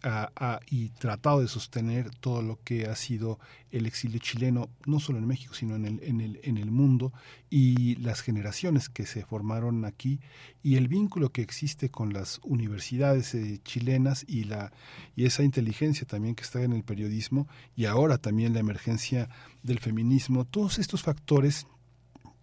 y 0.69 0.91
tratado 0.91 1.41
de 1.41 1.49
sostener 1.49 2.11
todo 2.15 2.43
lo 2.43 2.61
que 2.63 2.85
ha 2.85 2.95
sido 2.95 3.41
el 3.71 3.87
exilio 3.87 4.19
chileno, 4.19 4.69
no 4.87 5.01
solo 5.01 5.19
en 5.19 5.27
México, 5.27 5.55
sino 5.55 5.77
en 5.77 5.85
el, 5.85 6.03
en 6.03 6.21
el, 6.21 6.41
en 6.43 6.59
el 6.59 6.71
mundo, 6.71 7.13
y 7.49 7.97
las 7.97 8.21
generaciones 8.21 8.89
que 8.89 9.07
se 9.07 9.25
formaron 9.25 9.85
aquí, 9.85 10.21
y 10.63 10.77
el 10.77 10.89
vínculo 10.89 11.31
que 11.31 11.43
existe 11.43 11.91
con 11.91 12.13
las 12.13 12.41
universidades 12.43 13.35
eh, 13.35 13.61
chilenas 13.65 14.25
y, 14.27 14.45
la, 14.45 14.73
y 15.17 15.25
esa 15.25 15.43
inteligencia 15.43 16.07
también 16.07 16.35
que 16.35 16.43
está 16.43 16.63
en 16.63 16.73
el 16.73 16.85
periodismo, 16.85 17.49
y 17.77 17.87
ahora 17.87 18.19
también 18.19 18.55
la 18.55 18.61
emergencia 18.61 19.29
del 19.63 19.79
feminismo, 19.79 20.45
todos 20.45 20.79
estos 20.79 21.03
factores 21.03 21.67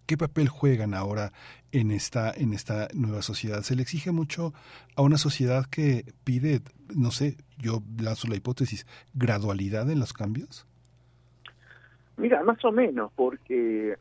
¿Qué 0.08 0.18
papel 0.18 0.48
juegan 0.48 0.94
ahora 0.94 1.34
en 1.74 1.92
esta, 1.92 2.32
en 2.32 2.54
esta 2.54 2.88
nueva 2.94 3.22
sociedad? 3.22 3.62
Se 3.64 3.76
le 3.76 3.82
exige 3.82 4.12
mucho 4.12 4.54
a 4.96 5.02
una 5.02 5.18
sociedad 5.18 5.66
que 5.66 6.14
pide, 6.24 6.62
no 6.96 7.12
sé, 7.12 7.36
yo 7.58 7.84
lanzo 7.98 8.30
la 8.30 8.38
hipótesis, 8.38 8.86
gradualidad 9.14 9.90
en 9.92 10.00
los 10.00 10.14
cambios. 10.14 10.67
Mira, 12.18 12.44
más 12.44 12.64
o 12.66 12.72
menos, 12.72 13.12
porque 13.16 13.96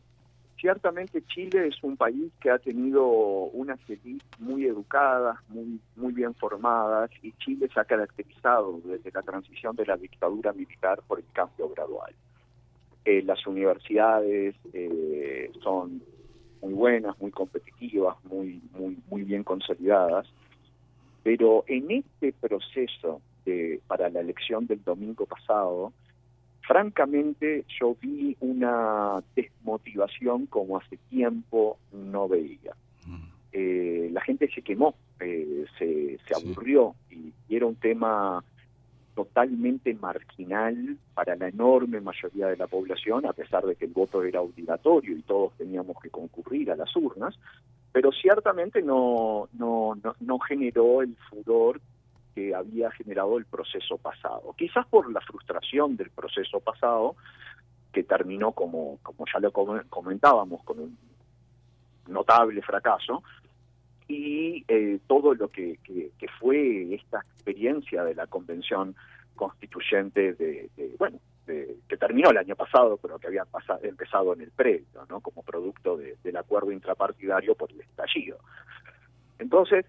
ciertamente 0.58 1.22
Chile 1.26 1.68
es 1.68 1.82
un 1.82 1.98
país 1.98 2.32
que 2.40 2.50
ha 2.50 2.58
tenido 2.58 3.06
unas 3.06 3.78
élites 3.88 4.26
muy 4.40 4.64
educadas, 4.64 5.36
muy, 5.48 5.78
muy 5.96 6.12
bien 6.12 6.34
formadas, 6.34 7.10
y 7.22 7.32
Chile 7.32 7.68
se 7.72 7.78
ha 7.78 7.84
caracterizado 7.84 8.80
desde 8.84 9.10
la 9.12 9.22
transición 9.22 9.76
de 9.76 9.84
la 9.84 9.96
dictadura 9.96 10.54
militar 10.54 11.00
por 11.06 11.18
el 11.18 11.26
cambio 11.32 11.68
gradual. 11.68 12.14
Eh, 13.04 13.22
las 13.22 13.46
universidades 13.46 14.56
eh, 14.72 15.52
son 15.62 16.02
muy 16.62 16.72
buenas, 16.72 17.20
muy 17.20 17.30
competitivas, 17.30 18.16
muy, 18.24 18.62
muy, 18.72 18.98
muy 19.08 19.22
bien 19.24 19.44
consolidadas, 19.44 20.26
pero 21.22 21.64
en 21.66 21.90
este 21.90 22.32
proceso 22.32 23.20
de, 23.44 23.80
para 23.86 24.08
la 24.08 24.20
elección 24.20 24.66
del 24.66 24.82
domingo 24.82 25.26
pasado, 25.26 25.92
francamente 26.66 27.64
yo 27.80 27.96
vi 28.00 28.36
una 28.40 29.22
desmotivación 29.34 30.46
como 30.46 30.78
hace 30.78 30.96
tiempo 31.08 31.78
no 31.92 32.28
veía. 32.28 32.74
Mm. 33.06 33.28
Eh, 33.52 34.08
la 34.12 34.20
gente 34.20 34.50
se 34.52 34.62
quemó, 34.62 34.94
se, 35.18 35.66
se 35.78 36.34
aburrió 36.34 36.94
y 37.10 37.32
era 37.48 37.66
un 37.66 37.76
tema 37.76 38.42
totalmente 39.16 39.94
marginal 39.94 40.98
para 41.14 41.34
la 41.36 41.48
enorme 41.48 42.00
mayoría 42.02 42.48
de 42.48 42.56
la 42.58 42.66
población, 42.66 43.24
a 43.24 43.32
pesar 43.32 43.64
de 43.64 43.74
que 43.74 43.86
el 43.86 43.92
voto 43.92 44.22
era 44.22 44.42
obligatorio 44.42 45.16
y 45.16 45.22
todos 45.22 45.54
teníamos 45.56 45.96
que 46.02 46.10
concurrir 46.10 46.70
a 46.70 46.76
las 46.76 46.94
urnas, 46.94 47.34
pero 47.92 48.12
ciertamente 48.12 48.82
no, 48.82 49.48
no, 49.54 49.98
no, 50.20 50.38
generó 50.40 51.00
el 51.00 51.16
furor 51.30 51.80
que 52.36 52.54
había 52.54 52.90
generado 52.90 53.38
el 53.38 53.46
proceso 53.46 53.96
pasado. 53.96 54.54
Quizás 54.58 54.86
por 54.88 55.10
la 55.10 55.22
frustración 55.22 55.96
del 55.96 56.10
proceso 56.10 56.60
pasado, 56.60 57.16
que 57.90 58.04
terminó 58.04 58.52
como, 58.52 58.98
como 59.02 59.24
ya 59.32 59.40
lo 59.40 59.50
comentábamos, 59.50 60.62
con 60.62 60.80
un 60.80 60.98
notable 62.08 62.60
fracaso, 62.60 63.22
y 64.06 64.62
eh, 64.68 64.98
todo 65.06 65.34
lo 65.34 65.48
que, 65.48 65.78
que, 65.82 66.28
fue 66.38 66.94
esta 66.94 67.20
experiencia 67.20 68.04
de 68.04 68.14
la 68.14 68.26
convención 68.26 68.94
constituyente 69.34 70.34
de, 70.34 70.70
bueno 70.98 71.18
que 71.46 71.96
terminó 71.98 72.30
el 72.30 72.38
año 72.38 72.54
pasado 72.56 72.98
pero 72.98 73.18
que 73.18 73.26
había 73.26 73.44
pasado, 73.44 73.80
empezado 73.82 74.32
en 74.34 74.42
el 74.42 74.50
previo 74.50 74.86
no 75.08 75.20
como 75.20 75.42
producto 75.42 75.96
del 75.96 76.36
acuerdo 76.36 76.72
intrapartidario 76.72 77.54
por 77.54 77.70
el 77.72 77.80
estallido 77.80 78.38
entonces 79.38 79.86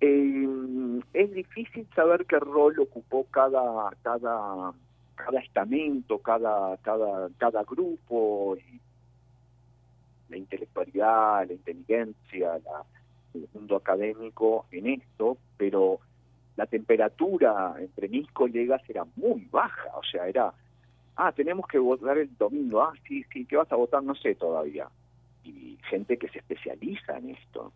eh, 0.00 1.00
es 1.12 1.32
difícil 1.32 1.86
saber 1.94 2.26
qué 2.26 2.38
rol 2.38 2.78
ocupó 2.80 3.24
cada 3.30 3.90
cada 4.02 4.72
cada 5.14 5.40
estamento 5.40 6.18
cada 6.18 6.76
cada 6.78 7.28
cada 7.36 7.64
grupo 7.64 8.56
la 10.28 10.36
intelectualidad 10.36 11.46
la 11.46 11.52
inteligencia 11.52 12.58
la 12.64 12.84
el 13.34 13.48
mundo 13.54 13.76
académico 13.76 14.66
en 14.70 14.86
esto, 14.86 15.38
pero 15.56 16.00
la 16.56 16.66
temperatura 16.66 17.74
entre 17.78 18.08
mis 18.08 18.30
colegas 18.32 18.82
era 18.88 19.04
muy 19.16 19.46
baja, 19.50 19.96
o 19.96 20.02
sea, 20.02 20.26
era, 20.26 20.52
ah, 21.16 21.32
tenemos 21.32 21.66
que 21.66 21.78
votar 21.78 22.18
el 22.18 22.36
domingo, 22.36 22.82
ah, 22.82 22.92
sí, 23.06 23.24
sí, 23.32 23.44
¿qué 23.44 23.56
vas 23.56 23.70
a 23.72 23.76
votar? 23.76 24.02
No 24.02 24.14
sé 24.14 24.34
todavía. 24.34 24.88
Y 25.44 25.78
gente 25.88 26.16
que 26.18 26.28
se 26.28 26.38
especializa 26.38 27.18
en 27.18 27.30
esto. 27.30 27.72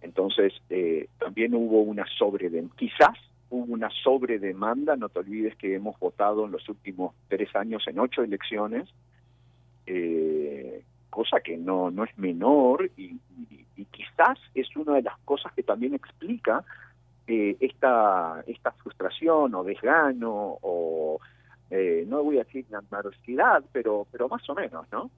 Entonces, 0.00 0.52
eh, 0.70 1.08
también 1.18 1.54
hubo 1.54 1.80
una 1.80 2.06
sobredemanda, 2.18 2.74
quizás 2.76 3.18
hubo 3.50 3.72
una 3.72 3.90
sobredemanda, 4.02 4.96
no 4.96 5.08
te 5.08 5.20
olvides 5.20 5.56
que 5.56 5.74
hemos 5.74 5.98
votado 5.98 6.44
en 6.44 6.52
los 6.52 6.68
últimos 6.68 7.14
tres 7.28 7.54
años 7.56 7.82
en 7.86 7.98
ocho 7.98 8.22
elecciones, 8.22 8.88
eh, 9.86 10.84
cosa 11.10 11.40
que 11.40 11.56
no, 11.56 11.90
no 11.90 12.04
es 12.04 12.16
menor 12.18 12.90
y, 12.96 13.18
quizás 13.90 14.38
es 14.54 14.76
una 14.76 14.94
de 14.94 15.02
las 15.02 15.16
cosas 15.20 15.52
que 15.54 15.62
también 15.62 15.94
explica 15.94 16.64
eh, 17.26 17.56
esta, 17.60 18.42
esta 18.46 18.72
frustración 18.72 19.54
o 19.54 19.64
desgano 19.64 20.58
o 20.60 21.20
eh, 21.70 22.04
no 22.06 22.24
voy 22.24 22.38
a 22.38 22.44
decir 22.44 22.66
adversidad, 22.72 23.64
pero, 23.72 24.06
pero 24.10 24.28
más 24.28 24.48
o 24.50 24.54
menos, 24.54 24.86
¿no? 24.90 25.10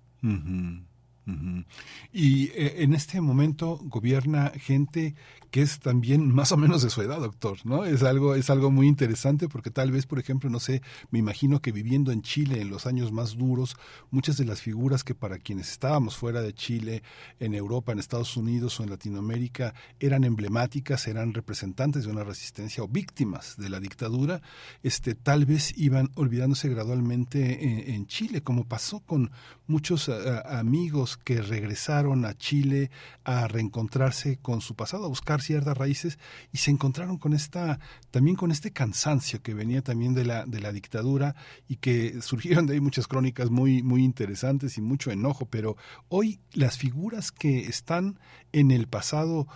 Y 2.13 2.49
eh, 2.49 2.83
en 2.83 2.95
este 2.95 3.21
momento 3.21 3.79
gobierna 3.83 4.53
gente 4.57 5.15
que 5.51 5.63
es 5.63 5.81
también 5.81 6.33
más 6.33 6.53
o 6.53 6.57
menos 6.57 6.83
de 6.83 6.91
su 6.91 7.03
edad, 7.03 7.21
doctor, 7.21 7.59
¿no? 7.65 7.85
Es 7.85 8.03
algo, 8.03 8.35
es 8.35 8.51
algo 8.51 8.71
muy 8.71 8.87
interesante 8.87 9.49
porque 9.49 9.71
tal 9.71 9.91
vez, 9.91 10.07
por 10.07 10.19
ejemplo, 10.19 10.49
no 10.49 10.61
sé, 10.61 10.83
me 11.11 11.19
imagino 11.19 11.61
que 11.61 11.73
viviendo 11.73 12.13
en 12.13 12.23
Chile 12.23 12.61
en 12.61 12.71
los 12.71 12.87
años 12.87 13.11
más 13.11 13.37
duros, 13.37 13.77
muchas 14.11 14.37
de 14.37 14.45
las 14.45 14.63
figuras 14.63 15.03
que 15.03 15.15
para 15.15 15.39
quienes 15.39 15.71
estábamos 15.71 16.17
fuera 16.17 16.41
de 16.41 16.55
Chile, 16.55 17.03
en 17.41 17.55
Europa, 17.55 17.93
en 17.93 17.99
Estados 17.99 18.37
Unidos 18.37 18.79
o 18.79 18.85
en 18.85 18.91
Latinoamérica, 18.91 19.75
eran 19.99 20.25
emblemáticas, 20.25 21.09
eran 21.09 21.35
representantes 21.35 22.05
de 22.05 22.13
una 22.13 22.25
resistencia 22.25 22.85
o 22.85 22.89
víctimas 22.89 23.57
de 23.57 23.71
la 23.71 23.81
dictadura, 23.81 24.43
este, 24.83 25.15
tal 25.15 25.47
vez 25.47 25.77
iban 25.77 26.11
olvidándose 26.15 26.69
gradualmente 26.69 27.95
en, 27.95 28.07
Chile, 28.07 28.43
como 28.43 28.65
pasó 28.65 29.01
con 29.01 29.31
muchos 29.67 30.09
amigos 30.09 31.17
que 31.17 31.43
regresaron 31.43 32.25
a 32.25 32.35
Chile 32.35 32.91
a 33.25 33.47
reencontrarse 33.47 34.39
con 34.39 34.61
su 34.61 34.75
pasado, 34.75 35.05
a 35.05 35.09
buscar 35.09 35.40
ciertas 35.41 35.77
raíces 35.77 36.19
y 36.53 36.59
se 36.59 36.71
encontraron 36.71 37.19
con 37.19 37.33
esta, 37.33 37.81
también 38.11 38.37
con 38.37 38.51
este 38.51 38.73
cansancio 38.73 39.43
que 39.43 39.55
venía 39.55 39.83
también 39.83 40.15
de 40.15 40.25
la, 40.25 40.47
de 40.47 40.61
la 40.61 40.73
dictadura 40.73 41.35
y 41.69 41.77
que 41.77 42.21
surgieron 42.23 42.67
de 42.67 42.75
ahí 42.75 42.81
muchas 42.81 43.07
crónicas 43.07 43.51
muy, 43.51 43.83
muy 43.83 44.05
interesantes 44.05 44.79
y 44.79 44.81
mucho 44.81 45.11
enojo, 45.11 45.47
pero 45.47 45.77
hoy 46.09 46.41
las 46.53 46.79
figuras 46.79 47.33
que 47.33 47.67
están 47.67 48.19
en 48.53 48.71
el 48.71 48.87
pasado 48.87 49.47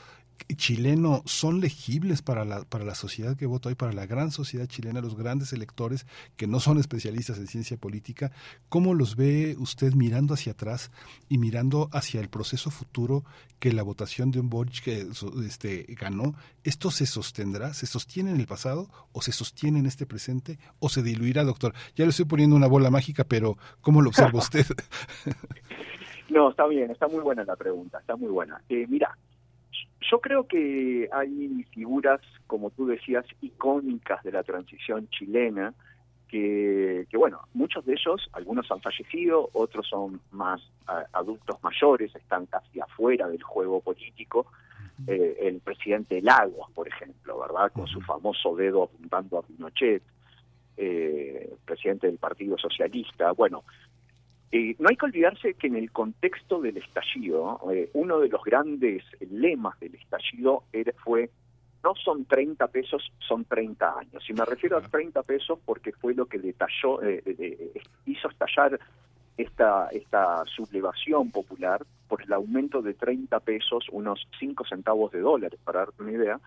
chileno 0.57 1.23
son 1.25 1.61
legibles 1.61 2.23
para 2.23 2.45
la, 2.45 2.65
para 2.65 2.85
la 2.85 2.95
sociedad 2.95 3.37
que 3.37 3.47
vota 3.47 3.69
hoy, 3.69 3.75
para 3.75 3.93
la 3.93 4.07
gran 4.07 4.31
sociedad 4.31 4.67
chilena, 4.67 5.01
los 5.01 5.17
grandes 5.17 5.53
electores 5.53 6.07
que 6.37 6.47
no 6.47 6.61
son 6.61 6.79
especialistas 6.79 7.39
en 7.39 7.47
ciencia 7.47 7.77
política, 7.77 8.33
¿cómo 8.69 8.95
los 8.95 9.17
ve 9.17 9.57
usted 9.59 9.95
mirando 9.95 10.35
hacia 10.35 10.53
atrás 10.53 10.91
y 11.29 11.39
mirando 11.39 11.89
hacia 11.93 12.21
el 12.21 12.29
proceso 12.29 12.71
futuro 12.71 13.25
que 13.59 13.73
la 13.73 13.83
votación 13.83 14.31
de 14.31 14.41
un 14.41 14.51
Boric 14.51 14.83
que 14.83 15.07
este, 15.47 15.87
ganó? 15.89 16.35
¿Esto 16.63 16.91
se 16.91 17.07
sostendrá? 17.07 17.75
¿Se 17.75 17.87
sostiene 17.87 18.31
en 18.31 18.41
el 18.41 18.47
pasado 18.47 18.89
o 19.13 19.23
se 19.23 19.33
sostiene 19.33 19.79
en 19.79 19.87
este 19.87 20.07
presente 20.07 20.59
o 20.79 20.89
se 20.89 21.03
diluirá, 21.03 21.45
doctor? 21.45 21.75
Ya 21.95 22.05
le 22.05 22.11
estoy 22.11 22.27
poniendo 22.27 22.57
una 22.57 22.67
bola 22.67 22.91
mágica, 22.91 23.25
pero 23.25 23.57
¿cómo 23.81 24.03
lo 24.03 24.11
observa 24.11 24.39
usted? 24.39 24.67
no, 26.29 26.51
está 26.51 26.67
bien, 26.67 26.91
está 26.91 27.09
muy 27.09 27.21
buena 27.21 27.45
la 27.45 27.57
pregunta, 27.57 27.99
está 27.99 28.17
muy 28.17 28.29
buena. 28.29 28.63
Eh, 28.69 28.87
mira, 28.89 29.17
yo 30.11 30.21
creo 30.21 30.47
que 30.47 31.09
hay 31.13 31.65
figuras, 31.73 32.21
como 32.47 32.71
tú 32.71 32.87
decías, 32.87 33.25
icónicas 33.41 34.23
de 34.23 34.33
la 34.33 34.43
transición 34.43 35.09
chilena, 35.09 35.75
que, 36.29 37.07
bueno, 37.15 37.43
muchos 37.53 37.85
de 37.87 37.93
ellos, 37.93 38.29
algunos 38.33 38.69
han 38.71 38.81
fallecido, 38.81 39.51
otros 39.53 39.87
son 39.87 40.21
más 40.33 40.61
adultos 41.13 41.63
mayores, 41.63 42.15
están 42.17 42.47
casi 42.47 42.81
afuera 42.81 43.29
del 43.29 43.43
juego 43.43 43.81
político. 43.81 44.47
Eh, 45.07 45.37
el 45.43 45.61
presidente 45.61 46.21
Lagos, 46.23 46.71
por 46.73 46.89
ejemplo, 46.89 47.39
¿verdad? 47.39 47.71
Con 47.73 47.87
su 47.87 48.01
famoso 48.01 48.55
dedo 48.57 48.85
apuntando 48.85 49.39
a 49.39 49.43
Pinochet, 49.43 50.03
eh, 50.77 51.55
presidente 51.65 52.09
del 52.09 52.19
Partido 52.19 52.59
Socialista. 52.59 53.33
Bueno, 53.33 53.63
eh, 54.57 54.77
no 54.79 54.89
hay 54.89 54.95
que 54.95 55.07
olvidarse 55.07 55.55
que 55.55 55.67
en 55.67 55.75
el 55.75 55.91
contexto 55.91 56.61
del 56.61 56.77
estallido, 56.77 57.59
eh, 57.73 57.91
uno 57.95 58.21
de 58.21 58.29
los 58.29 58.41
grandes 58.45 59.03
lemas 59.29 59.81
del 59.81 59.97
estallido 59.97 60.63
era, 60.73 60.93
fue 61.03 61.29
no 61.83 61.97
son 61.97 62.25
30 62.25 62.69
pesos, 62.69 63.03
son 63.19 63.45
30 63.47 63.99
años. 63.99 64.25
Y 64.31 64.33
me 64.33 64.45
refiero 64.45 64.77
a 64.77 64.81
30 64.81 65.25
pesos 65.25 65.59
porque 65.65 65.91
fue 65.91 66.15
lo 66.15 66.27
que 66.27 66.39
detalló, 66.39 67.03
eh, 67.03 67.73
hizo 68.07 68.29
estallar 68.29 68.79
esta, 69.37 69.89
esta 69.89 70.45
sublevación 70.47 71.33
popular 71.33 71.85
por 72.07 72.23
el 72.23 72.33
aumento 72.33 72.81
de 72.81 72.95
30 72.95 73.41
pesos, 73.41 73.89
unos 73.91 74.25
5 74.39 74.65
centavos 74.67 75.11
de 75.11 75.19
dólares, 75.19 75.59
para 75.65 75.81
darte 75.81 76.01
una 76.01 76.13
idea, 76.13 76.39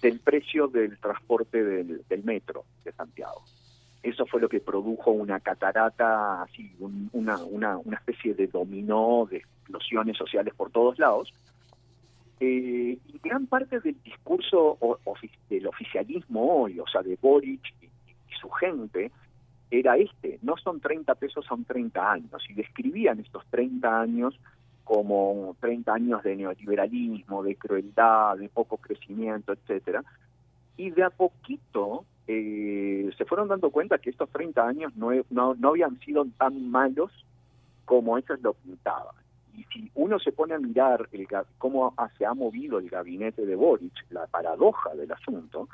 del 0.00 0.20
precio 0.20 0.68
del 0.68 0.96
transporte 0.98 1.64
del 1.64 2.22
metro 2.22 2.66
de 2.84 2.92
Santiago. 2.92 3.42
Eso 4.06 4.24
fue 4.24 4.40
lo 4.40 4.48
que 4.48 4.60
produjo 4.60 5.10
una 5.10 5.40
catarata, 5.40 6.42
así, 6.42 6.72
una, 6.78 7.42
una, 7.42 7.76
una 7.76 7.96
especie 7.96 8.34
de 8.34 8.46
dominó 8.46 9.26
de 9.28 9.38
explosiones 9.38 10.16
sociales 10.16 10.54
por 10.54 10.70
todos 10.70 10.96
lados. 11.00 11.34
Eh, 12.38 12.96
y 13.04 13.18
gran 13.18 13.48
parte 13.48 13.80
del 13.80 14.00
discurso 14.04 14.78
del 15.50 15.66
oficialismo 15.66 16.62
hoy, 16.62 16.78
o 16.78 16.86
sea, 16.86 17.02
de 17.02 17.18
Boric 17.20 17.74
y, 17.82 17.88
su 18.40 18.48
gente, 18.50 19.10
era 19.72 19.96
este, 19.96 20.38
no 20.42 20.56
son 20.56 20.78
30 20.78 21.12
pesos, 21.16 21.44
son 21.44 21.64
30 21.64 22.12
años, 22.12 22.44
y 22.48 22.52
describían 22.52 23.18
estos 23.18 23.44
30 23.50 24.02
años 24.02 24.38
como 24.84 25.56
30 25.58 25.92
años 25.92 26.22
de 26.22 26.36
neoliberalismo, 26.36 27.42
de 27.42 27.56
crueldad, 27.56 28.36
de 28.36 28.48
poco 28.50 28.76
crecimiento, 28.76 29.52
etcétera. 29.52 30.04
Y 30.76 30.90
de 30.90 31.02
a 31.02 31.10
poquito 31.10 32.04
eh, 32.28 33.10
se 33.16 33.24
fueron 33.24 33.48
dando 33.48 33.70
cuenta 33.70 33.98
que 33.98 34.10
estos 34.10 34.28
30 34.30 34.66
años 34.66 34.96
no, 34.96 35.10
no, 35.30 35.68
habían 35.68 35.98
sido 36.00 36.26
tan 36.38 36.70
malos 36.70 37.12
como 37.84 38.18
ellos 38.18 38.40
lo 38.42 38.54
pintaban. 38.54 39.14
Y 39.54 39.64
si 39.64 39.90
uno 39.94 40.18
se 40.18 40.32
pone 40.32 40.54
a 40.54 40.58
mirar 40.58 41.08
el, 41.12 41.26
cómo 41.58 41.94
se 42.18 42.26
ha 42.26 42.34
movido 42.34 42.78
el 42.78 42.90
gabinete 42.90 43.46
de 43.46 43.54
Boric, 43.54 43.92
la 44.10 44.26
paradoja 44.26 44.94
del 44.94 45.10
asunto 45.12 45.68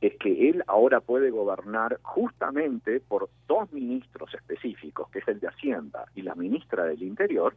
es 0.00 0.16
que 0.18 0.50
él 0.50 0.62
ahora 0.66 1.00
puede 1.00 1.30
gobernar 1.30 1.98
justamente 2.02 3.00
por 3.00 3.30
dos 3.46 3.72
ministros 3.72 4.34
específicos, 4.34 5.08
que 5.10 5.20
es 5.20 5.28
el 5.28 5.40
de 5.40 5.48
Hacienda 5.48 6.04
y 6.14 6.22
la 6.22 6.34
ministra 6.34 6.84
del 6.84 7.02
Interior, 7.02 7.54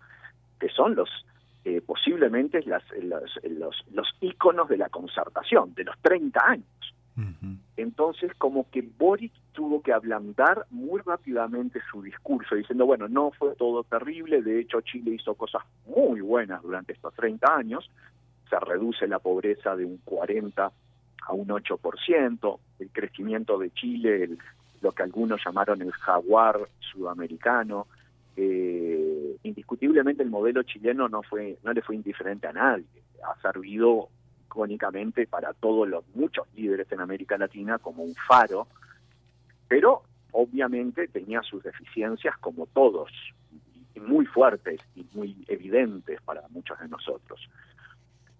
que 0.57 0.69
son 0.69 0.95
los 0.95 1.09
eh, 1.65 1.81
posiblemente 1.85 2.63
las, 2.65 2.83
los, 3.01 3.83
los 3.91 4.07
íconos 4.21 4.69
de 4.69 4.77
la 4.77 4.87
concertación 4.87 5.73
de 5.73 5.83
los 5.83 5.97
30 6.01 6.39
años. 6.41 6.95
Entonces, 7.77 8.31
como 8.37 8.69
que 8.69 8.81
Boric 8.81 9.31
tuvo 9.51 9.81
que 9.81 9.91
ablandar 9.91 10.65
muy 10.69 11.01
rápidamente 11.01 11.81
su 11.91 12.03
discurso, 12.03 12.55
diciendo, 12.55 12.85
bueno, 12.85 13.07
no 13.07 13.31
fue 13.31 13.55
todo 13.55 13.83
terrible, 13.83 14.43
de 14.43 14.59
hecho 14.59 14.81
Chile 14.81 15.15
hizo 15.15 15.33
cosas 15.33 15.63
muy 15.87 16.21
buenas 16.21 16.61
durante 16.61 16.93
estos 16.93 17.13
30 17.15 17.55
años, 17.55 17.89
se 18.49 18.59
reduce 18.59 19.07
la 19.07 19.19
pobreza 19.19 19.75
de 19.75 19.85
un 19.85 19.97
40 20.05 20.71
a 21.27 21.33
un 21.33 21.47
8%, 21.47 22.59
el 22.79 22.89
crecimiento 22.91 23.57
de 23.57 23.71
Chile, 23.71 24.29
lo 24.81 24.91
que 24.91 25.03
algunos 25.03 25.41
llamaron 25.43 25.81
el 25.81 25.91
jaguar 25.91 26.59
sudamericano, 26.79 27.87
eh, 28.35 29.37
indiscutiblemente 29.41 30.21
el 30.21 30.29
modelo 30.29 30.61
chileno 30.61 31.09
no 31.09 31.23
fue 31.23 31.57
no 31.63 31.73
le 31.73 31.81
fue 31.81 31.95
indiferente 31.95 32.45
a 32.45 32.53
nadie, 32.53 32.85
ha 33.23 33.41
servido 33.41 34.09
icónicamente 34.57 35.27
para 35.27 35.53
todos 35.53 35.87
los 35.87 36.03
muchos 36.15 36.47
líderes 36.55 36.91
en 36.91 36.99
América 36.99 37.37
Latina 37.37 37.77
como 37.77 38.01
un 38.01 38.15
faro, 38.15 38.67
pero 39.67 40.01
obviamente 40.31 41.07
tenía 41.07 41.43
sus 41.43 41.61
deficiencias 41.61 42.35
como 42.39 42.65
todos, 42.65 43.11
y 43.93 43.99
muy 43.99 44.25
fuertes 44.25 44.81
y 44.95 45.05
muy 45.13 45.45
evidentes 45.47 46.19
para 46.21 46.41
muchos 46.49 46.79
de 46.79 46.87
nosotros. 46.87 47.39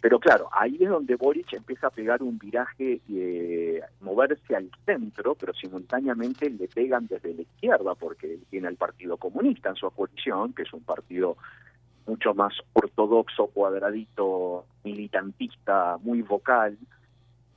Pero 0.02 0.19
claro, 0.19 0.49
ahí 0.52 0.77
es 0.80 0.89
donde 0.89 1.15
Boric 1.15 1.53
empieza 1.53 1.88
a 1.88 1.91
pegar 1.91 2.23
un 2.23 2.39
viraje 2.39 3.02
y 3.07 3.19
eh, 3.19 3.81
moverse 4.02 4.56
al 4.56 4.72
centro, 4.85 5.35
pero 5.35 5.53
simultáneamente 5.53 6.49
le 6.49 6.68
pegan 6.68 7.06
desde 7.06 7.35
la 7.35 7.41
izquierda, 7.44 7.94
porque 7.94 8.39
tiene 8.49 8.68
al 8.68 8.76
Partido 8.76 9.18
Comunista 9.18 9.69
en 9.69 9.76
su 9.76 9.89
coalición, 9.91 10.53
que 10.53 10.64
es 10.64 10.73
un 10.73 10.84
partido 10.84 11.38
mucho 12.07 12.34
más 12.34 12.53
ortodoxo, 12.73 13.47
cuadradito, 13.47 14.65
militantista, 14.84 15.97
muy 16.01 16.21
vocal. 16.21 16.77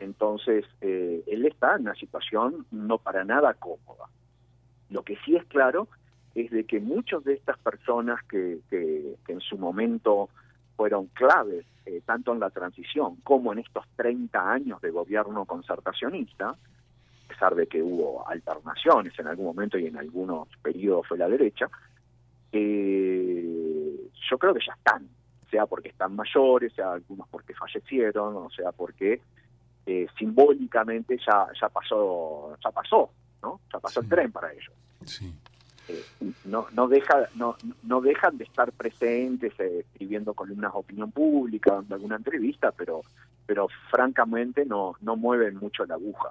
Entonces, 0.01 0.65
eh, 0.81 1.23
él 1.27 1.47
está 1.47 1.77
en 1.77 1.83
una 1.83 1.95
situación 1.95 2.67
no 2.71 2.99
para 2.99 3.25
nada 3.25 3.55
cómoda. 3.55 4.07
Lo 4.91 5.03
que 5.03 5.17
sí 5.25 5.37
es 5.37 5.45
claro 5.45 5.89
es 6.35 6.51
de 6.51 6.65
que 6.65 6.81
muchas 6.81 7.23
de 7.25 7.35
estas 7.35 7.59
personas 7.59 8.23
que, 8.25 8.59
que, 8.69 9.17
en 9.29 9.41
su 9.41 9.57
momento 9.57 10.29
fueron 10.77 11.07
claves, 11.07 11.65
eh, 11.87 12.03
tanto 12.05 12.33
en 12.33 12.41
la 12.41 12.51
transición 12.51 13.17
como 13.23 13.53
en 13.53 13.61
estos 13.61 13.85
30 13.97 14.51
años 14.51 14.81
de 14.81 14.91
gobierno 14.91 15.45
concertacionista, 15.45 16.51
a 16.51 17.29
pesar 17.29 17.55
de 17.55 17.67
que 17.67 17.83
hubo 17.83 18.27
alternaciones 18.29 19.17
en 19.19 19.29
algún 19.29 19.47
momento 19.47 19.79
y 19.79 19.87
en 19.87 19.97
algunos 19.97 20.49
periodos 20.63 21.07
fue 21.07 21.19
la 21.19 21.29
derecha, 21.29 21.69
eh, 22.53 24.11
yo 24.31 24.39
creo 24.39 24.55
que 24.55 24.65
ya 24.67 24.75
están, 24.75 25.09
sea 25.51 25.67
porque 25.67 25.91
están 25.91 26.15
mayores, 26.15 26.73
sea 26.75 26.93
algunos 26.93 27.29
porque 27.29 27.55
fallecieron, 27.55 28.37
o 28.37 28.51
sea 28.51 28.73
porque 28.73 29.21
eh, 29.87 30.07
simbólicamente 30.19 31.19
ya 31.19 31.49
ya 31.61 31.69
pasó, 31.69 32.57
ya 32.63 32.71
pasó, 32.71 33.11
¿no? 33.43 33.61
Ya 33.73 33.79
pasó 33.79 34.01
el 34.01 34.09
tren 34.09 34.31
para 34.33 34.53
ellos. 34.53 34.73
Eh, 35.89 36.05
no 36.45 36.67
no 36.73 36.89
deja 36.89 37.29
no 37.35 37.57
no 37.83 38.01
dejan 38.01 38.39
de 38.39 38.45
estar 38.45 38.71
presentes 38.73 39.59
eh, 39.59 39.81
escribiendo 39.81 40.35
columnas 40.35 40.73
de 40.73 40.79
opinión 40.79 41.11
pública 41.11 41.75
dando 41.75 41.95
alguna 41.95 42.17
entrevista 42.17 42.71
pero 42.71 43.03
pero 43.47 43.67
francamente 43.91 44.65
no 44.65 44.95
no 45.01 45.17
mueven 45.17 45.57
mucho 45.57 45.85
la 45.87 45.95
aguja 45.95 46.31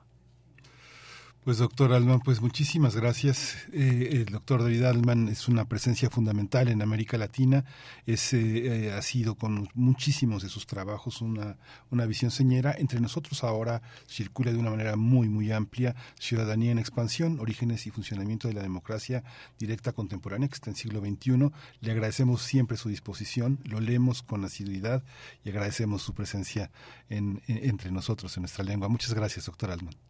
pues 1.44 1.58
doctor 1.58 1.94
Alman, 1.94 2.20
pues 2.20 2.42
muchísimas 2.42 2.96
gracias. 2.96 3.56
Eh, 3.72 4.10
el 4.12 4.26
doctor 4.26 4.62
David 4.62 4.84
Alman 4.84 5.30
es 5.30 5.48
una 5.48 5.66
presencia 5.66 6.10
fundamental 6.10 6.68
en 6.68 6.82
América 6.82 7.18
Latina. 7.18 7.64
Es, 8.06 8.34
eh, 8.34 8.88
eh, 8.88 8.92
ha 8.92 9.02
sido 9.02 9.36
con 9.36 9.70
muchísimos 9.74 10.44
de 10.44 10.50
sus 10.50 10.68
trabajos 10.68 11.22
una, 11.22 11.58
una 11.92 12.06
visión 12.06 12.30
señera. 12.30 12.76
Entre 12.78 13.00
nosotros 13.00 13.44
ahora 13.44 13.82
circula 14.06 14.52
de 14.52 14.58
una 14.58 14.70
manera 14.70 14.98
muy, 14.98 15.30
muy 15.30 15.52
amplia 15.52 15.96
Ciudadanía 16.20 16.72
en 16.72 16.80
Expansión, 16.80 17.40
Orígenes 17.40 17.88
y 17.88 17.92
Funcionamiento 17.92 18.50
de 18.50 18.56
la 18.56 18.62
Democracia 18.62 19.24
Directa 19.58 19.94
Contemporánea, 19.94 20.50
que 20.50 20.56
está 20.56 20.70
en 20.70 20.76
siglo 20.76 21.00
XXI. 21.00 21.52
Le 21.80 21.92
agradecemos 21.92 22.42
siempre 22.42 22.76
su 22.76 22.90
disposición, 22.90 23.60
lo 23.64 23.80
leemos 23.80 24.24
con 24.24 24.44
asiduidad 24.44 25.04
y 25.46 25.50
agradecemos 25.50 26.02
su 26.02 26.14
presencia 26.14 26.70
en, 27.10 27.42
entre 27.48 27.92
nosotros 27.92 28.36
en 28.36 28.42
nuestra 28.42 28.66
lengua. 28.66 28.90
Muchas 28.90 29.14
gracias, 29.14 29.46
doctor 29.46 29.72
Alman 29.72 30.09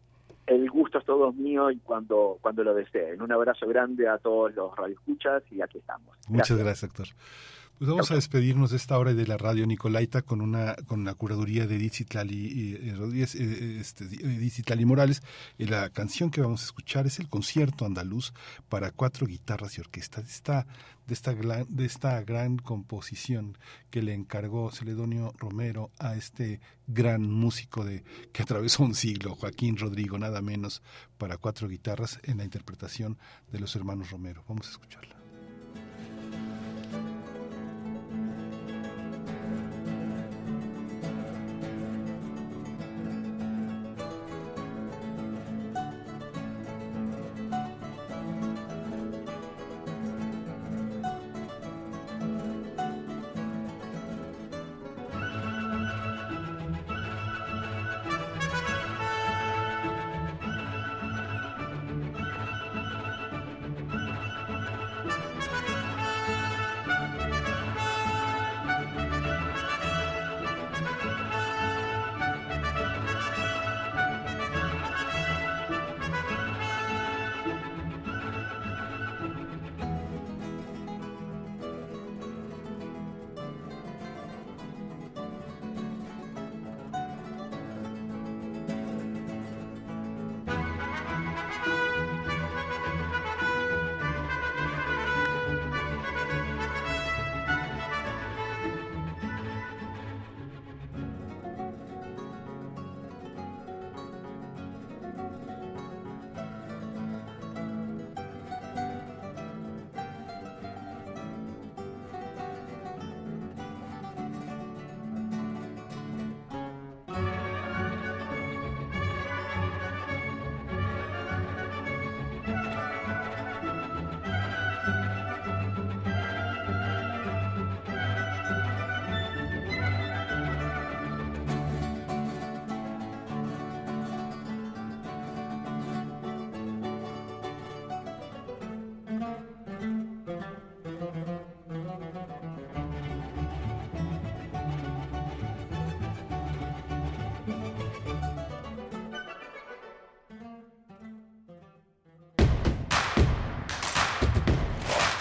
el 1.10 1.18
gusto 1.18 1.30
es 1.30 1.32
todo 1.32 1.32
mío 1.32 1.70
y 1.70 1.78
cuando, 1.78 2.38
cuando 2.40 2.64
lo 2.64 2.74
deseen. 2.74 3.20
Un 3.20 3.32
abrazo 3.32 3.66
grande 3.66 4.08
a 4.08 4.18
todos 4.18 4.54
los 4.54 4.74
radioescuchas 4.76 5.42
y 5.50 5.60
aquí 5.60 5.78
estamos. 5.78 6.16
Muchas 6.28 6.58
gracias, 6.58 6.90
doctor. 6.90 7.06
Pues 7.80 7.88
vamos 7.88 8.10
a 8.10 8.14
despedirnos 8.14 8.72
de 8.72 8.76
esta 8.76 8.98
hora 8.98 9.14
de 9.14 9.26
la 9.26 9.38
radio 9.38 9.66
Nicolaita 9.66 10.20
con 10.20 10.42
una 10.42 10.74
con 10.86 11.02
la 11.02 11.14
curaduría 11.14 11.66
de 11.66 11.76
Edith 11.76 11.94
Citlali, 11.94 12.74
eh, 12.74 12.94
Rodríguez, 12.94 13.34
eh, 13.36 13.78
este, 13.80 14.04
Edith 14.04 14.52
Citlali 14.52 14.84
Morales. 14.84 15.22
Y 15.56 15.64
la 15.64 15.88
canción 15.88 16.30
que 16.30 16.42
vamos 16.42 16.60
a 16.60 16.66
escuchar 16.66 17.06
es 17.06 17.20
el 17.20 17.30
concierto 17.30 17.86
andaluz 17.86 18.34
para 18.68 18.90
cuatro 18.90 19.26
guitarras 19.26 19.78
y 19.78 19.80
orquesta 19.80 20.20
de 20.20 20.28
esta 20.28 20.66
de 21.06 21.14
esta 21.14 21.32
gran, 21.32 21.64
de 21.70 21.86
esta 21.86 22.20
gran 22.20 22.58
composición 22.58 23.56
que 23.88 24.02
le 24.02 24.12
encargó 24.12 24.70
Celedonio 24.70 25.32
Romero 25.38 25.90
a 25.98 26.16
este 26.16 26.60
gran 26.86 27.22
músico 27.22 27.86
de 27.86 28.04
que 28.34 28.42
atravesó 28.42 28.82
un 28.82 28.94
siglo, 28.94 29.36
Joaquín 29.36 29.78
Rodrigo, 29.78 30.18
nada 30.18 30.42
menos, 30.42 30.82
para 31.16 31.38
cuatro 31.38 31.66
guitarras 31.66 32.20
en 32.24 32.36
la 32.36 32.44
interpretación 32.44 33.16
de 33.50 33.58
los 33.58 33.74
hermanos 33.74 34.10
Romero. 34.10 34.44
Vamos 34.46 34.66
a 34.66 34.70
escucharla. 34.72 35.19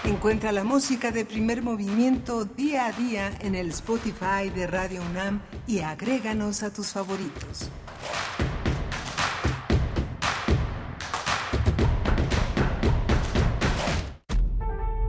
Encuentra 0.10 0.52
la 0.52 0.64
música 0.64 1.12
de 1.12 1.24
primer 1.24 1.62
movimiento 1.62 2.44
día 2.44 2.88
a 2.88 2.92
día 2.94 3.32
en 3.42 3.54
el 3.54 3.70
Spotify 3.70 4.50
de 4.54 4.66
Radio 4.66 5.04
UNAM 5.04 5.40
y 5.68 5.82
agréganos 5.82 6.64
a 6.64 6.74
tus 6.74 6.88
favoritos. 6.88 7.70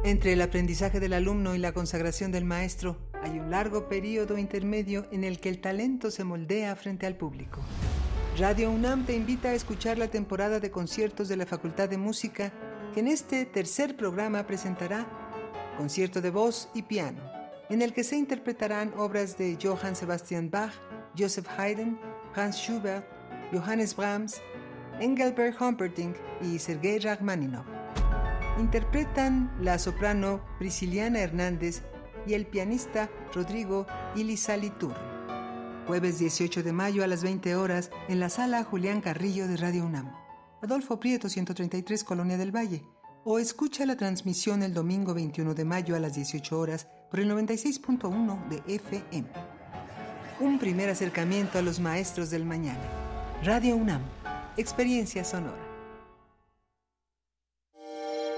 Entre 0.05 0.35
el 0.35 0.43
aprendizaje 0.43 1.01
del 1.01 1.15
alumno 1.15 1.55
y 1.55 1.59
la 1.59 1.73
consagración 1.73 2.31
del 2.31 2.45
maestro 2.45 2.99
hay 3.23 3.39
un 3.39 3.51
largo 3.51 3.89
periodo 3.89 4.37
intermedio 4.37 5.07
en 5.13 5.25
el 5.25 5.41
que 5.41 5.49
el 5.49 5.63
talento 5.63 6.11
se 6.11 6.25
moldea 6.25 6.77
frente 6.77 7.07
al 7.07 7.17
público. 7.17 7.63
Radio 8.39 8.71
UNAM 8.71 9.07
te 9.07 9.17
invita 9.17 9.49
a 9.49 9.55
escuchar 9.55 9.97
la 9.97 10.09
temporada 10.09 10.61
de 10.61 10.71
conciertos 10.71 11.29
de 11.29 11.39
la 11.39 11.47
Facultad 11.47 11.89
de 11.89 11.97
Música 11.97 12.53
que 12.93 13.01
en 13.01 13.09
este 13.09 13.45
tercer 13.47 13.97
programa 13.97 14.47
presentará 14.47 15.07
concierto 15.77 16.21
de 16.21 16.31
voz 16.31 16.69
y 16.75 16.83
piano, 16.83 17.21
en 17.69 17.83
el 17.83 17.93
que 17.93 18.05
se 18.05 18.17
interpretarán 18.17 18.93
obras 18.97 19.39
de 19.39 19.57
Johann 19.61 19.97
Sebastian 19.97 20.51
Bach, 20.51 20.73
Joseph 21.17 21.47
Haydn, 21.57 21.99
Hans 22.35 22.57
Schubert, 22.57 23.07
Johannes 23.53 23.97
Brahms, 23.97 24.41
Engelbert 25.01 25.61
Humperdinck 25.61 26.17
y 26.43 26.59
Sergei 26.59 26.99
Rachmaninoff. 26.99 27.67
Interpretan 28.59 29.51
la 29.61 29.79
soprano 29.79 30.45
Prisciliana 30.59 31.21
Hernández 31.21 31.83
y 32.27 32.35
el 32.35 32.47
pianista 32.47 33.09
Rodrigo 33.35 33.87
Ilizaliturri. 34.17 35.01
Jueves 35.87 36.19
18 36.19 36.63
de 36.63 36.73
mayo 36.73 37.03
a 37.03 37.07
las 37.07 37.23
20 37.23 37.57
horas 37.57 37.91
en 38.09 38.21
la 38.21 38.29
sala 38.29 38.63
Julián 38.65 39.01
Carrillo 39.01 39.49
de 39.49 39.57
Radio 39.57 39.87
UNAM. 39.87 40.13
Adolfo 40.63 41.01
Prieto 41.01 41.29
133 41.29 42.05
Colonia 42.05 42.37
del 42.37 42.55
Valle, 42.55 42.85
o 43.25 43.39
escucha 43.39 43.87
la 43.87 43.97
transmisión 43.97 44.63
el 44.63 44.75
domingo 44.75 45.15
21 45.15 45.55
de 45.55 45.65
mayo 45.65 45.97
a 45.97 46.01
las 46.01 46.15
18 46.15 46.59
horas 46.59 46.87
por 47.11 47.21
el 47.21 47.31
96.1 47.31 48.49
de 48.49 48.63
FM. 48.75 49.27
Un 50.41 50.59
primer 50.59 50.91
acercamiento 50.91 51.59
a 51.59 51.63
los 51.63 51.81
maestros 51.81 52.29
del 52.31 52.45
mañana. 52.45 52.83
Radio 53.43 53.75
UNAM, 53.77 54.03
experiencia 54.57 55.25
sonora. 55.25 55.67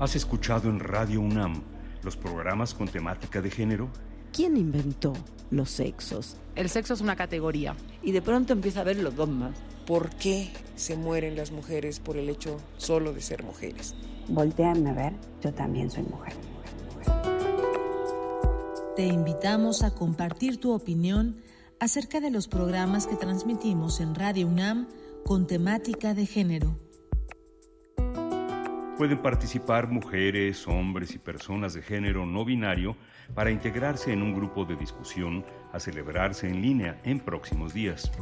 ¿Has 0.00 0.16
escuchado 0.16 0.68
en 0.68 0.80
Radio 0.80 1.20
UNAM 1.20 1.62
los 2.02 2.16
programas 2.16 2.74
con 2.74 2.88
temática 2.88 3.40
de 3.40 3.50
género? 3.50 3.88
¿Quién 4.32 4.56
inventó 4.56 5.12
los 5.50 5.70
sexos? 5.70 6.36
El 6.56 6.68
sexo 6.68 6.94
es 6.94 7.00
una 7.00 7.16
categoría. 7.16 7.76
Y 8.02 8.12
de 8.12 8.20
pronto 8.20 8.52
empieza 8.52 8.80
a 8.80 8.84
ver 8.84 8.98
los 8.98 9.14
dogmas. 9.14 9.56
¿Por 9.86 10.10
qué 10.10 10.50
se 10.76 10.96
mueren 10.96 11.36
las 11.36 11.52
mujeres 11.52 12.00
por 12.00 12.16
el 12.16 12.28
hecho 12.28 12.58
solo 12.76 13.12
de 13.12 13.20
ser 13.20 13.44
mujeres? 13.44 13.94
Volteame 14.28 14.90
a 14.90 14.94
ver, 14.94 15.12
yo 15.42 15.52
también 15.52 15.90
soy 15.90 16.02
mujer. 16.02 16.34
Te 18.96 19.06
invitamos 19.06 19.82
a 19.82 19.92
compartir 19.92 20.58
tu 20.58 20.72
opinión 20.72 21.42
acerca 21.80 22.20
de 22.20 22.30
los 22.30 22.48
programas 22.48 23.06
que 23.06 23.16
transmitimos 23.16 24.00
en 24.00 24.14
Radio 24.14 24.46
UNAM 24.46 24.88
con 25.24 25.46
temática 25.46 26.14
de 26.14 26.26
género. 26.26 26.76
Pueden 28.96 29.18
participar 29.18 29.88
mujeres, 29.88 30.68
hombres 30.68 31.14
y 31.14 31.18
personas 31.18 31.74
de 31.74 31.82
género 31.82 32.24
no 32.26 32.44
binario 32.44 32.96
para 33.34 33.50
integrarse 33.50 34.12
en 34.12 34.22
un 34.22 34.34
grupo 34.34 34.64
de 34.64 34.76
discusión 34.76 35.44
a 35.72 35.80
celebrarse 35.80 36.48
en 36.48 36.62
línea 36.62 37.00
en 37.02 37.18
próximos 37.18 37.74
días. 37.74 38.12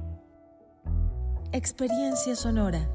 Experiencia 1.52 2.36
sonora. 2.36 2.88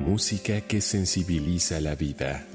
Música 0.00 0.60
que 0.60 0.80
sensibiliza 0.80 1.80
la 1.80 1.94
vida. 1.94 2.46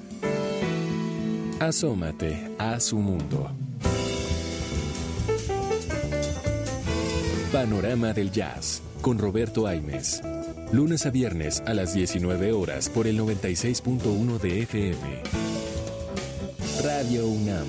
Asómate 1.59 2.55
a 2.57 2.79
su 2.79 2.97
mundo. 2.97 3.51
Panorama 7.51 8.13
del 8.13 8.31
Jazz 8.31 8.81
con 9.01 9.19
Roberto 9.19 9.67
Aimes. 9.67 10.21
Lunes 10.73 11.05
a 11.05 11.09
viernes 11.09 11.61
a 11.67 11.73
las 11.73 11.93
19 11.93 12.53
horas 12.53 12.87
por 12.87 13.05
el 13.05 13.19
96.1 13.19 14.39
de 14.39 14.61
FM. 14.61 15.23
Radio 16.81 17.27
UNAM. 17.27 17.67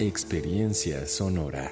Experiencia 0.00 1.06
sonora. 1.06 1.70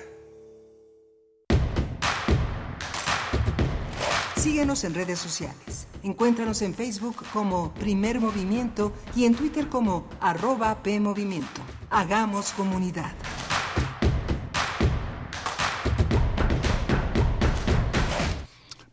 Síguenos 4.36 4.84
en 4.84 4.94
redes 4.94 5.18
sociales. 5.18 5.88
Encuéntranos 6.04 6.62
en 6.62 6.74
Facebook 6.74 7.16
como 7.32 7.74
Primer 7.74 8.20
Movimiento 8.20 8.92
y 9.16 9.24
en 9.24 9.34
Twitter 9.34 9.68
como 9.68 10.06
arroba 10.20 10.80
PMovimiento. 10.80 11.60
Hagamos 11.90 12.52
comunidad. 12.52 13.14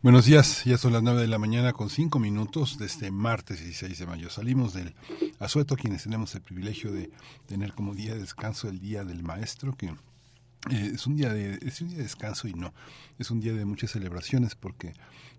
Buenos 0.04 0.26
días, 0.26 0.64
ya 0.64 0.76
son 0.76 0.92
las 0.92 1.02
9 1.02 1.22
de 1.22 1.28
la 1.28 1.38
mañana 1.38 1.72
con 1.72 1.88
5 1.88 2.18
minutos 2.18 2.76
de 2.76 2.84
este 2.84 3.10
martes 3.10 3.60
16 3.60 3.98
de 3.98 4.06
mayo. 4.06 4.28
Salimos 4.28 4.74
del 4.74 4.94
asueto, 5.38 5.76
quienes 5.76 6.02
tenemos 6.02 6.34
el 6.34 6.42
privilegio 6.42 6.92
de 6.92 7.10
tener 7.46 7.72
como 7.72 7.94
día 7.94 8.12
de 8.12 8.20
descanso 8.20 8.68
el 8.68 8.80
Día 8.80 9.02
del 9.06 9.22
Maestro, 9.22 9.74
que 9.74 9.86
eh, 9.86 10.90
es, 10.92 11.06
un 11.06 11.16
día 11.16 11.32
de, 11.32 11.58
es 11.62 11.80
un 11.80 11.88
día 11.88 11.96
de 11.96 12.02
descanso 12.02 12.48
y 12.48 12.52
no, 12.52 12.74
es 13.18 13.30
un 13.30 13.40
día 13.40 13.54
de 13.54 13.64
muchas 13.64 13.92
celebraciones 13.92 14.54
porque 14.54 14.92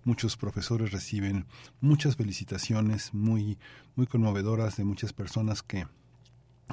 muchos 0.03 0.35
profesores 0.35 0.91
reciben 0.91 1.45
muchas 1.79 2.15
felicitaciones 2.15 3.13
muy, 3.13 3.59
muy 3.95 4.07
conmovedoras 4.07 4.77
de 4.77 4.83
muchas 4.83 5.13
personas 5.13 5.61
que 5.61 5.85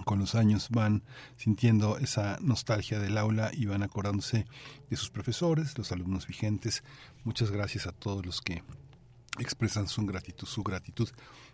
con 0.05 0.19
los 0.19 0.35
años 0.35 0.69
van 0.70 1.02
sintiendo 1.36 1.98
esa 1.98 2.39
nostalgia 2.40 2.98
del 2.98 3.19
aula 3.19 3.51
y 3.52 3.66
van 3.66 3.82
acordándose 3.82 4.47
de 4.89 4.97
sus 4.97 5.10
profesores, 5.10 5.77
los 5.77 5.93
alumnos 5.93 6.27
vigentes. 6.27 6.82
Muchas 7.24 7.51
gracias 7.51 7.86
a 7.86 7.93
todos 7.93 8.24
los 8.24 8.40
que 8.40 8.62
expresan 9.39 9.89
su 9.89 10.05
gratitud, 10.06 10.47
su 10.47 10.62
gratitud. 10.62 11.09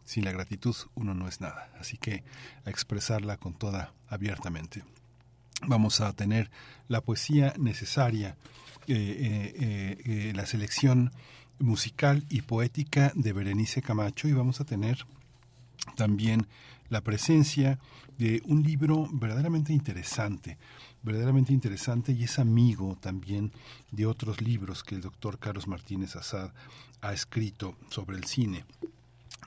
Sin 0.05 0.25
la 0.25 0.33
gratitud 0.33 0.75
uno 0.95 1.15
no 1.15 1.29
es 1.29 1.41
nada, 1.41 1.71
así 1.79 1.99
que 1.99 2.25
a 2.65 2.71
expresarla 2.71 3.37
con 3.37 3.55
toda 3.55 3.93
abiertamente. 4.09 4.85
Vamos 5.67 6.01
a 6.01 6.13
tener 6.13 6.51
la 6.87 7.01
poesía 7.03 7.53
necesaria, 7.59 8.37
eh, 8.87 8.95
eh, 8.97 9.99
eh, 10.05 10.33
la 10.35 10.47
selección 10.47 11.13
musical 11.59 12.25
y 12.31 12.43
poética 12.43 13.13
de 13.15 13.33
Berenice 13.33 13.83
Camacho 13.83 14.29
y 14.29 14.33
vamos 14.33 14.61
a 14.61 14.65
tener 14.65 15.05
también 15.97 16.47
la 16.89 17.03
presencia 17.03 17.79
de 18.19 18.43
un 18.47 18.63
libro 18.63 19.09
verdaderamente 19.13 19.73
interesante, 19.73 20.59
verdaderamente 21.03 21.53
interesante 21.53 22.13
y 22.13 22.25
es 22.25 22.39
amigo 22.39 22.97
también 23.01 23.53
de 23.91 24.07
otros 24.07 24.41
libros 24.41 24.83
que 24.83 24.95
el 24.95 25.01
doctor 25.01 25.39
Carlos 25.39 25.69
Martínez 25.69 26.17
Azad 26.17 26.53
ha 27.01 27.13
escrito 27.13 27.77
sobre 27.91 28.17
el 28.17 28.25
cine 28.25 28.65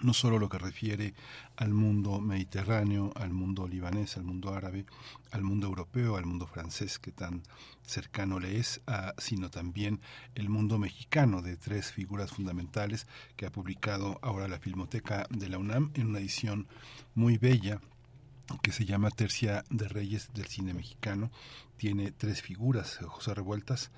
no 0.02 0.14
solo 0.14 0.40
lo 0.40 0.50
que 0.50 0.58
refiere 0.58 1.14
al 1.58 1.74
mundo 1.74 2.20
mediterráneo, 2.20 3.12
al 3.16 3.32
mundo 3.32 3.68
libanés, 3.68 4.18
al 4.18 4.24
mundo 4.24 4.54
árabe, 4.54 4.86
al 5.32 5.44
mundo 5.44 5.68
europeo, 5.68 6.18
al 6.18 6.26
mundo 6.26 6.48
francés 6.48 7.00
que 7.00 7.12
tan 7.12 7.44
cercano 7.84 8.40
le 8.40 8.58
es, 8.58 8.82
sino 9.18 9.50
también 9.50 10.02
el 10.36 10.50
mundo 10.50 10.78
mexicano 10.78 11.42
de 11.42 11.58
tres 11.58 11.92
figuras 11.92 12.32
fundamentales 12.32 13.08
que 13.36 13.46
ha 13.46 13.52
publicado 13.52 14.20
ahora 14.22 14.48
la 14.48 14.60
Filmoteca 14.60 15.28
de 15.30 15.50
la 15.50 15.58
UNAM 15.58 15.92
en 15.94 16.08
una 16.08 16.20
edición 16.20 16.68
muy 17.16 17.38
bella 17.38 17.80
que 18.62 18.72
se 18.72 18.86
llama 18.86 19.12
Tercia 19.12 19.64
de 19.70 19.88
Reyes 19.88 20.30
del 20.34 20.48
Cine 20.48 20.74
Mexicano. 20.74 21.32
Tiene 21.78 22.12
tres 22.12 22.42
figuras, 22.42 22.98
José 22.98 23.34
Revueltas, 23.34 23.92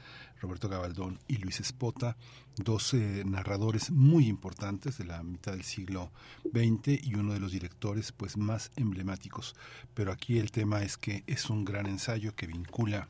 Roberto 0.43 0.67
Gabaldón 0.67 1.19
y 1.27 1.37
Luis 1.37 1.61
Espota, 1.61 2.17
dos 2.57 2.93
narradores 2.93 3.91
muy 3.91 4.27
importantes 4.27 4.97
de 4.97 5.05
la 5.05 5.23
mitad 5.23 5.53
del 5.53 5.63
siglo 5.63 6.11
XX 6.51 7.01
y 7.01 7.15
uno 7.15 7.31
de 7.33 7.39
los 7.39 7.53
directores 7.53 8.11
pues 8.11 8.35
más 8.35 8.71
emblemáticos. 8.75 9.55
Pero 9.93 10.11
aquí 10.11 10.39
el 10.39 10.51
tema 10.51 10.83
es 10.83 10.97
que 10.97 11.23
es 11.27 11.49
un 11.49 11.63
gran 11.63 11.85
ensayo 11.85 12.35
que 12.35 12.47
vincula 12.47 13.07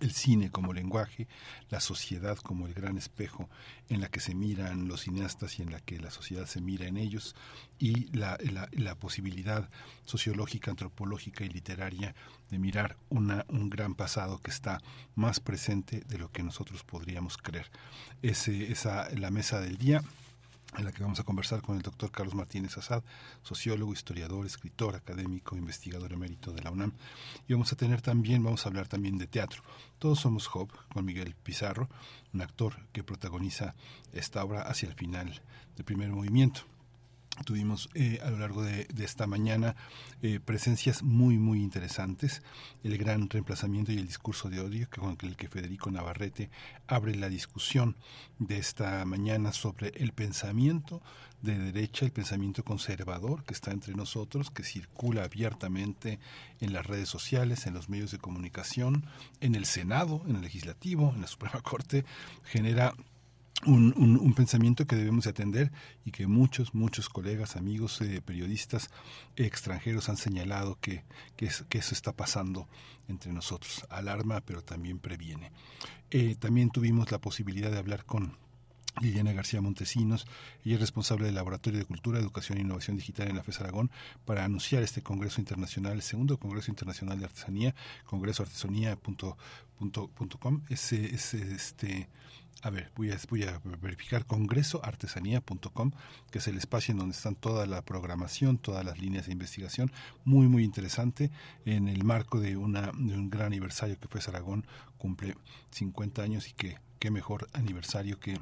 el 0.00 0.12
cine 0.12 0.50
como 0.50 0.72
lenguaje, 0.72 1.26
la 1.68 1.80
sociedad 1.80 2.38
como 2.38 2.66
el 2.66 2.74
gran 2.74 2.96
espejo 2.96 3.48
en 3.88 4.00
la 4.00 4.08
que 4.08 4.20
se 4.20 4.34
miran 4.34 4.88
los 4.88 5.02
cineastas 5.02 5.58
y 5.58 5.62
en 5.62 5.72
la 5.72 5.80
que 5.80 5.98
la 5.98 6.10
sociedad 6.10 6.46
se 6.46 6.60
mira 6.60 6.86
en 6.86 6.96
ellos, 6.96 7.34
y 7.78 8.06
la, 8.16 8.38
la, 8.72 8.94
posibilidad 8.94 9.68
sociológica, 10.04 10.70
antropológica 10.70 11.44
y 11.44 11.48
literaria 11.48 12.14
de 12.50 12.58
mirar 12.58 12.96
una, 13.08 13.46
un 13.48 13.70
gran 13.70 13.94
pasado 13.94 14.38
que 14.38 14.50
está 14.50 14.82
más 15.14 15.40
presente 15.40 16.00
de 16.00 16.18
lo 16.18 16.30
que 16.30 16.42
nosotros 16.42 16.84
podríamos 16.84 17.38
creer. 17.38 17.70
Ese, 18.22 18.70
esa 18.70 19.08
la 19.10 19.30
mesa 19.30 19.60
del 19.60 19.78
día 19.78 20.02
en 20.76 20.84
la 20.84 20.92
que 20.92 21.02
vamos 21.02 21.20
a 21.20 21.24
conversar 21.24 21.62
con 21.62 21.76
el 21.76 21.82
doctor 21.82 22.10
Carlos 22.10 22.34
Martínez 22.34 22.76
Azad, 22.78 23.02
sociólogo, 23.42 23.92
historiador, 23.92 24.46
escritor, 24.46 24.94
académico, 24.94 25.56
investigador 25.56 26.12
emérito 26.12 26.52
de 26.52 26.62
la 26.62 26.70
UNAM. 26.70 26.92
Y 27.48 27.52
vamos 27.52 27.72
a 27.72 27.76
tener 27.76 28.00
también, 28.02 28.42
vamos 28.42 28.64
a 28.64 28.68
hablar 28.68 28.86
también 28.86 29.18
de 29.18 29.26
teatro. 29.26 29.62
Todos 29.98 30.20
somos 30.20 30.46
Job, 30.46 30.70
con 30.92 31.04
Miguel 31.04 31.34
Pizarro, 31.42 31.88
un 32.32 32.42
actor 32.42 32.86
que 32.92 33.02
protagoniza 33.02 33.74
esta 34.12 34.44
obra 34.44 34.62
hacia 34.62 34.88
el 34.88 34.94
final 34.94 35.42
del 35.76 35.84
primer 35.84 36.10
movimiento. 36.10 36.62
Tuvimos 37.44 37.88
eh, 37.94 38.20
a 38.22 38.30
lo 38.30 38.38
largo 38.38 38.62
de, 38.62 38.86
esta 38.98 39.26
mañana 39.26 39.74
eh, 40.22 40.40
presencias 40.40 41.02
muy, 41.02 41.38
muy 41.38 41.62
interesantes. 41.62 42.42
El 42.84 42.98
gran 42.98 43.30
reemplazamiento 43.30 43.92
y 43.92 43.98
el 43.98 44.06
discurso 44.06 44.50
de 44.50 44.60
odio, 44.60 44.88
que 44.90 45.00
con 45.00 45.16
el 45.22 45.36
que 45.36 45.48
Federico 45.48 45.90
Navarrete 45.90 46.50
abre 46.86 47.14
la 47.14 47.28
discusión 47.28 47.96
de 48.38 48.58
esta 48.58 49.04
mañana 49.04 49.52
sobre 49.52 49.88
el 49.96 50.12
pensamiento 50.12 51.02
de 51.42 51.58
derecha, 51.58 52.04
el 52.04 52.12
pensamiento 52.12 52.64
conservador 52.64 53.44
que 53.44 53.54
está 53.54 53.70
entre 53.70 53.94
nosotros, 53.94 54.50
que 54.50 54.62
circula 54.62 55.24
abiertamente 55.24 56.18
en 56.60 56.72
las 56.72 56.86
redes 56.86 57.08
sociales, 57.08 57.66
en 57.66 57.74
los 57.74 57.88
medios 57.88 58.10
de 58.10 58.18
comunicación, 58.18 59.06
en 59.40 59.54
el 59.54 59.64
Senado, 59.64 60.22
en 60.28 60.36
el 60.36 60.42
Legislativo, 60.42 61.12
en 61.14 61.22
la 61.22 61.26
Suprema 61.26 61.60
Corte, 61.62 62.04
genera 62.44 62.94
un, 63.66 63.94
un, 63.96 64.34
pensamiento 64.34 64.86
que 64.86 64.96
debemos 64.96 65.26
atender 65.26 65.70
y 66.04 66.12
que 66.12 66.26
muchos, 66.26 66.74
muchos 66.74 67.08
colegas, 67.08 67.56
amigos, 67.56 68.00
eh, 68.00 68.22
periodistas 68.24 68.90
extranjeros 69.36 70.08
han 70.08 70.16
señalado 70.16 70.78
que, 70.80 71.04
que, 71.36 71.46
eso 71.46 71.94
está 71.94 72.12
pasando 72.12 72.68
entre 73.08 73.32
nosotros. 73.32 73.86
Alarma, 73.90 74.40
pero 74.40 74.62
también 74.62 74.98
previene. 74.98 75.52
Eh, 76.10 76.36
también 76.38 76.70
tuvimos 76.70 77.10
la 77.10 77.20
posibilidad 77.20 77.70
de 77.70 77.78
hablar 77.78 78.04
con 78.04 78.36
Liliana 79.00 79.32
García 79.32 79.60
Montesinos, 79.60 80.26
ella 80.64 80.74
es 80.74 80.80
responsable 80.80 81.26
del 81.26 81.36
Laboratorio 81.36 81.78
de 81.78 81.84
Cultura, 81.84 82.18
Educación 82.18 82.58
e 82.58 82.62
Innovación 82.62 82.96
Digital 82.96 83.28
en 83.28 83.36
la 83.36 83.44
FES 83.44 83.60
Aragón, 83.60 83.90
para 84.24 84.44
anunciar 84.44 84.82
este 84.82 85.02
Congreso 85.02 85.40
Internacional, 85.40 85.92
el 85.92 86.02
segundo 86.02 86.38
Congreso 86.38 86.70
Internacional 86.70 87.18
de 87.18 87.26
Artesanía, 87.26 87.74
congresoartesanía.com. 88.06 90.62
Es, 90.68 90.92
es, 90.92 91.34
este, 91.34 92.08
a 92.62 92.70
ver, 92.70 92.90
voy 92.96 93.10
a, 93.12 93.60
verificar 93.80 94.26
congresoartesanía.com, 94.26 95.92
que 96.30 96.38
es 96.38 96.48
el 96.48 96.58
espacio 96.58 96.92
en 96.92 96.98
donde 96.98 97.16
están 97.16 97.34
toda 97.34 97.66
la 97.66 97.82
programación, 97.82 98.58
todas 98.58 98.84
las 98.84 98.98
líneas 98.98 99.26
de 99.26 99.32
investigación, 99.32 99.90
muy, 100.24 100.46
muy 100.46 100.64
interesante, 100.64 101.30
en 101.64 101.88
el 101.88 102.04
marco 102.04 102.38
de, 102.38 102.56
una, 102.56 102.92
de 102.92 103.14
un 103.14 103.30
gran 103.30 103.46
aniversario 103.46 103.98
que 103.98 104.08
fue 104.08 104.20
Aragón, 104.26 104.66
cumple 104.98 105.36
50 105.70 106.22
años 106.22 106.48
y 106.48 106.52
que 106.52 106.78
qué 106.98 107.10
mejor 107.10 107.48
aniversario 107.54 108.20
que 108.20 108.38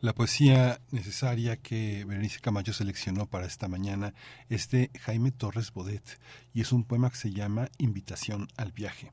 La 0.03 0.13
poesía 0.13 0.79
necesaria 0.91 1.57
que 1.57 2.05
Berenice 2.05 2.41
Camacho 2.41 2.75
seleccionó 2.75 3.25
para 3.25 3.47
esta 3.47 3.67
mañana 3.67 4.13
es 4.51 4.69
de 4.69 4.91
Jaime 5.01 5.33
Torres 5.33 5.73
Bodet 5.73 6.21
y 6.53 6.61
es 6.61 6.71
un 6.71 6.85
poema 6.85 7.09
que 7.09 7.17
se 7.17 7.33
llama 7.33 7.71
Invitación 7.79 8.47
al 8.59 8.73
viaje. 8.73 9.11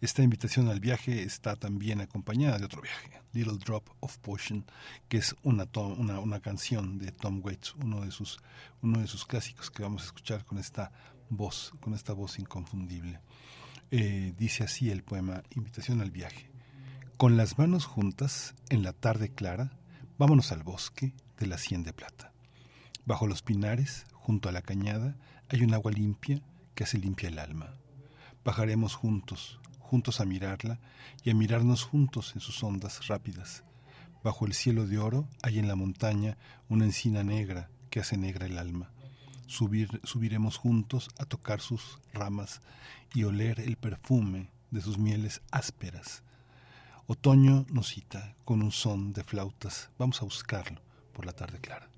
Esta 0.00 0.22
invitación 0.22 0.68
al 0.68 0.78
viaje 0.78 1.24
está 1.24 1.56
también 1.56 2.00
acompañada 2.00 2.58
de 2.58 2.66
otro 2.66 2.82
viaje, 2.82 3.20
Little 3.32 3.58
Drop 3.58 3.88
of 3.98 4.16
Potion, 4.18 4.64
que 5.08 5.16
es 5.16 5.34
una, 5.42 5.66
una, 5.74 6.40
canción 6.40 6.98
de 6.98 7.10
Tom 7.10 7.40
Waits, 7.42 7.74
uno 7.82 8.02
de, 8.04 8.12
sus, 8.12 8.38
uno 8.80 9.00
de 9.00 9.08
sus 9.08 9.26
clásicos 9.26 9.72
que 9.72 9.82
vamos 9.82 10.02
a 10.02 10.06
escuchar 10.06 10.44
con 10.44 10.58
esta 10.58 10.92
voz, 11.30 11.72
con 11.80 11.94
esta 11.94 12.12
voz 12.12 12.38
inconfundible. 12.38 13.20
Eh, 13.90 14.34
dice 14.36 14.64
así 14.64 14.90
el 14.90 15.02
poema 15.02 15.42
Invitación 15.54 16.00
al 16.00 16.10
viaje. 16.10 16.50
Con 17.16 17.36
las 17.36 17.58
manos 17.58 17.86
juntas, 17.86 18.54
en 18.68 18.82
la 18.82 18.92
tarde 18.92 19.30
clara, 19.30 19.72
Vámonos 20.18 20.50
al 20.50 20.62
bosque 20.62 21.12
de 21.38 21.46
la 21.46 21.58
Cien 21.58 21.82
de 21.82 21.92
Plata. 21.92 22.32
Bajo 23.04 23.26
los 23.26 23.42
pinares, 23.42 24.06
junto 24.14 24.48
a 24.48 24.52
la 24.52 24.62
cañada, 24.62 25.14
hay 25.50 25.62
un 25.62 25.74
agua 25.74 25.92
limpia 25.92 26.40
que 26.74 26.84
hace 26.84 26.96
limpia 26.96 27.28
el 27.28 27.38
alma. 27.38 27.74
Bajaremos 28.42 28.94
juntos, 28.94 29.60
juntos 29.78 30.22
a 30.22 30.24
mirarla 30.24 30.80
y 31.22 31.28
a 31.28 31.34
mirarnos 31.34 31.82
juntos 31.84 32.32
en 32.34 32.40
sus 32.40 32.64
ondas 32.64 33.08
rápidas. 33.08 33.62
Bajo 34.24 34.46
el 34.46 34.54
cielo 34.54 34.86
de 34.86 34.96
oro 34.96 35.28
hay 35.42 35.58
en 35.58 35.68
la 35.68 35.76
montaña 35.76 36.38
una 36.70 36.86
encina 36.86 37.22
negra 37.22 37.68
que 37.90 38.00
hace 38.00 38.16
negra 38.16 38.46
el 38.46 38.56
alma. 38.56 38.90
Subir, 39.46 40.00
subiremos 40.04 40.56
juntos 40.56 41.08
a 41.18 41.24
tocar 41.24 41.60
sus 41.60 41.98
ramas 42.12 42.60
y 43.14 43.24
oler 43.24 43.60
el 43.60 43.76
perfume 43.76 44.50
de 44.70 44.80
sus 44.80 44.98
mieles 44.98 45.40
ásperas 45.50 46.24
Otoño 47.08 47.66
nos 47.70 47.86
cita 47.86 48.34
con 48.44 48.62
un 48.62 48.72
son 48.72 49.12
de 49.12 49.22
flautas. 49.22 49.90
Vamos 49.96 50.20
a 50.22 50.24
buscarlo 50.24 50.80
por 51.12 51.24
la 51.24 51.32
tarde 51.32 51.60
clara. 51.60 51.88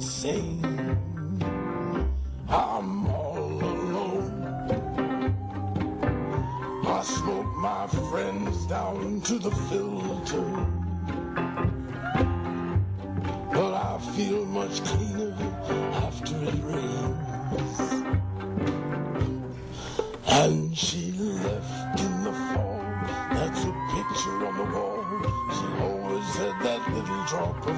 and. 0.00 0.62
I'm 2.48 3.06
all 3.08 3.60
alone. 3.60 4.30
I 6.86 7.02
smoke 7.02 7.56
my 7.56 7.86
friends 7.86 8.66
down 8.66 9.20
to 9.22 9.38
the 9.38 9.50
filter. 9.50 10.66
But 13.52 13.74
I 13.74 13.98
feel 14.14 14.46
much 14.46 14.84
cleaner 14.84 15.34
after 16.06 16.36
it 16.44 16.54
rains. 16.62 17.80
And 20.28 20.76
she 20.76 21.12
left 21.12 22.00
in 22.00 22.24
the 22.24 22.32
fall. 22.32 22.84
That's 23.32 23.64
a 23.64 23.72
picture 23.94 24.46
on 24.46 24.54
the 24.58 24.64
wall. 24.74 25.04
She 25.56 25.66
always 25.82 26.36
had 26.36 26.54
that 26.62 26.82
little 26.94 27.24
drop 27.26 27.66
of 27.66 27.77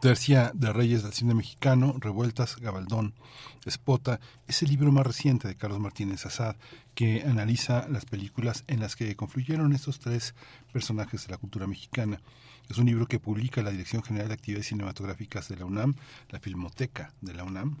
Tercia 0.00 0.52
de 0.54 0.72
Reyes 0.72 1.02
del 1.02 1.12
cine 1.12 1.34
mexicano, 1.34 1.96
Revueltas, 1.98 2.56
Gabaldón, 2.60 3.14
Espota, 3.64 4.20
es 4.46 4.62
el 4.62 4.68
libro 4.68 4.92
más 4.92 5.04
reciente 5.04 5.48
de 5.48 5.56
Carlos 5.56 5.80
Martínez 5.80 6.24
Azad, 6.24 6.54
que 6.94 7.22
analiza 7.22 7.88
las 7.88 8.04
películas 8.04 8.62
en 8.68 8.78
las 8.78 8.94
que 8.94 9.16
confluyeron 9.16 9.72
estos 9.72 9.98
tres 9.98 10.36
personajes 10.72 11.26
de 11.26 11.32
la 11.32 11.38
cultura 11.38 11.66
mexicana. 11.66 12.20
Es 12.68 12.78
un 12.78 12.86
libro 12.86 13.06
que 13.06 13.18
publica 13.18 13.60
la 13.60 13.72
Dirección 13.72 14.04
General 14.04 14.28
de 14.28 14.34
Actividades 14.34 14.68
Cinematográficas 14.68 15.48
de 15.48 15.56
la 15.56 15.64
UNAM, 15.64 15.96
la 16.28 16.38
Filmoteca 16.38 17.12
de 17.20 17.34
la 17.34 17.42
UNAM, 17.42 17.78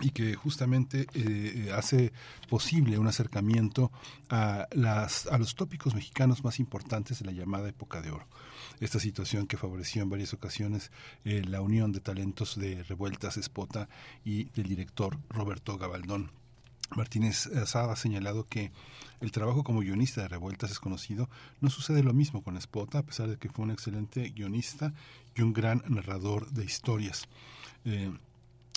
y 0.00 0.10
que 0.10 0.34
justamente 0.34 1.06
eh, 1.14 1.70
hace 1.72 2.12
posible 2.48 2.98
un 2.98 3.06
acercamiento 3.06 3.92
a, 4.28 4.66
las, 4.72 5.28
a 5.28 5.38
los 5.38 5.54
tópicos 5.54 5.94
mexicanos 5.94 6.42
más 6.42 6.58
importantes 6.58 7.20
de 7.20 7.26
la 7.26 7.32
llamada 7.32 7.68
época 7.68 8.02
de 8.02 8.10
oro. 8.10 8.26
Esta 8.80 9.00
situación 9.00 9.46
que 9.46 9.56
favoreció 9.56 10.02
en 10.02 10.10
varias 10.10 10.34
ocasiones 10.34 10.90
eh, 11.24 11.42
la 11.46 11.60
unión 11.60 11.92
de 11.92 12.00
talentos 12.00 12.58
de 12.58 12.82
Revueltas 12.84 13.36
Espota 13.36 13.88
y 14.24 14.44
del 14.50 14.68
director 14.68 15.18
Roberto 15.30 15.78
Gabaldón. 15.78 16.30
Martínez 16.96 17.46
Asada 17.46 17.92
ha 17.92 17.96
señalado 17.96 18.46
que 18.46 18.70
el 19.20 19.32
trabajo 19.32 19.64
como 19.64 19.80
guionista 19.80 20.22
de 20.22 20.28
Revueltas 20.28 20.70
es 20.70 20.80
conocido. 20.80 21.28
No 21.60 21.70
sucede 21.70 22.02
lo 22.02 22.12
mismo 22.12 22.42
con 22.42 22.56
Espota, 22.56 22.98
a 22.98 23.02
pesar 23.02 23.28
de 23.28 23.38
que 23.38 23.48
fue 23.48 23.64
un 23.64 23.70
excelente 23.70 24.28
guionista 24.30 24.92
y 25.34 25.42
un 25.42 25.52
gran 25.52 25.82
narrador 25.88 26.50
de 26.50 26.64
historias. 26.64 27.26
Eh, 27.84 28.12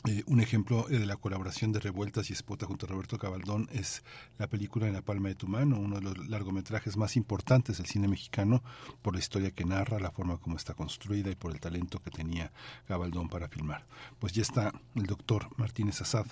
eh, 0.05 0.23
un 0.27 0.39
ejemplo 0.39 0.87
eh, 0.89 0.99
de 0.99 1.05
la 1.05 1.17
colaboración 1.17 1.71
de 1.71 1.79
Revueltas 1.79 2.29
y 2.29 2.33
Espota 2.33 2.67
junto 2.67 2.85
a 2.85 2.89
Roberto 2.89 3.17
Cabaldón 3.17 3.67
es 3.71 4.03
la 4.37 4.47
película 4.47 4.87
En 4.87 4.93
la 4.93 5.01
palma 5.01 5.29
de 5.29 5.35
tu 5.35 5.47
mano, 5.47 5.79
uno 5.79 5.95
de 5.95 6.01
los 6.03 6.29
largometrajes 6.29 6.97
más 6.97 7.15
importantes 7.15 7.77
del 7.77 7.87
cine 7.87 8.07
mexicano 8.07 8.63
por 9.01 9.13
la 9.13 9.19
historia 9.19 9.51
que 9.51 9.65
narra, 9.65 9.99
la 9.99 10.11
forma 10.11 10.37
como 10.37 10.55
está 10.55 10.75
construida 10.75 11.31
y 11.31 11.35
por 11.35 11.51
el 11.51 11.59
talento 11.59 11.99
que 11.99 12.11
tenía 12.11 12.51
Cabaldón 12.87 13.27
para 13.27 13.49
filmar. 13.49 13.85
Pues 14.19 14.33
ya 14.33 14.43
está 14.43 14.71
el 14.95 15.07
doctor 15.07 15.49
Martínez 15.57 16.01
Asad 16.01 16.27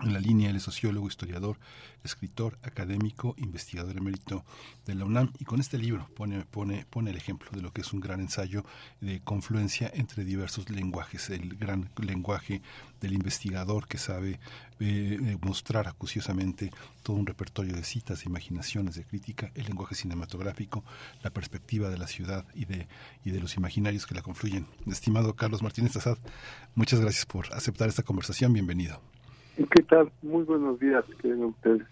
en 0.00 0.12
la 0.12 0.20
línea, 0.20 0.50
él 0.50 0.56
es 0.56 0.62
sociólogo, 0.62 1.08
historiador, 1.08 1.58
escritor, 2.04 2.58
académico, 2.62 3.34
investigador 3.38 3.96
emérito 3.96 4.44
de 4.86 4.94
la 4.94 5.04
UNAM 5.04 5.32
y 5.38 5.44
con 5.44 5.60
este 5.60 5.78
libro 5.78 6.08
pone, 6.14 6.44
pone, 6.44 6.86
pone 6.88 7.10
el 7.10 7.16
ejemplo 7.16 7.50
de 7.52 7.60
lo 7.60 7.72
que 7.72 7.80
es 7.80 7.92
un 7.92 8.00
gran 8.00 8.20
ensayo 8.20 8.64
de 9.00 9.20
confluencia 9.20 9.90
entre 9.92 10.24
diversos 10.24 10.70
lenguajes, 10.70 11.30
el 11.30 11.56
gran 11.56 11.90
lenguaje 11.96 12.62
del 13.00 13.12
investigador 13.12 13.86
que 13.86 13.98
sabe 13.98 14.38
eh, 14.80 15.38
mostrar 15.40 15.88
acuciosamente 15.88 16.70
todo 17.02 17.16
un 17.16 17.26
repertorio 17.26 17.74
de 17.74 17.82
citas, 17.82 18.20
de 18.20 18.26
imaginaciones, 18.26 18.94
de 18.94 19.04
crítica, 19.04 19.50
el 19.54 19.64
lenguaje 19.66 19.94
cinematográfico, 19.94 20.84
la 21.22 21.30
perspectiva 21.30 21.90
de 21.90 21.98
la 21.98 22.06
ciudad 22.06 22.44
y 22.54 22.64
de, 22.64 22.86
y 23.24 23.30
de 23.30 23.40
los 23.40 23.56
imaginarios 23.56 24.06
que 24.06 24.14
la 24.14 24.22
confluyen. 24.22 24.66
Estimado 24.86 25.34
Carlos 25.34 25.62
Martínez 25.62 25.96
Azad, 25.96 26.18
muchas 26.74 27.00
gracias 27.00 27.26
por 27.26 27.52
aceptar 27.52 27.88
esta 27.88 28.04
conversación, 28.04 28.52
bienvenido. 28.52 29.17
¿Qué 29.66 29.82
tal? 29.82 30.12
Muy 30.22 30.44
buenos 30.44 30.78
días, 30.78 31.04
que 31.20 31.34
ustedes. 31.34 31.82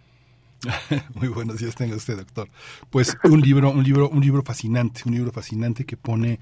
Muy 1.14 1.28
buenos 1.28 1.59
días 1.59 1.74
tenga 1.74 1.97
usted, 1.97 2.16
doctor. 2.16 2.48
Pues 2.90 3.16
un 3.24 3.40
libro, 3.40 3.70
un 3.70 3.82
libro, 3.82 4.09
un 4.09 4.20
libro 4.20 4.43
fascinante, 4.43 5.02
un 5.05 5.14
libro 5.14 5.32
fascinante 5.32 5.84
que 5.84 5.97
pone 5.97 6.38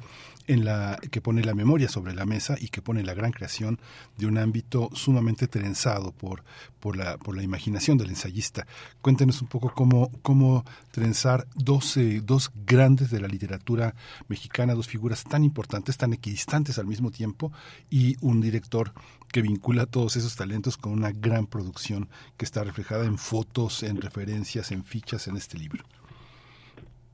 en 0.46 0.66
la 0.66 0.98
que 1.10 1.22
pone 1.22 1.42
la 1.42 1.54
memoria 1.54 1.88
sobre 1.88 2.14
la 2.14 2.26
mesa 2.26 2.56
y 2.60 2.68
que 2.68 2.82
pone 2.82 3.02
la 3.02 3.14
gran 3.14 3.32
creación 3.32 3.80
de 4.18 4.26
un 4.26 4.36
ámbito 4.36 4.90
sumamente 4.92 5.48
trenzado 5.48 6.12
por 6.12 6.44
por 6.80 6.96
la 6.96 7.16
por 7.16 7.34
la 7.34 7.42
imaginación 7.42 7.96
del 7.96 8.10
ensayista. 8.10 8.66
Cuéntenos 9.00 9.40
un 9.40 9.48
poco 9.48 9.72
cómo 9.74 10.10
cómo 10.22 10.64
trenzar 10.90 11.46
dos 11.54 11.96
eh, 11.96 12.20
dos 12.22 12.52
grandes 12.66 13.10
de 13.10 13.20
la 13.20 13.28
literatura 13.28 13.94
mexicana, 14.28 14.74
dos 14.74 14.88
figuras 14.88 15.24
tan 15.24 15.44
importantes, 15.44 15.96
tan 15.96 16.12
equidistantes 16.12 16.78
al 16.78 16.86
mismo 16.86 17.10
tiempo 17.10 17.50
y 17.90 18.16
un 18.20 18.42
director 18.42 18.92
que 19.34 19.42
vincula 19.42 19.86
todos 19.86 20.14
esos 20.14 20.36
talentos 20.36 20.76
con 20.76 20.92
una 20.92 21.10
gran 21.10 21.46
producción 21.46 22.06
que 22.36 22.44
está 22.44 22.62
reflejada 22.62 23.04
en 23.04 23.18
fotos, 23.18 23.82
en 23.82 24.00
referencias, 24.00 24.70
en 24.70 24.84
fichas 24.84 25.26
en 25.26 25.36
este 25.36 25.58
libro. 25.58 25.82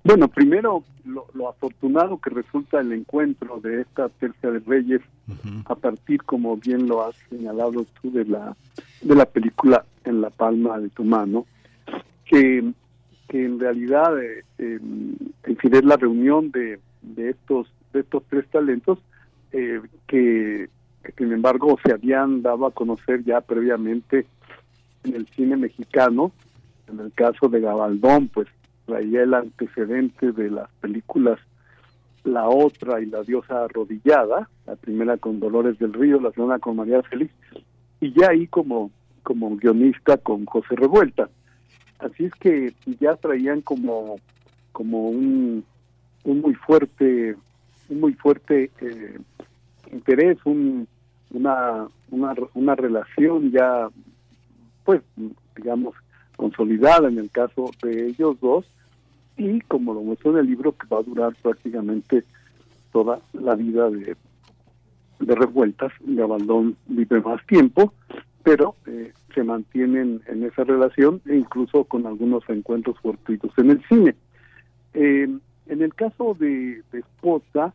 Bueno, 0.05 0.29
primero 0.29 0.85
lo, 1.07 1.25
lo 1.33 1.49
afortunado 1.49 2.21
que 2.21 2.29
resulta 2.29 2.79
el 2.81 2.93
encuentro 2.93 3.59
de 3.61 3.81
esta 3.81 4.11
tercia 4.11 4.51
de 4.51 4.59
Reyes 4.59 5.01
a 5.65 5.75
partir, 5.75 6.23
como 6.25 6.59
bien 6.59 6.87
lo 6.87 7.07
has 7.07 7.17
señalado 7.31 7.87
tú, 8.03 8.13
de 8.13 8.27
la 8.27 8.55
de 9.01 9.15
la 9.15 9.25
película 9.25 9.87
En 10.05 10.21
la 10.21 10.29
palma 10.29 10.79
de 10.79 10.91
tu 10.91 11.05
mano, 11.05 11.47
que, 12.27 12.71
que 13.31 13.45
en 13.47 13.59
realidad 13.59 14.23
eh, 14.23 14.45
eh, 14.59 14.79
en 15.45 15.57
fin, 15.57 15.75
es 15.75 15.85
la 15.87 15.97
reunión 15.97 16.51
de, 16.51 16.81
de 17.01 17.31
estos 17.31 17.73
de 17.95 18.01
estos 18.01 18.23
tres 18.29 18.47
talentos 18.51 18.99
eh, 19.53 19.81
que, 20.07 20.69
que, 21.03 21.13
sin 21.17 21.30
embargo 21.41 21.79
se 21.83 21.93
habían 21.93 22.43
dado 22.43 22.67
a 22.67 22.71
conocer 22.71 23.25
ya 23.25 23.41
previamente 23.41 24.27
en 25.05 25.15
el 25.15 25.27
cine 25.29 25.57
mexicano. 25.57 26.33
En 26.87 27.01
el 27.01 27.13
caso 27.13 27.49
de 27.49 27.61
Gabaldón, 27.61 28.29
pues 28.29 28.47
traía 28.85 29.23
el 29.23 29.33
antecedente 29.33 30.33
de 30.33 30.51
las 30.51 30.71
películas 30.83 31.39
La 32.25 32.47
Otra 32.49 33.01
y 33.01 33.07
La 33.07 33.23
Diosa 33.23 33.65
Arrodillada, 33.65 34.51
la 34.67 34.77
primera 34.77 35.17
con 35.17 35.41
Dolores 35.41 35.79
del 35.79 35.95
Río, 35.95 36.21
la 36.21 36.31
segunda 36.33 36.59
con 36.59 36.77
María 36.77 37.03
Félix, 37.05 37.33
y 38.01 38.13
ya 38.13 38.31
ahí 38.31 38.47
como, 38.47 38.91
como 39.23 39.57
guionista 39.57 40.19
con 40.19 40.45
José 40.45 40.77
Revuelta. 40.77 41.31
Así 42.01 42.27
es 42.27 42.35
que 42.35 42.75
ya 43.01 43.17
traían 43.17 43.63
como, 43.63 44.17
como 44.73 45.09
un, 45.09 45.65
un 46.25 46.41
muy 46.43 46.55
fuerte, 46.55 47.35
un 47.89 48.01
muy 48.01 48.13
fuerte 48.13 48.71
eh, 48.81 49.19
interés, 49.91 50.37
un, 50.45 50.87
una, 51.31 51.87
una, 52.11 52.35
una 52.55 52.75
relación 52.75 53.51
ya, 53.51 53.89
pues, 54.85 55.03
digamos, 55.57 55.95
consolidada 56.37 57.09
en 57.09 57.19
el 57.19 57.31
caso 57.31 57.71
de 57.83 58.09
ellos 58.09 58.39
dos, 58.41 58.67
y 59.37 59.61
como 59.63 59.95
lo 59.95 60.03
muestro 60.03 60.33
en 60.33 60.39
el 60.39 60.47
libro, 60.47 60.73
que 60.73 60.87
va 60.87 60.99
a 60.99 61.03
durar 61.03 61.35
prácticamente 61.43 62.25
toda 62.93 63.21
la 63.33 63.55
vida 63.55 63.89
de, 63.91 64.17
de 65.21 65.35
revueltas. 65.35 65.93
Gabaldón 66.01 66.77
vive 66.87 67.21
más 67.21 67.45
tiempo, 67.47 67.93
pero 68.43 68.75
eh, 68.87 69.13
se 69.35 69.45
mantienen 69.45 70.23
en 70.27 70.45
esa 70.45 70.65
relación 70.65 71.21
e 71.27 71.37
incluso 71.37 71.85
con 71.85 72.07
algunos 72.07 72.43
encuentros 72.49 72.99
fortuitos 73.01 73.53
en 73.59 73.71
el 73.71 73.83
cine. 73.87 74.15
Eh, 74.95 75.29
en 75.67 75.83
el 75.83 75.95
caso 75.95 76.37
de, 76.39 76.83
de 76.91 76.99
Esposa, 76.99 77.73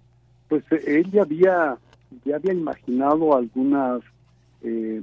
pues 0.49 0.64
él 0.86 1.10
ya 1.11 1.22
había, 1.22 1.77
ya 2.23 2.38
había 2.38 2.53
imaginado 2.53 3.36
algunas 3.36 4.02
eh, 4.64 5.02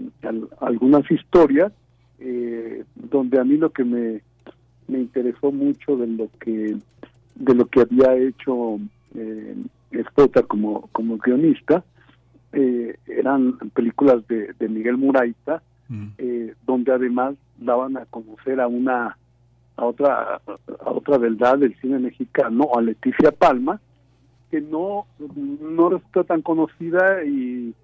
algunas 0.60 1.10
historias 1.10 1.72
eh, 2.18 2.84
donde 2.94 3.38
a 3.38 3.44
mí 3.44 3.56
lo 3.56 3.70
que 3.70 3.84
me, 3.84 4.22
me 4.88 4.98
interesó 4.98 5.52
mucho 5.52 5.96
de 5.96 6.06
lo 6.06 6.28
que 6.40 6.76
de 7.34 7.54
lo 7.54 7.66
que 7.66 7.80
había 7.80 8.14
hecho 8.16 8.78
eh, 9.14 9.54
como, 10.48 10.88
como 10.92 11.18
guionista 11.18 11.84
eh, 12.52 12.96
eran 13.06 13.58
películas 13.74 14.26
de, 14.28 14.52
de 14.58 14.68
Miguel 14.68 14.96
Muraita 14.96 15.62
mm. 15.88 16.06
eh, 16.18 16.54
donde 16.66 16.92
además 16.92 17.34
daban 17.58 17.96
a 17.96 18.04
conocer 18.06 18.60
a 18.60 18.66
una 18.66 19.16
a 19.76 19.84
otra 19.84 20.36
a 20.36 20.90
otra 20.90 21.18
verdad 21.18 21.58
del 21.58 21.74
cine 21.80 21.98
mexicano 21.98 22.68
a 22.76 22.82
Leticia 22.82 23.32
Palma 23.32 23.80
que 24.52 24.60
no 24.60 25.06
no 25.18 25.88
resulta 25.88 26.24
tan 26.24 26.42
conocida 26.42 27.24
y, 27.24 27.74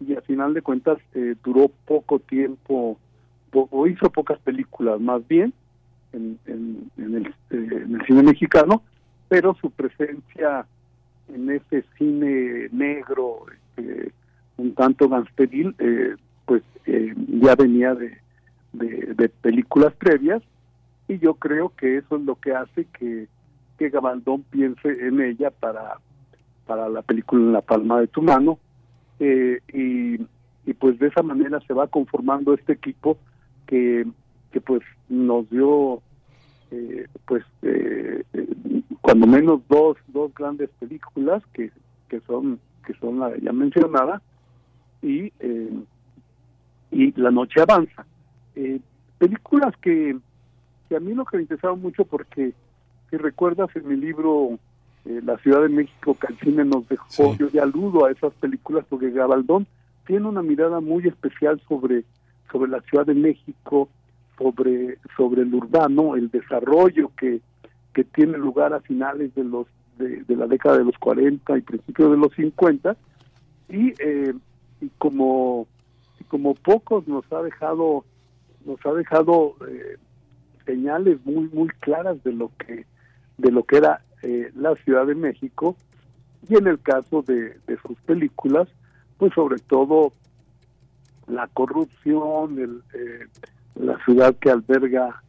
y 0.00 0.14
al 0.14 0.22
final 0.22 0.52
de 0.52 0.60
cuentas 0.60 0.98
eh, 1.14 1.34
duró 1.42 1.70
poco 1.86 2.18
tiempo 2.18 2.98
o 3.52 3.86
hizo 3.86 4.10
pocas 4.10 4.38
películas 4.40 5.00
más 5.00 5.26
bien 5.26 5.54
en, 6.12 6.38
en, 6.46 6.90
el, 6.98 7.26
eh, 7.26 7.32
en 7.50 7.94
el 7.94 8.06
cine 8.06 8.22
mexicano 8.22 8.82
pero 9.28 9.54
su 9.54 9.70
presencia 9.70 10.66
en 11.34 11.50
ese 11.50 11.84
cine 11.96 12.68
negro 12.70 13.46
este, 13.48 14.12
un 14.58 14.74
tanto 14.74 15.08
gangsteril 15.08 15.74
eh, 15.78 16.16
pues 16.44 16.62
eh, 16.84 17.14
ya 17.16 17.54
venía 17.54 17.94
de, 17.94 18.18
de, 18.72 19.28
películas 19.40 19.94
previas 19.94 20.42
y 21.08 21.18
yo 21.18 21.34
creo 21.34 21.72
que 21.76 21.96
eso 21.96 22.16
es 22.16 22.22
lo 22.22 22.34
que 22.36 22.52
hace 22.52 22.86
que, 22.98 23.26
que 23.78 23.88
Gabaldón 23.88 24.42
piense 24.50 25.06
en 25.06 25.20
ella 25.20 25.50
para, 25.50 25.98
para 26.70 26.88
la 26.88 27.02
película 27.02 27.42
En 27.42 27.52
la 27.52 27.62
palma 27.62 28.00
de 28.00 28.06
tu 28.06 28.22
mano 28.22 28.60
eh, 29.18 29.58
y, 29.72 30.18
pues 30.74 31.00
de 31.00 31.08
esa 31.08 31.20
manera 31.20 31.58
se 31.66 31.74
va 31.74 31.88
conformando 31.88 32.54
este 32.54 32.74
equipo 32.74 33.18
que, 33.66 34.06
que 34.52 34.60
pues 34.60 34.82
nos 35.08 35.50
dio 35.50 36.00
eh, 36.70 37.08
pues 37.26 37.42
eh, 37.62 38.22
cuando 39.00 39.26
menos 39.26 39.62
dos 39.68 39.96
dos 40.06 40.32
grandes 40.32 40.70
películas 40.78 41.42
que, 41.52 41.72
que 42.08 42.20
son 42.20 42.60
que 42.86 42.94
son 43.00 43.18
la 43.18 43.36
ya 43.38 43.52
mencionada 43.52 44.22
y 45.02 45.32
eh, 45.40 45.74
y 46.92 47.20
la 47.20 47.32
noche 47.32 47.60
avanza. 47.60 48.06
Películas 49.18 49.74
que, 49.82 50.16
que 50.88 50.96
a 50.96 51.00
mí 51.00 51.14
lo 51.14 51.24
que 51.24 51.36
me 51.36 51.42
interesaron 51.42 51.82
mucho 51.82 52.04
porque 52.04 52.52
si 53.10 53.16
recuerdas 53.16 53.74
en 53.74 53.88
mi 53.88 53.96
libro 53.96 54.58
La 55.04 55.38
Ciudad 55.38 55.62
de 55.62 55.68
México 55.70 56.16
que 56.20 56.32
el 56.32 56.38
cine 56.40 56.64
nos 56.64 56.86
dejó 56.88 57.34
yo 57.36 57.48
ya 57.48 57.62
aludo 57.62 58.04
a 58.04 58.10
esas 58.10 58.34
películas 58.34 58.84
porque 58.88 59.10
Gabaldón 59.10 59.66
tiene 60.06 60.26
una 60.26 60.42
mirada 60.42 60.80
muy 60.80 61.06
especial 61.06 61.60
sobre 61.68 62.04
sobre 62.50 62.70
la 62.70 62.80
Ciudad 62.82 63.06
de 63.06 63.14
México 63.14 63.88
sobre, 64.40 64.98
sobre 65.16 65.42
el 65.42 65.54
urbano, 65.54 66.16
el 66.16 66.30
desarrollo 66.30 67.12
que, 67.16 67.40
que 67.92 68.04
tiene 68.04 68.38
lugar 68.38 68.72
a 68.72 68.80
finales 68.80 69.34
de 69.34 69.44
los 69.44 69.66
de, 69.98 70.24
la 70.34 70.46
década 70.46 70.78
de 70.78 70.84
los 70.84 70.96
40 70.96 71.58
y 71.58 71.60
principios 71.60 72.10
de 72.10 72.16
los 72.16 72.32
50 72.34 72.96
y, 73.68 73.92
eh, 73.98 74.32
y 74.80 74.88
como 74.96 75.66
como 76.28 76.54
pocos 76.54 77.06
nos 77.06 77.30
ha 77.32 77.42
dejado 77.42 78.06
nos 78.64 78.78
ha 78.86 78.94
dejado 78.94 79.56
eh, 79.68 79.98
señales 80.64 81.18
muy 81.26 81.50
muy 81.52 81.68
claras 81.80 82.22
de 82.24 82.32
lo 82.32 82.50
que 82.56 82.86
de 83.36 83.50
lo 83.50 83.64
que 83.64 83.76
era 83.76 84.00
eh, 84.22 84.50
la 84.54 84.74
Ciudad 84.76 85.06
de 85.06 85.14
México 85.14 85.76
y 86.48 86.56
en 86.56 86.66
el 86.66 86.80
caso 86.80 87.22
de, 87.22 87.56
sus 87.86 87.98
películas 88.00 88.68
pues 89.18 89.32
sobre 89.34 89.58
todo 89.58 90.12
la 91.26 91.46
corrupción 91.48 92.58
el 92.58 92.82
la 93.76 93.98
ciudad 94.04 94.34
que 94.36 94.50
alberga 94.50 95.22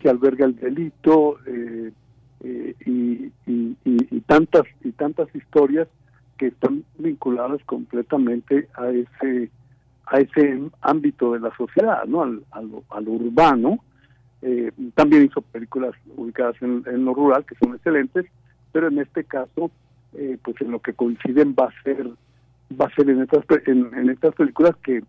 que 0.00 0.08
alberga 0.08 0.46
el 0.46 0.56
delito 0.56 1.38
eh, 1.46 1.92
eh, 2.40 2.74
y, 2.84 3.32
y, 3.46 4.20
tantas 4.26 4.64
y 4.82 4.92
tantas 4.92 5.32
historias 5.34 5.88
que 6.38 6.48
están 6.48 6.84
vinculadas 6.98 7.62
completamente 7.64 8.68
a 8.74 8.88
ese 8.88 9.50
a 10.06 10.18
ese 10.18 10.60
ámbito 10.80 11.32
de 11.32 11.40
la 11.40 11.54
sociedad 11.56 12.04
no 12.06 12.22
al, 12.22 12.42
al, 12.50 13.08
urbano 13.08 13.78
eh, 14.42 14.72
también 14.94 15.24
hizo 15.24 15.40
películas 15.40 15.94
ubicadas 16.16 16.56
en, 16.62 17.04
lo 17.04 17.14
rural 17.14 17.44
que 17.44 17.54
son 17.56 17.74
excelentes 17.74 18.26
pero 18.72 18.88
en 18.88 18.98
este 18.98 19.24
caso 19.24 19.70
pues 20.42 20.60
en 20.60 20.70
lo 20.70 20.78
que 20.80 20.92
coinciden 20.92 21.56
va 21.58 21.66
a 21.66 21.82
ser 21.82 22.06
va 22.78 22.86
a 22.86 22.94
ser 22.94 23.08
en 23.08 23.22
estas 23.22 23.44
en, 23.66 23.94
en 23.94 24.10
estas 24.10 24.34
películas 24.34 24.76
que 24.84 25.02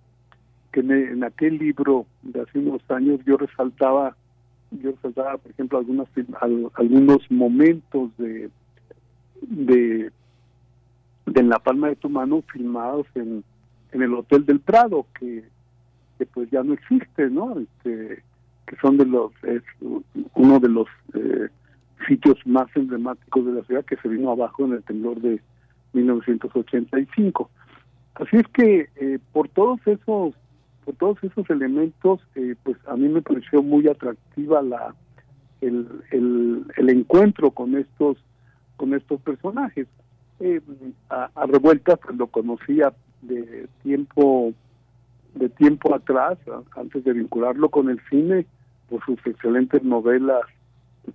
que 0.73 0.79
en 0.79 1.23
aquel 1.23 1.59
libro 1.59 2.07
de 2.23 2.41
hace 2.41 2.59
unos 2.59 2.81
años 2.89 3.19
yo 3.25 3.37
resaltaba 3.37 4.17
yo 4.71 4.91
resaltaba 4.91 5.37
por 5.37 5.51
ejemplo 5.51 5.77
algunas 5.77 6.07
algunos 6.75 7.31
momentos 7.31 8.09
de 8.17 8.49
de 9.41 10.11
de 11.27 11.43
la 11.43 11.59
palma 11.59 11.89
de 11.89 11.95
tu 11.95 12.09
mano 12.09 12.41
filmados 12.51 13.05
en, 13.15 13.43
en 13.91 14.01
el 14.01 14.13
hotel 14.13 14.45
del 14.45 14.59
Prado 14.59 15.05
que, 15.17 15.43
que 16.17 16.25
pues 16.25 16.49
ya 16.49 16.63
no 16.63 16.73
existe 16.73 17.29
no 17.29 17.59
este 17.59 18.23
que 18.67 18.75
son 18.77 18.97
de 18.97 19.05
los 19.05 19.31
es 19.43 19.63
uno 20.33 20.59
de 20.59 20.69
los 20.69 20.87
eh, 21.13 21.49
sitios 22.07 22.37
más 22.45 22.67
emblemáticos 22.75 23.45
de 23.45 23.53
la 23.53 23.63
ciudad 23.63 23.85
que 23.85 23.97
se 23.97 24.07
vino 24.07 24.31
abajo 24.31 24.65
en 24.65 24.73
el 24.73 24.83
temblor 24.83 25.21
de 25.21 25.41
1985 25.93 27.49
así 28.15 28.37
es 28.37 28.47
que 28.53 28.89
eh, 28.95 29.19
por 29.31 29.49
todos 29.49 29.79
esos 29.85 30.33
por 30.83 30.95
todos 30.95 31.17
esos 31.23 31.49
elementos, 31.49 32.19
eh, 32.35 32.55
pues 32.63 32.77
a 32.87 32.95
mí 32.95 33.07
me 33.07 33.21
pareció 33.21 33.63
muy 33.63 33.87
atractiva 33.87 34.61
la 34.61 34.93
el, 35.61 35.87
el, 36.11 36.89
encuentro 36.89 37.51
con 37.51 37.77
estos 37.77 38.17
con 38.75 38.93
estos 38.93 39.21
personajes. 39.21 39.87
Eh, 40.41 40.59
a, 41.09 41.29
Revuelta 41.45 41.95
pues 41.95 42.17
lo 42.17 42.27
conocía 42.27 42.93
de 43.21 43.67
tiempo 43.81 44.53
de 45.35 45.49
tiempo 45.49 45.93
atrás, 45.95 46.37
antes 46.75 47.03
de 47.03 47.13
vincularlo 47.13 47.69
con 47.69 47.89
el 47.89 47.99
cine, 48.09 48.45
por 48.89 49.03
sus 49.05 49.19
excelentes 49.25 49.83
novelas 49.83 50.41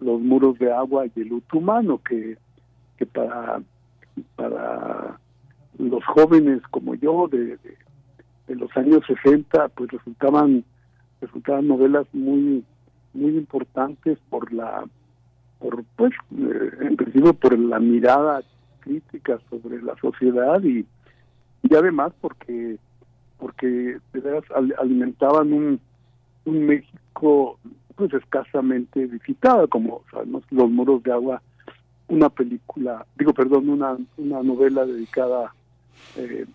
Los 0.00 0.20
muros 0.20 0.58
de 0.58 0.72
agua 0.72 1.06
y 1.06 1.20
El 1.20 1.28
luto 1.28 1.58
humano, 1.58 2.00
que, 2.06 2.36
que 2.96 3.06
para, 3.06 3.60
para 4.36 5.18
los 5.78 6.04
jóvenes 6.04 6.62
como 6.70 6.94
yo, 6.94 7.28
de 7.28 7.58
de 8.48 8.56
los 8.56 8.74
años 8.76 9.02
60 9.06 9.68
pues 9.68 9.90
resultaban 9.90 10.64
resultaban 11.20 11.68
novelas 11.68 12.06
muy 12.12 12.64
muy 13.14 13.36
importantes 13.36 14.18
por 14.30 14.52
la 14.52 14.84
por 15.58 15.84
pues 15.96 16.12
eh, 16.36 16.70
en 16.80 16.96
principio 16.96 17.34
por 17.34 17.56
la 17.58 17.78
mirada 17.78 18.42
crítica 18.80 19.38
sobre 19.50 19.82
la 19.82 19.94
sociedad 19.96 20.62
y, 20.62 20.86
y 21.62 21.74
además 21.74 22.12
porque 22.20 22.78
porque 23.38 23.98
alimentaban 24.78 25.52
un, 25.52 25.80
un 26.44 26.66
México 26.66 27.58
pues 27.96 28.12
escasamente 28.14 29.06
visitado 29.06 29.66
como 29.68 30.02
sabemos 30.10 30.44
los 30.50 30.70
muros 30.70 31.02
de 31.02 31.12
agua 31.12 31.42
una 32.08 32.28
película 32.28 33.04
digo 33.18 33.32
perdón 33.32 33.68
una 33.68 33.96
una 34.16 34.42
novela 34.42 34.86
dedicada 34.86 35.52
eh, 36.16 36.46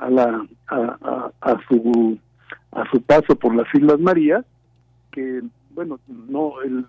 a, 0.00 0.10
la, 0.10 0.46
a, 0.68 1.60
su 1.68 2.18
a 2.72 2.90
su 2.90 3.00
paso 3.02 3.36
por 3.36 3.54
las 3.54 3.72
Islas 3.74 4.00
Marías 4.00 4.44
que 5.12 5.42
bueno 5.70 6.00
no 6.28 6.60
el 6.62 6.84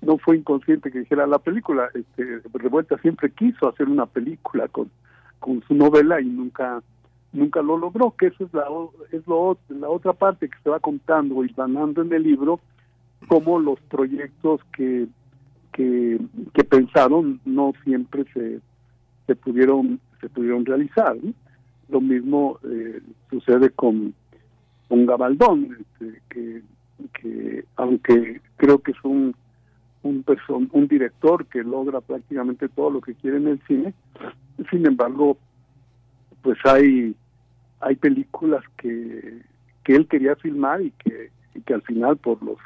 no 0.00 0.16
fue 0.18 0.36
inconsciente 0.36 0.90
que 0.90 1.00
dijera 1.00 1.26
la 1.26 1.38
película 1.38 1.90
este 1.92 2.40
Revuelta 2.52 2.96
siempre 2.98 3.30
quiso 3.32 3.68
hacer 3.68 3.88
una 3.88 4.06
película 4.06 4.68
con 4.68 4.90
con 5.40 5.62
su 5.66 5.74
novela 5.74 6.20
y 6.20 6.26
nunca 6.26 6.82
nunca 7.32 7.62
lo 7.62 7.76
logró 7.76 8.14
que 8.16 8.26
eso 8.26 8.44
es 8.44 8.54
la 8.54 8.64
es 9.12 9.26
lo 9.26 9.56
la 9.68 9.88
otra 9.88 10.12
parte 10.12 10.48
que 10.48 10.58
se 10.62 10.70
va 10.70 10.80
contando 10.80 11.44
y 11.44 11.52
ganando 11.52 12.02
en 12.02 12.12
el 12.12 12.22
libro 12.22 12.60
como 13.28 13.58
los 13.58 13.80
proyectos 13.82 14.60
que 14.72 15.06
que, 15.72 16.18
pensaron 16.68 17.40
no 17.44 17.72
siempre 17.84 18.24
se 18.34 18.60
se 19.26 19.36
pudieron 19.36 20.00
se 20.20 20.28
pudieron 20.28 20.64
realizar 20.64 21.16
lo 21.88 22.00
mismo 22.00 22.58
eh, 22.64 23.00
sucede 23.30 23.70
con, 23.70 24.14
un 24.90 25.06
Gabaldón, 25.06 25.78
este, 25.80 26.20
que, 26.28 26.62
que 27.14 27.64
aunque 27.76 28.40
creo 28.56 28.78
que 28.80 28.90
es 28.92 28.98
un 29.02 29.34
un, 30.02 30.24
un 30.72 30.88
director 30.88 31.46
que 31.46 31.62
logra 31.62 32.00
prácticamente 32.00 32.68
todo 32.68 32.90
lo 32.90 33.00
que 33.02 33.14
quiere 33.14 33.36
en 33.36 33.48
el 33.48 33.60
cine, 33.66 33.92
sin 34.70 34.86
embargo, 34.86 35.36
pues 36.42 36.58
hay 36.64 37.14
hay 37.80 37.96
películas 37.96 38.62
que, 38.76 39.40
que 39.84 39.94
él 39.94 40.06
quería 40.06 40.36
filmar 40.36 40.82
y 40.82 40.90
que, 40.90 41.30
que 41.64 41.74
al 41.74 41.82
final 41.82 42.18
por 42.18 42.42
los 42.42 42.58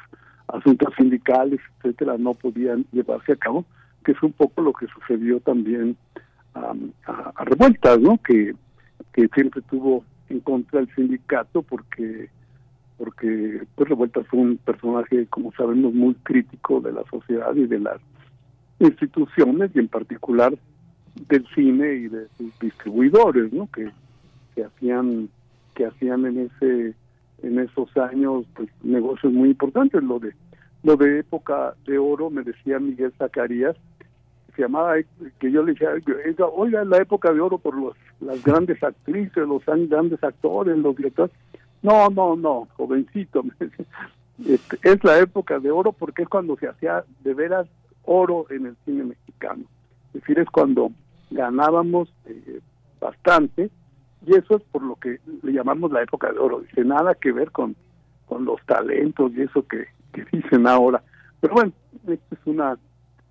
asuntos 0.47 0.93
sindicales, 0.97 1.61
etcétera, 1.77 2.17
no 2.17 2.33
podían 2.33 2.85
llevarse 2.91 3.31
a 3.31 3.37
cabo, 3.37 3.65
que 4.03 4.11
es 4.11 4.21
un 4.21 4.33
poco 4.33 4.61
lo 4.61 4.73
que 4.73 4.87
sucedió 4.87 5.39
también 5.39 5.95
a, 6.53 6.73
a 7.35 7.45
Revueltas, 7.45 7.99
¿no? 7.99 8.17
Que 8.21 8.53
que 9.15 9.29
siempre 9.33 9.61
tuvo 9.69 10.03
en 10.29 10.41
contra 10.41 10.81
del 10.81 10.93
sindicato 10.93 11.61
porque 11.61 12.29
porque 12.97 13.61
pues 13.75 13.89
Revuelta 13.89 14.23
fue 14.25 14.39
un 14.39 14.57
personaje, 14.57 15.25
como 15.27 15.51
sabemos, 15.53 15.93
muy 15.93 16.15
crítico 16.15 16.81
de 16.81 16.93
la 16.93 17.03
sociedad 17.09 17.53
y 17.55 17.65
de 17.65 17.79
las 17.79 17.99
instituciones 18.79 19.71
y 19.73 19.79
en 19.79 19.87
particular 19.87 20.53
del 21.15 21.45
cine 21.53 21.93
y 21.93 22.07
de 22.07 22.27
sus 22.37 22.57
distribuidores, 22.59 23.51
¿no? 23.53 23.69
Que, 23.71 23.89
que 24.53 24.63
hacían 24.63 25.29
que 25.73 25.85
hacían 25.85 26.25
en 26.25 26.39
ese 26.39 26.93
en 27.43 27.59
esos 27.59 27.95
años 27.97 28.45
pues 28.55 28.69
negocios 28.83 29.31
muy 29.33 29.49
importantes. 29.49 30.01
Lo 30.03 30.19
de 30.19 30.33
lo 30.83 30.95
de 30.95 31.19
época 31.19 31.73
de 31.85 31.97
oro 31.97 32.29
me 32.29 32.43
decía 32.43 32.79
Miguel 32.79 33.13
Zacarías 33.17 33.75
se 34.55 34.61
llamaba 34.61 34.95
que 35.39 35.51
yo 35.51 35.63
le 35.63 35.73
decía 35.73 36.45
oiga 36.45 36.83
la 36.85 36.97
época 36.97 37.31
de 37.33 37.41
oro 37.41 37.57
por 37.57 37.75
los 37.75 37.95
las 38.21 38.41
grandes 38.43 38.81
actrices 38.81 39.47
los 39.47 39.65
grandes 39.65 40.23
actores 40.23 40.77
los 40.77 40.95
directores 40.95 41.35
no 41.81 42.09
no 42.09 42.35
no 42.35 42.67
jovencito 42.77 43.43
este, 44.47 44.77
es 44.83 45.03
la 45.03 45.19
época 45.19 45.59
de 45.59 45.71
oro 45.71 45.91
porque 45.91 46.23
es 46.23 46.29
cuando 46.29 46.55
se 46.57 46.67
hacía 46.67 47.03
de 47.23 47.33
veras 47.33 47.67
oro 48.03 48.45
en 48.49 48.67
el 48.67 48.75
cine 48.85 49.03
mexicano 49.03 49.63
es 50.13 50.21
decir 50.21 50.39
es 50.39 50.49
cuando 50.49 50.91
ganábamos 51.31 52.13
eh, 52.25 52.59
bastante 52.99 53.69
y 54.25 54.35
eso 54.35 54.57
es 54.57 54.63
por 54.63 54.81
lo 54.81 54.95
que 54.95 55.19
le 55.43 55.51
llamamos 55.51 55.91
la 55.91 56.01
época 56.01 56.31
de 56.31 56.39
oro. 56.39 56.61
Dice, 56.61 56.83
nada 56.83 57.13
que 57.15 57.31
ver 57.31 57.51
con, 57.51 57.75
con 58.25 58.45
los 58.45 58.59
talentos 58.65 59.31
y 59.35 59.41
eso 59.41 59.65
que, 59.67 59.85
dicen 60.31 60.65
ahora. 60.65 61.03
Pero 61.41 61.53
bueno, 61.53 61.71
esto 62.07 62.35
es 62.35 62.39
una 62.45 62.77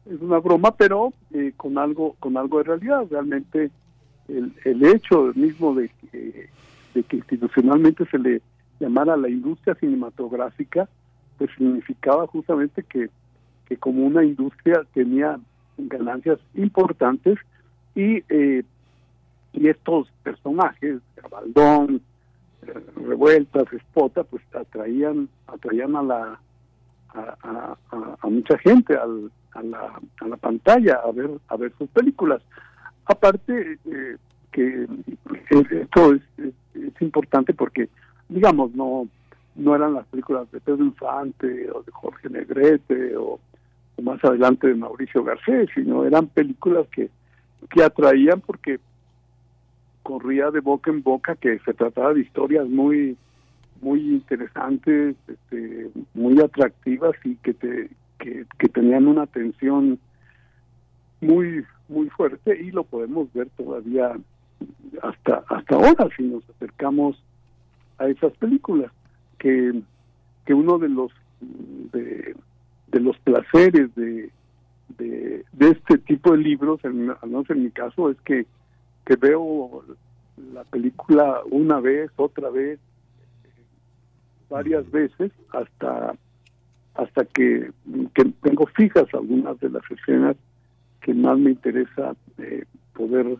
es 0.06 0.20
una 0.20 0.38
broma, 0.38 0.76
pero 0.76 1.14
eh, 1.32 1.52
con 1.56 1.78
algo 1.78 2.14
con 2.20 2.36
algo 2.36 2.58
de 2.58 2.64
realidad. 2.64 3.06
Realmente 3.10 3.70
el, 4.28 4.52
el 4.64 4.84
hecho 4.84 5.32
mismo 5.34 5.74
de 5.74 5.88
que, 5.88 6.50
de 6.94 7.02
que 7.02 7.16
institucionalmente 7.16 8.04
se 8.06 8.18
le 8.18 8.42
llamara 8.80 9.16
la 9.16 9.30
industria 9.30 9.74
cinematográfica, 9.76 10.88
pues 11.38 11.50
significaba 11.56 12.26
justamente 12.26 12.82
que, 12.82 13.08
que 13.66 13.76
como 13.78 14.04
una 14.04 14.24
industria 14.24 14.82
tenía 14.92 15.38
ganancias 15.78 16.38
importantes 16.54 17.38
y 17.94 18.22
eh, 18.28 18.64
y 19.54 19.68
estos 19.68 20.08
personajes, 20.22 21.00
Baldón, 21.30 22.02
eh, 22.66 22.74
Revueltas, 23.06 23.72
Espota, 23.72 24.24
pues 24.24 24.42
atraían, 24.54 25.28
atraían 25.46 25.96
a 25.96 26.02
la 26.02 26.40
a, 27.14 27.76
a, 28.20 28.28
mucha 28.28 28.58
gente 28.58 28.96
al, 28.96 29.30
a, 29.52 29.62
la, 29.62 30.00
a 30.20 30.26
la 30.26 30.36
pantalla 30.36 31.00
a 31.04 31.12
ver 31.12 31.30
a 31.48 31.56
ver 31.56 31.72
sus 31.78 31.88
películas. 31.90 32.42
Aparte 33.06 33.78
eh, 33.84 34.16
que 34.50 34.88
esto 35.50 36.14
es, 36.14 36.22
es, 36.38 36.52
importante 37.00 37.54
porque 37.54 37.88
digamos 38.28 38.74
no 38.74 39.06
no 39.54 39.76
eran 39.76 39.94
las 39.94 40.06
películas 40.06 40.50
de 40.50 40.60
Pedro 40.60 40.84
Infante 40.84 41.70
o 41.70 41.82
de 41.82 41.92
Jorge 41.92 42.28
Negrete 42.28 43.16
o, 43.16 43.38
o 43.96 44.02
más 44.02 44.22
adelante 44.24 44.66
de 44.66 44.74
Mauricio 44.74 45.22
Garcés, 45.22 45.68
sino 45.74 46.04
eran 46.04 46.26
películas 46.26 46.88
que, 46.88 47.10
que 47.70 47.82
atraían 47.82 48.40
porque 48.40 48.78
corría 50.02 50.50
de 50.50 50.60
boca 50.60 50.90
en 50.90 51.02
boca 51.02 51.34
que 51.34 51.58
se 51.60 51.74
trataba 51.74 52.14
de 52.14 52.20
historias 52.20 52.68
muy 52.68 53.16
muy 53.80 54.00
interesantes, 54.00 55.16
este, 55.28 55.90
muy 56.14 56.40
atractivas 56.40 57.14
y 57.24 57.36
que 57.36 57.54
te 57.54 57.90
que, 58.18 58.46
tenían 58.72 59.06
una 59.06 59.26
tensión 59.26 59.98
muy 61.20 61.64
muy 61.88 62.08
fuerte 62.10 62.58
y 62.60 62.70
lo 62.70 62.84
podemos 62.84 63.32
ver 63.34 63.48
todavía 63.56 64.12
hasta 65.02 65.44
hasta 65.48 65.74
ahora 65.74 66.08
si 66.16 66.22
nos 66.22 66.48
acercamos 66.50 67.22
a 67.98 68.08
esas 68.08 68.32
películas 68.34 68.90
que 69.38 69.82
que 70.46 70.54
uno 70.54 70.78
de 70.78 70.88
los 70.88 71.12
de 71.90 73.00
los 73.00 73.18
placeres 73.18 73.94
de, 73.94 74.30
de, 74.98 75.44
de 75.52 75.70
este 75.70 75.98
tipo 75.98 76.32
de 76.32 76.38
libros, 76.38 76.80
al 76.84 76.94
menos 76.94 77.50
en 77.50 77.64
mi 77.64 77.70
caso, 77.70 78.10
es 78.10 78.20
que 78.22 78.46
que 79.04 79.16
veo 79.16 79.84
la 80.52 80.64
película 80.64 81.40
una 81.50 81.80
vez, 81.80 82.10
otra 82.16 82.50
vez, 82.50 82.78
varias 84.48 84.90
veces, 84.90 85.32
hasta 85.52 86.14
hasta 86.94 87.24
que, 87.24 87.72
tengo 88.40 88.66
fijas 88.66 89.12
algunas 89.14 89.58
de 89.58 89.68
las 89.68 89.82
escenas 89.90 90.36
que 91.00 91.12
más 91.12 91.36
me 91.38 91.50
interesa 91.50 92.14
eh, 92.38 92.64
poder 92.92 93.36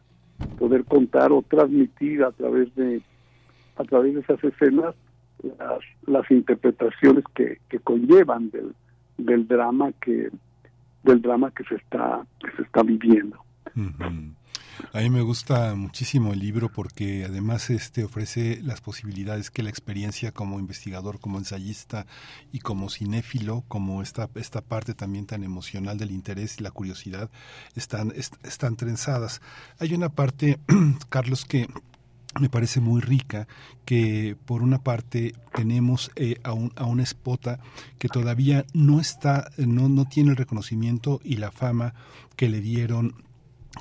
poder 0.58 0.84
contar 0.84 1.30
o 1.30 1.42
transmitir 1.42 2.24
a 2.24 2.32
través 2.32 2.74
de 2.74 3.00
a 3.76 3.84
través 3.84 4.14
de 4.14 4.20
esas 4.20 4.42
escenas 4.42 4.96
las, 5.58 5.78
las 6.06 6.28
interpretaciones 6.32 7.24
que, 7.34 7.58
que 7.68 7.78
conllevan 7.78 8.50
del, 8.50 8.74
del 9.18 9.46
drama 9.46 9.92
que 10.00 10.30
del 11.04 11.22
drama 11.22 11.50
que 11.52 11.64
se 11.64 11.76
está 11.76 12.26
que 12.40 12.50
se 12.56 12.62
está 12.62 12.82
viviendo. 12.82 13.38
A 14.92 15.00
mí 15.00 15.10
me 15.10 15.22
gusta 15.22 15.74
muchísimo 15.74 16.32
el 16.32 16.40
libro 16.40 16.68
porque 16.68 17.24
además 17.24 17.70
este 17.70 18.04
ofrece 18.04 18.60
las 18.62 18.80
posibilidades 18.80 19.50
que 19.50 19.62
la 19.62 19.70
experiencia 19.70 20.32
como 20.32 20.58
investigador, 20.58 21.20
como 21.20 21.38
ensayista 21.38 22.06
y 22.52 22.60
como 22.60 22.90
cinéfilo, 22.90 23.64
como 23.68 24.02
esta, 24.02 24.28
esta 24.34 24.60
parte 24.60 24.94
también 24.94 25.26
tan 25.26 25.44
emocional 25.44 25.98
del 25.98 26.10
interés 26.10 26.58
y 26.58 26.62
la 26.62 26.70
curiosidad 26.70 27.30
están, 27.74 28.12
están 28.16 28.76
trenzadas. 28.76 29.40
Hay 29.78 29.94
una 29.94 30.08
parte, 30.08 30.58
Carlos, 31.08 31.44
que 31.44 31.68
me 32.40 32.48
parece 32.48 32.80
muy 32.80 33.00
rica 33.00 33.46
que 33.84 34.36
por 34.44 34.62
una 34.62 34.82
parte 34.82 35.34
tenemos 35.54 36.10
eh, 36.16 36.38
a, 36.42 36.52
un, 36.52 36.72
a 36.76 36.84
una 36.84 37.02
espota 37.02 37.60
que 37.98 38.08
todavía 38.08 38.64
no 38.72 39.00
está 39.00 39.50
no, 39.56 39.88
no 39.88 40.06
tiene 40.06 40.30
el 40.30 40.36
reconocimiento 40.36 41.20
y 41.24 41.36
la 41.36 41.50
fama 41.50 41.94
que 42.36 42.48
le 42.48 42.60
dieron 42.60 43.24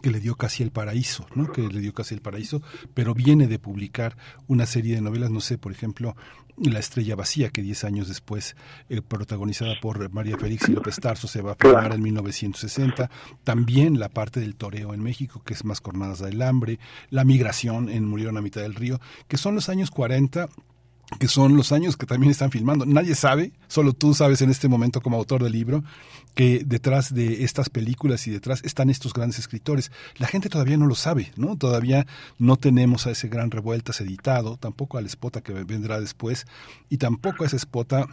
que 0.01 0.11
le 0.11 0.19
dio 0.19 0.35
casi 0.35 0.63
el 0.63 0.71
paraíso, 0.71 1.25
¿no? 1.35 1.51
que 1.51 1.61
le 1.61 1.79
dio 1.79 1.93
casi 1.93 2.15
el 2.15 2.21
paraíso, 2.21 2.61
pero 2.93 3.13
viene 3.13 3.47
de 3.47 3.59
publicar 3.59 4.17
una 4.47 4.65
serie 4.65 4.95
de 4.95 5.01
novelas, 5.01 5.31
no 5.31 5.41
sé, 5.41 5.57
por 5.57 5.71
ejemplo, 5.71 6.15
La 6.55 6.77
estrella 6.77 7.15
vacía, 7.15 7.49
que 7.49 7.63
diez 7.63 7.83
años 7.83 8.07
después, 8.07 8.55
eh, 8.87 9.01
protagonizada 9.01 9.73
por 9.81 10.11
María 10.11 10.37
Félix 10.37 10.69
y 10.69 10.73
López 10.73 10.97
Tarso, 10.97 11.27
se 11.27 11.41
va 11.41 11.53
a 11.53 11.55
filmar 11.55 11.93
en 11.93 12.03
1960. 12.03 13.09
También 13.43 13.99
la 13.99 14.09
parte 14.09 14.39
del 14.39 14.55
toreo 14.55 14.93
en 14.93 15.01
México, 15.01 15.41
que 15.43 15.55
es 15.55 15.65
más 15.65 15.81
Cornadas 15.81 16.19
del 16.19 16.39
Hambre, 16.43 16.77
La 17.09 17.23
migración 17.23 17.89
en 17.89 18.05
Murieron 18.05 18.37
a 18.37 18.41
mitad 18.41 18.61
del 18.61 18.75
río, 18.75 19.01
que 19.27 19.37
son 19.37 19.55
los 19.55 19.67
años 19.67 19.89
40 19.89 20.47
que 21.19 21.27
son 21.27 21.55
los 21.55 21.71
años 21.71 21.97
que 21.97 22.05
también 22.05 22.31
están 22.31 22.51
filmando. 22.51 22.85
Nadie 22.85 23.15
sabe, 23.15 23.51
solo 23.67 23.93
tú 23.93 24.13
sabes 24.13 24.41
en 24.41 24.49
este 24.49 24.67
momento 24.67 25.01
como 25.01 25.17
autor 25.17 25.43
del 25.43 25.53
libro, 25.53 25.83
que 26.33 26.63
detrás 26.65 27.13
de 27.13 27.43
estas 27.43 27.69
películas 27.69 28.25
y 28.27 28.31
detrás 28.31 28.61
están 28.63 28.89
estos 28.89 29.13
grandes 29.13 29.39
escritores. 29.39 29.91
La 30.17 30.27
gente 30.27 30.49
todavía 30.49 30.77
no 30.77 30.87
lo 30.87 30.95
sabe, 30.95 31.31
¿no? 31.35 31.57
Todavía 31.57 32.07
no 32.39 32.57
tenemos 32.57 33.05
a 33.05 33.11
ese 33.11 33.27
gran 33.27 33.51
revueltas 33.51 34.01
editado, 34.01 34.57
tampoco 34.57 34.97
al 34.97 35.09
Spota 35.09 35.41
que 35.41 35.53
vendrá 35.53 35.99
después, 35.99 36.45
y 36.89 36.97
tampoco 36.97 37.43
a 37.43 37.47
ese 37.47 37.59
Spota 37.59 38.07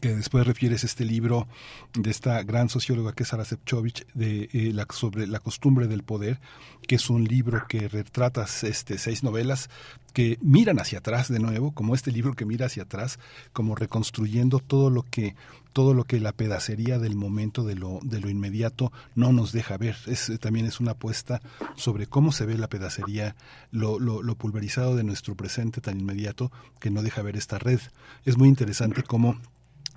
que 0.00 0.14
después 0.14 0.46
refieres 0.46 0.84
este 0.84 1.04
libro 1.04 1.48
de 1.94 2.10
esta 2.10 2.42
gran 2.42 2.68
socióloga 2.68 3.12
que 3.12 3.22
es 3.24 3.30
Sara 3.30 3.44
Sepchovich 3.44 4.06
de 4.14 4.48
eh, 4.52 4.84
sobre 4.90 5.26
la 5.26 5.40
costumbre 5.40 5.88
del 5.88 6.02
poder, 6.02 6.40
que 6.86 6.96
es 6.96 7.10
un 7.10 7.24
libro 7.24 7.64
que 7.68 7.88
retrata 7.88 8.46
este, 8.62 8.98
seis 8.98 9.22
novelas 9.24 9.70
que 10.18 10.36
miran 10.42 10.80
hacia 10.80 10.98
atrás 10.98 11.28
de 11.28 11.38
nuevo, 11.38 11.70
como 11.70 11.94
este 11.94 12.10
libro 12.10 12.34
que 12.34 12.44
mira 12.44 12.66
hacia 12.66 12.82
atrás, 12.82 13.20
como 13.52 13.76
reconstruyendo 13.76 14.58
todo 14.58 14.90
lo 14.90 15.04
que 15.04 15.36
todo 15.72 15.94
lo 15.94 16.02
que 16.02 16.18
la 16.18 16.32
pedacería 16.32 16.98
del 16.98 17.14
momento 17.14 17.62
de 17.62 17.76
lo 17.76 18.00
de 18.02 18.18
lo 18.18 18.28
inmediato 18.28 18.90
no 19.14 19.32
nos 19.32 19.52
deja 19.52 19.76
ver. 19.76 19.94
Es, 20.06 20.32
también 20.40 20.66
es 20.66 20.80
una 20.80 20.90
apuesta 20.90 21.40
sobre 21.76 22.08
cómo 22.08 22.32
se 22.32 22.46
ve 22.46 22.58
la 22.58 22.66
pedacería, 22.66 23.36
lo, 23.70 24.00
lo, 24.00 24.20
lo 24.24 24.34
pulverizado 24.34 24.96
de 24.96 25.04
nuestro 25.04 25.36
presente 25.36 25.80
tan 25.80 26.00
inmediato 26.00 26.50
que 26.80 26.90
no 26.90 27.04
deja 27.04 27.22
ver 27.22 27.36
esta 27.36 27.60
red. 27.60 27.78
Es 28.24 28.36
muy 28.36 28.48
interesante 28.48 29.04
cómo 29.04 29.36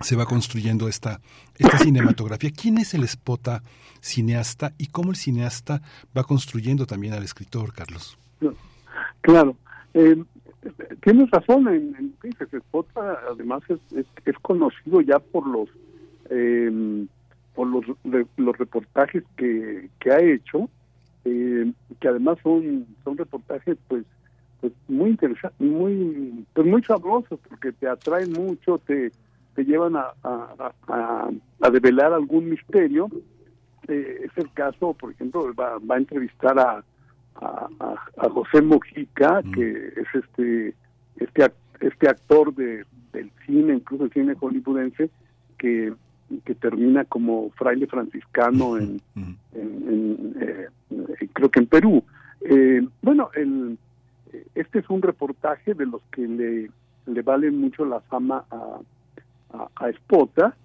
se 0.02 0.14
va 0.14 0.26
construyendo 0.26 0.86
esta, 0.86 1.20
esta 1.58 1.78
cinematografía. 1.78 2.52
¿Quién 2.52 2.78
es 2.78 2.94
el 2.94 3.02
espota 3.02 3.64
cineasta 4.00 4.72
y 4.78 4.86
cómo 4.86 5.10
el 5.10 5.16
cineasta 5.16 5.82
va 6.16 6.22
construyendo 6.22 6.86
también 6.86 7.12
al 7.12 7.24
escritor, 7.24 7.72
Carlos? 7.72 8.16
Claro. 9.22 9.56
Eh, 9.94 10.22
tienes 11.02 11.30
razón 11.30 11.68
en, 11.68 12.14
en 12.22 12.36
espota 12.52 13.18
además 13.30 13.62
es, 13.68 14.06
es, 14.24 14.38
conocido 14.40 15.00
ya 15.00 15.18
por 15.18 15.46
los 15.46 15.68
em, 16.30 17.08
por 17.54 17.66
los, 17.66 17.84
los 18.36 18.58
reportajes 18.58 19.24
que, 19.36 19.90
que 20.00 20.10
ha 20.10 20.20
hecho 20.20 20.70
eh, 21.24 21.70
que 22.00 22.08
además 22.08 22.38
son 22.42 22.86
son 23.04 23.18
reportajes 23.18 23.76
pues 23.88 24.04
pues 24.60 24.72
muy 24.88 25.10
interesantes 25.10 25.60
muy 25.60 26.46
pues 26.54 26.66
muy 26.66 26.82
sabrosos 26.84 27.38
porque 27.48 27.72
te 27.72 27.88
atraen 27.88 28.32
mucho 28.32 28.78
te 28.78 29.10
te 29.54 29.64
llevan 29.64 29.96
a, 29.96 30.12
a, 30.22 31.30
a, 31.60 31.70
develar 31.70 32.12
algún 32.12 32.48
misterio. 32.48 33.08
Eh, 33.88 34.20
es 34.24 34.30
el 34.36 34.50
caso, 34.52 34.94
por 34.94 35.12
ejemplo, 35.12 35.52
va, 35.54 35.78
va 35.78 35.96
a 35.96 35.98
entrevistar 35.98 36.58
a, 36.58 36.84
a, 37.36 38.28
José 38.28 38.62
Mojica, 38.62 39.42
mm. 39.42 39.52
que 39.52 39.92
es 39.96 40.14
este 40.14 40.74
este 41.16 41.52
este 41.80 42.08
actor 42.08 42.54
de, 42.54 42.84
del 43.12 43.30
cine, 43.46 43.74
incluso 43.74 44.04
el 44.04 44.12
cine 44.12 44.34
hollywoodense, 44.34 45.10
que, 45.58 45.92
que 46.44 46.54
termina 46.54 47.04
como 47.04 47.50
fraile 47.50 47.86
franciscano 47.86 48.76
en, 48.78 49.00
en, 49.54 50.36
eh, 50.40 50.68
creo 51.32 51.50
que 51.50 51.60
en 51.60 51.66
Perú. 51.66 52.04
Eh, 52.40 52.86
bueno, 53.02 53.30
el, 53.34 53.78
este 54.54 54.80
es 54.80 54.90
un 54.90 55.02
reportaje 55.02 55.74
de 55.74 55.86
los 55.86 56.02
que 56.12 56.26
le, 56.26 56.70
le 57.06 57.22
valen 57.22 57.60
mucho 57.60 57.84
la 57.84 58.00
fama 58.00 58.44
a, 58.50 58.80
a, 59.52 59.68
a 59.76 59.88
Espota, 59.90 60.56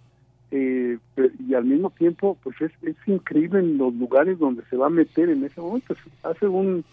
eh, 0.50 0.98
y 1.46 1.54
al 1.54 1.66
mismo 1.66 1.90
tiempo 1.90 2.38
pues 2.42 2.56
es, 2.62 2.72
es 2.82 2.96
increíble 3.06 3.60
en 3.60 3.78
los 3.78 3.94
lugares 3.94 4.40
donde 4.40 4.64
se 4.70 4.78
va 4.78 4.88
a 4.88 4.92
meter 4.92 5.30
en 5.30 5.44
ese 5.44 5.60
momento. 5.60 5.96
Hace 6.24 6.48
un 6.48 6.86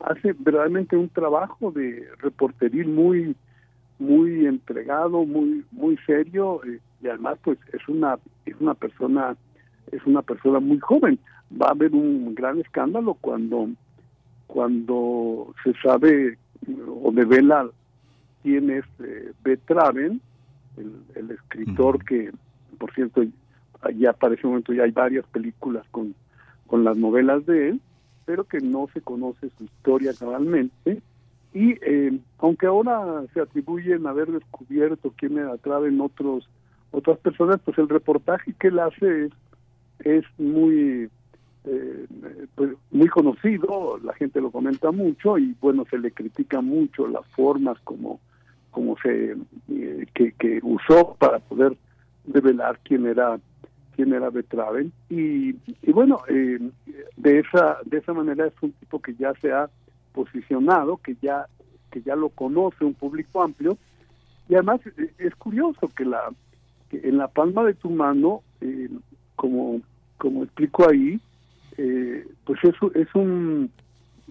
hace 0.00 0.34
verdaderamente 0.38 0.96
un 0.96 1.08
trabajo 1.08 1.70
de 1.70 2.06
reporteril 2.18 2.88
muy 2.88 3.36
muy 3.98 4.46
entregado 4.46 5.24
muy 5.24 5.64
muy 5.70 5.96
serio 5.98 6.60
eh, 6.64 6.80
y 7.02 7.08
además 7.08 7.38
pues 7.42 7.58
es 7.72 7.86
una 7.88 8.18
es 8.44 8.56
una 8.60 8.74
persona 8.74 9.36
es 9.90 10.04
una 10.04 10.22
persona 10.22 10.60
muy 10.60 10.78
joven. 10.78 11.18
Va 11.60 11.68
a 11.68 11.72
haber 11.72 11.92
un 11.92 12.34
gran 12.34 12.60
escándalo 12.60 13.14
cuando 13.14 13.70
cuando 14.48 15.54
se 15.64 15.72
sabe 15.82 16.36
o 17.02 17.10
devela 17.10 17.68
quién 18.42 18.70
es 18.70 18.84
eh, 19.00 19.32
Betraven 19.42 20.20
el, 20.76 20.92
el 21.14 21.30
escritor 21.30 22.04
que 22.04 22.30
por 22.82 22.92
cierto, 22.94 23.22
ya 23.96 24.12
para 24.12 24.34
ese 24.34 24.44
momento 24.44 24.72
ya 24.72 24.82
hay 24.82 24.90
varias 24.90 25.24
películas 25.26 25.86
con, 25.92 26.16
con 26.66 26.82
las 26.82 26.96
novelas 26.96 27.46
de 27.46 27.68
él, 27.68 27.80
pero 28.24 28.42
que 28.42 28.58
no 28.58 28.88
se 28.92 29.00
conoce 29.00 29.50
su 29.56 29.62
historia 29.62 30.12
cabalmente. 30.18 31.00
Y 31.54 31.74
eh, 31.80 32.18
aunque 32.38 32.66
ahora 32.66 33.22
se 33.32 33.40
atribuyen 33.40 34.04
haber 34.08 34.32
descubierto 34.32 35.14
quién 35.16 35.38
era 35.38 35.54
en 35.86 36.00
otros 36.00 36.48
otras 36.90 37.18
personas, 37.20 37.60
pues 37.64 37.78
el 37.78 37.88
reportaje 37.88 38.52
que 38.58 38.66
él 38.66 38.80
hace 38.80 39.26
es, 39.26 39.32
es 40.00 40.24
muy 40.38 41.08
eh, 41.64 42.06
pues 42.56 42.72
muy 42.90 43.06
conocido, 43.06 44.00
la 44.02 44.12
gente 44.14 44.40
lo 44.40 44.50
comenta 44.50 44.90
mucho 44.90 45.38
y 45.38 45.54
bueno, 45.60 45.84
se 45.88 45.98
le 45.98 46.10
critica 46.10 46.60
mucho 46.60 47.06
las 47.06 47.24
formas 47.28 47.78
como, 47.84 48.18
como 48.72 48.96
se 49.04 49.36
eh, 49.68 50.06
que 50.12 50.60
usó 50.64 51.14
para 51.20 51.38
poder 51.38 51.76
revelar 52.26 52.78
quién 52.84 53.06
era 53.06 53.38
quién 53.94 54.12
era 54.12 54.30
Betraven. 54.30 54.92
Y, 55.08 55.50
y 55.66 55.92
bueno 55.92 56.20
eh, 56.28 56.58
de 57.16 57.38
esa 57.38 57.78
de 57.84 57.98
esa 57.98 58.12
manera 58.12 58.46
es 58.46 58.54
un 58.60 58.72
tipo 58.72 59.00
que 59.00 59.14
ya 59.14 59.32
se 59.40 59.52
ha 59.52 59.68
posicionado 60.12 60.98
que 60.98 61.16
ya 61.20 61.46
que 61.90 62.02
ya 62.02 62.16
lo 62.16 62.30
conoce 62.30 62.84
un 62.84 62.94
público 62.94 63.42
amplio. 63.42 63.76
Y 64.48 64.54
además 64.54 64.80
eh, 64.86 65.12
es 65.18 65.34
curioso 65.36 65.88
que 65.88 66.04
la 66.04 66.32
que 66.90 67.00
en 67.08 67.18
la 67.18 67.28
palma 67.28 67.64
de 67.64 67.74
tu 67.74 67.90
mano 67.90 68.42
eh, 68.60 68.88
como 69.36 69.80
como 70.18 70.44
explico 70.44 70.88
ahí 70.88 71.20
pues 72.44 72.58
es, 72.62 72.74
es 72.94 73.14
un 73.14 73.70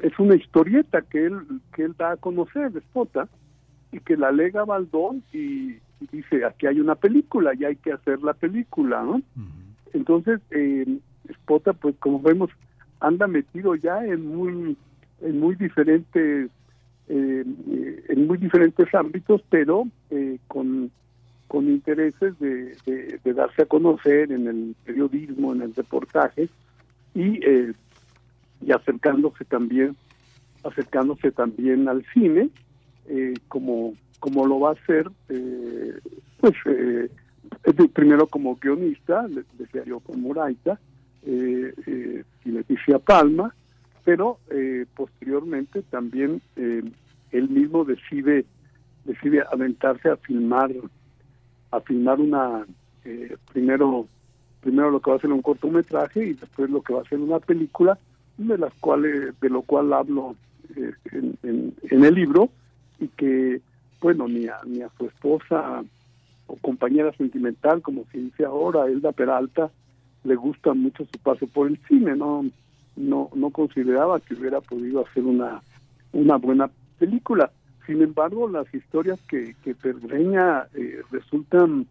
es 0.02 0.18
una 0.20 0.36
historieta 0.36 1.02
que 1.02 1.26
él 1.26 1.40
que 1.76 1.84
él 1.84 1.95
da 1.98 2.11
a 2.11 2.18
conocer 2.18 2.72
de 2.72 2.82
Spota 2.82 3.28
y 3.92 4.00
que 4.00 4.16
la 4.16 4.32
lega 4.32 4.64
Baldón 4.64 5.24
y, 5.34 5.76
dice, 6.11 6.45
aquí 6.45 6.67
hay 6.67 6.80
una 6.80 6.95
película 6.95 7.53
y 7.53 7.65
hay 7.65 7.75
que 7.75 7.91
hacer 7.91 8.21
la 8.21 8.33
película, 8.33 9.03
¿no? 9.03 9.21
Entonces, 9.93 10.39
eh, 10.51 10.99
Spota, 11.33 11.73
pues 11.73 11.95
como 11.99 12.21
vemos, 12.21 12.49
anda 12.99 13.27
metido 13.27 13.75
ya 13.75 14.05
en 14.05 14.27
muy, 14.27 14.77
en 15.21 15.39
muy 15.39 15.55
diferentes, 15.55 16.49
eh, 17.09 17.45
en 18.09 18.27
muy 18.27 18.38
diferentes 18.38 18.93
ámbitos, 18.93 19.43
pero 19.49 19.88
eh, 20.09 20.38
con, 20.47 20.91
con 21.47 21.67
intereses 21.67 22.39
de, 22.39 22.77
de, 22.85 23.33
darse 23.33 23.63
a 23.63 23.65
conocer 23.65 24.31
en 24.31 24.47
el 24.47 24.75
periodismo, 24.85 25.53
en 25.53 25.63
el 25.63 25.75
reportaje 25.75 26.47
y, 27.13 27.45
eh, 27.45 27.73
y 28.61 28.71
acercándose 28.71 29.43
también, 29.45 29.95
acercándose 30.63 31.31
también 31.31 31.89
al 31.89 32.05
cine, 32.13 32.49
eh, 33.09 33.33
como 33.47 33.93
como 34.22 34.45
lo 34.45 34.61
va 34.61 34.69
a 34.69 34.74
hacer, 34.74 35.11
eh, 35.27 36.00
pues 36.40 36.53
eh, 36.67 37.09
primero 37.93 38.27
como 38.27 38.56
guionista, 38.56 39.27
decía 39.58 39.83
yo 39.85 40.00
con 40.00 40.22
Moraita 40.22 40.80
eh, 41.24 41.74
eh, 41.85 42.24
y 42.45 42.50
Leticia 42.50 43.00
Palma, 43.00 43.53
pero 44.03 44.40
eh, 44.50 44.85
posteriormente 44.95 45.83
también 45.83 46.41
él 46.56 47.50
mismo 47.50 47.85
decide 47.85 48.45
decide 49.06 49.43
aventarse 49.51 50.09
a 50.09 50.17
filmar 50.17 50.72
a 51.72 51.80
filmar 51.82 52.19
una 52.19 52.66
primero 53.51 54.08
primero 54.61 54.91
lo 54.91 55.00
que 55.00 55.11
va 55.11 55.17
a 55.17 55.22
ser 55.22 55.32
un 55.32 55.41
cortometraje 55.41 56.25
y 56.25 56.33
después 56.33 56.69
lo 56.69 56.82
que 56.82 56.93
va 56.93 57.01
a 57.01 57.09
ser 57.09 57.19
una 57.19 57.40
película 57.40 57.98
de 58.38 58.58
las 58.58 58.74
cuales 58.75 59.40
de 59.40 59.50
lo 59.50 59.61
cual 59.61 59.93
hablo 59.93 60.35
en, 60.75 61.38
en, 61.43 61.74
en 61.83 62.06
el 62.06 62.16
libro 62.16 62.50
y 63.00 63.08
que 63.09 63.61
bueno, 64.01 64.27
ni 64.27 64.47
a, 64.47 64.57
ni 64.65 64.81
a 64.81 64.89
su 64.97 65.05
esposa 65.05 65.83
o 66.47 66.55
compañera 66.57 67.13
sentimental, 67.13 67.81
como 67.81 68.03
se 68.11 68.17
dice 68.17 68.43
ahora, 68.43 68.88
Elda 68.88 69.11
Peralta, 69.11 69.71
le 70.23 70.35
gusta 70.35 70.73
mucho 70.73 71.05
su 71.05 71.19
paso 71.19 71.47
por 71.47 71.67
el 71.67 71.77
cine, 71.88 72.15
no 72.15 72.45
no 72.97 73.30
no 73.33 73.49
consideraba 73.51 74.19
que 74.19 74.33
hubiera 74.33 74.59
podido 74.59 75.05
hacer 75.05 75.23
una 75.23 75.61
una 76.11 76.35
buena 76.38 76.69
película. 76.99 77.51
Sin 77.88 78.01
embargo, 78.01 78.47
las 78.47 78.71
historias 78.73 79.19
que, 79.30 79.55
que 79.63 79.73
pergreña 79.73 80.67
eh, 80.75 81.01
resultan 81.11 81.88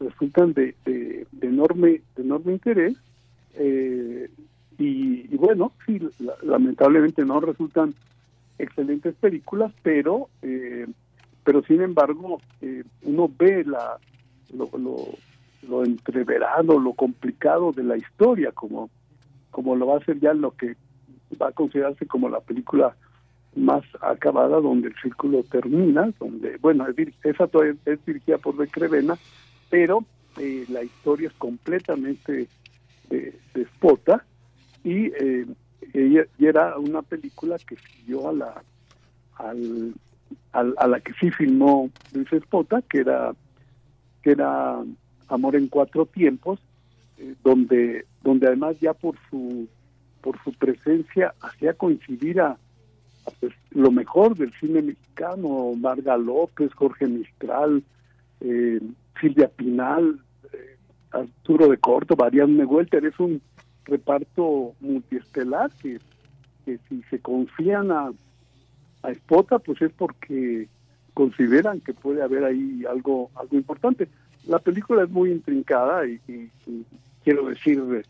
resultan 0.00 0.52
de, 0.52 0.74
de, 0.84 1.26
enorme 1.40 2.02
de 2.16 2.22
enorme 2.22 2.52
interés 2.52 2.96
eh, 3.54 4.28
y, 4.76 5.36
bueno, 5.36 5.72
sí, 5.86 6.00
lamentablemente 6.42 7.24
no 7.24 7.40
resultan 7.40 7.94
excelentes 8.58 9.14
películas, 9.14 9.72
pero 9.82 10.28
eh, 10.42 10.86
pero 11.44 11.62
sin 11.62 11.82
embargo 11.82 12.40
eh, 12.60 12.82
uno 13.02 13.30
ve 13.38 13.64
la 13.64 13.98
lo, 14.52 14.70
lo, 15.68 15.84
entreverado, 15.84 16.78
lo 16.78 16.92
complicado 16.92 17.72
de 17.72 17.82
la 17.82 17.96
historia, 17.96 18.52
como, 18.52 18.90
como 19.50 19.76
lo 19.76 19.86
va 19.86 19.98
a 19.98 20.04
ser 20.04 20.20
ya 20.20 20.32
lo 20.34 20.52
que 20.52 20.76
va 21.40 21.48
a 21.48 21.52
considerarse 21.52 22.06
como 22.06 22.28
la 22.28 22.40
película 22.40 22.94
más 23.56 23.82
acabada, 24.00 24.60
donde 24.60 24.88
el 24.88 24.94
círculo 25.00 25.42
termina, 25.44 26.12
donde, 26.18 26.56
bueno, 26.58 26.86
esa 27.22 27.46
todavía 27.46 27.74
es 27.86 28.04
dirigida 28.04 28.38
por 28.38 28.56
De 28.56 28.68
Crevena, 28.68 29.16
pero 29.70 30.04
eh, 30.38 30.64
la 30.68 30.82
historia 30.82 31.28
es 31.28 31.34
completamente 31.34 32.48
de, 33.10 33.38
despota 33.54 34.24
y, 34.82 35.06
eh, 35.06 35.46
y 35.92 36.46
era 36.46 36.78
una 36.78 37.02
película 37.02 37.56
que 37.58 37.76
siguió 37.76 38.28
a 38.28 38.32
la 38.32 38.62
al 39.36 39.94
a, 40.52 40.86
la 40.86 41.00
que 41.00 41.12
sí 41.14 41.30
filmó 41.30 41.90
Luis 42.12 42.32
Espota, 42.32 42.82
que 42.82 43.00
era 43.00 43.34
que 44.22 44.30
era 44.30 44.82
Amor 45.28 45.56
en 45.56 45.68
cuatro 45.68 46.06
tiempos, 46.06 46.60
eh, 47.18 47.34
donde 47.42 48.06
donde 48.22 48.46
además 48.46 48.78
ya 48.80 48.94
por 48.94 49.16
su 49.28 49.68
por 50.20 50.42
su 50.42 50.52
presencia 50.54 51.34
hacía 51.40 51.74
coincidir 51.74 52.40
a, 52.40 52.56
pues, 53.40 53.52
lo 53.70 53.90
mejor 53.90 54.36
del 54.36 54.52
cine 54.54 54.80
mexicano, 54.80 55.72
Marga 55.76 56.16
López, 56.16 56.72
Jorge 56.74 57.06
Mistral, 57.06 57.82
eh, 58.40 58.80
Silvia 59.20 59.48
Pinal, 59.48 60.20
eh, 60.52 60.76
Arturo 61.10 61.68
de 61.68 61.76
Corto, 61.76 62.16
Marianne 62.16 62.64
Welter, 62.64 63.04
es 63.04 63.18
un 63.20 63.42
reparto 63.84 64.74
multiestelar 64.80 65.70
que, 65.82 65.98
que 66.64 66.78
si 66.88 67.02
se 67.10 67.18
confían 67.18 67.90
a, 67.90 68.10
a 69.04 69.10
Espota, 69.10 69.58
pues 69.58 69.80
es 69.82 69.92
porque 69.92 70.66
consideran 71.12 71.80
que 71.80 71.92
puede 71.92 72.22
haber 72.22 72.44
ahí 72.44 72.84
algo 72.90 73.30
algo 73.36 73.56
importante. 73.56 74.08
La 74.46 74.58
película 74.58 75.04
es 75.04 75.10
muy 75.10 75.30
intrincada 75.30 76.06
y, 76.06 76.20
quiero 77.22 77.46
decir 77.46 78.04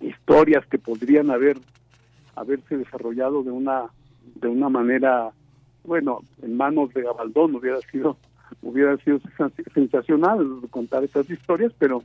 historias 0.00 0.66
que 0.66 0.78
podrían 0.78 1.30
haber 1.30 1.58
haberse 2.34 2.76
desarrollado 2.76 3.42
de 3.42 3.50
una 3.50 3.84
de 4.34 4.48
una 4.48 4.68
manera 4.68 5.30
bueno 5.84 6.20
en 6.42 6.56
manos 6.56 6.92
de 6.92 7.02
Gabaldón 7.02 7.54
hubiera 7.54 7.80
sido 7.92 8.18
hubiera 8.62 8.96
sido 8.98 9.20
sensacional 9.72 10.60
contar 10.70 11.04
esas 11.04 11.30
historias 11.30 11.72
pero 11.78 12.02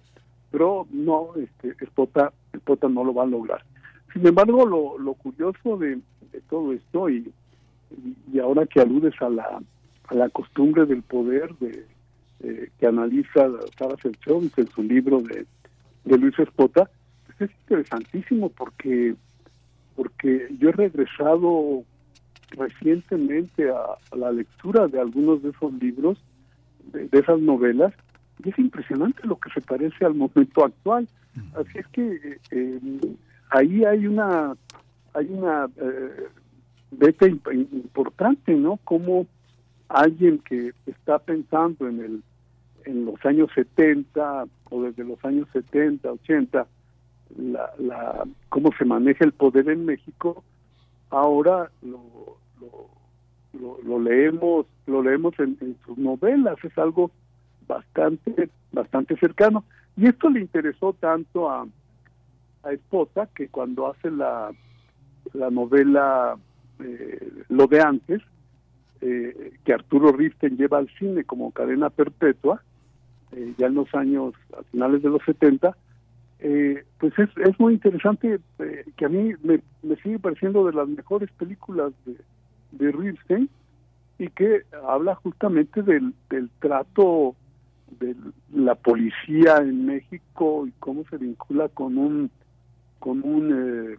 pero 0.52 0.88
no 0.92 1.32
este 1.36 1.76
Espota 1.84 2.32
no 2.88 3.04
lo 3.04 3.14
va 3.14 3.24
a 3.24 3.28
lograr 3.28 3.62
sin 4.14 4.26
embargo 4.26 4.66
lo, 4.66 4.98
lo 4.98 5.14
curioso 5.16 5.78
de 5.78 6.00
todo 6.48 6.72
esto 6.72 7.10
y 7.10 7.34
y 8.32 8.40
ahora 8.40 8.66
que 8.66 8.80
aludes 8.80 9.14
a 9.22 9.30
la, 9.30 9.62
a 10.08 10.14
la 10.14 10.30
costumbre 10.30 10.86
del 10.86 11.02
poder 11.02 11.54
de 11.60 11.86
eh, 12.42 12.70
que 12.80 12.88
analiza 12.88 13.50
Sara 13.78 13.96
Serchovic 14.02 14.58
en 14.58 14.68
su 14.68 14.84
libro 14.84 15.20
de, 15.20 15.46
de 16.06 16.18
Luis 16.18 16.38
Espota, 16.40 16.90
pues 17.26 17.50
es 17.50 17.58
interesantísimo 17.62 18.50
porque 18.50 19.16
porque 19.96 20.48
yo 20.58 20.70
he 20.70 20.72
regresado 20.72 21.84
recientemente 22.52 23.70
a, 23.70 24.16
la 24.16 24.32
lectura 24.32 24.88
de 24.88 25.00
algunos 25.02 25.44
de 25.44 25.50
esos 25.50 25.74
libros, 25.74 26.18
de, 26.94 27.10
esas 27.12 27.42
novelas, 27.42 27.94
y 28.42 28.50
es 28.50 28.58
impresionante 28.58 29.28
lo 29.28 29.36
que 29.36 29.50
se 29.50 29.60
parece 29.60 30.06
al 30.06 30.16
momento 30.16 30.64
actual. 30.64 31.06
Así 31.54 31.80
es 31.80 31.88
que 31.88 32.40
eh, 32.52 32.80
ahí 33.50 33.84
hay 33.84 34.08
una 34.08 34.56
hay 35.14 35.28
una 35.30 35.70
eh, 35.76 36.28
beta 36.92 37.28
importante, 37.28 38.54
¿no? 38.54 38.78
Como 38.84 39.28
alguien 39.88 40.40
que 40.40 40.74
está 40.86 41.20
pensando 41.20 41.88
en 41.88 42.00
el 42.00 42.24
en 42.86 43.06
los 43.06 43.24
años 43.26 43.50
70 43.54 44.46
o 44.70 44.84
desde 44.84 45.04
los 45.04 45.24
años 45.24 45.48
70, 45.54 46.12
80, 46.12 46.68
la, 47.38 47.72
la, 47.78 48.28
cómo 48.50 48.72
se 48.78 48.86
maneja 48.86 49.26
el 49.26 49.34
poder 49.34 49.70
en 49.70 49.86
México, 49.86 50.44
ahora 51.10 51.70
lo, 51.82 52.38
lo, 53.84 54.00
leemos 54.00 54.66
lo 54.88 55.04
leemos 55.04 55.38
en, 55.40 55.78
sus 55.86 55.98
novelas, 55.98 56.58
es 56.64 56.76
algo 56.78 57.12
bastante 57.68 58.50
bastante 58.72 59.16
cercano. 59.18 59.64
Y 59.98 60.08
esto 60.08 60.30
le 60.30 60.42
interesó 60.42 60.94
tanto 60.94 61.50
a, 61.50 61.68
a 62.64 62.72
Espota 62.72 63.28
que 63.36 63.50
cuando 63.50 63.88
hace 63.88 64.10
la, 64.10 64.52
la 65.34 65.50
novela 65.50 66.38
eh, 66.80 67.32
Lo 67.50 67.68
de 67.68 67.82
antes, 67.82 68.22
eh, 69.02 69.54
que 69.64 69.74
Arturo 69.74 70.12
Riften 70.12 70.58
lleva 70.58 70.78
al 70.78 70.90
cine 71.00 71.24
como 71.24 71.52
cadena 71.52 71.90
perpetua, 71.90 72.62
eh, 73.32 73.54
ya 73.58 73.68
en 73.68 73.76
los 73.76 73.94
años, 73.96 74.34
a 74.58 74.64
finales 74.64 75.02
de 75.02 75.10
los 75.10 75.22
70, 75.24 75.76
eh, 76.40 76.84
pues 76.98 77.18
es, 77.18 77.30
es 77.38 77.58
muy 77.60 77.76
interesante 77.76 78.42
que 78.98 79.06
a 79.06 79.10
mí 79.10 79.34
me, 79.42 79.62
sigue 80.04 80.20
pareciendo 80.20 80.66
de 80.66 80.74
las 80.74 80.88
mejores 80.90 81.32
películas 81.32 81.94
de, 82.06 82.18
de 82.72 82.92
Riften 82.92 83.50
y 84.18 84.28
que 84.28 84.64
habla 84.86 85.16
justamente 85.16 85.82
del, 85.82 86.14
del 86.30 86.50
trato 86.60 87.36
de 88.02 88.16
la 88.54 88.76
policía 88.76 89.58
en 89.58 89.86
México 89.86 90.68
y 90.68 90.72
cómo 90.80 91.06
se 91.10 91.18
vincula 91.18 91.70
con 91.70 91.98
un 91.98 92.30
con 93.00 93.24
un 93.24 93.98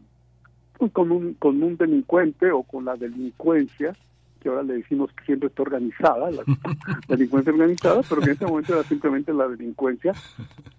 con 0.89 1.13
un 1.13 1.35
con 1.35 1.63
un 1.63 1.77
delincuente 1.77 2.51
o 2.51 2.63
con 2.63 2.85
la 2.85 2.97
delincuencia 2.97 3.95
que 4.41 4.49
ahora 4.49 4.63
le 4.63 4.75
decimos 4.75 5.13
que 5.13 5.25
siempre 5.25 5.49
está 5.49 5.63
organizada, 5.63 6.31
la 6.31 6.43
delincuencia 7.09 7.53
organizada, 7.53 8.01
pero 8.09 8.23
que 8.23 8.31
en 8.31 8.37
ese 8.37 8.47
momento 8.47 8.73
era 8.73 8.83
simplemente 8.85 9.33
la 9.35 9.47
delincuencia. 9.47 10.13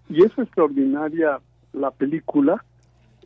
Y 0.09 0.23
es 0.23 0.35
extraordinaria 0.37 1.39
la 1.73 1.91
película 1.91 2.65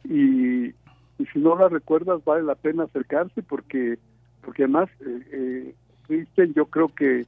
y, 0.04 0.66
y 0.68 1.26
si 1.32 1.40
no 1.40 1.56
la 1.58 1.70
recuerdas 1.70 2.24
vale 2.24 2.44
la 2.44 2.56
pena 2.56 2.84
acercarse 2.84 3.42
porque 3.42 3.98
porque 4.44 4.64
además 4.64 4.90
eh, 5.02 5.74
eh, 6.10 6.52
yo 6.54 6.68
creo 6.68 6.90
que, 6.90 7.26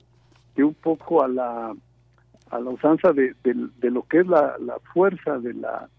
que 0.56 0.64
un 0.64 0.76
poco 0.76 1.24
a 1.24 1.28
la 1.28 1.76
a 2.50 2.60
la 2.60 2.70
usanza 2.70 3.12
de, 3.14 3.36
de, 3.44 3.92
lo 3.92 4.04
que 4.04 4.20
es 4.20 4.28
la, 4.28 4.58
la 4.60 4.78
fuerza 4.94 5.40
de 5.40 5.54
la 5.54 5.90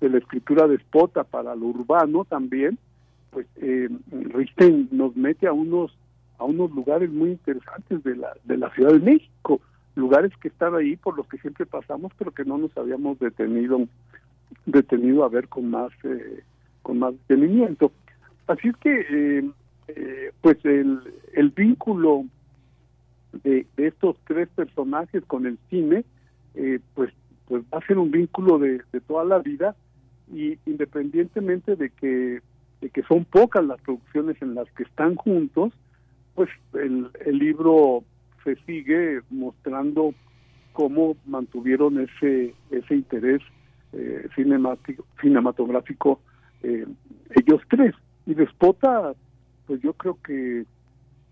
de 0.00 0.10
la 0.10 0.18
escritura 0.18 0.68
despota 0.68 1.24
para 1.24 1.54
lo 1.54 1.66
urbano 1.66 2.24
también 2.26 2.78
pues 3.30 3.46
eh, 3.56 3.88
Richten 4.10 4.88
nos 4.90 5.16
mete 5.16 5.46
a 5.46 5.52
unos 5.52 5.96
a 6.38 6.44
unos 6.44 6.70
lugares 6.70 7.10
muy 7.10 7.30
interesantes 7.30 8.02
de 8.04 8.16
la, 8.16 8.32
de 8.44 8.58
la 8.58 8.70
Ciudad 8.74 8.92
de 8.92 9.00
México, 9.00 9.60
lugares 9.94 10.32
que 10.40 10.48
están 10.48 10.74
ahí 10.74 10.96
por 10.96 11.16
los 11.16 11.26
que 11.28 11.38
siempre 11.38 11.64
pasamos, 11.64 12.12
pero 12.18 12.32
que 12.32 12.44
no 12.44 12.58
nos 12.58 12.76
habíamos 12.76 13.18
detenido 13.18 13.86
detenido 14.64 15.24
a 15.24 15.28
ver 15.28 15.48
con 15.48 15.70
más 15.70 15.92
eh, 16.04 16.42
con 16.82 16.98
más 16.98 17.14
detenimiento. 17.26 17.92
Así 18.46 18.68
es 18.68 18.76
que 18.76 19.00
eh, 19.10 19.50
eh, 19.88 20.32
pues 20.40 20.58
el, 20.64 21.00
el 21.32 21.50
vínculo 21.50 22.24
de, 23.42 23.66
estos 23.76 24.16
tres 24.26 24.48
personajes 24.54 25.24
con 25.26 25.46
el 25.46 25.58
cine 25.68 26.04
pues 26.94 27.12
pues 27.46 27.62
va 27.72 27.78
a 27.78 27.86
ser 27.86 27.98
un 27.98 28.10
vínculo 28.10 28.58
de, 28.58 28.80
de 28.92 29.00
toda 29.02 29.24
la 29.24 29.38
vida 29.38 29.76
y 30.32 30.58
independientemente 30.64 31.76
de 31.76 31.90
que 31.90 32.40
de 32.80 32.90
que 32.90 33.02
son 33.02 33.24
pocas 33.24 33.64
las 33.64 33.80
producciones 33.80 34.40
en 34.42 34.54
las 34.54 34.70
que 34.72 34.82
están 34.82 35.14
juntos 35.16 35.72
pues 36.34 36.50
el, 36.74 37.10
el 37.24 37.38
libro 37.38 38.04
se 38.44 38.56
sigue 38.66 39.20
mostrando 39.30 40.14
cómo 40.72 41.16
mantuvieron 41.24 41.98
ese 41.98 42.54
ese 42.70 42.94
interés 42.94 43.40
eh, 43.92 44.28
cinematográfico 45.20 46.20
eh, 46.62 46.86
ellos 47.34 47.62
tres. 47.68 47.94
Y 48.26 48.34
Despota 48.34 49.14
pues 49.66 49.80
yo 49.80 49.94
creo 49.94 50.18
que 50.22 50.64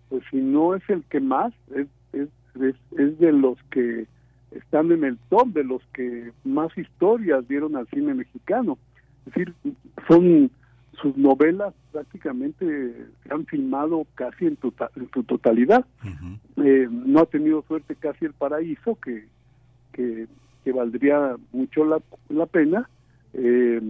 pues 0.09 0.23
si 0.31 0.39
no 0.39 0.75
es 0.75 0.83
el 0.89 1.05
que 1.05 1.21
más 1.21 1.53
es, 1.75 1.87
es, 2.13 2.29
es, 2.61 2.75
es 2.99 3.19
de 3.19 3.33
los 3.33 3.59
que 3.71 4.07
están 4.51 4.93
en 4.93 5.05
el 5.05 5.19
top 5.29 5.49
de 5.49 5.65
los 5.65 5.83
que 5.93 6.33
más 6.45 6.77
historias 6.79 7.47
dieron 7.49 7.77
al 7.77 7.87
cine 7.89 8.15
mexicano. 8.15 8.79
Es 9.27 9.35
decir 9.35 9.55
son 10.09 10.51
sus 11.01 11.17
novelas 11.17 11.75
prácticamente 11.93 12.67
se 13.23 13.35
han 13.35 13.47
filmado 13.47 14.07
casi 14.15 14.47
en, 14.47 14.59
su 14.61 15.23
totalidad. 15.25 15.85
Eh, 16.57 16.89
no 16.91 17.21
ha 17.21 17.27
tenido 17.27 17.63
suerte 17.63 17.95
casi 17.95 18.25
El 18.25 18.33
Paraíso, 18.33 18.97
que, 18.97 19.27
que, 19.93 20.27
valdría 20.73 21.37
mucho 21.53 21.85
la, 21.85 22.01
la 22.29 22.47
pena, 22.47 22.89
eh, 23.33 23.81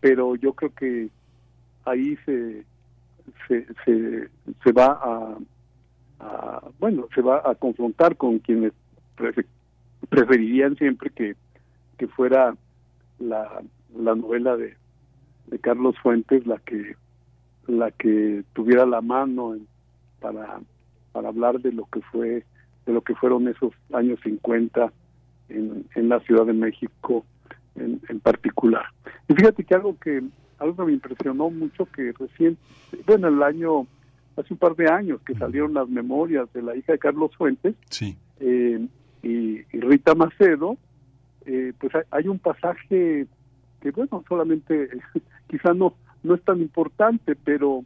pero 0.00 0.36
yo 0.36 0.52
creo 0.54 0.72
que 0.74 1.08
ahí 1.84 2.16
se, 2.24 2.64
se, 3.48 3.66
se, 4.62 4.72
va 4.72 4.98
a, 6.20 6.68
bueno, 6.78 7.08
se 7.14 7.20
va 7.20 7.42
a 7.44 7.54
confrontar 7.54 8.16
con 8.16 8.38
quienes 8.38 8.72
preferirían 10.08 10.76
siempre 10.76 11.10
que, 11.10 11.34
que 11.98 12.06
fuera 12.06 12.54
la, 13.18 13.62
la 13.94 14.14
novela 14.14 14.56
de, 14.56 14.76
de 15.46 15.58
Carlos 15.58 15.96
Fuentes 16.02 16.46
la 16.46 16.58
que 16.58 16.96
la 17.66 17.90
que 17.90 18.44
tuviera 18.52 18.86
la 18.86 19.00
mano 19.00 19.56
para 20.20 20.60
para 21.12 21.28
hablar 21.28 21.60
de 21.60 21.72
lo 21.72 21.86
que 21.86 22.00
fue 22.00 22.44
de 22.86 22.92
lo 22.92 23.02
que 23.02 23.14
fueron 23.14 23.48
esos 23.48 23.72
años 23.92 24.18
50 24.24 24.92
en, 25.48 25.86
en 25.94 26.08
la 26.08 26.20
Ciudad 26.20 26.46
de 26.46 26.52
México 26.52 27.24
en, 27.76 28.00
en 28.08 28.20
particular. 28.20 28.86
Y 29.28 29.34
fíjate 29.34 29.64
que 29.64 29.74
algo 29.74 29.96
que 29.98 30.22
algo 30.62 30.76
que 30.76 30.84
me 30.84 30.92
impresionó 30.92 31.50
mucho 31.50 31.86
que 31.86 32.12
recién, 32.18 32.56
bueno, 33.06 33.28
el 33.28 33.42
año, 33.42 33.86
hace 34.36 34.54
un 34.54 34.58
par 34.58 34.76
de 34.76 34.88
años 34.88 35.20
que 35.22 35.34
salieron 35.34 35.74
las 35.74 35.88
memorias 35.88 36.50
de 36.52 36.62
la 36.62 36.76
hija 36.76 36.92
de 36.92 36.98
Carlos 36.98 37.34
Fuentes 37.36 37.74
sí. 37.90 38.16
Eh, 38.40 38.86
y, 39.22 39.62
Rita 39.72 40.14
Macedo, 40.14 40.76
eh, 41.46 41.72
pues 41.78 41.92
hay, 42.10 42.28
un 42.28 42.38
pasaje 42.38 43.26
que, 43.80 43.90
bueno, 43.90 44.24
solamente 44.28 44.88
quizá 45.52 45.74
no 45.74 45.94
no 46.22 46.34
es 46.34 46.42
tan 46.42 46.60
importante, 46.60 47.36
pero 47.36 47.84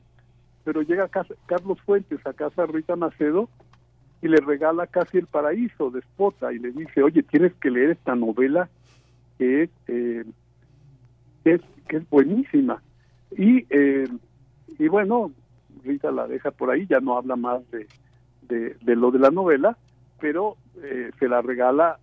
pero 0.64 0.82
llega 0.82 1.10
Carlos 1.46 1.80
Fuentes 1.82 2.24
a 2.26 2.32
casa 2.32 2.62
de 2.62 2.72
Rita 2.72 2.96
Macedo 2.96 3.48
y 4.22 4.28
le 4.28 4.38
regala 4.38 4.86
casi 4.86 5.18
el 5.18 5.26
paraíso 5.26 5.90
de 5.90 6.00
Spota 6.00 6.52
y 6.52 6.58
le 6.58 6.72
dice, 6.72 7.02
oye, 7.02 7.22
tienes 7.22 7.54
que 7.54 7.70
leer 7.70 7.90
esta 7.90 8.14
novela 8.14 8.68
que 9.38 9.64
es, 9.64 9.70
eh, 9.88 10.24
es 11.44 11.60
que 11.88 11.98
es 11.98 12.10
buenísima. 12.10 12.82
Y, 13.36 13.66
eh, 13.70 14.08
y 14.78 14.88
bueno, 14.88 15.30
Rita 15.84 16.10
la 16.10 16.26
deja 16.26 16.50
por 16.50 16.70
ahí, 16.70 16.86
ya 16.88 17.00
no 17.00 17.16
habla 17.16 17.36
más 17.36 17.62
de, 17.70 17.86
de, 18.48 18.96
lo 18.96 19.10
de 19.10 19.18
la 19.18 19.30
novela, 19.30 19.76
pero 20.20 20.56
eh, 20.82 21.10
se 21.18 21.28
la 21.28 21.42
regala 21.42 21.98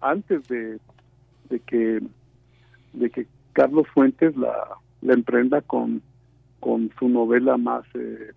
antes 0.00 0.46
de, 0.48 0.78
de 1.50 1.60
que 1.60 2.00
de 2.94 3.10
que 3.10 3.26
Carlos 3.52 3.86
Fuentes 3.94 4.36
la, 4.36 4.78
la 5.02 5.14
emprenda 5.14 5.60
con, 5.62 6.02
con 6.60 6.90
su 6.98 7.08
novela 7.08 7.56
más 7.56 7.84
eh, 7.94 8.32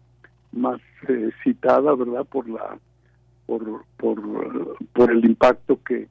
más 0.51 0.81
eh, 1.07 1.31
citada 1.43 1.95
verdad 1.95 2.25
por 2.25 2.47
la 2.49 2.77
por, 3.45 3.85
por, 3.97 4.77
por 4.93 5.11
el 5.11 5.25
impacto 5.25 5.79
que, 5.83 6.07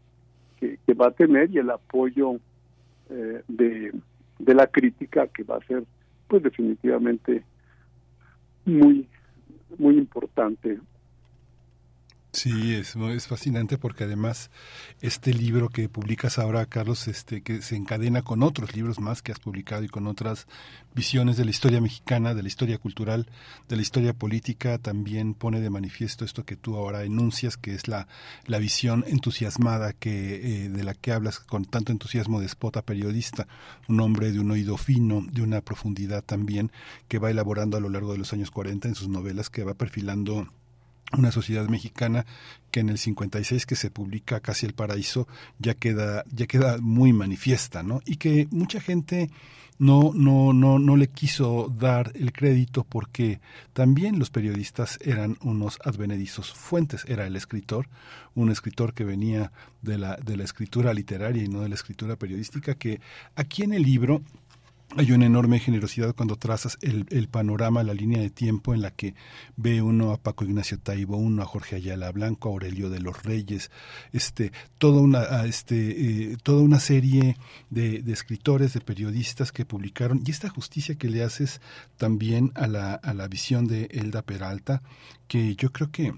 que, 0.59 0.95
va 0.95 1.07
a 1.07 1.13
tener 1.13 1.51
y 1.51 1.59
el 1.59 1.71
apoyo 1.71 2.35
eh, 3.09 3.43
de, 3.49 3.93
de 4.39 4.55
la 4.55 4.67
crítica 4.67 5.27
que 5.29 5.43
va 5.43 5.57
a 5.57 5.67
ser 5.67 5.85
pues 6.29 6.43
definitivamente 6.43 7.43
muy 8.67 9.07
muy 9.79 9.97
importante 9.97 10.79
Sí, 12.33 12.75
es, 12.75 12.95
es 12.95 13.27
fascinante 13.27 13.77
porque 13.77 14.05
además 14.05 14.51
este 15.01 15.35
libro 15.35 15.69
que 15.69 15.89
publicas 15.89 16.39
ahora, 16.39 16.65
Carlos, 16.65 17.09
este 17.09 17.43
que 17.43 17.61
se 17.61 17.75
encadena 17.75 18.23
con 18.23 18.45
otros 18.45 18.77
libros 18.77 19.01
más 19.01 19.21
que 19.21 19.33
has 19.33 19.41
publicado 19.41 19.83
y 19.83 19.89
con 19.89 20.07
otras 20.07 20.47
visiones 20.95 21.37
de 21.37 21.45
la 21.45 21.51
historia 21.51 21.81
mexicana, 21.81 22.33
de 22.33 22.43
la 22.43 22.49
historia 22.49 22.79
cultural, 22.79 23.27
de 23.69 23.75
la 23.75 23.83
historia 23.83 24.13
política, 24.13 24.79
también 24.79 25.35
pone 25.35 25.61
de 25.61 25.71
manifiesto 25.71 26.25
esto 26.25 26.45
que 26.45 26.55
tú 26.55 26.77
ahora 26.77 27.03
enuncias, 27.03 27.57
que 27.57 27.75
es 27.75 27.89
la, 27.89 28.07
la 28.47 28.59
visión 28.59 29.05
entusiasmada 29.09 29.93
que 29.93 30.67
eh, 30.67 30.69
de 30.69 30.85
la 30.85 30.95
que 30.95 31.11
hablas 31.11 31.41
con 31.41 31.65
tanto 31.65 31.91
entusiasmo 31.91 32.41
de 32.41 32.49
Spota 32.49 32.83
periodista, 32.83 33.49
un 33.89 34.01
hombre 34.01 34.31
de 34.31 34.39
un 34.39 34.53
oído 34.53 34.77
fino, 34.77 35.25
de 35.33 35.43
una 35.43 35.63
profundidad 35.63 36.23
también 36.23 36.71
que 37.09 37.19
va 37.19 37.31
elaborando 37.33 37.77
a 37.77 37.81
lo 37.81 37.89
largo 37.89 38.13
de 38.13 38.19
los 38.19 38.33
años 38.33 38.53
40 38.53 38.87
en 38.87 38.95
sus 38.95 39.09
novelas, 39.09 39.51
que 39.51 39.65
va 39.65 39.75
perfilando 39.75 40.49
una 41.17 41.33
sociedad 41.33 41.69
mexicana 41.69 42.27
que 42.71 42.81
en 42.81 42.89
el 42.89 42.99
56 42.99 43.67
que 43.67 43.77
se 43.77 43.91
publica 43.91 44.41
Casi 44.41 44.67
el 44.67 44.75
Paraíso 44.75 45.27
ya 45.59 45.75
queda 45.75 46.25
ya 46.33 46.47
queda 46.47 46.79
muy 46.79 47.13
manifiesta, 47.13 47.83
¿no? 47.83 48.01
Y 48.05 48.17
que 48.17 48.49
mucha 48.51 48.81
gente 48.81 49.31
no 49.79 50.13
no 50.15 50.53
no 50.53 50.79
no 50.79 50.97
le 50.97 51.09
quiso 51.09 51.73
dar 51.77 52.13
el 52.15 52.33
crédito 52.33 52.85
porque 52.85 53.41
también 53.73 54.19
los 54.19 54.31
periodistas 54.31 54.99
eran 55.03 55.39
unos 55.41 55.79
advenedizos 55.85 56.53
fuentes, 56.53 57.05
era 57.09 57.27
el 57.27 57.35
escritor, 57.35 57.89
un 58.35 58.51
escritor 58.51 58.93
que 58.93 59.05
venía 59.05 59.53
de 59.83 59.99
la 59.99 60.17
de 60.17 60.37
la 60.37 60.45
escritura 60.45 60.93
literaria 60.93 61.43
y 61.43 61.49
no 61.49 61.63
de 61.63 61.71
la 61.71 61.75
escritura 61.75 62.17
periodística 62.17 62.75
que 62.75 63.01
aquí 63.35 63.63
en 63.63 63.73
el 63.73 63.83
libro 63.83 64.23
hay 64.97 65.13
una 65.13 65.27
enorme 65.27 65.61
generosidad 65.61 66.15
cuando 66.17 66.37
trazas 66.37 66.77
el, 66.83 67.29
panorama, 67.29 67.85
la 67.85 67.95
línea 67.95 68.21
de 68.21 68.31
tiempo 68.31 68.75
en 68.75 68.83
la 68.83 68.91
que 68.91 69.15
ve 69.57 69.83
uno 69.83 70.13
a 70.13 70.17
Paco 70.17 70.45
Ignacio 70.45 70.79
Taibo, 70.79 71.17
uno 71.17 71.43
a 71.43 71.47
Jorge 71.47 71.77
Ayala 71.77 72.11
Blanco, 72.11 72.49
a 72.49 72.53
Aurelio 72.53 72.91
de 72.91 73.01
los 73.01 73.23
Reyes, 73.23 73.71
este, 74.13 74.51
toda 74.79 75.01
una, 75.01 75.45
este, 75.45 76.33
eh, 76.33 76.37
toda 76.43 76.63
una 76.63 76.81
serie 76.81 77.37
de, 77.71 78.03
de, 78.03 78.13
escritores, 78.13 78.75
de 78.75 78.81
periodistas 78.81 79.53
que 79.53 79.65
publicaron, 79.65 80.23
y 80.27 80.31
esta 80.33 80.49
justicia 80.49 80.97
que 80.97 81.09
le 81.09 81.23
haces 81.23 81.61
también 81.97 82.51
a 82.57 82.67
la, 82.67 82.95
a 82.95 83.15
la 83.15 83.29
visión 83.29 83.69
de 83.69 83.85
Elda 83.93 84.23
Peralta, 84.23 84.83
que 85.29 85.55
yo 85.55 85.73
creo 85.73 85.91
que 85.93 86.15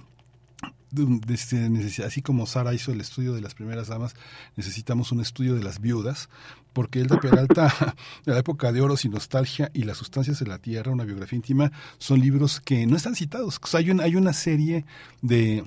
así 2.05 2.23
como 2.23 2.47
Sara 2.47 2.75
hizo 2.75 2.93
el 2.93 3.01
estudio 3.01 3.33
de 3.33 3.41
las 3.41 3.55
primeras 3.55 3.89
damas, 3.89 4.15
necesitamos 4.57 5.13
un 5.13 5.21
estudio 5.21 5.55
de 5.55 5.63
las 5.63 5.81
viudas, 5.81 6.29
porque 6.73 7.01
el 7.01 7.09
de 7.09 7.19
Peralta, 7.19 7.95
La 8.25 8.39
época 8.39 8.73
de 8.73 8.81
oros 8.81 9.05
y 9.05 9.09
nostalgia 9.09 9.71
y 9.75 9.83
las 9.85 9.99
sustancias 9.99 10.39
de 10.39 10.47
la 10.47 10.59
tierra, 10.59 10.93
una 10.93 11.05
biografía 11.05 11.37
íntima, 11.37 11.73
son 11.99 12.21
libros 12.21 12.61
que 12.61 12.87
no 12.87 12.97
están 12.97 13.15
citados. 13.15 13.61
Hay, 13.75 13.91
un, 13.91 14.01
hay 14.01 14.17
una 14.17 14.33
serie 14.33 14.85
de 15.21 15.65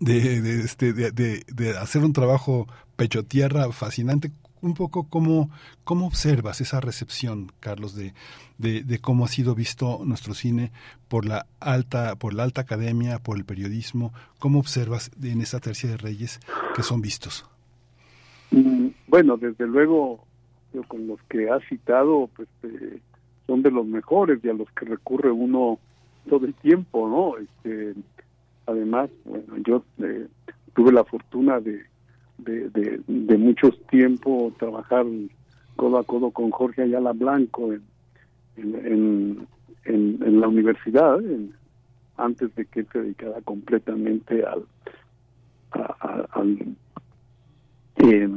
de, 0.00 0.40
de, 0.40 0.60
este, 0.60 0.92
de, 0.92 1.78
hacer 1.78 2.04
un 2.04 2.12
trabajo 2.12 2.66
pecho 2.96 3.24
tierra 3.24 3.70
fascinante 3.72 4.32
un 4.60 4.74
poco 4.74 5.04
cómo, 5.04 5.50
cómo 5.84 6.06
observas 6.06 6.62
esa 6.62 6.80
recepción, 6.80 7.52
Carlos, 7.60 7.94
de, 7.94 8.14
de, 8.58 8.98
cómo 8.98 9.26
ha 9.26 9.28
sido 9.28 9.54
visto 9.54 10.00
nuestro 10.04 10.32
cine 10.32 10.72
por 11.08 11.26
la 11.26 11.46
alta, 11.60 12.16
por 12.16 12.32
la 12.32 12.44
alta 12.44 12.62
academia, 12.62 13.18
por 13.18 13.36
el 13.36 13.44
periodismo, 13.44 14.14
cómo 14.38 14.58
observas 14.58 15.10
en 15.22 15.42
esa 15.42 15.60
tercia 15.60 15.90
de 15.90 15.98
reyes 15.98 16.40
que 16.74 16.82
son 16.82 17.02
vistos. 17.02 17.44
Bueno, 19.14 19.36
desde 19.36 19.68
luego, 19.68 20.24
yo 20.72 20.82
con 20.88 21.06
los 21.06 21.22
que 21.28 21.48
has 21.48 21.62
citado, 21.68 22.28
pues 22.34 22.48
eh, 22.64 22.98
son 23.46 23.62
de 23.62 23.70
los 23.70 23.86
mejores 23.86 24.40
y 24.42 24.48
a 24.48 24.54
los 24.54 24.68
que 24.72 24.86
recurre 24.86 25.30
uno 25.30 25.78
todo 26.28 26.46
el 26.46 26.54
tiempo, 26.54 27.08
¿no? 27.08 27.38
Este, 27.38 27.94
además, 28.66 29.10
bueno, 29.24 29.56
yo 29.64 29.84
eh, 30.02 30.26
tuve 30.74 30.90
la 30.90 31.04
fortuna 31.04 31.60
de 31.60 31.84
de, 32.38 32.68
de, 33.06 33.38
muchos 33.38 33.80
tiempo 33.86 34.52
trabajar 34.58 35.06
codo 35.76 35.98
a 35.98 36.02
codo 36.02 36.32
con 36.32 36.50
Jorge 36.50 36.82
Ayala 36.82 37.12
Blanco 37.12 37.72
en, 37.72 37.84
en, 38.56 39.46
en, 39.84 40.18
en 40.26 40.40
la 40.40 40.48
universidad, 40.48 41.20
antes 42.16 42.52
de 42.56 42.66
que 42.66 42.82
se 42.82 42.98
dedicara 43.00 43.40
completamente 43.42 44.42
al 44.44 44.66
eh, 47.98 48.28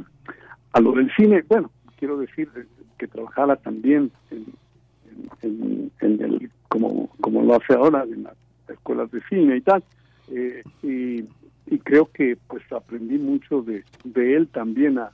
a 0.74 0.80
lo 0.80 0.92
del 0.94 1.12
cine. 1.16 1.44
Bueno, 1.48 1.72
quiero 1.98 2.18
decir 2.18 2.50
que 2.98 3.08
trabajara 3.08 3.56
también 3.58 4.12
en, 4.32 5.92
en, 6.02 6.22
el 6.22 6.52
como 6.68 7.10
como 7.22 7.44
lo 7.44 7.56
hace 7.56 7.74
ahora 7.74 8.04
en 8.04 8.24
las 8.24 8.36
escuelas 8.68 9.12
de 9.12 9.22
cine 9.30 9.58
y 9.58 9.62
tal. 9.62 9.84
Eh, 10.30 10.64
y 10.84 11.24
y 11.70 11.80
creo 11.80 12.10
que 12.12 12.38
pues 12.48 12.64
aprendí 12.72 13.18
mucho 13.18 13.62
de, 13.62 13.84
de 14.04 14.36
él 14.36 14.48
también 14.48 14.98
a, 15.00 15.12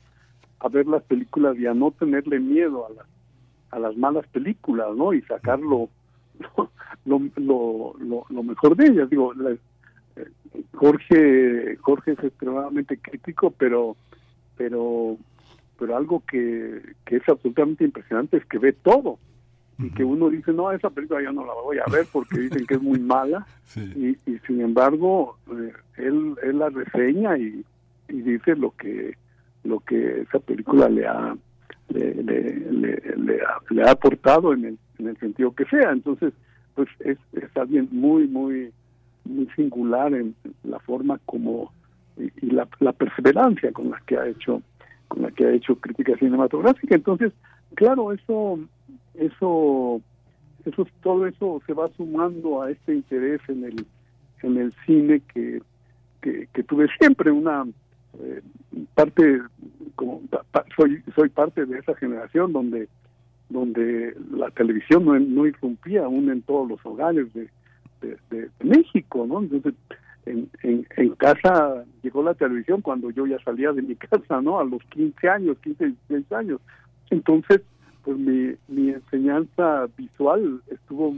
a 0.60 0.68
ver 0.70 0.86
las 0.88 1.04
películas 1.04 1.58
y 1.58 1.66
a 1.66 1.74
no 1.74 1.92
tenerle 1.92 2.40
miedo 2.40 2.86
a 2.86 2.90
las 2.92 3.08
a 3.72 3.80
las 3.80 3.98
malas 3.98 4.28
películas 4.28 4.96
no 4.96 5.14
y 5.14 5.22
sacarlo 5.24 5.90
lo, 7.06 7.22
lo, 7.36 7.96
lo, 8.00 8.26
lo 8.30 8.44
mejor 8.44 8.76
de 8.76 8.86
ellas 8.86 9.10
digo 9.10 9.34
eh, 9.48 9.58
Jorge 10.76 11.76
Jorge 11.78 12.12
es 12.12 12.24
extremadamente 12.24 12.98
crítico 12.98 13.52
pero 13.52 13.96
pero 14.56 15.18
pero 15.78 15.96
algo 15.96 16.24
que, 16.28 16.82
que 17.06 17.18
es 17.18 17.28
absolutamente 17.28 17.84
impresionante 17.84 18.38
es 18.38 18.46
que 18.46 18.60
ve 18.60 18.74
todo. 18.74 19.20
Y 19.80 19.90
que 19.90 20.04
uno 20.04 20.30
dice, 20.30 20.54
no, 20.54 20.72
esa 20.72 20.92
película 20.92 21.22
ya 21.22 21.32
no 21.32 21.46
la 21.46 21.54
voy 21.54 21.78
a 21.80 21.92
ver 21.92 22.06
porque 22.12 22.42
dicen 22.42 22.66
que 22.68 22.76
es 22.76 22.82
muy 22.82 23.00
mala, 23.00 23.46
y, 23.76 24.10
y, 24.26 24.40
sin 24.46 24.62
embargo, 24.62 25.38
eh, 25.50 25.74
él, 25.98 26.36
él 26.44 26.60
la 26.60 26.70
reseña 26.70 27.38
y, 27.38 27.66
y, 28.08 28.22
dice 28.22 28.56
lo 28.56 28.72
que 28.72 29.18
lo 29.64 29.80
que 29.80 30.22
esa 30.22 30.40
película 30.40 30.90
le 30.90 31.08
ha 31.08 31.36
le, 31.90 32.14
le, 32.24 33.16
le, 33.18 33.42
ha, 33.42 33.60
le 33.70 33.84
ha 33.84 33.92
aportado 33.92 34.54
en 34.54 34.66
el, 34.66 34.78
en 35.00 35.08
el 35.08 35.18
sentido 35.18 35.54
que 35.54 35.66
sea. 35.66 35.92
Entonces, 35.92 36.34
pues 36.76 36.90
es, 37.00 37.18
es 37.34 37.56
alguien 37.58 37.88
muy, 37.92 38.28
muy, 38.28 38.72
muy 39.26 39.48
singular 39.56 40.14
en 40.14 40.36
la 40.64 40.80
forma 40.80 41.20
como 41.26 41.72
y, 42.18 42.32
y 42.46 42.52
la, 42.52 42.68
la 42.80 42.94
perseverancia 42.94 43.72
con 43.72 43.90
la 43.90 44.02
que 44.06 44.18
ha 44.18 44.28
hecho 44.28 44.62
la 45.16 45.32
que 45.32 45.46
ha 45.46 45.52
hecho 45.52 45.76
crítica 45.76 46.18
cinematográfica. 46.18 46.96
Entonces, 46.96 47.34
claro, 47.76 48.12
eso 48.12 48.60
eso 49.16 50.02
eso 50.66 50.88
todo 51.02 51.28
eso 51.28 51.62
se 51.66 51.74
va 51.74 51.90
sumando 51.96 52.62
a 52.62 52.72
este 52.72 52.96
interés 52.96 53.42
en 53.48 53.64
el 53.66 53.86
en 54.42 54.58
el 54.58 54.74
cine 54.86 55.22
que 55.34 55.62
que, 56.22 56.64
tuve 56.64 56.88
siempre 57.00 57.32
una 57.32 57.66
eh, 58.20 58.42
parte 58.94 59.42
como 59.96 60.22
soy 60.78 61.04
soy 61.16 61.30
parte 61.30 61.66
de 61.66 61.80
esa 61.80 61.94
generación 61.96 62.54
donde 62.54 62.88
donde 63.50 64.16
la 64.32 64.50
televisión 64.52 65.04
no, 65.06 65.20
no 65.20 65.46
irrumpía 65.46 66.06
aún 66.06 66.32
en 66.32 66.42
todos 66.44 66.68
los 66.70 66.86
hogares 66.86 67.28
de, 67.34 67.50
de, 68.02 68.50
México 68.64 69.26
no 69.28 69.42
entonces 69.42 69.74
en, 70.26 70.50
en, 70.64 71.16
casa 71.16 71.84
llegó 72.02 72.24
la 72.24 72.34
televisión 72.34 72.82
cuando 72.82 73.10
yo 73.12 73.26
ya 73.28 73.38
salía 73.44 73.72
de 73.72 73.82
mi 73.82 73.96
casa 74.10 74.42
no 74.42 74.60
a 74.60 74.64
los 74.64 74.84
15 74.86 75.30
años 75.30 75.58
15 75.60 75.86
16 76.10 76.32
años. 76.32 76.62
Entonces 77.10 77.62
pues 78.04 78.18
mi, 78.18 78.56
mi 78.68 78.90
enseñanza 78.90 79.88
visual 79.98 80.62
estuvo 80.70 81.16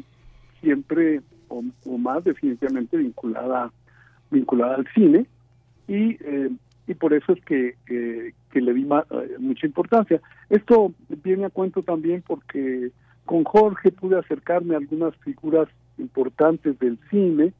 siempre 0.61 1.21
o, 1.47 1.63
más 1.97 2.23
definitivamente 2.23 2.97
vinculada 2.97 3.71
vinculada 4.31 4.75
al 4.75 4.87
cine. 4.93 5.25
Y 5.87 6.17
eh, 6.21 6.49
y 6.87 6.93
por 6.93 7.13
eso 7.13 7.33
es 7.33 7.43
que, 7.45 7.75
que 7.85 8.61
le 8.61 8.73
di 8.73 8.83
eh, 8.83 9.37
mucha 9.39 9.65
importancia. 9.65 10.21
Esto 10.49 10.93
viene 11.23 11.45
a 11.45 11.49
cuento 11.49 11.81
también 11.81 12.23
porque 12.25 12.91
con 13.25 13.43
Jorge 13.43 13.91
pude 13.91 14.19
acercarme 14.19 14.75
a 14.75 14.77
algunas 14.77 15.15
figuras 15.17 15.67
importantes 15.97 16.77
del 16.79 16.99
cine, 17.09 17.53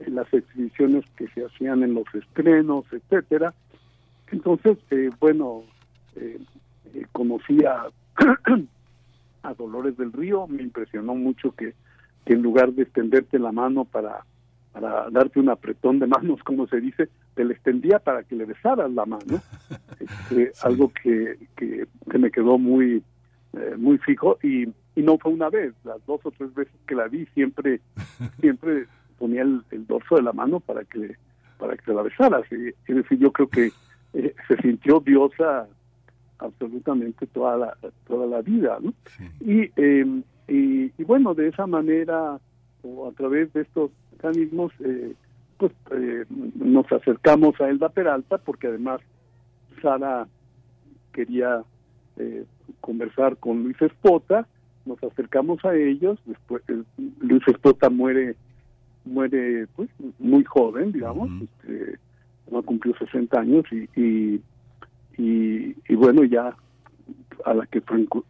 en 0.00 0.14
las 0.14 0.32
exhibiciones 0.32 1.04
que 1.16 1.28
se 1.28 1.44
hacían 1.44 1.82
en 1.82 1.94
los 1.94 2.06
estrenos, 2.14 2.84
etcétera. 2.92 3.54
Entonces, 4.30 4.78
eh, 4.90 5.10
bueno, 5.18 5.64
eh, 6.16 6.38
conocí 7.12 7.64
a 7.64 7.86
a 9.42 9.54
Dolores 9.54 9.96
del 9.96 10.12
Río, 10.12 10.46
me 10.46 10.62
impresionó 10.62 11.14
mucho 11.14 11.52
que, 11.52 11.74
que 12.24 12.34
en 12.34 12.42
lugar 12.42 12.72
de 12.72 12.82
extenderte 12.82 13.38
la 13.38 13.52
mano 13.52 13.84
para, 13.84 14.24
para 14.72 15.08
darte 15.10 15.40
un 15.40 15.48
apretón 15.48 15.98
de 15.98 16.06
manos, 16.06 16.42
como 16.42 16.66
se 16.66 16.80
dice, 16.80 17.08
te 17.34 17.44
le 17.44 17.54
extendía 17.54 17.98
para 17.98 18.24
que 18.24 18.36
le 18.36 18.44
besaras 18.44 18.90
la 18.92 19.06
mano, 19.06 19.40
este, 20.00 20.52
algo 20.62 20.92
que, 21.02 21.38
que, 21.56 21.86
me 22.18 22.30
quedó 22.30 22.58
muy, 22.58 23.02
eh, 23.54 23.74
muy 23.76 23.98
fijo 23.98 24.38
y, 24.42 24.64
y 24.94 25.02
no 25.02 25.18
fue 25.18 25.32
una 25.32 25.48
vez, 25.48 25.72
las 25.84 26.04
dos 26.06 26.20
o 26.24 26.30
tres 26.32 26.52
veces 26.54 26.74
que 26.86 26.94
la 26.94 27.08
vi 27.08 27.26
siempre, 27.26 27.80
siempre 28.40 28.86
ponía 29.18 29.42
el, 29.42 29.62
dorso 29.86 30.16
de 30.16 30.22
la 30.22 30.32
mano 30.32 30.60
para 30.60 30.84
que 30.84 31.16
para 31.58 31.76
que 31.76 31.92
la 31.92 32.02
besaras. 32.02 32.44
Y, 32.52 32.68
es 32.68 32.96
decir, 32.96 33.18
yo 33.18 33.32
creo 33.32 33.48
que 33.48 33.70
eh, 34.14 34.34
se 34.46 34.56
sintió 34.62 35.00
diosa 35.00 35.66
absolutamente 36.38 37.26
toda 37.26 37.56
la 37.56 37.76
toda 38.06 38.26
la 38.26 38.40
vida 38.42 38.78
¿no? 38.80 38.94
Y, 39.40 39.70
y, 40.46 41.02
bueno 41.02 41.34
de 41.34 41.48
esa 41.48 41.66
manera 41.66 42.38
o 42.82 43.08
a 43.08 43.12
través 43.12 43.52
de 43.54 43.62
estos 43.62 43.90
mecanismos 44.12 44.72
eh, 44.84 45.14
pues 45.58 45.72
eh, 45.90 46.24
nos 46.30 46.90
acercamos 46.92 47.60
a 47.60 47.68
Elda 47.68 47.88
Peralta 47.88 48.38
porque 48.38 48.68
además 48.68 49.00
Sara 49.82 50.28
quería 51.12 51.62
eh, 52.16 52.44
conversar 52.80 53.36
con 53.36 53.64
Luis 53.64 53.80
Espota, 53.82 54.46
nos 54.86 55.02
acercamos 55.02 55.64
a 55.64 55.74
ellos, 55.74 56.18
después 56.26 56.62
eh, 56.68 56.82
Luis 57.20 57.42
Espota 57.48 57.90
muere 57.90 58.36
muere 59.08 59.66
pues 59.74 59.88
muy 60.18 60.44
joven, 60.44 60.92
digamos, 60.92 61.30
este, 61.42 61.98
no 62.50 62.62
cumplió 62.62 62.96
60 62.96 63.40
años 63.40 63.64
y, 63.72 63.88
y, 64.00 64.42
y, 65.88 65.94
bueno, 65.94 66.24
ya 66.24 66.54
a 67.44 67.54
la 67.54 67.66
que 67.66 67.82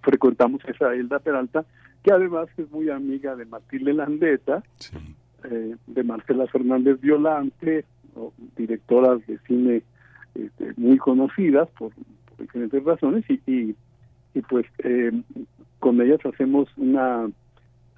frecuentamos 0.02 0.62
esa 0.66 0.94
Elda 0.94 1.18
Peralta, 1.18 1.64
que 2.02 2.12
además 2.12 2.48
es 2.56 2.70
muy 2.70 2.90
amiga 2.90 3.36
de 3.36 3.44
Matilde 3.44 3.92
Landeta, 3.92 4.62
eh, 5.44 5.76
de 5.86 6.02
Marcela 6.02 6.46
Fernández 6.46 7.00
Violante, 7.00 7.84
directoras 8.56 9.24
de 9.26 9.38
cine 9.46 9.82
este, 10.34 10.72
muy 10.76 10.98
conocidas 10.98 11.68
por, 11.78 11.92
diferentes 12.38 12.84
razones 12.84 13.24
y, 13.28 13.40
y, 13.46 14.42
pues 14.42 14.64
eh, 14.84 15.10
con 15.80 16.00
ellas 16.00 16.20
hacemos 16.24 16.68
una 16.76 17.28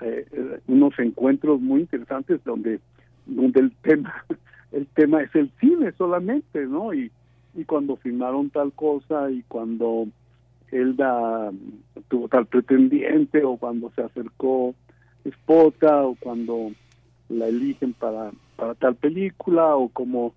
eh, 0.01 0.61
unos 0.67 0.99
encuentros 0.99 1.61
muy 1.61 1.81
interesantes 1.81 2.43
donde 2.45 2.81
donde 3.27 3.61
el 3.61 3.73
tema 3.83 4.25
el 4.73 4.87
tema 4.87 5.23
es 5.23 5.35
el 5.35 5.51
cine 5.61 5.93
solamente 5.99 6.67
no 6.67 6.95
y, 6.95 7.11
y 7.55 7.65
cuando 7.65 7.97
filmaron 7.97 8.51
tal 8.51 8.73
cosa 8.73 9.31
y 9.31 9.43
cuando 9.49 10.07
Elda 10.71 11.51
tuvo 12.09 12.29
tal 12.29 12.47
pretendiente 12.47 13.45
o 13.45 13.57
cuando 13.57 13.91
se 13.97 14.03
acercó 14.03 14.75
Spota 15.29 16.03
o 16.05 16.15
cuando 16.15 16.73
la 17.29 17.49
eligen 17.49 17.93
para, 17.93 18.31
para 18.57 18.75
tal 18.75 18.97
película 18.97 19.77
o 19.77 19.89
como 19.89 20.35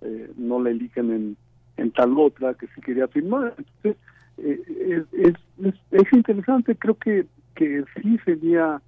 eh, 0.00 0.30
no 0.36 0.60
la 0.62 0.70
eligen 0.70 1.10
en, 1.10 1.36
en 1.76 1.90
tal 1.92 2.18
otra 2.18 2.54
que 2.54 2.66
sí 2.68 2.80
quería 2.80 3.08
filmar. 3.08 3.54
Entonces, 3.56 3.96
eh, 4.38 5.04
es, 5.12 5.34
es, 5.58 5.74
es, 5.90 6.12
interesante, 6.12 6.76
creo 6.76 6.96
que, 6.96 7.26
que 7.54 7.84
sí 8.00 8.18
sería 8.24 8.82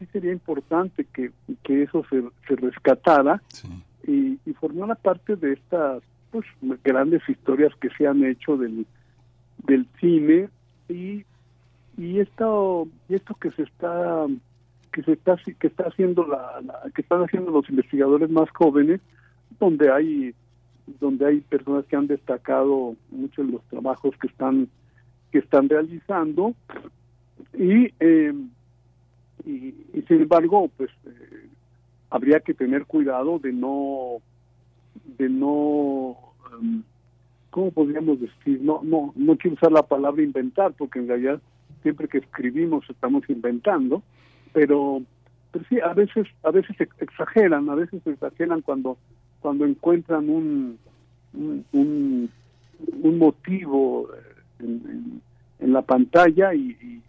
sí 0.00 0.06
sería 0.12 0.32
importante 0.32 1.04
que, 1.04 1.30
que 1.62 1.84
eso 1.84 2.04
se, 2.10 2.24
se 2.48 2.56
rescatara 2.56 3.40
y, 4.04 4.38
y 4.44 4.52
formara 4.54 4.96
parte 4.96 5.36
de 5.36 5.52
estas 5.52 6.02
pues 6.32 6.44
grandes 6.82 7.22
historias 7.28 7.72
que 7.76 7.90
se 7.90 8.06
han 8.06 8.24
hecho 8.24 8.56
del, 8.56 8.86
del 9.66 9.86
cine 10.00 10.48
y, 10.88 11.24
y 11.96 12.18
esto 12.18 12.88
y 13.08 13.14
esto 13.14 13.34
que 13.34 13.50
se 13.52 13.62
está 13.62 14.26
que 14.92 15.02
se 15.02 15.12
está 15.12 15.36
que 15.58 15.66
está 15.66 15.84
haciendo 15.84 16.26
la, 16.26 16.60
que 16.94 17.02
están 17.02 17.22
haciendo 17.22 17.52
los 17.52 17.68
investigadores 17.68 18.30
más 18.30 18.50
jóvenes 18.50 19.00
donde 19.58 19.92
hay 19.92 20.34
donde 20.98 21.26
hay 21.26 21.40
personas 21.42 21.84
que 21.84 21.96
han 21.96 22.06
destacado 22.06 22.96
mucho 23.10 23.42
en 23.42 23.52
los 23.52 23.62
trabajos 23.64 24.16
que 24.20 24.26
están 24.26 24.68
que 25.30 25.38
están 25.38 25.68
realizando. 25.68 26.54
Y 27.54 27.92
eh, 28.00 28.32
y, 29.44 29.74
sin 30.08 30.22
embargo 30.22 30.70
pues 30.76 30.90
eh, 31.06 31.48
habría 32.10 32.40
que 32.40 32.54
tener 32.54 32.86
cuidado 32.86 33.38
de 33.38 33.52
no 33.52 34.18
de 35.18 35.28
no 35.28 36.16
um, 36.58 36.82
cómo 37.50 37.70
podríamos 37.70 38.20
decir 38.20 38.60
no 38.60 38.80
no 38.82 39.12
no 39.16 39.36
quiero 39.36 39.54
usar 39.54 39.72
la 39.72 39.82
palabra 39.82 40.22
inventar 40.22 40.72
porque 40.72 40.98
en 40.98 41.08
realidad 41.08 41.40
siempre 41.82 42.08
que 42.08 42.18
escribimos 42.18 42.88
estamos 42.88 43.28
inventando 43.28 44.02
pero 44.52 45.02
pero 45.52 45.64
sí 45.68 45.78
a 45.80 45.92
veces 45.94 46.26
a 46.42 46.50
veces 46.50 46.76
exageran 46.98 47.68
a 47.68 47.74
veces 47.74 48.06
exageran 48.06 48.62
cuando 48.62 48.98
cuando 49.40 49.64
encuentran 49.64 50.28
un 50.28 50.78
un, 51.32 52.30
motivo 53.18 54.08
en, 54.58 55.20
en, 55.58 55.72
la 55.72 55.82
pantalla 55.82 56.54
y, 56.54 56.70
y, 56.80 57.02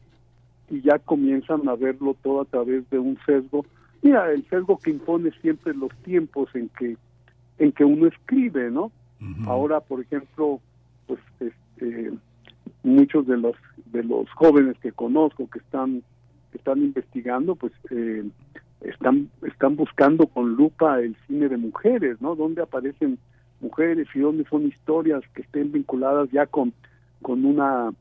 ya 0.80 1.00
comienzan 1.00 1.68
a 1.68 1.76
verlo 1.76 2.16
todo 2.22 2.42
a 2.42 2.46
través 2.46 2.90
de 2.90 3.00
un 3.00 3.18
sesgo. 3.26 3.66
Mira 4.02 4.32
el 4.32 4.48
sesgo 4.48 4.78
que 4.78 4.92
impone 4.92 5.32
siempre 5.42 5.74
los 5.74 5.92
tiempos 6.04 6.50
en 6.56 6.70
que 6.70 6.96
en 7.58 7.72
que 7.74 7.84
uno 7.84 8.08
escribe 8.08 8.72
no 8.72 8.92
ahora 9.46 9.82
por 9.82 10.02
ejemplo 10.02 10.60
pues 11.06 11.20
este 11.40 12.12
muchos 12.84 13.28
de 13.28 13.38
los 13.38 13.56
de 13.88 14.04
los 14.04 14.30
jóvenes 14.32 14.78
que 14.80 14.92
conozco 14.92 15.50
que 15.50 15.60
están 15.60 16.04
que 16.52 16.58
están 16.58 16.80
investigando, 16.80 17.56
pues 17.56 17.74
eh, 17.90 18.24
están 18.82 19.30
están 19.48 19.76
buscando 19.76 20.28
con 20.28 20.56
lupa 20.56 21.00
el 21.00 21.16
cine 21.28 21.50
de 21.50 21.58
mujeres, 21.58 22.22
¿no? 22.22 22.36
Dónde 22.36 22.62
aparecen 22.62 23.18
mujeres 23.60 24.08
y 24.14 24.20
dónde 24.20 24.44
son 24.50 24.68
historias 24.68 25.24
que 25.34 25.44
estén 25.44 25.72
vinculadas 25.72 26.30
ya 26.32 26.46
con 26.46 26.74
con 27.22 27.46
una 27.46 27.92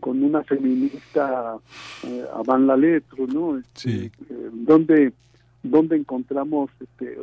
con 0.00 0.22
una 0.22 0.42
feminista 0.44 1.56
eh, 2.04 2.24
Van 2.46 2.66
la 2.66 2.76
Letro, 2.76 3.26
¿no? 3.26 3.62
Sí. 3.74 4.10
Eh, 4.30 4.50
donde 4.52 5.12
donde 5.62 5.96
encontramos 5.96 6.70
este, 6.80 7.18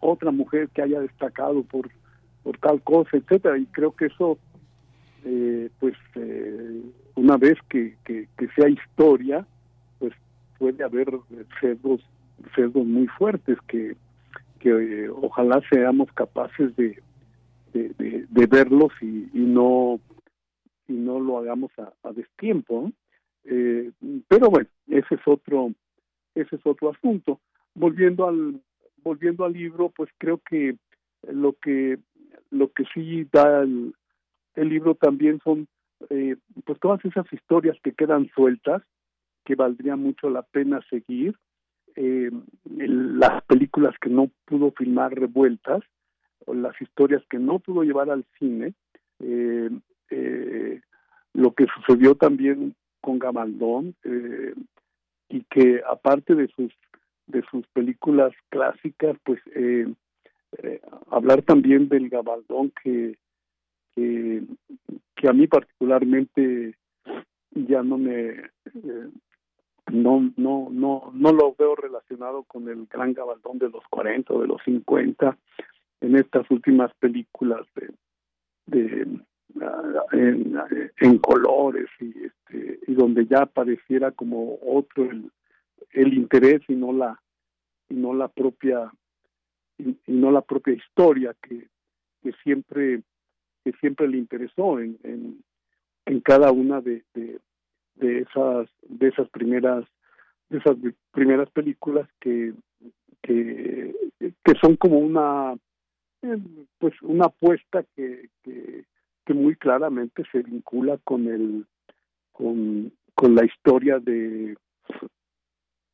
otra 0.00 0.30
mujer 0.30 0.70
que 0.70 0.82
haya 0.82 1.00
destacado 1.00 1.62
por 1.62 1.90
por 2.42 2.58
tal 2.58 2.82
cosa, 2.82 3.16
etcétera, 3.16 3.56
y 3.56 3.66
creo 3.66 3.92
que 3.92 4.06
eso 4.06 4.38
eh, 5.24 5.68
pues 5.78 5.94
eh, 6.16 6.82
una 7.14 7.36
vez 7.36 7.56
que, 7.68 7.96
que, 8.04 8.26
que 8.36 8.48
sea 8.56 8.68
historia 8.68 9.46
puede 10.58 10.84
haber 10.84 11.08
cerdos 11.60 12.00
cerdos 12.54 12.86
muy 12.86 13.08
fuertes 13.08 13.58
que, 13.66 13.96
que 14.60 14.70
eh, 14.70 15.08
ojalá 15.10 15.60
seamos 15.70 16.10
capaces 16.12 16.74
de, 16.76 16.96
de, 17.72 18.46
verlos 18.46 18.92
y, 19.00 19.28
no 19.34 19.98
y 20.88 20.92
no 20.92 21.20
lo 21.20 21.38
hagamos 21.38 21.70
a, 21.78 22.12
destiempo 22.12 22.90
eh, 23.44 23.90
pero 24.28 24.50
bueno 24.50 24.68
ese 24.88 25.14
es 25.14 25.20
otro 25.26 25.72
ese 26.34 26.56
es 26.56 26.66
otro 26.66 26.90
asunto. 26.90 27.40
Volviendo 27.74 28.26
al 28.26 28.60
volviendo 29.02 29.44
al 29.44 29.52
libro 29.52 29.90
pues 29.90 30.10
creo 30.18 30.40
que 30.48 30.76
lo 31.22 31.54
que 31.54 31.98
lo 32.50 32.72
que 32.72 32.84
sí 32.94 33.26
da 33.32 33.62
el, 33.62 33.94
el 34.54 34.68
libro 34.68 34.94
también 34.94 35.40
son 35.42 35.68
eh, 36.10 36.36
pues 36.64 36.78
todas 36.80 37.04
esas 37.04 37.30
historias 37.32 37.76
que 37.82 37.92
quedan 37.92 38.28
sueltas 38.34 38.82
que 39.44 39.54
valdría 39.54 39.96
mucho 39.96 40.30
la 40.30 40.42
pena 40.42 40.80
seguir, 40.88 41.36
eh, 41.96 42.30
las 42.64 43.42
películas 43.44 43.94
que 44.00 44.08
no 44.08 44.30
pudo 44.44 44.72
filmar 44.72 45.14
revueltas, 45.14 45.82
o 46.46 46.54
las 46.54 46.80
historias 46.80 47.22
que 47.28 47.38
no 47.38 47.58
pudo 47.58 47.82
llevar 47.82 48.10
al 48.10 48.24
cine, 48.38 48.74
eh, 49.20 49.70
eh, 50.12 50.80
lo 51.32 51.52
que 51.54 51.66
sucedió 51.74 52.14
también 52.14 52.74
con 53.00 53.18
Gabaldón, 53.18 53.94
y 55.28 55.40
que 55.44 55.82
aparte 55.88 56.34
de 56.34 56.48
sus 56.48 56.72
de 57.26 57.42
sus 57.50 57.66
películas 57.68 58.32
clásicas, 58.50 59.16
pues 59.24 59.40
hablar 61.10 61.42
también 61.42 61.88
del 61.88 62.08
Gabaldón 62.10 62.72
que, 62.82 63.16
que, 63.94 65.28
a 65.28 65.32
mí 65.32 65.46
particularmente 65.46 66.76
ya 67.50 67.82
no 67.82 67.98
me 67.98 68.50
no 69.90 70.32
no 70.36 70.68
no 70.70 71.10
no 71.12 71.32
lo 71.32 71.54
veo 71.54 71.74
relacionado 71.74 72.44
con 72.44 72.68
el 72.68 72.86
gran 72.86 73.12
gabaldón 73.12 73.58
de 73.58 73.68
los 73.68 73.84
40 73.90 74.32
o 74.32 74.40
de 74.40 74.46
los 74.48 74.62
50 74.64 75.36
en 76.00 76.16
estas 76.16 76.50
últimas 76.50 76.92
películas 76.94 77.66
de 78.66 79.06
ah, 79.60 80.06
en, 80.12 81.18
colores 81.18 81.88
y 82.00 82.12
este 82.24 82.80
y 82.86 82.94
donde 82.94 83.26
ya 83.26 83.46
pareciera 83.46 84.10
como 84.10 84.58
otro 84.62 85.04
el, 85.10 85.30
el 85.92 86.14
interés 86.14 86.62
y 86.68 86.74
no 86.74 86.92
la 86.92 87.20
y 87.88 87.94
no 87.94 88.14
la 88.14 88.28
propia 88.28 88.92
y, 89.78 89.96
no 90.06 90.30
la 90.30 90.42
propia 90.42 90.74
historia 90.74 91.34
que, 91.42 91.68
que 92.22 92.32
siempre 92.42 93.02
que 93.64 93.72
siempre 93.80 94.08
le 94.08 94.18
interesó 94.18 94.80
en, 94.80 94.98
en, 95.04 95.42
en 96.06 96.20
cada 96.20 96.50
una 96.50 96.80
de, 96.80 97.04
de, 97.14 97.38
de 97.96 98.20
esas 98.20 98.68
de 98.82 99.08
esas 99.08 99.28
primeras 99.30 99.84
de 100.48 100.58
esas 100.58 100.76
primeras 101.12 101.50
películas 101.50 102.08
que 102.20 102.52
que, 103.22 103.94
que 104.18 104.54
son 104.60 104.76
como 104.76 104.98
una 104.98 105.54
pues 106.78 106.94
una 107.02 107.26
apuesta 107.26 107.84
que, 107.94 108.28
que, 108.42 108.84
que 109.24 109.34
muy 109.34 109.56
claramente 109.56 110.24
se 110.30 110.42
vincula 110.42 110.98
con 111.04 111.26
el 111.26 111.66
con, 112.32 112.92
con 113.14 113.34
la 113.34 113.44
historia 113.44 113.98
de 113.98 114.56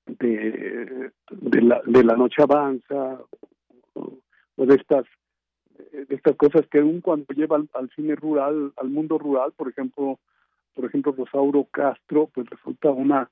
de, 0.07 1.11
de 1.31 1.63
la 1.63 1.83
de 1.85 2.05
la 2.05 2.17
noche 2.17 2.43
avanza 2.43 3.21
o, 3.95 4.19
de 4.57 4.75
estas 4.75 5.05
de 5.93 6.15
estas 6.15 6.37
cosas 6.37 6.67
que 6.71 6.79
aún 6.79 7.01
cuando 7.01 7.27
llevan 7.35 7.69
al 7.75 7.91
cine 7.91 8.15
rural 8.15 8.73
al 8.77 8.89
mundo 8.89 9.19
rural 9.19 9.53
por 9.53 9.69
ejemplo 9.69 10.19
por 10.75 10.85
ejemplo 10.87 11.13
Rosauro 11.13 11.65
Castro 11.71 12.31
pues 12.33 12.49
resulta 12.49 12.91
una 12.91 13.31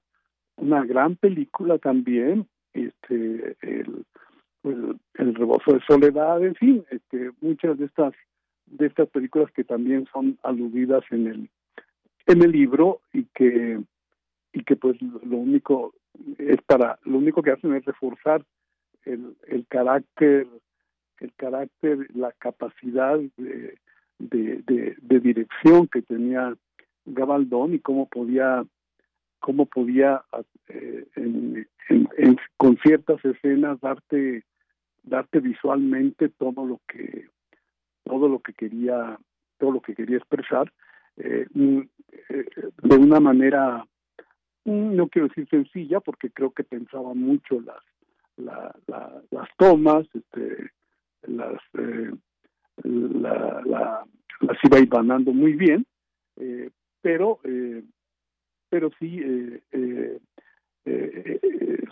una 0.56 0.84
gran 0.84 1.16
película 1.16 1.78
también 1.78 2.46
este 2.74 3.56
el, 3.62 4.04
el, 4.66 4.98
el 5.14 5.34
rebozo 5.34 5.72
de 5.72 5.80
soledad, 5.86 6.42
en 6.42 6.54
fin, 6.54 6.84
este, 6.90 7.30
muchas 7.40 7.78
de 7.78 7.86
estas 7.86 8.14
de 8.66 8.86
estas 8.86 9.08
películas 9.08 9.50
que 9.52 9.64
también 9.64 10.06
son 10.12 10.38
aludidas 10.42 11.04
en 11.10 11.26
el 11.26 11.50
en 12.26 12.42
el 12.42 12.52
libro 12.52 13.00
y 13.12 13.24
que 13.34 13.80
y 14.52 14.64
que 14.64 14.76
pues 14.76 15.00
lo 15.00 15.36
único 15.36 15.94
es 16.38 16.60
para 16.62 16.98
lo 17.04 17.18
único 17.18 17.42
que 17.42 17.52
hacen 17.52 17.74
es 17.74 17.84
reforzar 17.84 18.44
el, 19.04 19.36
el 19.46 19.66
carácter 19.68 20.46
el 21.20 21.32
carácter 21.34 22.08
la 22.14 22.32
capacidad 22.32 23.18
de, 23.36 23.78
de, 24.18 24.96
de, 25.00 25.20
dirección 25.20 25.88
que 25.88 26.02
tenía 26.02 26.54
Gabaldón 27.04 27.74
y 27.74 27.78
cómo 27.78 28.06
podía 28.06 28.64
cómo 29.38 29.66
podía 29.66 30.22
eh, 30.68 31.06
en, 31.14 31.66
con 32.56 32.76
ciertas 32.78 33.24
escenas 33.24 33.80
darte 33.80 34.44
darte 35.02 35.40
visualmente 35.40 36.28
todo 36.30 36.66
lo 36.66 36.80
que 36.88 37.28
todo 38.06 38.28
lo 38.28 38.40
que 38.40 38.52
quería 38.52 39.18
todo 39.58 39.72
lo 39.72 39.80
que 39.80 39.94
quería 39.94 40.18
expresar 40.18 40.72
eh, 41.16 41.46
mm, 41.52 41.80
eh, 42.28 42.46
de 42.82 42.96
una 42.96 43.20
manera 43.20 43.84
mm, 44.64 44.96
no 44.96 45.08
quiero 45.08 45.28
decir 45.28 45.48
sencilla 45.48 46.00
porque 46.00 46.30
creo 46.30 46.52
que 46.52 46.64
pensaba 46.64 47.14
mucho 47.14 47.60
las 47.60 47.82
las 49.30 49.48
tomas 49.56 50.06
este 50.14 50.70
las 51.22 51.60
eh, 51.78 52.12
la, 52.84 54.04
las 54.40 54.58
iba 54.62 55.02
muy 55.32 55.54
bien 55.54 55.86
pero 57.00 57.40
pero 58.68 58.90
sí 58.98 59.20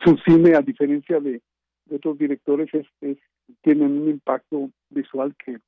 su 0.04 0.16
cine 0.26 0.54
a 0.54 0.60
diferencia 0.60 1.18
de, 1.18 1.40
de 1.86 1.96
otros 1.96 2.18
directores 2.18 2.68
es, 2.74 2.86
es 3.00 3.16
tienen 3.62 4.02
un 4.02 4.10
impacto 4.10 4.70
visual 4.90 5.34
que 5.36 5.58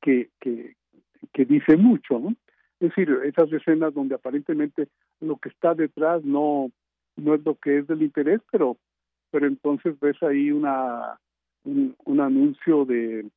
que, 0.00 0.30
que, 0.40 1.44
dice 1.44 1.76
mucho, 1.76 2.18
¿no? 2.18 2.34
Es 2.80 2.90
decir, 2.90 3.10
esas 3.24 3.52
escenas 3.52 3.94
donde 3.94 4.14
aparentemente 4.14 4.88
lo 5.20 5.36
que 5.36 5.48
está 5.48 5.74
detrás 5.74 6.24
no, 6.24 6.70
no 7.16 7.34
es 7.34 7.44
lo 7.44 7.56
que 7.56 7.78
es 7.78 7.86
del 7.86 8.02
interés, 8.02 8.40
pero, 8.50 8.76
pero 9.30 9.46
entonces 9.46 9.98
ves 10.00 10.22
ahí 10.22 10.50
una 10.50 11.18
un, 11.64 11.96
un 12.04 12.20
anuncio 12.20 12.84
de, 12.84 13.28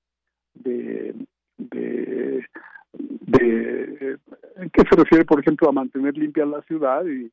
de, 0.53 1.15
de, 1.57 2.45
de 2.93 4.19
que 4.72 4.83
se 4.90 4.95
refiere, 4.95 5.25
por 5.25 5.40
ejemplo, 5.40 5.69
a 5.69 5.73
mantener 5.73 6.17
limpia 6.17 6.45
la 6.45 6.61
ciudad 6.64 7.06
y, 7.06 7.31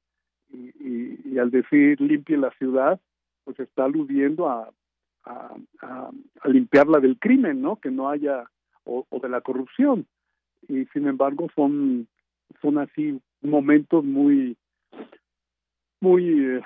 y, 0.51 1.21
y, 1.25 1.39
al 1.39 1.51
decir 1.51 2.01
limpia 2.01 2.39
la 2.39 2.51
ciudad, 2.53 2.99
pues 3.45 3.61
está 3.61 3.85
aludiendo 3.85 4.49
a, 4.49 4.71
a 5.25 6.11
limpiarla 6.49 7.01
del 7.01 7.19
crimen, 7.19 7.61
¿no? 7.61 7.77
Que 7.77 7.91
no 7.91 8.09
haya 8.09 8.45
o, 8.89 9.21
de 9.21 9.29
la 9.29 9.41
corrupción. 9.41 10.07
Y 10.69 10.87
sin 10.87 11.07
embargo 11.07 11.49
son, 11.55 12.09
son 12.61 12.79
así 12.79 13.21
momentos 13.43 14.05
muy, 14.05 14.57
muy, 16.01 16.57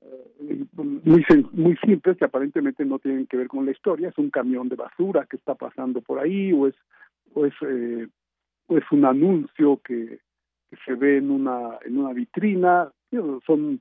eh, 0.00 0.64
muy, 0.72 1.76
simples 1.84 2.16
que 2.16 2.24
aparentemente 2.24 2.84
no 2.84 2.98
tienen 2.98 3.26
que 3.26 3.36
ver 3.36 3.48
con 3.48 3.64
la 3.64 3.72
historia. 3.72 4.08
Es 4.08 4.18
un 4.18 4.30
camión 4.30 4.68
de 4.68 4.76
basura 4.76 5.26
que 5.28 5.36
está 5.36 5.54
pasando 5.54 6.00
por 6.00 6.18
ahí 6.18 6.52
o 6.52 6.66
es, 6.66 6.74
o 7.34 7.46
es, 7.46 7.54
eh, 7.62 8.06
o 8.66 8.76
es 8.78 8.84
un 8.92 9.04
anuncio 9.04 9.80
que, 9.84 10.20
se 10.86 10.94
ve 10.94 11.16
en 11.16 11.32
una, 11.32 11.78
en 11.84 11.98
una 11.98 12.12
vitrina. 12.12 12.92
Son 13.44 13.80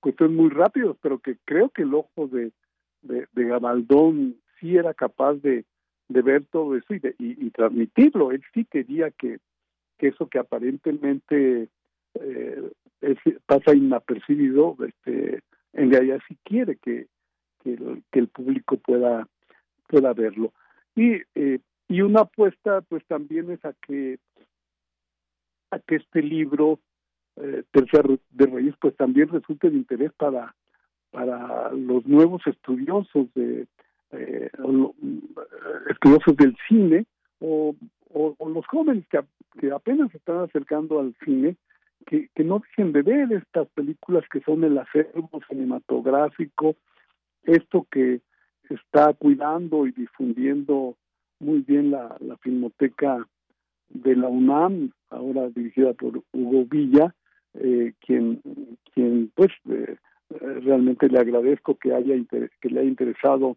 cuestiones 0.00 0.36
muy 0.36 0.50
rápidos, 0.50 0.98
pero 1.00 1.18
que 1.18 1.38
creo 1.46 1.70
que 1.70 1.80
el 1.80 1.94
ojo 1.94 2.26
de, 2.26 2.52
de, 3.00 3.26
de 3.32 3.44
Gabaldón 3.44 4.36
sí 4.60 4.76
era 4.76 4.92
capaz 4.92 5.36
de, 5.36 5.64
de 6.08 6.22
ver 6.22 6.44
todo 6.46 6.76
eso 6.76 6.94
y, 6.94 7.00
y, 7.18 7.50
transmitirlo. 7.50 8.30
Él 8.30 8.42
sí 8.54 8.64
quería 8.64 9.10
que, 9.10 9.38
eso 9.98 10.28
que 10.28 10.38
aparentemente 10.38 11.68
eh, 12.14 12.70
pasa 13.46 13.74
inapercibido, 13.74 14.76
este, 14.86 15.40
en 15.72 15.90
realidad 15.90 16.20
sí 16.28 16.36
quiere 16.44 16.76
que, 16.76 17.06
que, 17.62 17.74
el, 17.74 18.02
que 18.10 18.20
el 18.20 18.28
público 18.28 18.76
pueda, 18.76 19.28
pueda 19.88 20.12
verlo. 20.12 20.52
Y, 20.94 21.22
eh, 21.34 21.60
y 21.88 22.00
una 22.00 22.22
apuesta 22.22 22.80
pues 22.82 23.04
también 23.06 23.50
es 23.50 23.64
a 23.64 23.72
que, 23.86 24.18
a 25.70 25.78
que 25.80 25.96
este 25.96 26.22
libro, 26.22 26.78
eh, 27.36 27.64
Tercer 27.72 28.18
de 28.30 28.46
Reyes, 28.46 28.74
pues 28.80 28.96
también 28.96 29.28
resulte 29.28 29.70
de 29.70 29.76
interés 29.76 30.12
para, 30.16 30.54
para 31.10 31.72
los 31.72 32.06
nuevos 32.06 32.42
estudiosos 32.46 33.32
de, 33.34 33.66
eh, 34.12 34.50
estudiosos 35.90 36.36
del 36.36 36.56
cine 36.68 37.06
o, 37.40 37.74
los 38.14 38.66
jóvenes 38.66 39.04
que, 39.08 39.70
apenas 39.70 40.14
están 40.14 40.38
acercando 40.38 41.00
al 41.00 41.14
cine, 41.24 41.56
que, 42.06 42.28
que 42.34 42.44
no 42.44 42.60
dejen 42.60 42.92
de 42.92 43.02
ver 43.02 43.32
estas 43.32 43.68
películas 43.68 44.24
que 44.30 44.40
son 44.40 44.64
el 44.64 44.78
acervo 44.78 45.40
cinematográfico, 45.48 46.76
esto 47.42 47.86
que 47.90 48.20
está 48.70 49.12
cuidando 49.14 49.86
y 49.86 49.92
difundiendo 49.92 50.96
muy 51.40 51.60
bien 51.60 51.90
la, 51.90 52.16
la 52.20 52.36
filmoteca 52.38 53.26
de 53.90 54.16
la 54.16 54.28
UNAM, 54.28 54.92
ahora 55.10 55.48
dirigida 55.50 55.92
por 55.92 56.22
Hugo 56.32 56.64
Villa, 56.64 57.14
eh, 57.54 57.92
quien, 58.00 58.40
quien 58.92 59.30
pues 59.34 59.50
eh, 59.70 59.96
realmente 60.30 61.08
le 61.08 61.18
agradezco 61.18 61.76
que 61.76 61.94
haya 61.94 62.14
que 62.60 62.68
le 62.68 62.80
haya 62.80 62.88
interesado 62.88 63.56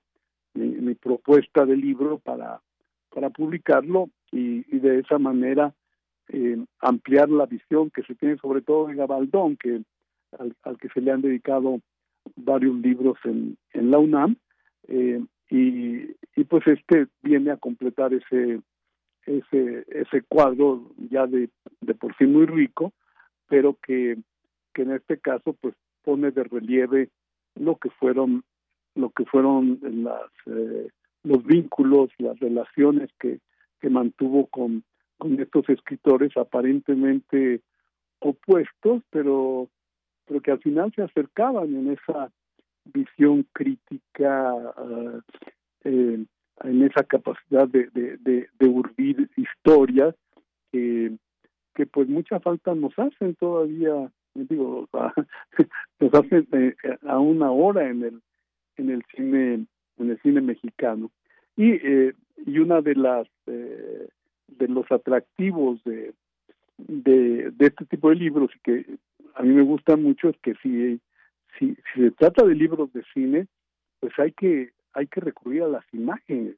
mi, 0.53 0.95
propuesta 0.95 1.65
de 1.65 1.77
libro 1.77 2.19
para, 2.19 2.61
para 3.13 3.29
publicarlo 3.29 4.09
y, 4.31 4.61
de 4.79 4.99
esa 4.99 5.17
manera 5.19 5.73
eh, 6.29 6.57
ampliar 6.79 7.29
la 7.29 7.45
visión 7.45 7.89
que 7.89 8.03
se 8.03 8.15
tiene 8.15 8.37
sobre 8.37 8.61
todo 8.61 8.87
de 8.87 8.95
Gabaldón, 8.95 9.57
que 9.57 9.81
al, 10.37 10.77
que 10.77 10.89
se 10.89 11.01
le 11.01 11.11
han 11.11 11.21
dedicado 11.21 11.79
varios 12.35 12.75
libros 12.79 13.17
en, 13.23 13.57
en 13.73 13.91
la 13.91 13.97
UNAM, 13.99 14.35
eh, 14.87 15.23
y, 15.49 16.43
pues 16.45 16.65
este 16.67 17.07
viene 17.21 17.51
a 17.51 17.57
completar 17.57 18.13
ese 18.13 18.61
ese 19.25 19.85
ese 19.87 20.21
cuadro 20.27 20.91
ya 21.11 21.27
de, 21.27 21.49
de 21.81 21.93
por 21.93 22.15
sí 22.17 22.25
muy 22.25 22.45
rico, 22.45 22.93
pero 23.47 23.77
que, 23.85 24.17
que 24.73 24.81
en 24.83 24.91
este 24.91 25.19
caso 25.19 25.53
pues 25.59 25.75
pone 26.03 26.31
de 26.31 26.43
relieve 26.43 27.09
lo 27.55 27.75
que 27.75 27.89
fueron 27.91 28.43
lo 28.99 29.09
que 29.11 29.25
fueron 29.25 29.79
las 29.81 30.29
eh, 30.45 30.89
los 31.23 31.43
vínculos, 31.43 32.09
las 32.17 32.39
relaciones 32.39 33.09
que, 33.19 33.39
que 33.79 33.89
mantuvo 33.89 34.47
con, 34.47 34.83
con 35.17 35.39
estos 35.39 35.67
escritores 35.69 36.35
aparentemente 36.37 37.61
opuestos, 38.19 39.03
pero, 39.09 39.69
pero 40.25 40.41
que 40.41 40.51
al 40.51 40.59
final 40.59 40.91
se 40.95 41.03
acercaban 41.03 41.75
en 41.75 41.91
esa 41.91 42.31
visión 42.85 43.45
crítica, 43.53 44.53
uh, 44.55 45.21
eh, 45.83 46.25
en 46.63 46.83
esa 46.83 47.03
capacidad 47.03 47.67
de, 47.67 47.89
de, 47.93 48.17
de, 48.17 48.67
urdir 48.67 49.29
historias 49.37 50.15
que, 50.71 51.15
que 51.75 51.85
pues 51.85 52.09
mucha 52.09 52.39
falta 52.39 52.75
nos 52.75 52.97
hacen 52.97 53.35
todavía, 53.35 54.11
digo, 54.33 54.87
nos 55.99 56.13
hacen 56.13 56.47
eh, 56.51 56.75
a 57.07 57.19
una 57.19 57.51
hora 57.51 57.87
en 57.87 58.03
el 58.03 58.21
en 58.79 58.89
el 58.89 59.03
cine 59.15 59.65
en 59.97 60.09
el 60.09 60.19
cine 60.21 60.41
mexicano. 60.41 61.11
Y 61.55 61.71
eh, 61.71 62.13
y 62.45 62.59
una 62.59 62.81
de 62.81 62.95
las 62.95 63.27
eh, 63.47 64.07
de 64.47 64.67
los 64.67 64.89
atractivos 64.91 65.83
de, 65.83 66.13
de, 66.77 67.51
de 67.51 67.67
este 67.67 67.85
tipo 67.85 68.09
de 68.09 68.15
libros 68.15 68.49
y 68.55 68.59
que 68.59 68.85
a 69.35 69.43
mí 69.43 69.53
me 69.53 69.61
gusta 69.61 69.95
mucho 69.95 70.29
es 70.29 70.37
que 70.41 70.55
si, 70.63 70.99
si 71.57 71.75
si 71.93 72.01
se 72.01 72.11
trata 72.11 72.45
de 72.45 72.55
libros 72.55 72.91
de 72.93 73.03
cine 73.13 73.47
pues 73.99 74.13
hay 74.17 74.31
que 74.31 74.71
hay 74.93 75.07
que 75.07 75.19
recurrir 75.19 75.63
a 75.63 75.67
las 75.67 75.85
imágenes 75.93 76.55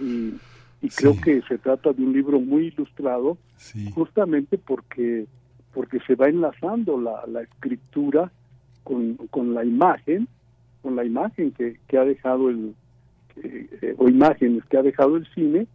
y, 0.00 0.34
y 0.80 0.88
creo 0.88 1.14
que 1.22 1.42
se 1.42 1.58
trata 1.58 1.92
de 1.92 2.02
un 2.02 2.12
libro 2.12 2.40
muy 2.40 2.68
ilustrado 2.68 3.36
justamente 3.94 4.56
porque 4.56 5.26
porque 5.74 6.00
se 6.06 6.14
va 6.14 6.28
enlazando 6.28 7.00
la, 7.00 7.26
la 7.26 7.42
escritura 7.42 8.32
con, 8.82 9.16
con 9.28 9.54
la 9.54 9.64
imagen 9.64 10.26
con 10.82 10.96
la 10.96 11.04
imagen 11.04 11.52
que, 11.52 11.78
que 11.86 11.98
ha 11.98 12.04
dejado 12.04 12.50
el 12.50 12.74
eh, 13.36 13.94
o 13.96 14.08
imágenes 14.08 14.64
que 14.66 14.76
ha 14.76 14.82
dejado 14.82 15.16
el 15.16 15.26
cine 15.34 15.66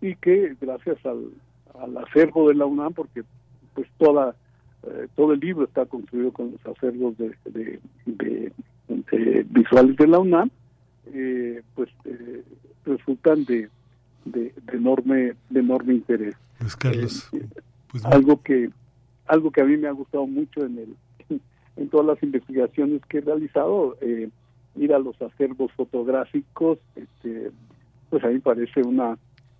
y 0.00 0.14
que 0.16 0.54
gracias 0.60 1.04
al, 1.04 1.30
al 1.78 1.96
acervo 1.98 2.48
de 2.48 2.54
la 2.54 2.66
UNAM 2.66 2.92
porque 2.92 3.22
pues 3.74 3.88
toda 3.98 4.36
eh, 4.82 5.08
todo 5.16 5.32
el 5.32 5.40
libro 5.40 5.64
está 5.64 5.86
construido 5.86 6.32
con 6.32 6.52
los 6.52 6.76
acervos 6.76 7.16
de, 7.18 7.34
de, 8.06 8.52
visuales 9.46 9.96
de 9.96 10.06
la 10.06 10.18
UNAM 10.18 10.50
eh, 11.12 11.62
pues 11.74 11.90
resultan 12.84 13.44
de, 13.44 13.68
de, 14.24 14.54
enorme 14.72 15.34
de 15.48 15.60
enorme 15.60 15.94
interés. 15.94 16.34
Pues 16.58 16.76
Carlos 16.76 17.30
pues, 17.90 18.04
algo 18.04 18.42
que 18.42 18.70
algo 19.26 19.50
que 19.50 19.62
a 19.62 19.64
mí 19.64 19.76
me 19.76 19.88
ha 19.88 19.92
gustado 19.92 20.26
mucho 20.26 20.64
en 20.64 20.78
el 20.78 20.96
en 21.80 21.88
todas 21.88 22.06
las 22.06 22.22
investigaciones 22.22 23.00
que 23.06 23.18
he 23.18 23.20
realizado 23.22 23.96
eh, 24.02 24.28
ir 24.76 24.92
a 24.92 24.98
los 24.98 25.20
acervos 25.20 25.72
fotográficos, 25.72 26.78
este, 26.94 27.50
pues 28.10 28.22
a 28.22 28.28
mí 28.28 28.38
parece 28.38 28.82
una, 28.82 29.18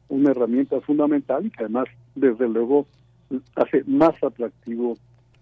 una 0.08 0.30
herramienta 0.30 0.80
fundamental 0.82 1.46
y 1.46 1.50
que 1.50 1.64
además, 1.64 1.86
desde 2.14 2.46
luego, 2.46 2.86
hace 3.56 3.84
más 3.84 4.22
atractivo 4.22 4.96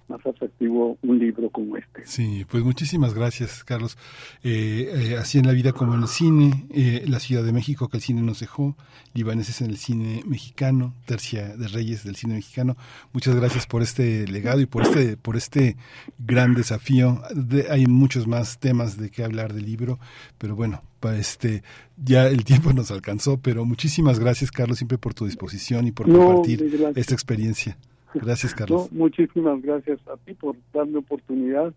más 0.09 0.25
atractivo 0.27 0.99
un 1.03 1.19
libro 1.19 1.51
como 1.51 1.77
este. 1.77 2.05
Sí, 2.05 2.45
pues 2.51 2.65
muchísimas 2.65 3.15
gracias, 3.15 3.65
Carlos. 3.65 3.97
Eh, 4.43 4.91
eh, 4.93 5.17
así 5.19 5.39
en 5.39 5.47
la 5.47 5.53
vida 5.53 5.73
como 5.73 5.95
en 5.95 6.03
el 6.03 6.09
cine, 6.09 6.67
eh, 6.71 7.05
la 7.07 7.21
Ciudad 7.21 7.45
de 7.45 7.53
México 7.53 7.89
que 7.89 7.99
el 7.99 8.03
cine 8.03 8.23
nos 8.23 8.41
dejó, 8.41 8.77
libaneses 9.15 9.61
en 9.61 9.71
el 9.71 9.77
cine 9.77 10.23
mexicano, 10.27 10.95
Tercia 11.05 11.57
de 11.57 11.69
Reyes 11.69 12.05
del 12.05 12.17
cine 12.17 12.35
mexicano. 12.35 12.77
Muchas 13.13 13.35
gracias 13.35 13.67
por 13.67 13.83
este 13.83 14.27
legado 14.27 14.61
y 14.61 14.67
por 14.67 14.83
este 14.83 15.17
por 15.17 15.37
este 15.37 15.77
gran 16.19 16.55
desafío. 16.55 17.23
hay 17.71 17.87
muchos 17.87 18.27
más 18.27 18.59
temas 18.59 18.97
de 18.99 19.11
qué 19.11 19.25
hablar 19.25 19.53
del 19.53 19.67
libro, 19.67 19.99
pero 20.39 20.57
bueno, 20.57 20.83
este 21.17 21.63
ya 21.97 22.27
el 22.29 22.45
tiempo 22.45 22.73
nos 22.73 22.91
alcanzó, 22.91 23.39
pero 23.39 23.65
muchísimas 23.65 24.19
gracias, 24.19 24.51
Carlos, 24.51 24.79
siempre 24.79 24.99
por 24.99 25.15
tu 25.15 25.27
disposición 25.27 25.87
y 25.87 25.93
por 25.93 26.11
compartir 26.11 26.93
esta 26.97 27.15
experiencia. 27.15 27.77
Gracias, 28.15 28.55
Carlos. 28.57 28.91
muchísimas 28.93 29.61
gracias 29.63 29.99
a 30.09 30.17
ti 30.19 30.35
por 30.35 30.57
darme 30.73 30.99
oportunidad 30.99 31.73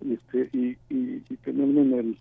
este, 0.00 0.50
y, 0.52 0.76
y, 0.90 1.20
tenerme 1.44 1.80
en, 1.82 1.92
el, 1.94 2.18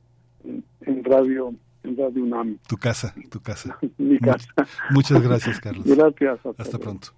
en, 0.82 1.04
radio 1.04 1.54
en 1.84 1.98
Radio 1.98 2.24
UNAM. 2.24 2.58
Tu 2.68 2.78
casa, 2.78 3.14
tu 3.30 3.42
casa. 3.42 3.78
Mi 3.98 4.18
casa. 4.20 4.48
Muchas 4.92 5.22
gracias, 5.22 5.60
Carlos. 5.60 5.86
Gracias. 5.86 6.40
Hasta, 6.58 6.80
pronto. 6.80 7.10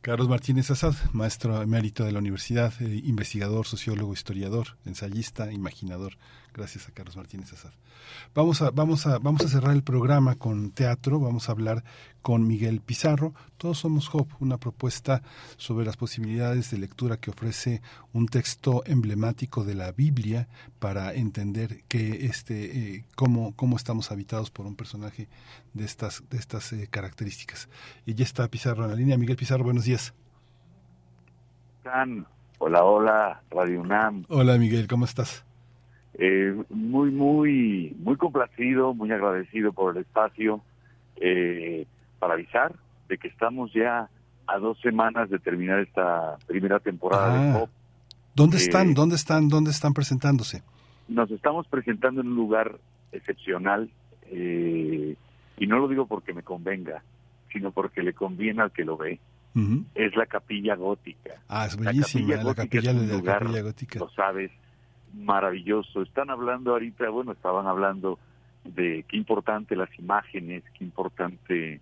Carlos 0.00 0.28
Martínez 0.28 0.70
Azad, 0.70 0.94
maestro 1.12 1.60
emérito 1.60 2.04
de 2.04 2.12
la 2.12 2.18
universidad, 2.18 2.72
eh, 2.80 3.02
investigador, 3.04 3.66
sociólogo, 3.66 4.14
historiador, 4.14 4.68
ensayista, 4.86 5.52
imaginador. 5.52 6.14
Gracias 6.60 6.90
a 6.90 6.92
Carlos 6.92 7.16
Martínez 7.16 7.50
Azad. 7.54 7.70
Vamos 8.34 8.60
a, 8.60 8.70
vamos 8.70 9.06
a, 9.06 9.18
vamos 9.18 9.42
a 9.46 9.48
cerrar 9.48 9.74
el 9.74 9.82
programa 9.82 10.34
con 10.34 10.72
teatro, 10.72 11.18
vamos 11.18 11.48
a 11.48 11.52
hablar 11.52 11.84
con 12.20 12.46
Miguel 12.46 12.82
Pizarro. 12.82 13.32
Todos 13.56 13.78
somos 13.78 14.08
Job, 14.08 14.28
una 14.40 14.58
propuesta 14.58 15.22
sobre 15.56 15.86
las 15.86 15.96
posibilidades 15.96 16.70
de 16.70 16.76
lectura 16.76 17.16
que 17.16 17.30
ofrece 17.30 17.80
un 18.12 18.26
texto 18.26 18.82
emblemático 18.84 19.64
de 19.64 19.74
la 19.74 19.92
Biblia 19.92 20.48
para 20.78 21.14
entender 21.14 21.82
que 21.88 22.26
este, 22.26 22.96
eh, 22.96 23.04
cómo, 23.16 23.56
cómo 23.56 23.78
estamos 23.78 24.12
habitados 24.12 24.50
por 24.50 24.66
un 24.66 24.76
personaje 24.76 25.28
de 25.72 25.86
estas, 25.86 26.22
de 26.28 26.36
estas 26.36 26.74
eh, 26.74 26.88
características. 26.90 27.70
Y 28.04 28.12
ya 28.12 28.24
está 28.24 28.46
Pizarro 28.48 28.84
en 28.84 28.90
la 28.90 28.96
línea. 28.96 29.16
Miguel 29.16 29.36
Pizarro, 29.36 29.64
buenos 29.64 29.86
días. 29.86 30.12
Hola, 32.58 32.84
hola, 32.84 33.42
Radio 33.50 33.80
UNAM. 33.80 34.26
Hola 34.28 34.58
Miguel, 34.58 34.86
¿cómo 34.88 35.06
estás? 35.06 35.46
Eh, 36.22 36.54
muy, 36.68 37.10
muy, 37.10 37.96
muy 37.98 38.16
complacido, 38.16 38.92
muy 38.92 39.10
agradecido 39.10 39.72
por 39.72 39.96
el 39.96 40.02
espacio 40.02 40.60
eh, 41.16 41.86
para 42.18 42.34
avisar 42.34 42.74
de 43.08 43.16
que 43.16 43.28
estamos 43.28 43.72
ya 43.72 44.10
a 44.46 44.58
dos 44.58 44.78
semanas 44.80 45.30
de 45.30 45.38
terminar 45.38 45.80
esta 45.80 46.36
primera 46.46 46.78
temporada 46.78 47.32
de 47.42 47.50
Ah. 47.50 47.58
Pop. 47.60 47.70
¿Dónde 48.34 48.58
Eh, 48.58 48.60
están? 48.60 48.92
¿Dónde 48.92 49.14
están? 49.16 49.48
¿Dónde 49.48 49.70
están 49.70 49.94
presentándose? 49.94 50.62
Nos 51.08 51.30
estamos 51.30 51.66
presentando 51.68 52.20
en 52.20 52.28
un 52.28 52.36
lugar 52.36 52.78
excepcional 53.12 53.88
eh, 54.30 55.16
y 55.56 55.66
no 55.66 55.78
lo 55.78 55.88
digo 55.88 56.06
porque 56.06 56.34
me 56.34 56.42
convenga, 56.42 57.02
sino 57.52 57.70
porque 57.72 58.02
le 58.02 58.12
conviene 58.12 58.60
al 58.62 58.72
que 58.72 58.84
lo 58.84 58.96
ve. 58.98 59.18
Es 59.96 60.14
la 60.16 60.26
capilla 60.26 60.76
gótica. 60.76 61.30
Ah, 61.48 61.66
es 61.66 61.76
La 61.80 61.90
bellísima, 61.90 62.20
capilla 62.22 62.36
la 62.36 62.42
gótica 62.44 62.62
capilla, 62.62 62.90
es 62.90 62.96
un 62.96 63.08
de 63.08 63.22
la 63.22 63.38
capilla 63.38 63.62
gótica. 63.62 63.98
Lo 63.98 64.10
sabes, 64.10 64.50
maravilloso. 65.14 66.02
Están 66.02 66.30
hablando 66.30 66.72
ahorita, 66.72 67.08
bueno, 67.10 67.32
estaban 67.32 67.66
hablando 67.66 68.18
de 68.64 69.04
qué 69.08 69.16
importante 69.16 69.76
las 69.76 69.90
imágenes, 69.98 70.62
qué 70.78 70.84
importante 70.84 71.80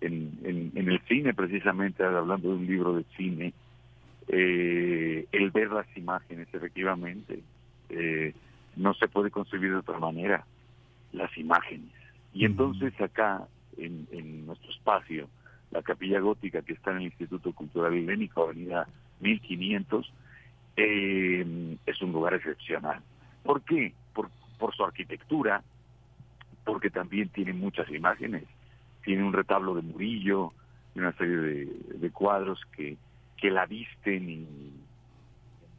en, 0.00 0.38
en, 0.42 0.72
en 0.74 0.88
el 0.88 1.00
cine, 1.02 1.34
precisamente, 1.34 2.04
hablando 2.04 2.50
de 2.50 2.54
un 2.54 2.66
libro 2.66 2.94
de 2.94 3.04
cine, 3.16 3.52
eh, 4.28 5.26
el 5.32 5.50
ver 5.50 5.70
las 5.70 5.86
imágenes, 5.96 6.48
efectivamente. 6.52 7.40
Eh, 7.90 8.34
no 8.76 8.94
se 8.94 9.08
puede 9.08 9.30
concebir 9.30 9.70
de 9.70 9.78
otra 9.78 9.98
manera, 9.98 10.44
las 11.12 11.36
imágenes. 11.38 11.92
Y 12.32 12.44
entonces 12.44 12.98
acá, 13.00 13.46
en, 13.76 14.08
en 14.10 14.46
nuestro 14.46 14.70
espacio, 14.70 15.28
la 15.70 15.82
capilla 15.82 16.20
gótica 16.20 16.62
que 16.62 16.72
está 16.72 16.90
en 16.92 16.98
el 16.98 17.02
Instituto 17.04 17.52
Cultural 17.52 17.94
Helénico, 17.94 18.44
Avenida 18.44 18.88
1500, 19.20 20.12
eh, 20.76 21.76
es 21.86 22.02
un 22.02 22.12
lugar 22.12 22.34
excepcional. 22.34 23.00
¿Por 23.42 23.62
qué? 23.62 23.92
Por, 24.12 24.30
por 24.58 24.74
su 24.74 24.84
arquitectura, 24.84 25.62
porque 26.64 26.90
también 26.90 27.28
tiene 27.28 27.52
muchas 27.52 27.88
imágenes. 27.90 28.44
Tiene 29.04 29.22
un 29.22 29.32
retablo 29.32 29.74
de 29.74 29.82
Murillo 29.82 30.52
y 30.94 31.00
una 31.00 31.12
serie 31.12 31.36
de, 31.36 31.66
de 31.94 32.10
cuadros 32.10 32.60
que, 32.76 32.96
que 33.36 33.50
la 33.50 33.66
visten 33.66 34.30
y, 34.30 34.46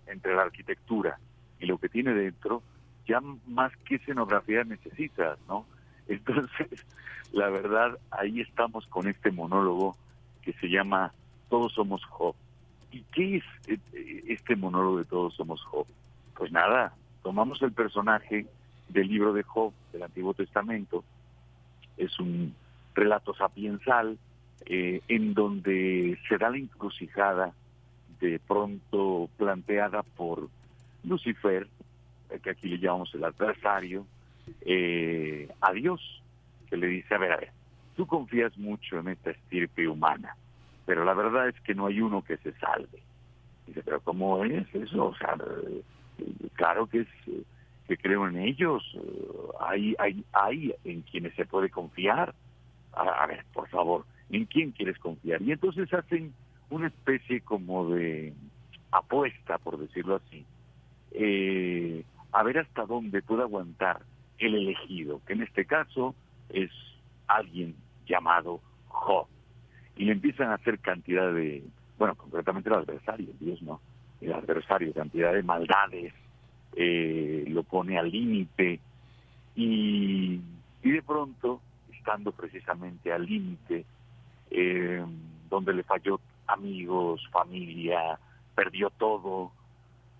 entre 0.08 0.36
la 0.36 0.44
arquitectura 0.44 1.18
y 1.60 1.66
lo 1.66 1.78
que 1.78 1.90
tiene 1.90 2.14
dentro, 2.14 2.62
ya 3.08 3.22
más 3.48 3.76
que 3.86 3.96
escenografía 3.96 4.64
necesitas, 4.64 5.38
¿no? 5.48 5.66
Entonces, 6.08 6.86
la 7.32 7.50
verdad, 7.50 7.98
ahí 8.12 8.42
estamos 8.42 8.86
con 8.88 9.08
este 9.08 9.32
monólogo 9.32 9.96
que 10.42 10.54
se 10.54 10.68
llama 10.68 11.12
Todos 11.50 11.74
somos 11.74 12.04
Job. 12.06 12.36
¿Y 12.96 13.02
qué 13.12 13.38
es 13.38 13.44
eh, 13.68 14.24
este 14.30 14.56
monólogo 14.56 15.00
de 15.00 15.04
Todos 15.04 15.34
somos 15.36 15.62
Job? 15.66 15.86
Pues 16.38 16.50
nada, 16.50 16.94
tomamos 17.24 17.62
el 17.62 17.74
personaje 17.74 18.46
del 18.88 19.10
libro 19.10 19.34
de 19.34 19.44
Job 19.44 19.74
del 19.92 20.04
Antiguo 20.04 20.34
Testamento, 20.34 21.04
es 21.98 22.18
un 22.22 22.56
relato 22.94 23.36
sapiensal 23.36 24.18
eh, 24.66 25.02
en 25.10 25.34
donde 25.34 26.18
se 26.30 26.38
da 26.38 26.50
la 26.50 26.58
encrucijada 26.58 27.52
de 28.22 28.40
pronto 28.40 29.30
planteada 29.36 30.04
por 30.04 30.48
Lucifer, 31.04 31.68
eh, 32.30 32.40
que 32.42 32.52
aquí 32.52 32.70
le 32.70 32.80
llamamos 32.80 33.14
el 33.14 33.26
adversario, 33.26 34.06
eh, 34.62 35.50
a 35.60 35.74
Dios, 35.74 36.24
que 36.70 36.78
le 36.78 36.88
dice, 36.88 37.14
a 37.14 37.18
ver, 37.18 37.32
a 37.34 37.38
ver, 37.38 37.52
tú 37.98 38.08
confías 38.08 38.58
mucho 38.58 39.00
en 39.00 39.10
esta 39.10 39.32
estirpe 39.32 39.86
humana, 39.86 40.38
pero 40.86 41.04
la 41.04 41.14
verdad 41.14 41.48
es 41.50 41.60
que 41.62 41.76
no 41.76 41.88
hay 41.88 42.02
uno 42.02 42.24
que 42.24 42.38
se 42.38 42.54
salve. 42.54 43.02
Dice, 43.68 43.82
pero 43.84 44.00
¿cómo 44.02 44.44
es 44.44 44.74
eso? 44.74 45.08
O 45.08 45.16
sea, 45.16 45.36
eh, 45.68 45.82
claro 46.54 46.88
que 46.88 47.02
es 47.02 47.08
eh, 47.28 47.44
que 47.88 47.98
creo 47.98 48.28
en 48.28 48.38
ellos, 48.38 48.84
eh, 48.96 49.28
hay, 49.60 49.96
hay, 50.00 50.26
hay 50.34 50.74
en 50.84 51.02
quienes 51.02 51.34
se 51.36 51.46
puede 51.46 51.70
confiar. 51.70 52.34
A, 52.94 53.26
ver, 53.28 53.44
por 53.54 53.68
favor, 53.68 54.06
¿en 54.30 54.46
quién 54.46 54.72
quieres 54.72 54.98
confiar? 55.00 55.42
Y 55.42 55.52
entonces 55.52 55.94
hacen 55.94 56.34
una 56.70 56.88
especie 56.88 57.42
como 57.42 57.90
de 57.90 58.34
apuesta, 58.92 59.58
por 59.58 59.78
decirlo 59.78 60.16
así, 60.16 60.46
eh, 61.12 62.06
a 62.32 62.44
ver 62.44 62.60
hasta 62.60 62.86
dónde 62.86 63.22
puede 63.22 63.42
aguantar 63.42 64.02
el 64.38 64.56
elegido, 64.56 65.22
que 65.26 65.34
en 65.34 65.44
este 65.44 65.66
caso 65.66 66.16
es 66.50 66.72
alguien 67.28 67.76
llamado 68.08 68.62
Job. 68.88 69.28
Y 69.98 70.06
le 70.06 70.14
empiezan 70.14 70.50
a 70.50 70.56
hacer 70.56 70.80
cantidad 70.80 71.32
de, 71.34 71.64
bueno, 71.98 72.16
concretamente 72.16 72.70
el 72.70 72.76
adversario, 72.76 73.28
Dios 73.40 73.62
no, 73.62 73.80
el 74.22 74.34
adversario, 74.34 74.94
cantidad 74.94 75.34
de 75.34 75.44
maldades, 75.44 76.14
eh, 76.76 77.46
lo 77.48 77.64
pone 77.64 77.98
al 77.98 78.12
límite 78.12 78.80
y, 79.56 80.42
y 80.84 80.92
de 80.92 81.02
pronto, 81.02 81.62
estando 81.94 82.32
precisamente 82.32 83.14
al 83.14 83.26
límite, 83.26 83.86
eh, 84.52 85.04
donde 85.50 85.74
le 85.74 85.84
falló 85.84 86.20
amigos, 86.48 87.26
familia, 87.32 88.20
perdió 88.54 88.90
todo, 88.90 89.52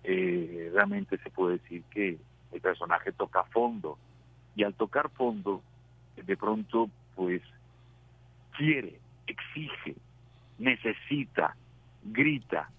eh, 0.04 0.70
realmente 0.72 1.18
se 1.18 1.30
puede 1.30 1.58
decir 1.58 1.82
que 1.90 2.18
el 2.52 2.60
personaje 2.60 3.12
toca 3.12 3.44
fondo. 3.44 3.98
Y 4.54 4.64
al 4.64 4.74
tocar 4.74 5.10
fondo 5.10 5.62
de 6.16 6.36
pronto 6.36 6.88
pues 7.14 7.42
quiere, 8.56 8.98
exige, 9.36 9.94
necesita, 10.58 11.56
grita, 12.04 12.70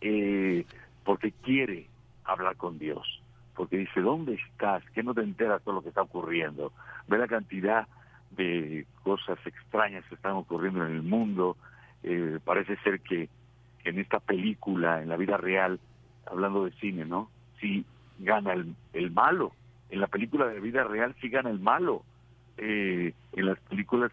eh, 0.00 0.64
porque 1.04 1.32
quiere 1.32 1.86
hablar 2.24 2.56
con 2.56 2.78
Dios, 2.78 3.22
porque 3.54 3.78
dice, 3.78 4.00
¿dónde 4.00 4.34
estás? 4.34 4.82
¿Qué 4.94 5.02
no 5.02 5.14
te 5.14 5.22
enteras 5.22 5.64
de 5.64 5.72
lo 5.72 5.82
que 5.82 5.88
está 5.88 6.02
ocurriendo? 6.02 6.72
Ve 7.08 7.18
la 7.18 7.28
cantidad 7.28 7.86
de 8.30 8.86
cosas 9.02 9.38
extrañas 9.46 10.04
que 10.08 10.14
están 10.14 10.32
ocurriendo 10.32 10.84
en 10.84 10.92
el 10.92 11.02
mundo. 11.02 11.56
Eh, 12.02 12.38
parece 12.44 12.76
ser 12.78 13.00
que, 13.00 13.28
en 13.84 13.98
esta 13.98 14.20
película, 14.20 15.00
en 15.00 15.08
la 15.08 15.16
vida 15.16 15.36
real, 15.36 15.78
hablando 16.26 16.64
de 16.64 16.72
cine, 16.72 17.04
¿no? 17.04 17.30
Sí 17.60 17.84
gana 18.18 18.52
el, 18.52 18.74
el 18.92 19.10
malo. 19.10 19.52
En 19.90 20.00
la 20.00 20.08
película 20.08 20.46
de 20.46 20.60
vida 20.60 20.84
real 20.84 21.14
sí 21.20 21.28
gana 21.28 21.50
el 21.50 21.60
malo. 21.60 22.02
Eh, 22.58 23.12
en 23.32 23.46
las 23.46 23.58
películas 23.60 24.10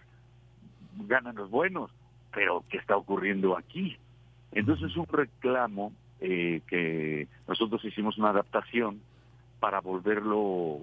ganan 1.00 1.36
los 1.36 1.50
buenos. 1.50 1.92
Pero 2.34 2.64
¿qué 2.70 2.78
está 2.78 2.98
ocurriendo 2.98 3.58
aquí? 3.58 3.98
Entonces 4.52 4.92
es 4.92 4.98
un 4.98 5.08
reclamo 5.08 5.94
eh, 6.20 6.62
que 6.68 7.28
nosotros 7.48 7.84
hicimos 7.86 8.18
una 8.18 8.30
adaptación 8.30 9.02
para 9.60 9.82
volverlo 9.82 10.80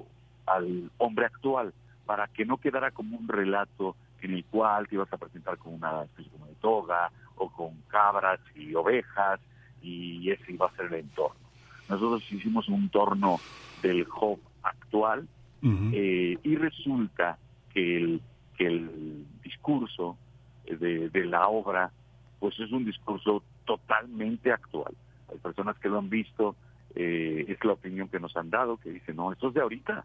al 0.47 0.91
hombre 0.99 1.27
actual, 1.27 1.73
para 2.07 2.29
que 2.29 2.45
no 2.45 2.57
quedara 2.59 2.91
como 2.91 3.17
un 3.17 3.29
relato 3.29 3.97
en 4.23 4.35
el 4.35 4.45
cual 4.45 4.89
te 4.89 4.97
ibas 4.97 5.13
a 5.13 5.19
presentar 5.19 5.59
con 5.59 5.75
una 5.75 6.05
especie 6.05 6.31
como 6.33 6.47
de 6.47 6.55
toga 6.57 7.11
o 7.37 7.51
con 7.51 7.75
cabras 7.89 8.41
y 8.55 8.75
ovejas 8.75 9.41
y 9.83 10.31
ese 10.31 10.53
iba 10.53 10.67
a 10.67 10.77
ser 10.77 10.87
el 10.87 10.95
entorno. 10.95 11.41
Nosotros 11.89 12.23
hicimos 12.31 12.69
un 12.69 12.83
entorno 12.83 13.41
del 13.83 14.05
Job 14.05 14.39
actual 14.63 15.27
eh, 15.63 16.39
y 16.43 16.57
resulta 16.57 17.39
que 17.73 17.97
el, 17.97 18.23
que 18.61 18.67
el 18.67 19.25
discurso 19.43 20.19
de, 20.67 21.09
de 21.09 21.25
la 21.25 21.49
obra 21.49 21.91
pues 22.39 22.61
es 22.61 22.71
un 22.73 22.85
discurso 22.85 23.43
totalmente 23.65 24.53
actual. 24.53 24.93
Hay 25.33 25.39
personas 25.39 25.79
que 25.79 25.89
lo 25.89 25.99
han 25.99 26.11
visto, 26.11 26.57
eh, 26.95 27.47
es 27.49 27.65
la 27.65 27.73
opinión 27.73 28.09
que 28.09 28.21
nos 28.21 28.37
han 28.37 28.51
dado, 28.51 28.77
que 28.77 28.91
dicen, 28.91 29.17
no, 29.17 29.33
esto 29.33 29.49
es 29.49 29.55
de 29.55 29.61
ahorita. 29.63 30.05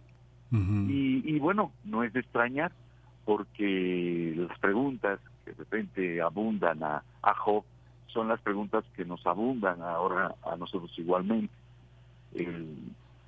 y, 0.51 1.37
bueno, 1.39 1.73
no 1.83 2.03
es 2.03 2.13
de 2.13 2.21
extrañar, 2.21 2.71
porque 3.25 4.33
las 4.37 4.57
preguntas 4.59 5.19
que 5.43 5.51
de 5.51 5.57
repente 5.57 6.21
abundan 6.21 6.81
a, 6.81 7.03
a 7.23 7.33
Job 7.33 7.65
son 8.07 8.29
las 8.29 8.39
preguntas 8.39 8.85
que 8.95 9.03
nos 9.03 9.25
abundan 9.27 9.81
ahora 9.81 10.33
a 10.49 10.55
nosotros 10.55 10.93
igualmente. 10.97 11.53
El, 12.33 12.77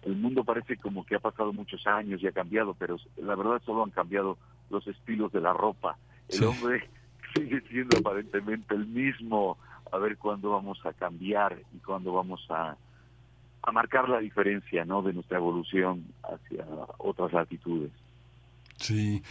el 0.04 0.16
mundo 0.16 0.46
parece 0.46 0.78
como 0.78 1.06
que 1.06 1.16
ha 1.16 1.20
pasado 1.20 1.52
muchos 1.52 1.86
años 1.86 2.24
y 2.24 2.28
ha 2.28 2.32
cambiado, 2.32 2.76
pero 2.76 2.96
la 3.18 3.36
verdad 3.36 3.62
solo 3.66 3.84
han 3.84 3.92
cambiado 3.92 4.38
los 4.70 4.88
estilos 4.88 5.32
de 5.32 5.42
la 5.42 5.54
ropa. 5.54 5.98
El 6.30 6.44
hombre 6.46 6.90
sigue 7.36 7.62
siendo 7.62 7.98
aparentemente 7.98 8.76
el 8.76 8.88
mismo. 8.88 9.58
A 9.92 9.98
ver 9.98 10.18
cuándo 10.18 10.52
vamos 10.52 10.86
a 10.86 10.92
cambiar 10.92 11.58
y 11.74 11.78
cuándo 11.78 12.12
vamos 12.12 12.46
a, 12.50 12.76
a 13.62 13.72
marcar 13.72 14.10
la 14.10 14.20
diferencia 14.20 14.84
¿no? 14.84 15.02
de 15.02 15.14
nuestra 15.14 15.38
evolución 15.38 16.06
hacia 16.24 16.66
otras 16.98 17.32
latitudes. 17.32 17.92
Sí, 18.80 19.24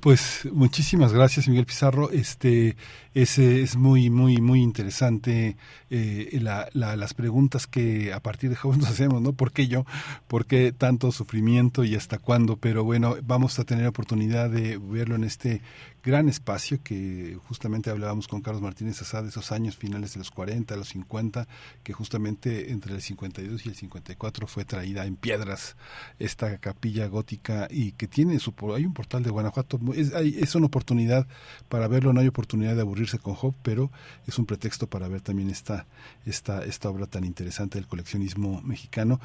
pues 0.00 0.48
muchísimas 0.50 1.12
gracias 1.12 1.46
Miguel 1.46 1.66
Pizarro. 1.66 2.10
Este 2.10 2.76
es, 3.12 3.38
es 3.38 3.76
muy 3.76 4.08
muy 4.08 4.38
muy 4.40 4.62
interesante 4.62 5.56
eh, 5.90 6.38
la, 6.40 6.68
las 6.72 7.12
preguntas 7.12 7.66
que 7.66 8.12
a 8.14 8.20
partir 8.20 8.48
de 8.50 8.56
jóvenes 8.56 8.84
nos 8.84 8.92
hacemos, 8.92 9.20
¿no? 9.20 9.34
¿Por 9.34 9.52
qué 9.52 9.68
yo? 9.68 9.84
¿Por 10.26 10.46
qué 10.46 10.72
tanto 10.72 11.12
sufrimiento 11.12 11.84
y 11.84 11.96
hasta 11.96 12.18
cuándo? 12.18 12.56
Pero 12.56 12.82
bueno, 12.82 13.16
vamos 13.22 13.58
a 13.58 13.64
tener 13.64 13.86
oportunidad 13.86 14.48
de 14.48 14.78
verlo 14.78 15.16
en 15.16 15.24
este 15.24 15.60
gran 16.04 16.28
espacio 16.28 16.80
que 16.82 17.38
justamente 17.48 17.88
hablábamos 17.88 18.28
con 18.28 18.42
Carlos 18.42 18.62
Martínez 18.62 19.00
Asá 19.00 19.22
de 19.22 19.30
esos 19.30 19.52
años 19.52 19.76
finales 19.76 20.12
de 20.12 20.18
los 20.18 20.30
40, 20.30 20.76
los 20.76 20.88
50, 20.88 21.48
que 21.82 21.92
justamente 21.94 22.70
entre 22.72 22.94
el 22.94 23.00
52 23.00 23.64
y 23.64 23.68
el 23.70 23.74
54 23.74 24.46
fue 24.46 24.66
traída 24.66 25.06
en 25.06 25.16
piedras 25.16 25.76
esta 26.18 26.58
capilla 26.58 27.06
gótica 27.06 27.68
y 27.70 27.92
que 27.92 28.06
tiene 28.06 28.38
su 28.38 28.52
hay 28.74 28.84
un 28.84 28.92
portal 28.92 29.22
de 29.22 29.30
Guanajuato 29.30 29.80
es, 29.94 30.12
es 30.12 30.54
una 30.54 30.66
oportunidad 30.66 31.26
para 31.68 31.88
verlo 31.88 32.12
no 32.12 32.20
hay 32.20 32.28
oportunidad 32.28 32.74
de 32.74 32.82
aburrirse 32.82 33.18
con 33.18 33.34
Job 33.34 33.54
pero 33.62 33.90
es 34.26 34.38
un 34.38 34.46
pretexto 34.46 34.86
para 34.86 35.08
ver 35.08 35.22
también 35.22 35.48
esta 35.48 35.86
esta 36.26 36.64
esta 36.64 36.90
obra 36.90 37.06
tan 37.06 37.24
interesante 37.24 37.78
del 37.78 37.88
coleccionismo 37.88 38.60
mexicano. 38.62 39.20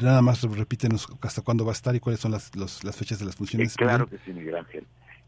Nada 0.00 0.22
más 0.22 0.42
repítenos 0.42 1.06
hasta 1.20 1.42
cuándo 1.42 1.64
va 1.64 1.72
a 1.72 1.74
estar 1.74 1.94
y 1.94 2.00
cuáles 2.00 2.20
son 2.20 2.32
las 2.32 2.54
las 2.56 2.96
fechas 2.96 3.18
de 3.18 3.26
las 3.26 3.36
funciones. 3.36 3.72
Eh, 3.72 3.76
claro 3.76 4.08
que 4.08 4.18
sí 4.24 4.32
Miguel 4.32 4.56
Ángel 4.56 4.86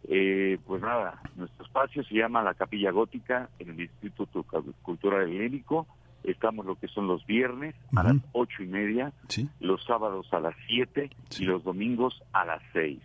eh, 0.09 0.59
pues 0.67 0.83
nada, 0.83 1.21
nuestro 1.37 1.65
espacio 1.65 2.05
se 2.05 2.15
llama 2.15 2.43
la 2.43 2.55
Capilla 2.55 2.91
Gótica 2.91 3.49
en 3.59 3.71
el 3.71 3.81
Instituto 3.81 4.45
Cultural 4.83 5.23
Helénico. 5.23 5.87
Estamos 6.23 6.65
lo 6.65 6.77
que 6.77 6.89
son 6.89 7.07
los 7.07 7.25
viernes 7.27 7.75
a 7.95 8.03
las 8.03 8.17
ocho 8.33 8.63
y 8.63 8.67
media, 8.67 9.13
los 9.61 9.85
sábados 9.85 10.27
a 10.33 10.41
las 10.41 10.55
siete 10.67 11.11
y 11.39 11.45
los 11.45 11.65
domingos 11.65 12.23
a 12.33 12.47
las 12.47 12.63
seis. 12.73 13.01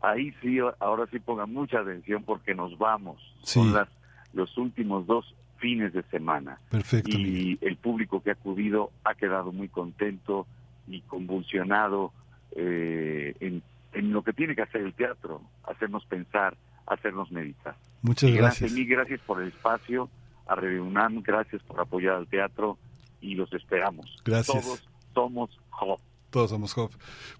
Ahí 0.00 0.32
sí, 0.42 0.58
ahora 0.80 1.06
sí 1.12 1.20
pongan 1.20 1.52
mucha 1.52 1.78
atención 1.78 2.24
porque 2.24 2.54
nos 2.54 2.76
vamos. 2.78 3.22
Son 3.44 3.72
las, 3.72 3.88
los 4.32 4.58
últimos 4.58 5.06
dos 5.06 5.36
fines 5.58 5.92
de 5.92 6.02
semana. 6.04 6.58
Perfecto. 6.68 7.16
Y 7.16 7.56
el 7.60 7.76
público 7.76 8.20
que 8.20 8.30
ha 8.30 8.32
acudido 8.32 8.90
ha 9.04 9.14
quedado 9.14 9.52
muy 9.52 9.68
contento 9.68 10.48
y 10.88 11.00
convulsionado 11.02 12.12
eh, 12.56 13.34
en 13.38 13.62
en 13.92 14.12
lo 14.12 14.22
que 14.22 14.32
tiene 14.32 14.54
que 14.54 14.62
hacer 14.62 14.82
el 14.82 14.94
teatro, 14.94 15.42
hacernos 15.64 16.04
pensar, 16.06 16.56
hacernos 16.86 17.30
meditar. 17.30 17.76
Muchas 18.02 18.30
gracias. 18.32 18.72
Mil 18.72 18.86
gracias 18.86 19.20
por 19.20 19.40
el 19.42 19.48
espacio, 19.48 20.08
a 20.46 20.54
Reunam, 20.54 21.22
gracias 21.22 21.62
por 21.62 21.80
apoyar 21.80 22.16
al 22.16 22.26
teatro 22.26 22.78
y 23.20 23.34
los 23.34 23.52
esperamos. 23.52 24.06
Gracias. 24.24 24.64
Todos 24.64 24.88
somos 25.14 25.60
Job. 25.70 26.00
Todos 26.32 26.48
somos 26.48 26.72
Job. 26.72 26.90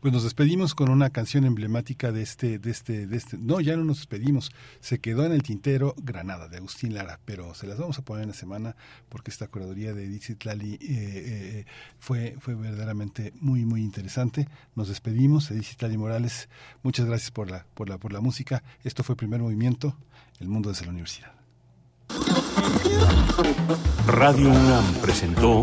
Pues 0.00 0.12
nos 0.12 0.22
despedimos 0.22 0.74
con 0.74 0.90
una 0.90 1.08
canción 1.08 1.46
emblemática 1.46 2.12
de 2.12 2.20
este, 2.20 2.58
de 2.58 2.70
este, 2.70 3.06
de 3.06 3.16
este. 3.16 3.38
No, 3.38 3.58
ya 3.58 3.74
no 3.74 3.84
nos 3.84 3.96
despedimos. 3.96 4.52
Se 4.80 4.98
quedó 4.98 5.24
en 5.24 5.32
el 5.32 5.42
tintero 5.42 5.94
Granada 5.96 6.46
de 6.48 6.58
Agustín 6.58 6.92
Lara, 6.92 7.18
pero 7.24 7.54
se 7.54 7.66
las 7.66 7.78
vamos 7.78 7.98
a 7.98 8.02
poner 8.02 8.24
en 8.24 8.28
la 8.28 8.34
semana 8.34 8.76
porque 9.08 9.30
esta 9.30 9.48
curaduría 9.48 9.94
de 9.94 10.04
Edith 10.04 10.44
Lali 10.44 10.74
eh, 10.74 10.78
eh, 10.82 11.64
fue, 12.00 12.36
fue 12.38 12.54
verdaderamente 12.54 13.32
muy, 13.40 13.64
muy 13.64 13.80
interesante. 13.80 14.46
Nos 14.74 14.88
despedimos, 14.88 15.50
Edith 15.50 15.80
Lali 15.80 15.96
Morales. 15.96 16.50
Muchas 16.82 17.06
gracias 17.06 17.30
por 17.30 17.50
la, 17.50 17.64
por 17.72 17.88
la, 17.88 17.96
por 17.96 18.12
la 18.12 18.20
música. 18.20 18.62
Esto 18.84 19.02
fue 19.02 19.16
primer 19.16 19.40
movimiento, 19.40 19.96
El 20.38 20.48
mundo 20.48 20.68
desde 20.68 20.84
la 20.84 20.90
universidad. 20.90 21.32
Radio 24.06 24.50
UNAM 24.50 24.84
presentó 25.00 25.62